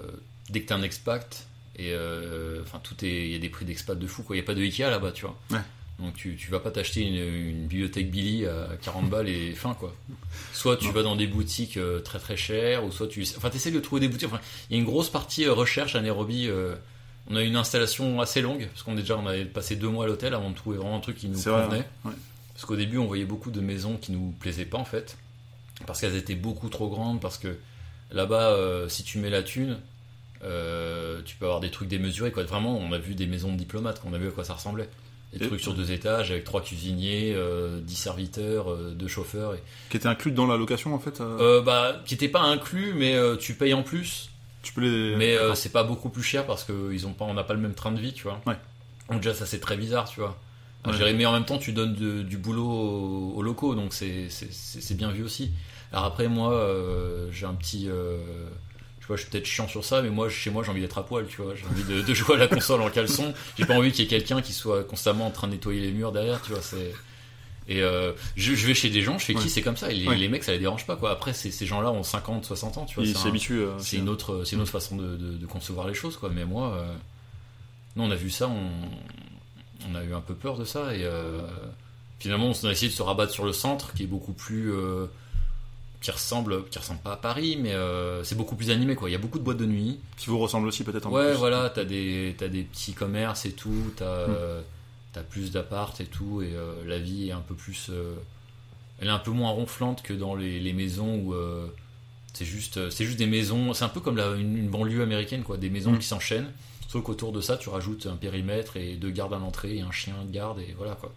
dès 0.50 0.60
que 0.62 0.66
t'es 0.68 0.74
un 0.74 0.82
expat 0.82 1.46
et 1.76 1.92
euh, 1.92 2.62
enfin 2.62 2.80
tout 2.82 2.94
est 3.04 3.26
il 3.26 3.32
y 3.32 3.34
a 3.34 3.38
des 3.38 3.48
prix 3.48 3.64
d'expat 3.64 3.98
de 3.98 4.06
fou 4.06 4.22
quoi 4.22 4.36
il 4.36 4.38
y 4.38 4.42
a 4.42 4.44
pas 4.46 4.54
de 4.54 4.62
Ikea 4.62 4.90
là-bas 4.90 5.12
tu 5.12 5.22
vois 5.22 5.36
Ouais. 5.50 5.58
donc 5.98 6.14
tu, 6.14 6.36
tu 6.36 6.50
vas 6.50 6.60
pas 6.60 6.70
t'acheter 6.70 7.02
une, 7.02 7.16
une 7.16 7.66
bibliothèque 7.66 8.10
Billy 8.10 8.46
à 8.46 8.68
40 8.82 9.08
balles 9.10 9.28
et 9.28 9.52
fin 9.52 9.74
quoi 9.74 9.94
soit 10.52 10.76
tu 10.76 10.86
Non. 10.86 10.92
vas 10.92 11.02
dans 11.02 11.16
des 11.16 11.26
boutiques 11.26 11.76
euh, 11.76 12.00
très 12.00 12.18
très 12.18 12.36
chères 12.36 12.84
ou 12.84 12.92
soit 12.92 13.08
tu 13.08 13.22
enfin 13.36 13.50
t'essaies 13.50 13.70
de 13.70 13.80
trouver 13.80 14.00
des 14.00 14.08
boutiques 14.08 14.28
enfin, 14.28 14.40
il 14.70 14.76
y 14.76 14.78
a 14.78 14.80
une 14.80 14.86
grosse 14.88 15.10
partie 15.10 15.44
euh, 15.44 15.52
recherche 15.52 15.94
à 15.96 16.00
Nairobi 16.00 16.46
euh, 16.48 16.74
on 17.28 17.34
a 17.34 17.42
eu 17.42 17.46
une 17.48 17.56
installation 17.56 18.20
assez 18.20 18.40
longue, 18.40 18.68
parce 18.68 18.84
qu'on 18.84 18.94
déjà 18.94 19.16
on 19.18 19.26
avait 19.26 19.46
passé 19.46 19.74
deux 19.74 19.88
mois 19.88 20.04
à 20.04 20.06
l'hôtel 20.06 20.32
avant 20.32 20.48
de 20.48 20.54
trouver 20.54 20.76
vraiment 20.78 20.96
un 20.96 21.00
truc 21.00 21.16
qui 21.16 21.26
nous 21.28 21.36
vrai, 21.40 21.64
convenait. 21.64 21.84
ouais. 22.04 22.12
Parce 22.54 22.64
qu'au 22.66 22.76
début, 22.76 22.98
on 22.98 23.06
voyait 23.06 23.24
beaucoup 23.24 23.50
de 23.50 23.60
maisons 23.60 23.96
qui 23.96 24.12
nous 24.12 24.32
plaisaient 24.38 24.64
pas 24.64 24.78
en 24.78 24.84
fait, 24.84 25.16
parce 25.88 26.00
qu'elles 26.00 26.14
étaient 26.14 26.36
beaucoup 26.36 26.68
trop 26.68 26.88
grandes, 26.88 27.20
parce 27.20 27.36
que 27.36 27.58
là-bas, 28.16 28.50
euh, 28.50 28.88
si 28.88 29.04
tu 29.04 29.18
mets 29.18 29.30
la 29.30 29.42
thune, 29.44 29.78
euh, 30.42 31.20
tu 31.24 31.36
peux 31.36 31.44
avoir 31.46 31.60
des 31.60 31.70
trucs 31.70 31.88
démesurés. 31.88 32.32
Quoi. 32.32 32.44
Vraiment, 32.44 32.76
on 32.76 32.92
a 32.92 32.98
vu 32.98 33.14
des 33.14 33.26
maisons 33.26 33.52
de 33.52 33.56
diplomates, 33.56 34.02
on 34.04 34.12
a 34.12 34.18
vu 34.18 34.28
à 34.28 34.30
quoi 34.30 34.44
ça 34.44 34.54
ressemblait. 34.54 34.88
Des 35.32 35.44
Et- 35.44 35.48
trucs 35.48 35.60
sur 35.60 35.74
deux 35.74 35.90
étages 35.92 36.30
avec 36.30 36.44
trois 36.44 36.62
cuisiniers, 36.62 37.32
euh, 37.34 37.80
dix 37.80 37.96
serviteurs, 37.96 38.70
euh, 38.70 38.92
deux 38.94 39.08
chauffeurs. 39.08 39.54
Et... 39.54 39.62
Qui 39.90 39.96
était 39.96 40.06
inclus 40.08 40.30
dans 40.32 40.46
la 40.46 40.56
location 40.56 40.94
en 40.94 40.98
fait. 40.98 41.20
euh, 41.20 41.58
Euh, 41.58 41.62
bah, 41.62 42.00
qui 42.06 42.14
n'étaient 42.14 42.28
pas 42.28 42.42
inclus, 42.42 42.92
mais 42.94 43.14
euh, 43.14 43.36
tu 43.36 43.54
payes 43.54 43.74
en 43.74 43.82
plus. 43.82 44.30
tu 44.62 44.72
peux 44.72 44.80
les. 44.82 45.16
Mais 45.16 45.36
euh, 45.36 45.54
c'est 45.54 45.72
pas 45.72 45.84
beaucoup 45.84 46.08
plus 46.10 46.22
cher 46.22 46.46
parce 46.46 46.64
que 46.64 46.92
ils 46.92 47.06
ont 47.06 47.12
pas, 47.12 47.24
on 47.24 47.34
n'a 47.34 47.44
pas 47.44 47.54
le 47.54 47.60
même 47.60 47.74
train 47.74 47.92
de 47.92 48.00
vie, 48.00 48.12
tu 48.12 48.22
vois. 48.24 48.40
Ouais. 48.46 48.56
Donc 49.10 49.20
déjà 49.20 49.34
ça 49.34 49.46
c'est 49.46 49.60
très 49.60 49.76
bizarre, 49.76 50.08
tu 50.08 50.20
vois. 50.20 50.36
Ouais. 50.86 51.12
mais 51.14 51.26
en 51.26 51.32
même 51.32 51.44
temps 51.44 51.58
tu 51.58 51.72
donnes 51.72 51.94
de- 51.96 52.22
du 52.22 52.36
boulot 52.38 52.64
aux, 52.68 53.32
aux 53.36 53.42
locaux, 53.42 53.74
donc 53.74 53.92
c'est 53.92 54.94
bien 54.96 55.10
vu 55.10 55.24
aussi. 55.24 55.50
Alors 55.92 56.04
après 56.06 56.28
moi 56.28 56.52
euh, 56.52 57.28
j'ai 57.32 57.46
un 57.46 57.54
petit, 57.54 57.88
euh, 57.88 58.16
tu 59.00 59.06
vois, 59.06 59.16
je 59.16 59.22
suis 59.22 59.30
peut-être 59.30 59.46
chiant 59.46 59.68
sur 59.68 59.84
ça, 59.84 60.02
mais 60.02 60.10
moi 60.10 60.28
chez 60.28 60.50
moi 60.50 60.62
j'ai 60.64 60.70
envie 60.70 60.80
d'être 60.80 60.98
à 60.98 61.04
poil, 61.06 61.26
tu 61.28 61.40
vois. 61.42 61.54
J'ai 61.54 61.64
envie 61.66 61.84
de, 61.84 62.02
de 62.02 62.14
jouer 62.14 62.34
à 62.34 62.38
la 62.38 62.48
console 62.48 62.82
en 62.82 62.90
caleçon. 62.90 63.32
J'ai 63.58 63.64
pas 63.66 63.74
envie 63.74 63.92
qu'il 63.92 64.04
y 64.04 64.06
ait 64.06 64.10
quelqu'un 64.10 64.42
qui 64.42 64.52
soit 64.52 64.84
constamment 64.84 65.26
en 65.26 65.30
train 65.30 65.46
de 65.46 65.52
nettoyer 65.52 65.80
les 65.80 65.92
murs 65.92 66.12
derrière, 66.12 66.42
tu 66.42 66.50
vois. 66.52 66.60
C'est 66.62 66.92
et 67.68 67.82
euh, 67.82 68.12
je, 68.36 68.54
je 68.54 68.66
vais 68.68 68.74
chez 68.74 68.90
des 68.90 69.02
gens, 69.02 69.18
je 69.18 69.24
fais 69.24 69.34
Ouais. 69.34 69.42
qui 69.42 69.50
c'est 69.50 69.60
comme 69.62 69.76
ça. 69.76 69.90
Et 69.90 69.94
les, 69.96 70.06
Ouais. 70.06 70.16
les 70.16 70.28
mecs 70.28 70.44
ça 70.44 70.52
les 70.52 70.58
dérange 70.60 70.86
pas 70.86 70.94
quoi. 70.96 71.10
Après 71.10 71.32
ces 71.32 71.50
gens-là 71.66 71.90
ont 71.90 72.02
50, 72.04 72.44
60 72.44 72.78
ans, 72.78 72.84
tu 72.84 72.94
vois. 72.96 73.04
Ils 73.04 73.12
c'est 73.14 73.18
s'y 73.22 73.26
un- 73.26 73.30
habituent. 73.30 73.60
euh, 73.60 73.78
c'est 73.78 73.96
une 73.96 74.08
autre 74.08 74.44
c'est 74.44 74.54
une 74.56 74.62
autre 74.62 74.70
façon 74.70 74.96
de, 74.96 75.16
de- 75.16 75.36
de 75.36 75.46
concevoir 75.46 75.88
les 75.88 75.94
choses 75.94 76.16
quoi 76.16 76.30
mais 76.32 76.44
moi 76.44 76.74
euh, 76.74 76.94
nous 77.96 78.04
on 78.04 78.10
a 78.10 78.14
vu 78.14 78.30
ça 78.30 78.46
on, 78.48 78.70
on 79.90 79.94
a 79.96 80.04
eu 80.04 80.14
un 80.14 80.20
peu 80.20 80.34
peur 80.34 80.56
de 80.58 80.64
ça 80.64 80.94
et 80.94 81.00
euh, 81.02 81.40
finalement 82.20 82.50
on 82.52 82.66
a 82.66 82.70
essayé 82.70 82.88
de 82.88 82.94
se 82.96 83.02
rabattre 83.02 83.32
sur 83.32 83.44
le 83.44 83.52
centre 83.52 83.92
qui 83.94 84.04
est 84.04 84.06
beaucoup 84.06 84.32
plus 84.32 84.72
qui 86.00 86.10
ressemble 86.10 86.64
qui 86.68 86.78
ressemble 86.78 87.00
pas 87.00 87.12
à 87.12 87.16
Paris 87.16 87.56
mais 87.60 87.72
euh, 87.72 88.22
c'est 88.24 88.34
beaucoup 88.34 88.54
plus 88.56 88.70
animé 88.70 88.94
quoi 88.94 89.08
il 89.08 89.12
y 89.12 89.16
a 89.16 89.18
beaucoup 89.18 89.38
de 89.38 89.44
boîtes 89.44 89.56
de 89.56 89.66
nuit 89.66 89.98
Qui 90.16 90.26
vous 90.26 90.38
ressemblent 90.38 90.68
aussi 90.68 90.84
peut-être 90.84 91.08
peu 91.08 91.14
ouais 91.16 91.30
plus. 91.30 91.38
voilà 91.38 91.70
t'as 91.70 91.84
des 91.84 92.32
des 92.34 92.62
petits 92.62 92.92
commerces 92.92 93.46
et 93.46 93.52
tout 93.52 93.92
t'as 93.96 94.26
Mm. 94.28 94.34
euh, 94.36 94.60
t'as 95.12 95.22
plus 95.22 95.50
d'appart 95.50 95.98
et 96.00 96.04
tout 96.06 96.42
et 96.42 96.50
euh, 96.54 96.74
la 96.86 96.98
vie 96.98 97.28
est 97.28 97.32
un 97.32 97.40
peu 97.40 97.54
plus 97.54 97.86
euh, 97.90 98.14
elle 99.00 99.08
est 99.08 99.10
un 99.10 99.18
peu 99.18 99.30
moins 99.30 99.50
ronflante 99.50 100.02
que 100.02 100.12
dans 100.12 100.34
les, 100.34 100.60
les 100.60 100.72
maisons 100.74 101.14
où 101.16 101.34
c'est 102.34 102.44
juste 102.44 102.90
c'est 102.90 103.04
juste 103.06 103.18
des 103.18 103.26
maisons 103.26 103.72
c'est 103.72 103.84
un 103.84 103.88
peu 103.88 104.00
comme 104.00 104.16
la, 104.18 104.34
une, 104.34 104.56
une 104.58 104.68
banlieue 104.68 105.02
américaine 105.02 105.42
quoi 105.42 105.56
des 105.56 105.70
maisons 105.70 105.92
Mm. 105.92 105.98
qui 105.98 106.06
s'enchaînent 106.06 106.50
sauf 106.88 107.02
qu'autour 107.02 107.32
de 107.32 107.40
ça 107.40 107.56
tu 107.56 107.68
rajoutes 107.70 108.06
un 108.06 108.16
périmètre 108.16 108.76
et 108.76 108.94
deux 108.96 109.10
gardes 109.10 109.32
à 109.32 109.38
l'entrée 109.38 109.76
et 109.76 109.80
un 109.80 109.90
chien 109.90 110.14
de 110.26 110.30
garde 110.32 110.58
et 110.60 110.74
voilà 110.76 110.94
quoi 110.94 111.12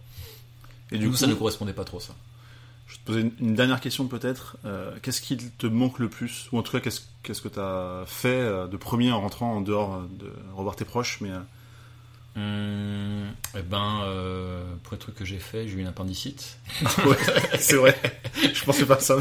Et 0.90 0.98
du 0.98 1.08
coup, 1.10 1.16
ça 1.16 1.26
ne 1.26 1.34
correspondait 1.34 1.72
pas 1.74 1.84
trop 1.84 2.00
ça 2.00 2.14
Je 2.90 2.94
vais 2.96 3.00
te 3.00 3.06
poser 3.06 3.20
une, 3.20 3.32
une 3.48 3.54
dernière 3.54 3.80
question 3.80 4.06
peut-être. 4.08 4.56
Euh, 4.64 4.90
qu'est-ce 5.02 5.20
qui 5.20 5.36
te 5.36 5.66
manque 5.66 5.98
le 6.00 6.08
plus 6.08 6.48
Ou 6.52 6.58
en 6.58 6.62
tout 6.62 6.72
cas, 6.72 6.80
qu'est-ce 6.80 7.00
qu'est-ce 7.22 7.40
que 7.40 7.48
tu 7.48 7.58
as 7.60 8.02
fait 8.06 8.28
euh, 8.28 8.66
de 8.66 8.76
premier 8.76 9.12
en 9.12 9.20
rentrant 9.20 9.54
en 9.54 9.60
dehors 9.60 9.94
euh, 9.94 10.00
de 10.18 10.30
revoir 10.54 10.76
tes 10.76 10.84
proches 10.84 11.18
mais, 11.20 11.30
Hum, 12.36 13.24
eh 13.58 13.62
ben 13.62 14.02
euh, 14.04 14.62
pour 14.84 14.92
les 14.92 14.98
trucs 15.00 15.16
que 15.16 15.24
j'ai 15.24 15.40
fait 15.40 15.66
j'ai 15.66 15.74
eu 15.74 15.80
une 15.80 15.88
appendicite 15.88 16.58
Ouais, 17.04 17.16
c'est 17.58 17.74
vrai. 17.74 17.96
Je 18.54 18.64
pensais 18.64 18.86
pas 18.86 18.94
à 18.94 19.00
ça. 19.00 19.16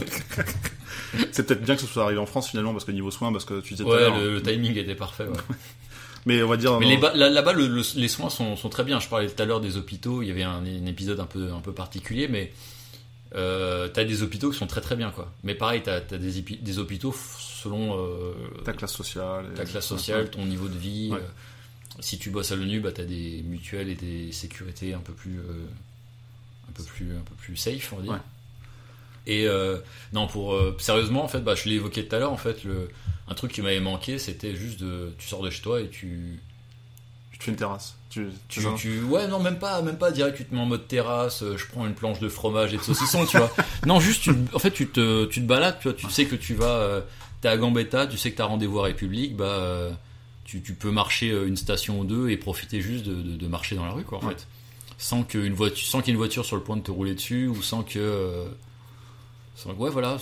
c'est 1.31 1.47
peut-être 1.47 1.63
bien 1.63 1.73
que 1.73 1.81
ce 1.81 1.87
soit 1.87 2.03
arrivé 2.03 2.19
en 2.19 2.27
France 2.27 2.49
finalement, 2.49 2.71
parce 2.71 2.85
que 2.85 2.91
niveau 2.91 3.09
soins, 3.09 3.31
parce 3.31 3.45
que 3.45 3.61
tu 3.61 3.73
disais 3.73 3.83
ouais 3.83 3.99
l'heure. 3.99 4.19
le, 4.19 4.35
le 4.35 4.41
timing 4.43 4.77
était 4.77 4.93
parfait 4.93 5.25
ouais. 5.25 5.37
Mais 6.27 6.43
on 6.43 6.47
va 6.49 6.57
dire. 6.57 6.79
Mais 6.79 6.97
non, 6.97 7.09
les 7.15 7.29
là-bas, 7.31 7.53
le- 7.53 7.67
le- 7.67 7.81
les 7.99 8.07
soins 8.09 8.29
sont, 8.29 8.55
sont 8.55 8.69
très 8.69 8.83
bien. 8.83 8.99
Je 8.99 9.07
parlais 9.07 9.27
tout 9.27 9.41
à 9.41 9.45
l'heure 9.45 9.61
des 9.61 9.77
hôpitaux. 9.77 10.21
Il 10.21 10.27
y 10.27 10.31
avait 10.31 10.43
un, 10.43 10.63
un 10.65 10.85
épisode 10.85 11.19
un 11.19 11.25
peu, 11.25 11.51
un 11.51 11.61
peu 11.61 11.71
particulier, 11.71 12.27
mais 12.27 12.51
euh, 13.35 13.87
t'as 13.89 14.03
des 14.03 14.23
hôpitaux 14.23 14.49
qui 14.51 14.57
sont 14.57 14.67
très 14.67 14.81
très 14.81 14.95
bien, 14.95 15.11
quoi. 15.11 15.31
Mais 15.43 15.55
pareil, 15.55 15.81
t'as 15.83 15.97
as 15.97 16.17
des, 16.17 16.79
hôpitaux 16.79 17.13
selon 17.39 17.97
euh, 17.97 18.33
ta 18.63 18.73
classe 18.73 18.93
sociale. 18.93 19.53
ta 19.55 19.65
classe 19.65 19.85
sociale, 19.85 20.29
ton 20.29 20.45
niveau 20.45 20.67
de 20.67 20.77
vie. 20.77 21.09
Ouais. 21.11 21.19
euh, 21.19 22.01
si 22.01 22.17
tu 22.17 22.29
bosses 22.29 22.51
à 22.51 22.55
l'ONU, 22.55 22.79
bah, 22.79 22.91
t'as 22.91 23.03
des 23.03 23.43
mutuelles 23.43 23.89
et 23.89 23.95
des 23.95 24.31
sécurités 24.31 24.93
un 24.93 24.99
peu 24.99 25.13
plus, 25.13 25.39
euh, 25.39 25.65
un 26.69 26.71
peu 26.73 26.83
plus, 26.83 27.11
un 27.11 27.21
peu 27.21 27.35
plus 27.35 27.55
safe, 27.55 27.93
on 27.93 27.97
va 27.97 28.01
dire. 28.01 28.11
Ouais. 28.13 28.19
Et 29.27 29.47
non, 30.13 30.25
pour 30.25 30.59
sérieusement, 30.79 31.23
en 31.23 31.27
fait, 31.27 31.41
bah, 31.41 31.53
je 31.53 31.69
l'ai 31.69 31.75
évoqué 31.75 32.07
tout 32.07 32.15
à 32.15 32.19
l'heure. 32.19 32.31
En 32.31 32.37
fait, 32.37 32.63
le, 32.63 32.89
un 33.27 33.35
truc 33.35 33.51
qui 33.51 33.61
m'avait 33.61 33.79
manqué, 33.79 34.17
c'était 34.17 34.55
juste 34.55 34.79
de, 34.79 35.13
tu 35.19 35.27
sors 35.27 35.43
de 35.43 35.51
chez 35.51 35.61
toi 35.61 35.81
et 35.81 35.87
tu, 35.87 36.39
Tu 37.39 37.45
fais 37.45 37.51
une 37.51 37.57
terrasse. 37.57 37.95
Tu, 38.09 38.27
tu, 38.49 38.59
tu, 38.61 38.67
tu- 38.75 39.01
ouais, 39.03 39.27
non, 39.27 39.39
même 39.39 39.59
pas, 39.59 39.81
même 39.81 39.97
pas 39.97 40.11
direct. 40.11 40.35
Tu 40.37 40.45
te 40.45 40.53
mets 40.53 40.59
en 40.61 40.65
mode 40.65 40.87
terrasse. 40.87 41.41
euh, 41.43 41.57
Je 41.57 41.65
prends 41.67 41.85
une 41.87 41.93
planche 41.93 42.19
de 42.19 42.27
fromage 42.29 42.73
et 42.73 42.77
de 42.77 42.81
saucisson, 42.83 43.25
tu 43.25 43.37
vois. 43.37 43.51
Non, 43.85 43.99
juste, 43.99 44.23
tu, 44.23 44.31
en 44.53 44.59
fait, 44.59 44.71
tu 44.71 44.87
te, 44.87 45.25
tu 45.25 45.41
te 45.41 45.45
balades, 45.45 45.77
tu 45.79 45.87
vois. 45.87 45.93
Tu 45.97 46.09
sais 46.09 46.25
que 46.25 46.35
tu 46.35 46.53
vas, 46.55 46.65
euh, 46.79 47.01
t'es 47.41 47.47
à 47.47 47.57
Gambetta, 47.57 48.07
tu 48.07 48.17
sais 48.17 48.31
que 48.31 48.37
t'as 48.37 48.45
rendez-vous 48.45 48.79
à 48.79 48.83
République, 48.83 49.35
bah, 49.37 49.45
euh, 49.45 49.91
tu, 50.43 50.61
tu 50.61 50.73
peux 50.73 50.91
marcher 50.91 51.29
une 51.29 51.55
station 51.55 51.99
ou 51.99 52.03
deux 52.03 52.29
et 52.29 52.35
profiter 52.37 52.81
juste 52.81 53.05
de, 53.05 53.13
de, 53.13 53.35
de 53.37 53.47
marcher 53.47 53.75
dans 53.75 53.85
la 53.85 53.91
rue, 53.91 54.03
quoi, 54.03 54.17
en 54.23 54.27
Ouais. 54.27 54.33
fait. 54.33 54.47
Sans 54.97 55.23
qu'une 55.23 55.53
voiture, 55.53 55.87
sans 55.87 55.99
qu'il 56.01 56.07
y 56.07 56.11
ait 56.11 56.13
une 56.15 56.17
voiture 56.17 56.43
sur 56.43 56.57
le 56.57 56.61
point 56.63 56.75
de 56.75 56.81
te 56.81 56.91
rouler 56.91 57.13
dessus 57.13 57.47
ou 57.47 57.61
sans 57.61 57.83
que, 57.83 57.99
euh, 57.99 58.45
ouais, 59.65 59.89
voilà. 59.89 60.17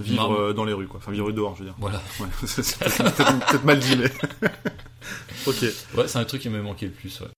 vivre 0.00 0.32
euh, 0.32 0.52
dans 0.52 0.64
les 0.64 0.72
rues, 0.72 0.86
quoi. 0.86 0.98
Enfin, 0.98 1.12
vivre 1.12 1.30
dehors, 1.32 1.54
je 1.54 1.60
veux 1.60 1.66
dire. 1.66 1.76
Voilà. 1.78 2.00
Ouais, 2.20 2.26
c'est 2.46 2.78
peut-être 2.78 3.64
mal 3.64 3.78
dit, 3.78 3.96
mais. 3.96 4.10
ok. 5.46 5.64
Ouais, 5.96 6.08
c'est 6.08 6.18
un 6.18 6.24
truc 6.24 6.42
qui 6.42 6.48
m'a 6.48 6.60
manqué 6.60 6.86
le 6.86 6.92
plus, 6.92 7.20
ouais. 7.20 7.28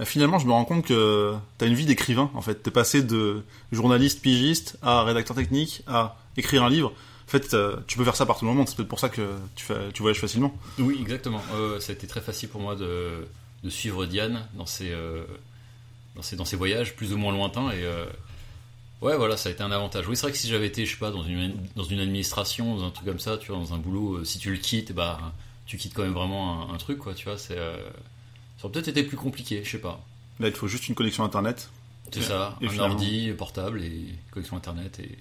Euh, 0.00 0.04
Finalement, 0.04 0.38
je 0.38 0.46
me 0.46 0.52
rends 0.52 0.64
compte 0.64 0.86
que 0.86 1.34
t'as 1.58 1.66
une 1.66 1.74
vie 1.74 1.86
d'écrivain, 1.86 2.30
en 2.34 2.42
fait. 2.42 2.62
T'es 2.62 2.70
passé 2.70 3.02
de 3.02 3.42
journaliste 3.72 4.22
pigiste 4.22 4.78
à 4.82 5.02
rédacteur 5.04 5.36
technique 5.36 5.82
à 5.86 6.16
écrire 6.36 6.64
un 6.64 6.70
livre. 6.70 6.92
En 7.26 7.30
fait, 7.30 7.54
euh, 7.54 7.76
tu 7.86 7.96
peux 7.96 8.04
faire 8.04 8.16
ça 8.16 8.26
partout 8.26 8.44
dans 8.44 8.50
le 8.52 8.56
monde. 8.56 8.68
C'est 8.68 8.76
peut-être 8.76 8.88
pour 8.88 8.98
ça 8.98 9.08
que 9.08 9.22
tu, 9.54 9.64
fais, 9.64 9.92
tu 9.92 10.02
voyages 10.02 10.20
facilement. 10.20 10.52
Oui, 10.78 10.98
exactement. 11.00 11.40
Euh, 11.54 11.78
ça 11.78 11.92
a 11.92 11.94
été 11.94 12.06
très 12.08 12.20
facile 12.20 12.48
pour 12.48 12.60
moi 12.60 12.74
de, 12.74 13.24
de 13.62 13.70
suivre 13.70 14.04
Diane 14.06 14.48
dans 14.54 14.66
ses, 14.66 14.90
euh, 14.90 15.22
dans, 16.20 16.22
ses, 16.22 16.36
dans 16.36 16.44
ses 16.44 16.56
voyages 16.56 16.94
plus 16.96 17.12
ou 17.14 17.16
moins 17.16 17.32
lointains. 17.32 17.70
Et 17.70 17.82
euh, 17.82 18.04
ouais, 19.00 19.16
voilà, 19.16 19.36
ça 19.38 19.48
a 19.48 19.52
été 19.52 19.62
un 19.62 19.70
avantage. 19.72 20.06
Oui, 20.06 20.16
c'est 20.16 20.22
vrai 20.22 20.32
que 20.32 20.38
si 20.38 20.48
j'avais 20.48 20.66
été, 20.66 20.84
je 20.84 20.92
sais 20.92 20.98
pas, 20.98 21.10
dans 21.10 21.22
une, 21.24 21.54
dans 21.76 21.84
une 21.84 22.00
administration, 22.00 22.76
dans 22.76 22.84
un 22.84 22.90
truc 22.90 23.06
comme 23.06 23.18
ça, 23.18 23.38
tu 23.38 23.50
vois, 23.52 23.56
dans 23.60 23.72
un 23.74 23.78
boulot, 23.78 24.16
euh, 24.18 24.24
si 24.24 24.38
tu 24.38 24.50
le 24.50 24.58
quittes, 24.58 24.92
bah, 24.92 25.32
tu 25.66 25.78
quittes 25.78 25.94
quand 25.94 26.02
même 26.02 26.12
vraiment 26.12 26.70
un, 26.70 26.74
un 26.74 26.76
truc, 26.76 26.98
quoi, 26.98 27.14
tu 27.14 27.24
vois. 27.24 27.38
C'est, 27.38 27.56
euh, 27.56 27.74
ça 28.58 28.64
aurait 28.66 28.72
peut-être 28.74 28.88
été 28.88 29.02
plus 29.02 29.16
compliqué, 29.16 29.62
je 29.64 29.70
sais 29.70 29.78
pas. 29.78 30.00
Là, 30.38 30.48
il 30.48 30.52
te 30.52 30.58
faut 30.58 30.68
juste 30.68 30.88
une 30.88 30.94
connexion 30.94 31.24
internet. 31.24 31.70
C'est 32.12 32.22
ça, 32.22 32.56
Et 32.60 32.66
un 32.66 32.70
finalement- 32.70 32.94
ordi 32.94 33.30
portable 33.38 33.82
et 33.82 34.14
connexion 34.32 34.56
internet. 34.56 34.98
Et... 35.00 35.18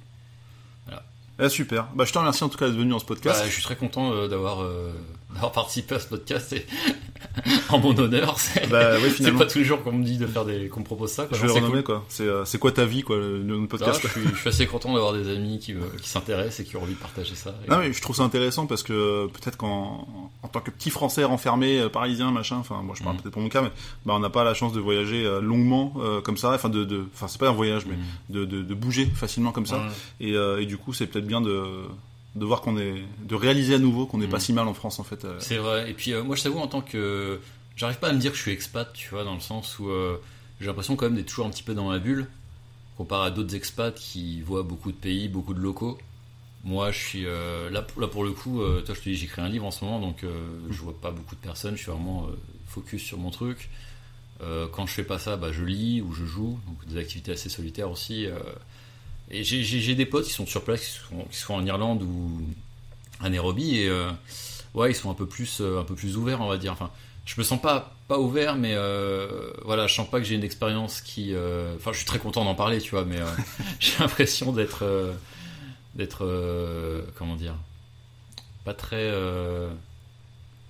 Ah, 1.42 1.48
super. 1.48 1.88
Bah, 1.96 2.04
je 2.04 2.12
te 2.12 2.18
remercie 2.18 2.44
en 2.44 2.50
tout 2.50 2.58
cas 2.58 2.68
d'être 2.68 2.78
venu 2.78 2.90
dans 2.90 3.00
ce 3.00 3.06
podcast. 3.06 3.40
Bah, 3.40 3.48
je 3.48 3.54
suis 3.54 3.62
très 3.64 3.78
content 3.78 4.28
d'avoir, 4.28 4.60
d'avoir 5.34 5.52
participé 5.52 5.96
à 5.96 6.00
ce 6.00 6.08
podcast 6.08 6.54
et 6.54 6.66
en 7.70 7.78
mon 7.80 7.98
honneur. 7.98 8.38
C'est, 8.40 8.68
Bah, 8.70 8.94
oui, 9.02 9.32
pas 9.38 9.46
tous 9.46 9.60
les 9.60 9.64
jours 9.66 9.84
qu'on 9.84 9.92
me 9.92 10.04
dit 10.04 10.18
de 10.18 10.26
faire 10.28 10.46
des, 10.46 10.68
qu'on 10.70 10.80
me 10.80 10.86
propose 10.86 11.12
ça. 11.12 11.26
Quoi. 11.26 11.38
je 11.38 11.46
vais 11.46 11.52
renommer, 11.52 11.76
cool. 11.76 11.84
quoi. 11.84 12.06
C'est 12.10 12.24
euh, 12.24 12.46
c'est 12.46 12.58
quoi 12.58 12.72
ta 12.72 12.86
vie, 12.86 13.04
quoi, 13.04 13.18
le, 13.18 13.42
le 13.44 13.60
Ah, 13.64 13.68
podcast 13.70 14.02
je, 14.04 14.08
suis, 14.08 14.22
je 14.34 14.36
suis 14.40 14.50
assez 14.50 14.66
content 14.68 14.94
d'avoir 14.94 15.14
des 15.14 15.30
amis 15.34 15.60
qui, 15.60 15.76
s'intéressent 16.02 16.60
et 16.62 16.64
qui 16.64 16.76
ont 16.78 16.82
envie 16.82 16.94
de 16.96 17.00
partager 17.00 17.36
ça. 17.36 17.54
Non 17.68 17.78
mais 17.80 17.94
je 17.94 18.02
trouve 18.02 18.16
ça 18.16 18.24
intéressant 18.24 18.66
parce 18.66 18.84
que 18.84 18.94
euh, 18.94 19.28
peut-être 19.28 19.58
qu'en 19.58 20.08
en 20.42 20.48
tant 20.48 20.62
que 20.62 20.72
petit 20.72 20.90
français 20.90 21.24
renfermé, 21.24 21.80
euh, 21.80 21.90
parisien, 21.90 22.32
machin, 22.32 22.58
enfin 22.58 22.82
moi 22.84 22.96
je 22.98 23.04
parle 23.04 23.16
Mhm. 23.16 23.22
peut-être 23.22 23.34
pour 23.34 23.42
mon 23.42 23.50
cas, 23.50 23.62
mais 23.62 23.72
bah, 24.06 24.14
on 24.16 24.20
n'a 24.20 24.30
pas 24.30 24.44
la 24.44 24.54
chance 24.54 24.74
de 24.74 24.80
voyager 24.80 25.24
longuement 25.42 25.94
euh, 26.00 26.22
comme 26.22 26.38
ça, 26.38 26.52
enfin 26.54 26.70
de, 26.70 27.06
enfin 27.14 27.28
c'est 27.28 27.40
pas 27.40 27.50
un 27.50 27.54
voyage, 27.54 27.86
mais 27.86 27.96
Mhm. 27.96 28.04
de, 28.30 28.46
de, 28.46 28.62
de 28.64 28.74
bouger 28.74 29.06
facilement 29.16 29.52
comme 29.52 29.66
ça. 29.66 29.84
Euh, 30.22 30.58
et 30.60 30.66
du 30.66 30.78
coup 30.78 30.94
c'est 30.94 31.06
peut-être 31.08 31.28
bien 31.28 31.42
de, 31.42 31.64
de 32.40 32.46
voir 32.46 32.62
qu'on 32.62 32.78
est, 32.78 33.04
de 33.24 33.36
réaliser 33.36 33.76
à 33.76 33.80
nouveau 33.80 34.06
qu'on 34.08 34.18
n'est 34.18 34.28
pas 34.28 34.38
Mhm. 34.38 34.42
si 34.42 34.54
mal 34.54 34.68
en 34.68 34.74
France 34.74 35.00
en 35.00 35.04
fait. 35.04 35.26
euh. 35.26 35.38
C'est 35.40 35.58
vrai. 35.58 35.90
Et 35.92 35.94
puis 35.94 36.14
euh, 36.14 36.24
moi, 36.24 36.36
je 36.36 36.44
t'avoue, 36.44 36.60
en 36.60 36.68
tant 36.68 36.82
que. 36.82 37.40
J'arrive 37.76 38.00
pas 38.00 38.10
à 38.10 38.14
me 38.14 38.20
dire 38.20 38.32
que 38.32 38.38
je 38.38 38.42
suis 38.42 38.52
expat, 38.52 38.92
tu 38.94 39.10
vois, 39.10 39.24
dans 39.24 39.36
le 39.36 39.40
sens 39.40 39.78
où 39.80 39.90
euh, 39.90 40.18
j'ai 40.60 40.68
l'impression 40.68 40.96
quand 40.96 41.06
même 41.06 41.16
d'être 41.16 41.28
toujours 41.28 41.46
un 41.46 41.50
petit 41.50 41.64
peu 41.64 41.74
dans 41.74 41.88
ma 41.90 42.00
bulle, 42.00 42.28
comparé 42.98 43.28
à 43.28 43.32
d'autres 43.32 43.56
expats 43.56 43.94
qui 43.96 44.42
voient 44.42 44.64
beaucoup 44.64 44.92
de 44.92 44.98
pays, 44.98 45.28
beaucoup 45.30 45.54
de 45.54 45.60
locaux. 45.62 45.98
Moi, 46.66 46.92
je 46.92 47.00
suis. 47.00 47.26
euh, 47.26 47.70
là, 47.70 47.82
pour- 47.82 48.02
là, 48.02 48.08
pour 48.10 48.24
le 48.26 48.32
coup, 48.32 48.62
euh, 48.62 48.82
toi, 48.82 48.94
je 48.96 49.00
te 49.00 49.10
dis, 49.10 49.16
j'écris 49.16 49.42
un 49.42 49.48
livre 49.48 49.66
en 49.66 49.72
ce 49.72 49.86
moment, 49.86 50.00
donc 50.02 50.24
euh, 50.26 50.32
je 50.70 50.78
vois 50.82 51.00
pas 51.00 51.12
beaucoup 51.12 51.36
de 51.36 51.40
personnes, 51.40 51.78
je 51.78 51.84
suis 51.84 51.92
vraiment 51.92 52.28
focus 52.68 53.02
sur 53.04 53.18
mon 53.18 53.30
truc. 53.32 53.70
Quand 54.72 54.86
je 54.86 54.94
fais 54.94 55.04
pas 55.04 55.20
ça, 55.20 55.36
bah, 55.36 55.52
je 55.52 55.64
lis 55.66 56.02
ou 56.02 56.14
je 56.14 56.24
joue, 56.26 56.58
donc 56.66 56.86
des 56.88 56.98
activités 56.98 57.34
assez 57.34 57.50
solitaires 57.50 57.92
aussi. 57.92 58.26
Et 59.32 59.44
j'ai- 59.44 59.96
des 59.96 60.06
potes 60.06 60.26
qui 60.26 60.34
sont 60.34 60.46
sur 60.46 60.64
place, 60.64 60.82
qui 60.82 60.92
sont, 61.10 61.24
qui 61.32 61.38
sont 61.38 61.54
en 61.54 61.66
Irlande 61.66 62.04
ou 62.04 62.42
à 63.22 63.30
Nairobi, 63.30 63.78
et 63.80 63.90
euh, 63.90 64.10
ouais, 64.74 64.92
ils 64.92 64.96
sont 64.96 65.10
un 65.12 65.14
peu 65.14 65.26
plus, 65.28 65.60
euh, 65.62 65.80
un 65.80 65.84
peu 65.84 65.96
plus 65.96 66.18
ouverts, 66.18 66.42
on 66.42 66.48
va 66.48 66.58
dire. 66.58 66.72
Enfin, 66.74 66.90
je 67.26 67.36
me 67.38 67.44
sens 67.44 67.62
pas, 67.62 67.96
pas 68.08 68.20
ouvert, 68.20 68.56
mais 68.56 68.74
euh, 68.76 69.52
voilà, 69.66 69.88
je 69.88 69.94
sens 69.94 70.10
pas 70.10 70.20
que 70.20 70.26
j'ai 70.26 70.36
une 70.36 70.44
expérience 70.44 71.02
qui. 71.02 71.34
euh, 71.34 71.76
Enfin, 71.76 71.92
je 71.94 71.98
suis 71.98 72.06
très 72.08 72.20
content 72.20 72.46
d'en 72.46 72.56
parler, 72.56 72.80
tu 72.80 72.92
vois, 72.92 73.06
mais 73.06 73.20
j'ai 73.80 73.94
l'impression 74.00 74.52
d'être, 74.52 74.84
d'être, 75.96 76.26
comment 77.18 77.36
dire, 77.36 77.56
pas 78.66 78.74
très. 78.74 79.12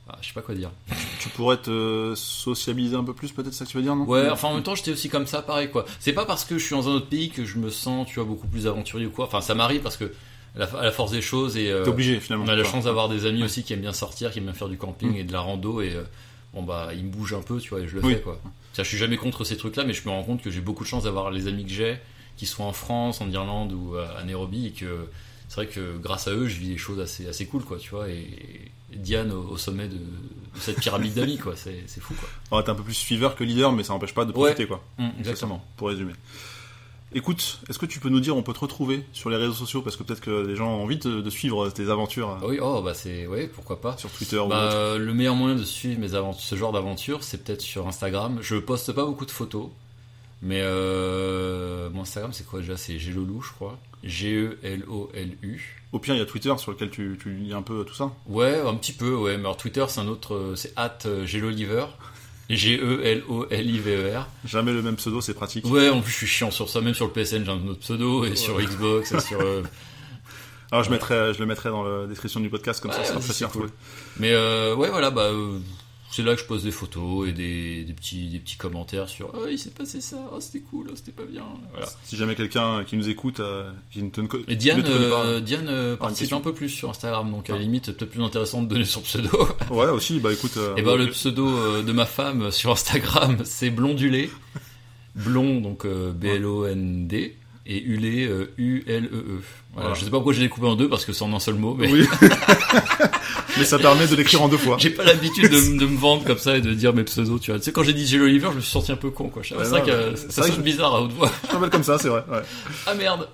Euh, 0.10 0.14
ah, 0.14 0.18
je 0.22 0.28
sais 0.28 0.34
pas 0.34 0.42
quoi 0.42 0.56
dire. 0.56 0.72
Tu 1.20 1.30
pourrais 1.30 1.58
te 1.58 2.14
sociabiliser 2.16 2.96
un 2.96 3.04
peu 3.04 3.14
plus 3.14 3.32
peut-être, 3.32 3.54
ça 3.54 3.66
que 3.66 3.70
tu 3.70 3.78
veux 3.78 3.84
dire 3.84 3.96
non? 3.96 4.06
Ouais, 4.06 4.30
enfin 4.30 4.48
en 4.50 4.54
même 4.56 4.64
temps 4.64 4.76
j'étais 4.76 4.92
aussi 4.92 5.10
comme 5.10 5.28
ça, 5.28 5.42
pareil 5.42 5.70
quoi. 5.70 5.86
C'est 6.00 6.14
pas 6.14 6.26
parce 6.26 6.46
que 6.46 6.58
je 6.58 6.66
suis 6.66 6.76
dans 6.76 6.88
un 6.90 6.94
autre 6.94 7.08
pays 7.08 7.30
que 7.30 7.46
je 7.46 7.58
me 7.58 7.70
sens, 7.70 8.08
tu 8.08 8.16
vois, 8.16 8.26
beaucoup 8.26 8.48
plus 8.48 8.68
aventurier 8.68 9.06
ou 9.08 9.12
quoi. 9.12 9.26
Enfin 9.26 9.42
ça 9.42 9.56
m'arrive 9.56 9.82
parce 9.82 9.98
que 9.98 10.06
à 10.56 10.60
la, 10.60 10.66
à 10.66 10.84
la 10.84 10.92
force 10.92 11.12
des 11.12 11.22
choses 11.22 11.58
et 11.58 11.72
euh, 11.72 11.84
T'es 11.84 11.90
obligé 11.90 12.20
finalement. 12.20 12.46
on 12.46 12.50
a 12.50 12.56
la 12.56 12.64
chance 12.64 12.86
d'avoir 12.86 13.08
des 13.10 13.26
amis 13.26 13.44
aussi 13.44 13.64
qui 13.64 13.74
aiment 13.74 13.82
bien 13.82 13.94
sortir, 13.94 14.32
qui 14.32 14.40
aiment 14.40 14.46
bien 14.46 14.54
faire 14.54 14.70
du 14.70 14.78
camping 14.78 15.12
Mm. 15.14 15.18
et 15.18 15.24
de 15.24 15.32
la 15.34 15.42
rando 15.42 15.82
et 15.82 15.94
euh, 15.94 16.04
bon 16.54 16.64
bah 16.64 16.90
ils 16.96 17.04
me 17.06 17.10
bougent 17.12 17.34
un 17.36 17.42
peu, 17.42 17.60
tu 17.60 17.70
vois, 17.70 17.82
et 17.82 17.88
je 17.88 17.96
le 17.96 18.04
Oui. 18.06 18.14
fais 18.16 18.22
quoi. 18.22 18.40
Ça, 18.74 18.84
je 18.84 18.88
suis 18.90 18.98
jamais 18.98 19.18
contre 19.18 19.44
ces 19.44 19.58
trucs-là, 19.58 19.84
mais 19.84 19.94
je 19.94 20.04
me 20.08 20.12
rends 20.12 20.24
compte 20.24 20.42
que 20.42 20.50
j'ai 20.52 20.62
beaucoup 20.62 20.84
de 20.84 20.90
chance 20.90 21.04
d'avoir 21.04 21.32
les 21.32 21.48
amis 21.48 21.66
que 21.66 21.72
j'ai, 21.72 21.98
qui 22.38 22.46
sont 22.46 22.64
en 22.64 22.72
France, 22.74 23.20
en 23.20 23.30
Irlande 23.30 23.74
ou 23.74 23.96
à, 23.98 24.20
à 24.20 24.24
Nairobi 24.24 24.68
et 24.68 24.72
que 24.72 25.08
c'est 25.50 25.56
vrai 25.56 25.68
que 25.68 25.98
grâce 25.98 26.28
à 26.30 26.32
eux, 26.32 26.48
je 26.48 26.58
vis 26.58 26.70
des 26.70 26.78
choses 26.78 27.00
assez 27.02 27.28
assez 27.28 27.46
cool 27.48 27.64
quoi, 27.66 27.78
tu 27.78 27.90
vois. 27.90 28.08
Et, 28.10 28.72
et 28.94 28.96
Diane 28.98 29.32
au, 29.34 29.42
au 29.50 29.58
sommet 29.58 29.88
de, 29.90 29.96
de 29.96 30.60
cette 30.60 30.80
pyramide 30.80 31.14
d'amis 31.16 31.38
quoi, 31.38 31.56
c'est 31.58 31.84
c'est 31.88 32.00
fou 32.00 32.14
quoi. 32.14 32.58
ouais, 32.58 32.64
t'es 32.64 32.70
un 32.70 32.76
peu 32.76 32.84
plus 32.84 32.94
suiveur 32.94 33.36
que 33.36 33.44
leader, 33.44 33.72
mais 33.74 33.84
ça 33.84 33.92
n'empêche 33.94 34.14
pas 34.14 34.24
de 34.26 34.32
profiter 34.32 34.66
quoi. 34.68 34.82
Mm, 34.98 35.10
exactement. 35.20 35.66
pour 35.76 35.90
résumer. 35.90 36.14
Écoute, 37.12 37.60
est-ce 37.68 37.80
que 37.80 37.88
tu 37.88 38.00
peux 38.00 38.10
nous 38.10 38.20
dire, 38.20 38.38
on 38.38 38.44
peut 38.44 38.54
te 38.54 38.60
retrouver 38.60 39.04
sur 39.14 39.32
les 39.32 39.36
réseaux 39.38 39.54
sociaux 39.54 39.82
parce 39.82 39.96
que 39.96 40.04
peut-être 40.04 40.22
que 40.22 40.46
les 40.46 40.56
gens 40.56 40.68
ont 40.76 40.84
envie 40.84 40.98
de, 41.00 41.22
de 41.22 41.30
suivre 41.32 41.68
tes 41.72 41.90
aventures 41.90 42.30
euh, 42.30 42.36
Ah 42.44 42.46
oui, 42.48 42.60
oh 42.62 42.84
bah 42.84 42.94
c'est 42.94 43.26
ouais, 43.26 43.48
pourquoi 43.48 43.82
pas. 43.82 43.98
sur 43.98 44.12
Twitter 44.12 44.38
ou 44.38 44.48
Bah, 44.48 44.68
autre. 44.92 44.98
le 45.00 45.14
meilleur 45.16 45.34
moyen 45.34 45.56
de 45.56 45.64
suivre 45.64 46.00
mes 46.00 46.14
aventures, 46.14 46.44
ce 46.44 46.56
genre 46.56 46.72
d'aventure, 46.72 47.24
c'est 47.24 47.44
peut-être 47.44 47.62
sur 47.64 47.88
Instagram. 47.88 48.38
Je 48.42 48.58
poste 48.58 48.92
pas 48.92 49.06
beaucoup 49.06 49.26
de 49.26 49.32
photos, 49.32 49.70
mais 50.42 50.62
euh, 50.64 51.90
mon 51.92 52.02
Instagram 52.02 52.32
c'est 52.34 52.46
quoi 52.46 52.60
déjà? 52.62 52.78
C'est 52.78 52.98
Gelolu, 53.00 53.42
je 53.46 53.52
crois. 53.52 53.78
G-E-L-O-L-U. 54.04 55.76
Au 55.92 56.00
pire, 56.00 56.14
il 56.16 56.20
y 56.20 56.22
a 56.22 56.26
Twitter 56.26 56.54
sur 56.58 56.72
lequel 56.72 56.90
tu, 56.90 57.18
tu 57.22 57.34
lis 57.34 57.54
un 57.54 57.62
peu 57.62 57.84
tout 57.84 57.94
ça. 57.96 58.12
Ouais, 58.28 58.62
un 58.66 58.76
petit 58.76 58.94
peu, 58.94 59.14
ouais. 59.16 59.34
Mais 59.38 59.42
alors 59.44 59.58
Twitter, 59.58 59.84
c'est 59.90 60.00
un 60.00 60.08
autre, 60.08 60.36
euh, 60.36 60.56
c'est 60.56 60.72
at 60.78 61.00
euh, 61.06 61.26
Geloliver. 61.26 61.86
G-E-L-O-L-I-V-E-R. 62.50 64.28
Jamais 64.46 64.72
le 64.74 64.82
même 64.82 64.96
pseudo, 64.96 65.22
c'est 65.22 65.34
pratique. 65.34 65.66
Ouais, 65.66 65.90
en 65.90 66.02
plus 66.02 66.12
je 66.12 66.18
suis 66.18 66.28
chiant 66.28 66.52
sur 66.52 66.70
ça, 66.70 66.82
même 66.82 66.94
sur 66.94 67.06
le 67.06 67.12
PSN 67.12 67.44
j'ai 67.46 67.52
un 67.52 67.68
autre 67.68 67.80
pseudo 67.80 68.26
et 68.26 68.36
sur 68.36 68.60
Xbox 68.60 69.12
et 69.12 69.20
sur. 69.20 69.40
euh, 69.42 69.62
Alors 70.72 70.84
je 70.84 70.90
mettrai, 70.92 71.34
je 71.34 71.40
le 71.40 71.46
mettrai 71.46 71.70
dans 71.70 71.84
la 71.84 72.06
description 72.08 72.40
du 72.40 72.50
podcast 72.50 72.82
comme 72.82 72.92
ça, 72.92 73.00
Ouais, 73.00 73.04
ça 73.04 73.10
sera 73.10 73.20
vas-y, 73.20 73.28
facile 73.28 73.48
cool. 73.48 73.70
Mais 74.18 74.32
euh, 74.34 74.76
ouais, 74.76 74.90
voilà, 74.90 75.10
bah, 75.12 75.24
euh, 75.32 75.60
c'est 76.12 76.24
là 76.24 76.34
que 76.36 76.42
je 76.42 76.46
pose 76.46 76.64
des 76.64 76.72
photos 76.72 77.28
et 77.30 77.32
des, 77.32 77.84
des 77.84 77.94
petits, 77.94 78.28
des 78.30 78.40
petits 78.40 78.58
commentaires 78.58 79.08
sur 79.08 79.32
Oh, 79.36 79.46
il 79.50 79.60
s'est 79.60 79.70
passé 79.70 80.02
ça, 80.02 80.18
oh, 80.34 80.40
c'était 80.40 80.60
cool, 80.62 80.88
oh, 80.90 80.94
c'était 80.96 81.12
pas 81.12 81.24
bien. 81.24 81.44
Voilà. 81.72 81.88
Si 82.04 82.16
jamais 82.18 82.36
quelqu'un 82.36 82.84
qui 82.84 82.98
nous 82.98 83.10
écoute, 83.10 83.40
euh, 83.40 83.72
qui 83.92 84.02
ne 84.04 84.10
te 84.10 84.22
co- 84.22 84.40
Et 84.48 84.56
Diane, 84.56 84.84
euh, 84.88 85.40
Diane 85.40 85.68
euh, 85.70 85.96
participe 85.96 86.22
question. 86.24 86.38
un 86.38 86.42
peu 86.42 86.54
plus 86.54 86.70
sur 86.70 86.90
Instagram, 86.90 87.30
donc 87.32 87.50
à 87.50 87.54
la 87.54 87.60
Ah. 87.60 87.62
limite, 87.62 87.92
peut-être 87.92 88.12
plus 88.12 88.24
intéressant 88.24 88.62
de 88.64 88.68
donner 88.68 88.86
son 88.86 89.02
pseudo. 89.02 89.30
ouais 89.72 89.90
aussi, 89.90 90.20
bah 90.20 90.34
écoute. 90.34 90.58
et 90.78 90.82
euh, 90.86 90.98
le 90.98 91.08
pseudo 91.12 91.82
de 91.84 91.92
ma 91.92 92.06
femme 92.06 92.50
sur 92.52 92.72
Instagram, 92.72 93.38
c'est 93.44 93.70
Blondulé. 93.70 94.30
Blond, 95.16 95.60
donc 95.62 95.86
B-L-O-N-D, 95.86 97.36
et 97.66 97.82
Ulé, 97.84 98.26
U-L-E-E. 98.58 99.42
Voilà. 99.74 99.90
Voilà. 99.90 99.94
Je 99.94 100.00
sais 100.00 100.06
pas 100.10 100.18
pourquoi 100.18 100.34
j'ai 100.34 100.42
découpé 100.42 100.66
en 100.68 100.76
deux, 100.76 100.88
parce 100.90 101.06
que 101.06 101.14
c'est 101.14 101.24
en 101.24 101.34
un 101.34 101.40
seul 101.40 101.56
mot, 101.56 101.76
mais 101.76 101.92
Oui. 101.92 102.06
Mais 103.60 103.66
ça 103.66 103.78
permet 103.78 104.08
de 104.08 104.16
l'écrire 104.16 104.42
en 104.42 104.48
deux 104.48 104.58
fois. 104.58 104.78
j'ai 104.80 104.90
pas 104.90 105.04
l'habitude 105.04 105.50
de, 105.52 105.86
me 105.86 105.98
vendre 105.98 106.24
comme 106.24 106.38
ça 106.38 106.58
et 106.58 106.62
de 106.62 106.74
dire 106.74 106.94
mes 106.94 107.04
pseudos, 107.04 107.40
tu 107.40 107.52
vois. 107.52 107.60
Tu 107.60 107.66
sais, 107.66 107.72
quand 107.72 107.84
j'ai 107.84 107.94
dit 107.94 108.08
Jello 108.08 108.26
Oliver, 108.26 108.50
je 108.52 108.56
me 108.56 108.62
suis 108.62 108.72
senti 108.72 108.92
un 108.92 108.96
peu 108.96 109.10
con, 109.10 109.30
quoi. 109.30 109.42
C'est 109.44 109.56
vrai 109.56 109.84
que 109.84 110.16
ça 110.30 110.44
sonne 110.44 110.62
bizarre 110.62 110.96
à 110.96 111.02
haute 111.02 111.14
voix. 111.14 111.32
Je 111.48 111.54
m'appelle 111.54 111.70
comme 111.70 111.84
ça, 111.84 111.98
c'est 111.98 112.10
vrai. 112.10 112.24
Ouais. 112.30 112.42
Ah 112.86 112.94
merde 112.94 113.28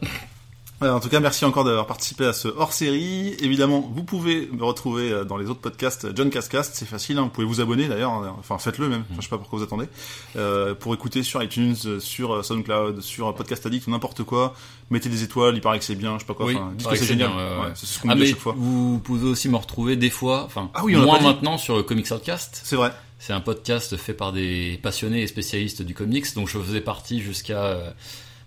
en 0.82 1.00
tout 1.00 1.10
cas, 1.10 1.20
merci 1.20 1.46
encore 1.46 1.64
d'avoir 1.64 1.88
participé 1.88 2.26
à 2.26 2.34
ce 2.34 2.48
hors-série. 2.48 3.36
Évidemment, 3.40 3.80
vous 3.94 4.04
pouvez 4.04 4.50
me 4.52 4.64
retrouver 4.64 5.12
euh, 5.12 5.24
dans 5.24 5.38
les 5.38 5.50
autres 5.50 5.62
podcasts 5.62 6.08
John 6.16 6.30
Cascast, 6.30 6.76
c'est 6.76 6.86
facile, 6.88 7.18
hein, 7.18 7.24
vous 7.24 7.30
pouvez 7.30 7.48
vous 7.48 7.62
abonner 7.62 7.88
d'ailleurs, 7.88 8.12
hein, 8.12 8.36
enfin 8.40 8.58
faites-le 8.58 8.90
même, 8.90 9.04
enfin, 9.10 9.20
je 9.20 9.24
sais 9.24 9.30
pas 9.30 9.38
pourquoi 9.38 9.60
vous 9.60 9.66
attendez, 9.66 9.88
euh, 10.36 10.76
pour 10.76 10.94
écouter 10.94 11.24
sur 11.24 11.42
iTunes, 11.42 11.76
euh, 11.86 12.00
sur 12.00 12.34
euh, 12.34 12.44
SoundCloud, 12.44 13.02
sur 13.02 13.30
euh, 13.30 13.32
Podcast 13.32 13.66
Addict, 13.66 13.88
n'importe 13.88 14.24
quoi, 14.24 14.54
mettez 14.90 15.10
des 15.10 15.24
étoiles, 15.24 15.56
il 15.56 15.62
paraît 15.62 15.80
que 15.80 15.86
c'est 15.86 15.96
bien, 15.96 16.16
je 16.16 16.20
sais 16.20 16.26
pas 16.26 16.34
quoi, 16.34 16.48
Oui, 16.48 16.56
enfin, 16.56 16.74
dites 16.76 16.88
que 16.88 16.96
c'est 16.96 17.06
génial, 17.06 17.30
ouais, 17.30 17.72
c'est 17.76 17.86
ce 17.86 18.00
qu'on 18.00 18.10
Ah 18.10 18.16
dit 18.16 18.28
chaque 18.28 18.40
fois. 18.40 18.54
vous 18.58 19.00
pouvez 19.00 19.28
aussi 19.30 19.50
me 19.50 19.58
retrouver 19.58 19.96
des 19.96 20.10
fois, 20.10 20.44
enfin 20.44 20.70
Ah 20.74 20.84
oui, 20.84 20.96
on 20.96 21.04
moins 21.04 21.22
maintenant 21.22 21.58
sur 21.58 21.78
le 21.78 21.84
Comics 21.84 22.12
Outcast. 22.12 22.62
C'est 22.64 22.76
vrai. 22.76 22.92
C'est 23.18 23.34
un 23.34 23.42
podcast 23.42 23.96
fait 23.98 24.14
par 24.14 24.34
des 24.34 24.80
passionnés 24.84 25.22
et 25.22 25.28
spécialistes 25.28 25.82
du 25.82 25.96
comics, 25.96 26.26
dont 26.36 26.46
je 26.46 26.60
faisais 26.60 26.82
partie 26.82 27.22
jusqu'à 27.22 27.64
euh, 27.64 27.90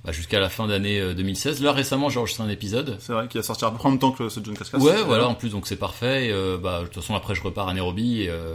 bah, 0.09 0.12
jusqu'à 0.12 0.40
la 0.40 0.48
fin 0.48 0.66
d'année 0.66 0.98
euh, 1.00 1.12
2016. 1.14 1.62
Là 1.62 1.72
récemment, 1.72 2.09
j'ai 2.09 2.18
enregistré 2.18 2.42
un 2.44 2.48
épisode. 2.48 2.96
C'est 3.00 3.12
vrai 3.12 3.28
qu'il 3.28 3.38
va 3.40 3.46
sortir 3.46 3.68
à 3.68 3.70
peu 3.72 3.76
près 3.78 3.88
en 3.88 3.90
même 3.92 4.00
temps 4.00 4.12
que 4.12 4.28
ce 4.30 4.40
John 4.42 4.56
Cascas. 4.56 4.78
Ouais, 4.78 5.02
voilà, 5.06 5.28
en 5.28 5.34
plus 5.34 5.50
donc 5.50 5.66
c'est 5.66 5.76
parfait. 5.76 6.26
Et, 6.28 6.32
euh, 6.32 6.56
bah, 6.56 6.80
de 6.80 6.84
toute 6.86 6.94
façon 6.94 7.14
après 7.14 7.34
je 7.34 7.42
repars 7.42 7.68
à 7.68 7.74
Nairobi. 7.74 8.22
Et, 8.22 8.30
euh, 8.30 8.54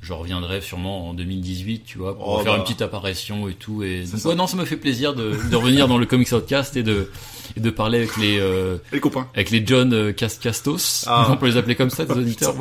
je 0.00 0.12
reviendrai 0.12 0.60
sûrement 0.60 1.08
en 1.08 1.14
2018, 1.14 1.82
tu 1.84 1.98
vois, 1.98 2.16
pour 2.16 2.28
Oh, 2.28 2.38
faire 2.38 2.52
bah. 2.52 2.58
une 2.58 2.62
petite 2.62 2.82
apparition 2.82 3.48
et 3.48 3.54
tout. 3.54 3.82
Et 3.82 4.04
donc, 4.04 4.24
ouais, 4.26 4.36
non, 4.36 4.46
ça 4.46 4.56
me 4.56 4.64
fait 4.64 4.76
plaisir 4.76 5.12
de, 5.12 5.34
de 5.50 5.56
revenir 5.56 5.88
dans 5.88 5.98
le 5.98 6.06
Comics 6.06 6.30
Podcast 6.30 6.76
et 6.76 6.84
de 6.84 7.10
et 7.56 7.60
de 7.60 7.70
parler 7.70 7.98
avec 7.98 8.16
les 8.16 8.38
euh, 8.38 8.76
les 8.92 9.00
copains. 9.00 9.26
avec 9.34 9.50
les 9.50 9.66
John 9.66 9.92
euh, 9.92 10.12
Cas- 10.12 10.28
Castos. 10.40 11.04
Ah. 11.08 11.26
On 11.32 11.36
peut 11.36 11.46
les 11.46 11.56
appeler 11.56 11.74
comme 11.74 11.90
ça, 11.90 12.04
des 12.04 12.12
auditeurs. 12.16 12.54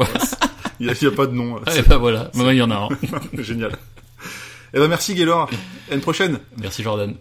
Il 0.80 0.88
n'y 0.88 0.92
a, 0.92 1.08
a 1.10 1.12
pas 1.12 1.28
de 1.28 1.34
nom. 1.34 1.60
Ah, 1.68 1.76
et 1.76 1.84
bah 1.84 1.98
voilà, 1.98 2.32
maintenant 2.34 2.50
il 2.52 2.58
y 2.58 2.62
en 2.64 2.72
a 2.72 2.76
un. 2.76 2.90
Génial. 3.44 3.72
Eh 4.74 4.80
ben 4.80 4.88
merci 4.88 5.14
Gaylor. 5.16 5.50
À 5.90 5.96
une 5.96 6.02
prochaine. 6.02 6.40
Merci 6.58 6.84
Jordan. 6.84 7.16